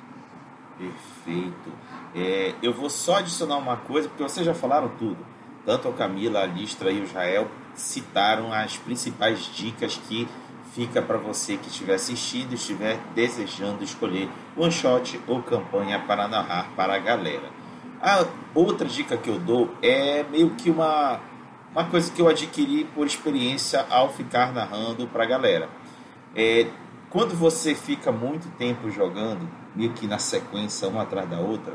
Perfeito. 0.78 1.70
É, 2.14 2.54
eu 2.62 2.72
vou 2.72 2.88
só 2.88 3.16
adicionar 3.16 3.58
uma 3.58 3.76
coisa, 3.76 4.08
porque 4.08 4.22
vocês 4.22 4.46
já 4.46 4.54
falaram 4.54 4.88
tudo. 4.96 5.18
Tanto 5.66 5.88
a 5.88 5.92
Camila, 5.92 6.40
a 6.40 6.46
Listra 6.46 6.90
e 6.90 7.00
o 7.00 7.04
Israel 7.04 7.50
citaram 7.78 8.52
as 8.52 8.76
principais 8.76 9.50
dicas 9.54 9.96
que 10.08 10.28
fica 10.74 11.00
para 11.00 11.16
você 11.16 11.56
que 11.56 11.68
estiver 11.68 11.94
assistindo, 11.94 12.54
estiver 12.54 12.98
desejando 13.14 13.82
escolher 13.82 14.28
one 14.56 14.70
shot 14.70 15.20
ou 15.26 15.42
campanha 15.42 15.98
para 16.00 16.28
narrar 16.28 16.70
para 16.76 16.94
a 16.94 16.98
galera. 16.98 17.50
A 18.00 18.24
outra 18.54 18.86
dica 18.86 19.16
que 19.16 19.28
eu 19.28 19.38
dou 19.38 19.74
é 19.82 20.22
meio 20.24 20.50
que 20.50 20.70
uma, 20.70 21.20
uma 21.72 21.84
coisa 21.84 22.12
que 22.12 22.20
eu 22.20 22.28
adquiri 22.28 22.84
por 22.94 23.06
experiência 23.06 23.84
ao 23.90 24.12
ficar 24.12 24.52
narrando 24.52 25.06
para 25.08 25.24
a 25.24 25.26
galera. 25.26 25.68
É, 26.34 26.68
quando 27.10 27.34
você 27.34 27.74
fica 27.74 28.12
muito 28.12 28.48
tempo 28.56 28.90
jogando, 28.90 29.48
meio 29.74 29.92
que 29.92 30.06
na 30.06 30.18
sequência, 30.18 30.86
uma 30.86 31.02
atrás 31.02 31.28
da 31.28 31.40
outra, 31.40 31.74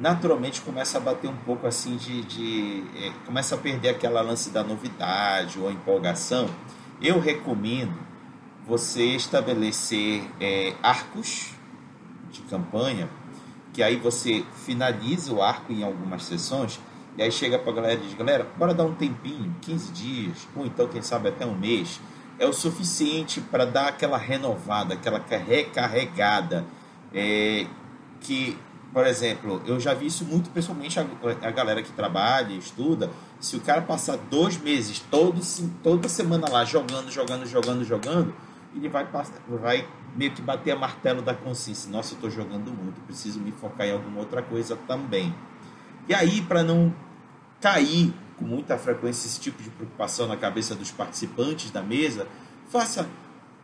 naturalmente 0.00 0.60
começa 0.62 0.98
a 0.98 1.00
bater 1.00 1.30
um 1.30 1.36
pouco 1.36 1.66
assim 1.66 1.96
de. 1.96 2.22
de 2.24 2.84
é, 2.96 3.12
começa 3.24 3.54
a 3.54 3.58
perder 3.58 3.90
aquela 3.90 4.20
lance 4.20 4.50
da 4.50 4.64
novidade 4.64 5.60
ou 5.60 5.70
empolgação. 5.70 6.48
Eu 7.00 7.20
recomendo 7.20 7.96
você 8.66 9.04
estabelecer 9.14 10.24
é, 10.40 10.74
arcos 10.82 11.52
de 12.32 12.40
campanha 12.42 13.08
que 13.72 13.82
aí 13.82 13.96
você 13.96 14.44
finaliza 14.64 15.32
o 15.32 15.42
arco 15.42 15.72
em 15.72 15.82
algumas 15.82 16.24
sessões, 16.24 16.80
e 17.16 17.22
aí 17.22 17.30
chega 17.30 17.58
para 17.58 17.72
a 17.72 17.74
galera 17.74 17.94
e 17.94 18.04
diz, 18.04 18.14
galera, 18.14 18.46
bora 18.56 18.74
dar 18.74 18.84
um 18.84 18.94
tempinho, 18.94 19.54
15 19.60 19.92
dias, 19.92 20.48
ou 20.54 20.66
então 20.66 20.88
quem 20.88 21.02
sabe 21.02 21.28
até 21.28 21.46
um 21.46 21.56
mês, 21.56 22.00
é 22.38 22.46
o 22.46 22.52
suficiente 22.52 23.40
para 23.40 23.64
dar 23.64 23.88
aquela 23.88 24.16
renovada, 24.16 24.94
aquela 24.94 25.18
recarregada, 25.18 26.64
é, 27.12 27.66
que, 28.20 28.58
por 28.92 29.06
exemplo, 29.06 29.62
eu 29.66 29.78
já 29.78 29.94
vi 29.94 30.06
isso 30.06 30.24
muito, 30.24 30.50
pessoalmente 30.50 30.98
a, 30.98 31.06
a 31.42 31.50
galera 31.50 31.82
que 31.82 31.92
trabalha, 31.92 32.52
estuda, 32.52 33.10
se 33.38 33.56
o 33.56 33.60
cara 33.60 33.82
passar 33.82 34.16
dois 34.16 34.56
meses, 34.60 34.98
todo, 35.10 35.40
toda 35.82 36.08
semana 36.08 36.48
lá, 36.48 36.64
jogando, 36.64 37.10
jogando, 37.10 37.46
jogando, 37.46 37.84
jogando, 37.84 38.34
ele 38.74 38.88
vai, 38.88 39.06
vai 39.48 39.88
meio 40.16 40.32
que 40.32 40.42
bater 40.42 40.72
a 40.72 40.76
martelo 40.76 41.22
da 41.22 41.34
consciência. 41.34 41.90
Nossa, 41.90 42.12
eu 42.12 42.16
estou 42.16 42.30
jogando 42.30 42.72
muito, 42.72 43.00
preciso 43.02 43.40
me 43.40 43.52
focar 43.52 43.86
em 43.86 43.92
alguma 43.92 44.20
outra 44.20 44.42
coisa 44.42 44.76
também. 44.88 45.34
E 46.08 46.14
aí, 46.14 46.42
para 46.42 46.62
não 46.62 46.92
cair 47.60 48.12
com 48.36 48.44
muita 48.44 48.76
frequência 48.76 49.26
esse 49.26 49.38
tipo 49.38 49.62
de 49.62 49.70
preocupação 49.70 50.26
na 50.26 50.36
cabeça 50.36 50.74
dos 50.74 50.90
participantes 50.90 51.70
da 51.70 51.82
mesa, 51.82 52.26
faça 52.68 53.08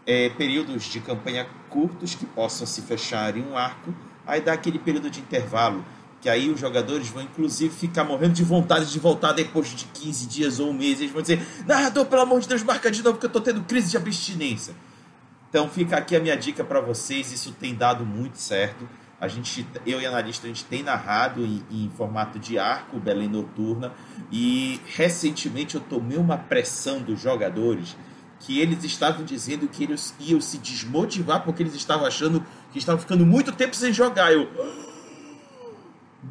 é, 0.07 0.29
períodos 0.31 0.85
de 0.85 1.01
campanha 1.01 1.49
curtos 1.69 2.15
que 2.15 2.27
possam 2.27 2.67
se 2.67 2.83
fechar 2.83 3.37
em 3.37 3.43
um 3.43 3.57
arco, 3.57 3.93
aí 4.27 4.41
dá 4.41 4.53
aquele 4.53 4.79
período 4.79 5.11
de 5.11 5.21
intervalo, 5.21 5.85
que 6.21 6.29
aí 6.29 6.51
os 6.51 6.59
jogadores 6.59 7.09
vão 7.09 7.23
inclusive 7.23 7.75
ficar 7.75 8.05
morrendo 8.05 8.35
de 8.35 8.43
vontade 8.43 8.91
de 8.91 8.99
voltar 8.99 9.33
depois 9.33 9.69
de 9.69 9.85
15 9.85 10.27
dias 10.27 10.59
ou 10.59 10.71
um 10.71 10.73
mês. 10.73 11.01
Eles 11.01 11.13
vão 11.13 11.23
dizer: 11.23 11.47
Narrador, 11.67 12.07
pelo 12.07 12.23
amor 12.23 12.41
de 12.41 12.49
Deus, 12.49 12.63
marca 12.63 12.91
de 12.91 13.03
novo 13.03 13.19
que 13.19 13.27
eu 13.27 13.29
estou 13.29 13.43
tendo 13.43 13.63
crise 13.63 13.91
de 13.91 13.97
abstinência. 13.97 14.75
Então 15.49 15.69
fica 15.69 15.97
aqui 15.97 16.17
a 16.17 16.21
minha 16.21 16.37
dica 16.37 16.65
para 16.65 16.81
vocês, 16.81 17.33
isso 17.33 17.53
tem 17.53 17.75
dado 17.75 18.05
muito 18.05 18.39
certo. 18.39 18.89
A 19.19 19.29
gente, 19.29 19.67
eu 19.87 19.99
e 19.99 20.05
a 20.05 20.11
analista, 20.11 20.47
a 20.47 20.49
gente 20.49 20.65
tem 20.67 20.83
narrado 20.83 21.43
em, 21.43 21.63
em, 21.71 21.91
formato 21.97 22.39
de 22.39 22.59
arco, 22.59 23.01
Belém 23.01 23.29
Noturna, 23.29 23.95
e 24.31 24.79
recentemente 24.95 25.75
eu 25.75 25.81
tomei 25.81 26.19
uma 26.19 26.37
pressão 26.37 27.01
dos 27.01 27.19
jogadores 27.19 27.97
que 28.41 28.61
eles 28.61 28.85
estavam 28.85 29.25
dizendo 29.25 29.67
que 29.67 29.85
eles 29.85 30.15
iam 30.21 30.41
se 30.41 30.59
desmotivar 30.59 31.43
porque 31.43 31.63
eles 31.63 31.75
estavam 31.75 32.07
achando 32.07 32.45
que 32.77 32.81
estavam 32.81 33.01
ficando 33.01 33.25
muito 33.25 33.53
tempo 33.53 33.75
sem 33.75 33.91
jogar. 33.91 34.33
Eu, 34.33 34.51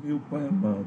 meu 0.04 0.20
pai 0.30 0.48
amado. 0.48 0.86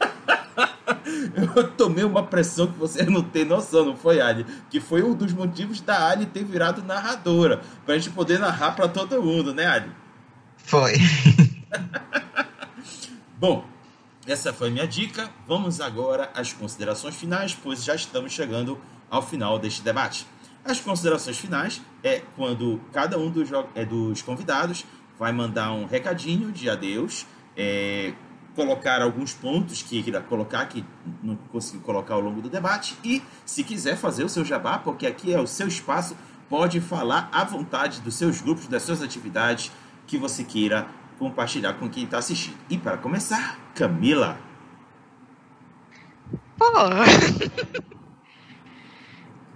eu 1.54 1.70
tomei 1.72 2.02
uma 2.02 2.22
pressão 2.22 2.66
que 2.66 2.78
você 2.78 3.02
não 3.04 3.22
tem 3.22 3.44
noção, 3.44 3.84
não 3.84 3.94
foi, 3.96 4.22
Ali? 4.22 4.46
Que 4.70 4.80
foi 4.80 5.02
um 5.02 5.14
dos 5.14 5.34
motivos 5.34 5.82
da 5.82 6.08
Ali 6.08 6.24
ter 6.24 6.44
virado 6.44 6.82
narradora. 6.82 7.60
Pra 7.84 7.94
gente 7.98 8.08
poder 8.10 8.38
narrar 8.38 8.72
para 8.72 8.88
todo 8.88 9.22
mundo, 9.22 9.52
né, 9.52 9.66
Ali? 9.66 9.90
Foi. 10.56 10.94
Bom, 13.38 13.66
essa 14.26 14.50
foi 14.50 14.70
minha 14.70 14.88
dica. 14.88 15.28
Vamos 15.46 15.78
agora 15.78 16.30
às 16.34 16.54
considerações 16.54 17.14
finais, 17.14 17.54
pois 17.54 17.84
já 17.84 17.94
estamos 17.94 18.32
chegando 18.32 18.80
ao 19.10 19.20
final 19.20 19.58
deste 19.58 19.82
debate. 19.82 20.26
As 20.64 20.80
considerações 20.80 21.38
finais 21.38 21.82
é 22.06 22.22
quando 22.36 22.80
cada 22.92 23.18
um 23.18 23.30
dos, 23.30 23.50
é, 23.74 23.84
dos 23.84 24.22
convidados 24.22 24.84
vai 25.18 25.32
mandar 25.32 25.72
um 25.72 25.86
recadinho 25.86 26.52
de 26.52 26.70
adeus, 26.70 27.26
é, 27.56 28.12
colocar 28.54 29.02
alguns 29.02 29.34
pontos 29.34 29.82
que 29.82 30.12
colocar 30.22 30.66
que 30.66 30.84
não 31.22 31.36
consegui 31.50 31.82
colocar 31.82 32.14
ao 32.14 32.20
longo 32.20 32.40
do 32.40 32.48
debate 32.48 32.96
e 33.04 33.22
se 33.44 33.64
quiser 33.64 33.96
fazer 33.96 34.24
o 34.24 34.28
seu 34.28 34.44
jabá, 34.44 34.78
porque 34.78 35.06
aqui 35.06 35.34
é 35.34 35.40
o 35.40 35.46
seu 35.46 35.66
espaço, 35.66 36.16
pode 36.48 36.80
falar 36.80 37.28
à 37.32 37.44
vontade 37.44 38.00
dos 38.00 38.14
seus 38.14 38.40
grupos, 38.40 38.66
das 38.68 38.82
suas 38.82 39.02
atividades 39.02 39.72
que 40.06 40.16
você 40.16 40.44
queira 40.44 40.86
compartilhar 41.18 41.74
com 41.74 41.88
quem 41.88 42.04
está 42.04 42.18
assistindo. 42.18 42.56
E 42.70 42.78
para 42.78 42.96
começar, 42.96 43.58
Camila. 43.74 44.38
Pô. 46.56 46.66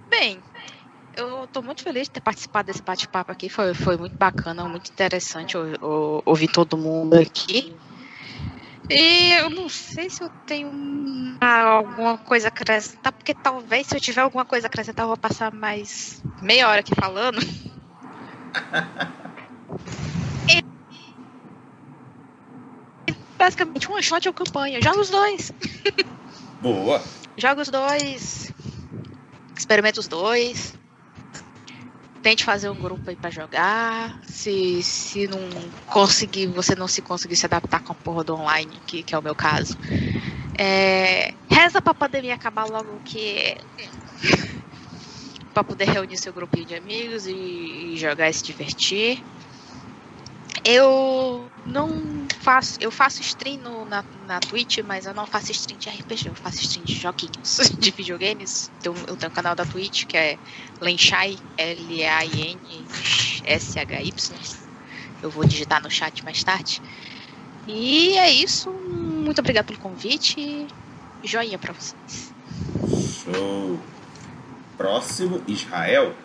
Bem, 0.09 0.39
eu 1.15 1.43
estou 1.45 1.61
muito 1.61 1.83
feliz 1.83 2.03
de 2.03 2.11
ter 2.11 2.21
participado 2.21 2.67
desse 2.67 2.81
bate-papo 2.81 3.31
aqui. 3.31 3.49
Foi, 3.49 3.73
foi 3.73 3.97
muito 3.97 4.17
bacana, 4.17 4.67
muito 4.67 4.89
interessante 4.89 5.57
ouvir 6.25 6.47
todo 6.47 6.77
mundo 6.77 7.15
aqui. 7.15 7.77
E 8.89 9.33
eu 9.39 9.49
não 9.49 9.69
sei 9.69 10.09
se 10.09 10.21
eu 10.21 10.29
tenho 10.45 10.69
alguma 11.39 12.17
coisa 12.17 12.47
a 12.47 12.49
acrescentar, 12.49 13.13
porque 13.13 13.33
talvez 13.33 13.87
se 13.87 13.95
eu 13.95 14.01
tiver 14.01 14.21
alguma 14.21 14.45
coisa 14.45 14.67
a 14.67 14.69
acrescentar, 14.69 15.03
eu 15.03 15.09
vou 15.09 15.17
passar 15.17 15.53
mais 15.53 16.21
meia 16.41 16.67
hora 16.67 16.81
aqui 16.81 16.93
falando. 16.93 17.39
e, 20.49 20.61
basicamente, 23.39 23.89
one 23.89 24.03
shot 24.03 24.27
ou 24.27 24.33
campanha. 24.33 24.81
Joga 24.81 24.99
os 24.99 25.09
dois. 25.09 25.51
Boa. 26.61 27.01
Joga 27.37 27.61
os 27.61 27.69
dois. 27.69 28.51
Experimenta 29.57 30.01
os 30.01 30.07
dois 30.07 30.80
tente 32.21 32.43
fazer 32.43 32.69
um 32.69 32.79
grupo 32.79 33.09
aí 33.09 33.15
para 33.15 33.29
jogar. 33.29 34.19
Se, 34.27 34.83
se 34.83 35.27
não 35.27 35.39
conseguir, 35.85 36.47
você 36.47 36.75
não 36.75 36.87
se 36.87 37.01
conseguir 37.01 37.35
se 37.35 37.45
adaptar 37.45 37.81
com 37.81 37.93
a 37.93 37.95
porra 37.95 38.23
do 38.23 38.35
online, 38.35 38.79
que, 38.85 39.03
que 39.03 39.15
é 39.15 39.17
o 39.17 39.23
meu 39.23 39.35
caso. 39.35 39.75
É, 40.57 41.33
reza 41.49 41.81
pra 41.81 41.93
pandemia 41.93 42.35
acabar 42.35 42.65
logo 42.65 43.01
que. 43.03 43.55
pra 45.53 45.63
poder 45.63 45.85
reunir 45.85 46.17
seu 46.17 46.33
grupinho 46.33 46.65
de 46.65 46.75
amigos 46.75 47.25
e, 47.25 47.93
e 47.93 47.97
jogar 47.97 48.29
e 48.29 48.33
se 48.33 48.43
divertir. 48.43 49.25
Eu 50.63 51.51
não 51.65 52.20
faço. 52.41 52.77
Eu 52.81 52.91
faço 52.91 53.21
stream 53.21 53.57
no, 53.59 53.85
na, 53.85 54.03
na 54.27 54.39
Twitch, 54.39 54.79
mas 54.79 55.05
eu 55.05 55.13
não 55.13 55.25
faço 55.25 55.51
stream 55.51 55.77
de 55.79 55.89
RPG, 55.89 56.27
eu 56.27 56.35
faço 56.35 56.61
stream 56.61 56.83
de 56.83 56.95
joguinhos, 56.95 57.71
de 57.79 57.91
videogames. 57.91 58.71
Então, 58.79 58.93
eu 59.07 59.15
tenho 59.15 59.31
um 59.31 59.35
canal 59.35 59.55
da 59.55 59.65
Twitch 59.65 60.05
que 60.05 60.17
é 60.17 60.37
Lenshai, 60.81 61.37
L-A-I-N-S-H-Y. 61.57 62.71
Eu 65.21 65.29
vou 65.29 65.45
digitar 65.45 65.81
no 65.81 65.89
chat 65.89 66.25
mais 66.25 66.43
tarde. 66.43 66.81
E 67.67 68.17
é 68.17 68.29
isso. 68.31 68.71
Muito 68.71 69.39
obrigado 69.39 69.67
pelo 69.67 69.79
convite 69.79 70.39
e 70.39 70.67
joinha 71.23 71.59
pra 71.59 71.73
vocês. 71.73 72.33
Show. 73.23 73.79
Próximo, 74.75 75.43
Israel. 75.47 76.15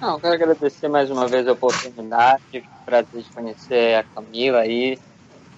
Não, 0.00 0.18
quero 0.18 0.34
agradecer 0.34 0.88
mais 0.88 1.10
uma 1.10 1.26
vez 1.26 1.46
a 1.46 1.52
oportunidade, 1.52 2.42
prazer 2.84 3.22
de 3.22 3.30
conhecer 3.30 3.96
a 3.96 4.02
Camila 4.02 4.60
aí, 4.60 4.98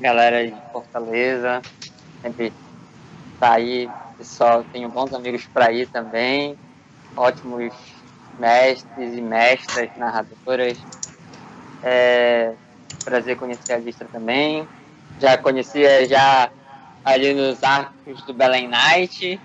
galera 0.00 0.46
de 0.46 0.54
Fortaleza, 0.72 1.62
sempre 2.22 2.52
tá 3.40 3.54
aí, 3.54 3.88
pessoal, 4.16 4.64
tenho 4.72 4.88
bons 4.88 5.12
amigos 5.12 5.46
para 5.46 5.72
ir 5.72 5.86
também, 5.88 6.56
ótimos 7.16 7.72
mestres 8.38 9.14
e 9.14 9.20
mestras, 9.20 9.90
narradoras. 9.96 10.78
É, 11.82 12.54
prazer 13.04 13.36
conhecer 13.36 13.74
a 13.74 13.78
Listra 13.78 14.08
também. 14.08 14.66
Já 15.20 15.36
conhecia 15.38 16.06
já 16.08 16.50
ali 17.04 17.34
nos 17.34 17.62
arcos 17.62 18.22
do 18.22 18.32
Belém 18.32 18.68
Night, 18.68 19.38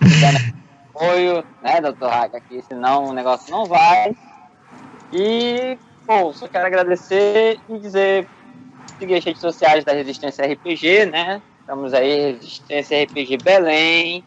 apoio, 0.94 1.44
né, 1.62 1.80
doutor 1.80 2.12
Haga, 2.12 2.38
aqui, 2.38 2.62
senão 2.62 3.06
o 3.06 3.12
negócio 3.12 3.50
não 3.50 3.64
vai. 3.66 4.14
E, 5.12 5.78
bom, 6.06 6.32
só 6.32 6.46
quero 6.46 6.66
agradecer 6.66 7.58
e 7.68 7.78
dizer, 7.78 8.28
seguir 8.98 9.16
as 9.16 9.24
redes 9.24 9.40
sociais 9.40 9.84
da 9.84 9.92
Resistência 9.92 10.46
RPG, 10.46 11.06
né? 11.06 11.42
Estamos 11.60 11.92
aí, 11.92 12.32
Resistência 12.32 13.02
RPG 13.02 13.38
Belém. 13.38 14.24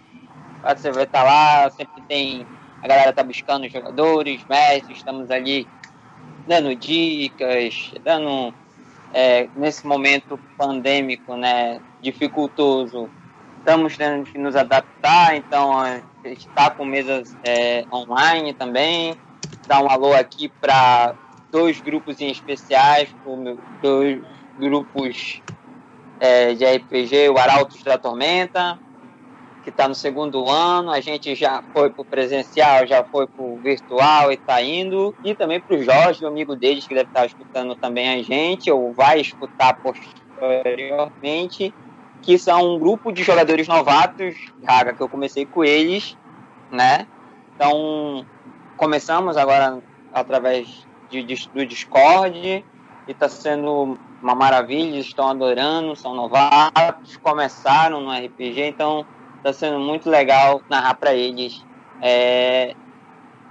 Você 0.62 0.92
vai 0.92 1.04
estar 1.04 1.24
lá, 1.24 1.70
sempre 1.72 2.02
tem. 2.04 2.46
A 2.84 2.88
galera 2.88 3.14
tá 3.14 3.24
buscando 3.24 3.68
jogadores, 3.70 4.44
mestres, 4.50 4.98
estamos 4.98 5.32
ali 5.32 5.68
dando 6.48 6.76
dicas, 6.76 7.94
dando. 8.04 8.54
É, 9.12 9.50
nesse 9.56 9.88
momento 9.88 10.40
pandêmico, 10.56 11.36
né, 11.36 11.82
dificultoso, 12.00 13.10
estamos 13.58 13.98
tendo 13.98 14.24
que 14.24 14.38
nos 14.38 14.56
adaptar, 14.56 15.36
então 15.36 15.80
a 15.80 16.00
gente 16.24 16.48
está 16.48 16.70
com 16.70 16.86
mesas 16.86 17.36
é, 17.44 17.86
online 17.92 18.54
também, 18.54 19.16
dar 19.68 19.82
um 19.82 19.90
alô 19.90 20.14
aqui 20.14 20.48
para 20.48 21.16
dois 21.52 21.82
grupos 21.82 22.20
em 22.22 22.30
especiais, 22.30 23.14
dois 23.82 24.22
grupos 24.58 25.42
é, 26.20 26.54
de 26.54 26.66
RPG, 26.66 27.30
o 27.30 27.38
Arautos 27.38 27.82
da 27.84 27.98
Tormenta, 27.98 28.78
que 29.64 29.70
está 29.70 29.88
no 29.88 29.96
segundo 29.96 30.50
ano, 30.50 30.92
a 30.92 31.00
gente 31.00 31.36
já 31.36 31.64
foi 31.74 31.90
para 31.90 32.02
o 32.02 32.06
presencial, 32.06 32.86
já 32.88 33.04
foi 33.04 33.28
para 33.28 33.44
o 33.44 33.58
virtual 33.58 34.32
e 34.32 34.36
está 34.36 34.62
indo, 34.62 35.16
e 35.24 35.36
também 35.36 35.60
para 35.60 35.76
o 35.76 35.84
Jorge, 35.84 36.24
o 36.24 36.28
amigo 36.28 36.56
deles, 36.56 36.88
que 36.88 36.96
deve 36.96 37.10
estar 37.10 37.22
tá 37.22 37.26
escutando 37.26 37.76
também 37.76 38.10
a 38.10 38.24
gente, 38.24 38.72
ou 38.72 38.94
vai 38.94 39.20
escutar 39.20 39.80
posteriormente, 39.82 41.74
que 42.22 42.38
são 42.38 42.76
um 42.76 42.80
grupo 42.80 43.12
de 43.12 43.24
jogadores 43.24 43.68
novatos, 43.68 44.36
Raga, 44.66 44.94
que 44.94 45.02
eu 45.02 45.10
comecei 45.10 45.46
com 45.46 45.64
eles, 45.64 46.18
né? 46.72 47.08
Então, 47.56 48.26
começamos 48.78 49.36
agora 49.38 49.80
através 50.14 50.88
de, 51.10 51.24
de, 51.24 51.50
do 51.50 51.66
Discord 51.66 52.38
e 53.08 53.12
está 53.12 53.28
sendo 53.28 53.98
uma 54.22 54.36
maravilha, 54.36 55.00
estão 55.00 55.30
adorando, 55.30 55.96
são 55.96 56.14
novatos, 56.14 57.18
começaram 57.18 58.02
no 58.02 58.12
RPG, 58.12 58.62
então 58.68 59.06
está 59.38 59.52
sendo 59.54 59.80
muito 59.80 60.10
legal 60.10 60.62
narrar 60.70 60.96
para 60.96 61.14
eles 61.14 61.66
é, 62.02 62.76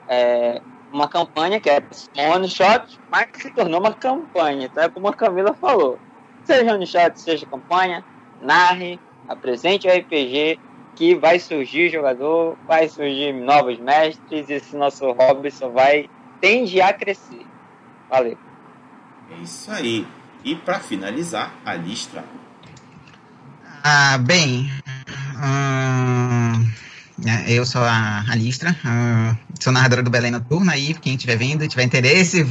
é, 0.09 0.63
uma 0.93 1.09
campanha 1.09 1.59
que 1.59 1.71
é 1.71 1.83
one 2.31 2.49
shot, 2.49 2.99
mas 3.11 3.27
que 3.27 3.43
se 3.43 3.51
tornou 3.51 3.81
uma 3.81 3.93
campanha, 3.93 4.67
então 4.67 4.91
como 4.91 5.09
a 5.09 5.15
Camila 5.15 5.55
falou, 5.55 5.99
seja 6.45 6.75
one 6.75 6.87
shot, 6.87 7.19
seja 7.21 7.47
campanha, 7.47 8.05
narre, 8.41 9.01
apresente 9.27 9.89
o 9.89 9.91
RPG 9.91 10.61
que 10.95 11.15
vai 11.15 11.39
surgir 11.39 11.91
jogador, 11.91 12.57
vai 12.67 12.89
surgir 12.89 13.33
novos 13.33 13.79
mestres, 13.79 14.49
e 14.49 14.55
esse 14.55 14.77
nosso 14.77 15.11
hobby 15.13 15.51
só 15.51 15.69
vai 15.69 16.11
tende 16.41 16.81
a 16.81 16.93
crescer. 16.93 17.47
Valeu. 18.09 18.39
É 19.31 19.43
isso 19.43 19.71
aí. 19.71 20.07
E 20.45 20.55
para 20.55 20.81
finalizar, 20.81 21.53
a 21.65 21.75
listra. 21.75 22.25
Ah, 23.85 24.19
bem, 24.19 24.71
hum, 25.37 26.69
eu 27.47 27.65
sou 27.65 27.83
a, 27.83 28.25
a 28.29 28.35
Listra, 28.35 28.77
hum, 28.85 29.37
sou 29.61 29.73
narradora 29.73 30.03
do 30.03 30.11
Belém 30.11 30.31
Noturno 30.31 30.71
aí, 30.71 30.95
quem 30.95 31.15
estiver 31.15 31.37
vendo, 31.37 31.67
tiver 31.69 31.85
interesse, 31.85 32.45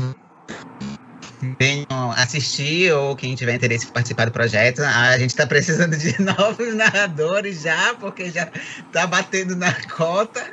venham 1.59 2.11
assistir 2.15 2.91
ou 2.93 3.15
quem 3.15 3.35
tiver 3.35 3.55
interesse 3.55 3.85
em 3.85 3.89
participar 3.89 4.25
do 4.25 4.31
projeto. 4.31 4.81
A 4.81 5.17
gente 5.17 5.31
está 5.31 5.45
precisando 5.45 5.95
de 5.97 6.19
novos 6.21 6.73
narradores 6.75 7.61
já, 7.61 7.93
porque 7.95 8.31
já 8.31 8.49
está 8.87 9.05
batendo 9.05 9.55
na 9.55 9.73
cota. 9.73 10.43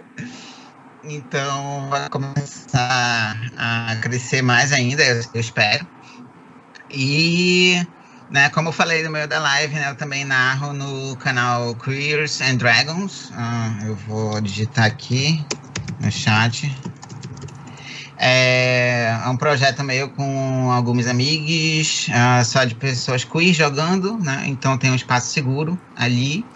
Então 1.06 1.90
vai 1.90 2.08
começar 2.08 3.36
a 3.58 3.96
crescer 4.00 4.40
mais 4.40 4.72
ainda, 4.72 5.02
eu, 5.04 5.22
eu 5.34 5.40
espero. 5.40 5.86
E, 6.90 7.86
né, 8.30 8.48
como 8.50 8.68
eu 8.68 8.72
falei 8.72 9.02
no 9.02 9.10
meio 9.10 9.28
da 9.28 9.38
live, 9.38 9.74
né, 9.74 9.90
eu 9.90 9.96
também 9.96 10.24
narro 10.24 10.72
no 10.72 11.14
canal 11.16 11.74
Queers 11.76 12.40
and 12.40 12.56
Dragons. 12.56 13.30
Uh, 13.30 13.86
eu 13.86 13.96
vou 13.96 14.40
digitar 14.40 14.86
aqui 14.86 15.44
no 16.00 16.10
chat. 16.10 16.74
É, 18.16 19.20
é 19.24 19.28
um 19.28 19.36
projeto 19.36 19.84
meio 19.84 20.08
com 20.14 20.70
alguns 20.70 21.06
amigos, 21.06 22.06
uh, 22.08 22.44
só 22.46 22.64
de 22.64 22.74
pessoas 22.76 23.24
queer 23.24 23.52
jogando, 23.52 24.18
né? 24.20 24.44
Então 24.46 24.78
tem 24.78 24.90
um 24.90 24.94
espaço 24.94 25.32
seguro 25.32 25.78
ali, 25.96 26.46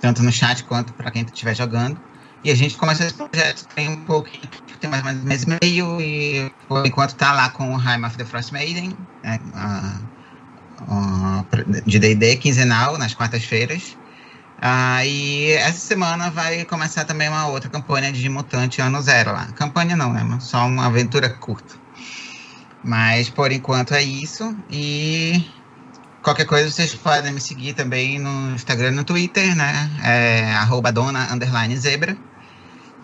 tanto 0.00 0.22
no 0.22 0.32
chat 0.32 0.64
quanto 0.64 0.94
para 0.94 1.10
quem 1.10 1.22
estiver 1.22 1.54
jogando. 1.54 2.00
E 2.42 2.50
a 2.50 2.54
gente 2.54 2.76
começou 2.76 3.06
esse 3.06 3.14
projeto 3.14 3.66
tem 3.74 3.88
um 3.88 4.04
pouquinho, 4.04 4.48
tem 4.80 4.88
mais 4.88 5.02
menos 5.02 5.22
um 5.22 5.26
mês 5.26 5.42
e 5.42 5.58
meio, 5.62 6.00
e 6.00 6.50
por 6.66 6.86
enquanto 6.86 7.14
tá 7.14 7.32
lá 7.32 7.50
com 7.50 7.74
o 7.74 7.78
Heim 7.78 8.04
of 8.04 8.16
the 8.16 8.24
Frost 8.24 8.52
Maiden, 8.52 8.96
né? 9.22 9.38
uh, 9.54 11.42
uh, 11.42 11.82
de 11.86 11.98
D&D 11.98 12.36
quinzenal, 12.36 12.96
nas 12.96 13.14
quartas-feiras. 13.14 13.96
Ah, 14.62 15.04
e 15.06 15.52
essa 15.52 15.78
semana 15.78 16.30
vai 16.30 16.66
começar 16.66 17.06
também 17.06 17.28
uma 17.28 17.46
outra 17.46 17.70
campanha 17.70 18.12
de 18.12 18.28
Mutante 18.28 18.82
Ano 18.82 19.00
Zero 19.00 19.32
lá. 19.32 19.46
Campanha 19.54 19.96
não, 19.96 20.12
né? 20.12 20.38
Só 20.40 20.66
uma 20.66 20.86
aventura 20.86 21.30
curta. 21.30 21.74
Mas 22.84 23.30
por 23.30 23.52
enquanto 23.52 23.94
é 23.94 24.02
isso. 24.02 24.54
E 24.70 25.42
qualquer 26.22 26.44
coisa 26.44 26.70
vocês 26.70 26.94
podem 26.94 27.32
me 27.32 27.40
seguir 27.40 27.72
também 27.72 28.18
no 28.18 28.54
Instagram 28.54 28.88
e 28.88 28.96
no 28.96 29.04
Twitter, 29.04 29.56
né? 29.56 29.90
É 30.02 30.52
arroba 30.52 30.92
dona 30.92 31.32
underline 31.32 31.74
zebra. 31.78 32.14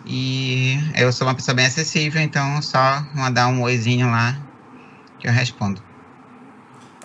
E 0.07 0.77
eu 0.95 1.11
sou 1.11 1.27
uma 1.27 1.35
pessoa 1.35 1.53
bem 1.53 1.65
acessível, 1.65 2.21
então 2.21 2.61
só 2.61 3.05
mandar 3.13 3.47
um 3.49 3.61
oizinho 3.61 4.09
lá 4.09 4.37
que 5.19 5.27
eu 5.27 5.31
respondo. 5.31 5.81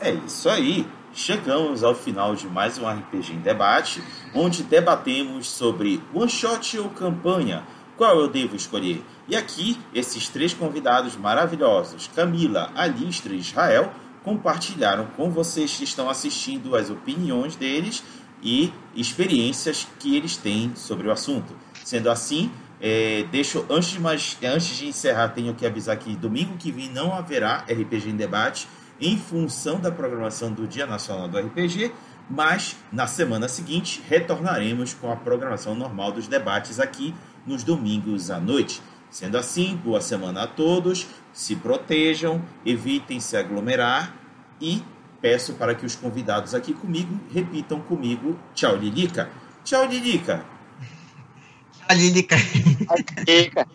É 0.00 0.12
isso 0.12 0.48
aí 0.48 0.86
chegamos 1.14 1.84
ao 1.84 1.94
final 1.94 2.34
de 2.34 2.46
mais 2.46 2.78
um 2.78 2.88
RPG 2.88 3.34
em 3.34 3.40
debate, 3.40 4.02
onde 4.34 4.62
debatemos 4.62 5.48
sobre 5.48 6.02
one 6.12 6.30
shot 6.30 6.78
ou 6.78 6.88
campanha, 6.88 7.62
qual 7.96 8.18
eu 8.18 8.28
devo 8.28 8.56
escolher. 8.56 9.04
E 9.28 9.36
aqui, 9.36 9.78
esses 9.94 10.28
três 10.28 10.54
convidados 10.54 11.16
maravilhosos, 11.16 12.08
Camila, 12.14 12.70
Alistra 12.74 13.34
e 13.34 13.38
Israel, 13.38 13.92
compartilharam 14.24 15.06
com 15.16 15.30
vocês 15.30 15.76
que 15.76 15.84
estão 15.84 16.08
assistindo 16.08 16.74
as 16.76 16.90
opiniões 16.90 17.56
deles 17.56 18.02
e 18.42 18.72
experiências 18.94 19.86
que 19.98 20.16
eles 20.16 20.36
têm 20.36 20.72
sobre 20.74 21.08
o 21.08 21.12
assunto. 21.12 21.54
Sendo 21.84 22.10
assim, 22.10 22.50
é, 22.84 23.24
deixo 23.30 23.64
antes 23.70 23.90
de, 23.90 24.00
mais, 24.00 24.36
antes 24.42 24.76
de 24.76 24.88
encerrar, 24.88 25.28
tenho 25.28 25.54
que 25.54 25.64
avisar 25.64 25.96
que 25.96 26.16
domingo 26.16 26.56
que 26.56 26.72
vem 26.72 26.90
não 26.90 27.14
haverá 27.14 27.58
RPG 27.58 28.10
em 28.10 28.16
debate 28.16 28.66
em 29.00 29.16
função 29.16 29.78
da 29.78 29.92
programação 29.92 30.52
do 30.52 30.66
Dia 30.66 30.84
Nacional 30.84 31.28
do 31.28 31.38
RPG, 31.38 31.92
mas 32.28 32.76
na 32.90 33.06
semana 33.06 33.46
seguinte 33.46 34.02
retornaremos 34.08 34.94
com 34.94 35.12
a 35.12 35.16
programação 35.16 35.76
normal 35.76 36.10
dos 36.10 36.26
debates 36.26 36.80
aqui 36.80 37.14
nos 37.46 37.62
domingos 37.62 38.30
à 38.30 38.40
noite. 38.40 38.82
Sendo 39.10 39.38
assim, 39.38 39.76
boa 39.76 40.00
semana 40.00 40.42
a 40.42 40.46
todos, 40.46 41.06
se 41.32 41.54
protejam, 41.54 42.42
evitem 42.66 43.20
se 43.20 43.36
aglomerar 43.36 44.12
e 44.60 44.82
peço 45.20 45.54
para 45.54 45.74
que 45.74 45.86
os 45.86 45.94
convidados 45.94 46.54
aqui 46.54 46.72
comigo 46.72 47.20
repitam 47.32 47.80
comigo: 47.80 48.36
tchau, 48.54 48.74
Lilica. 48.76 49.30
Tchau, 49.62 49.86
Lilica. 49.86 50.44
Lilica. 51.94 52.36
Lilica. 53.26 53.66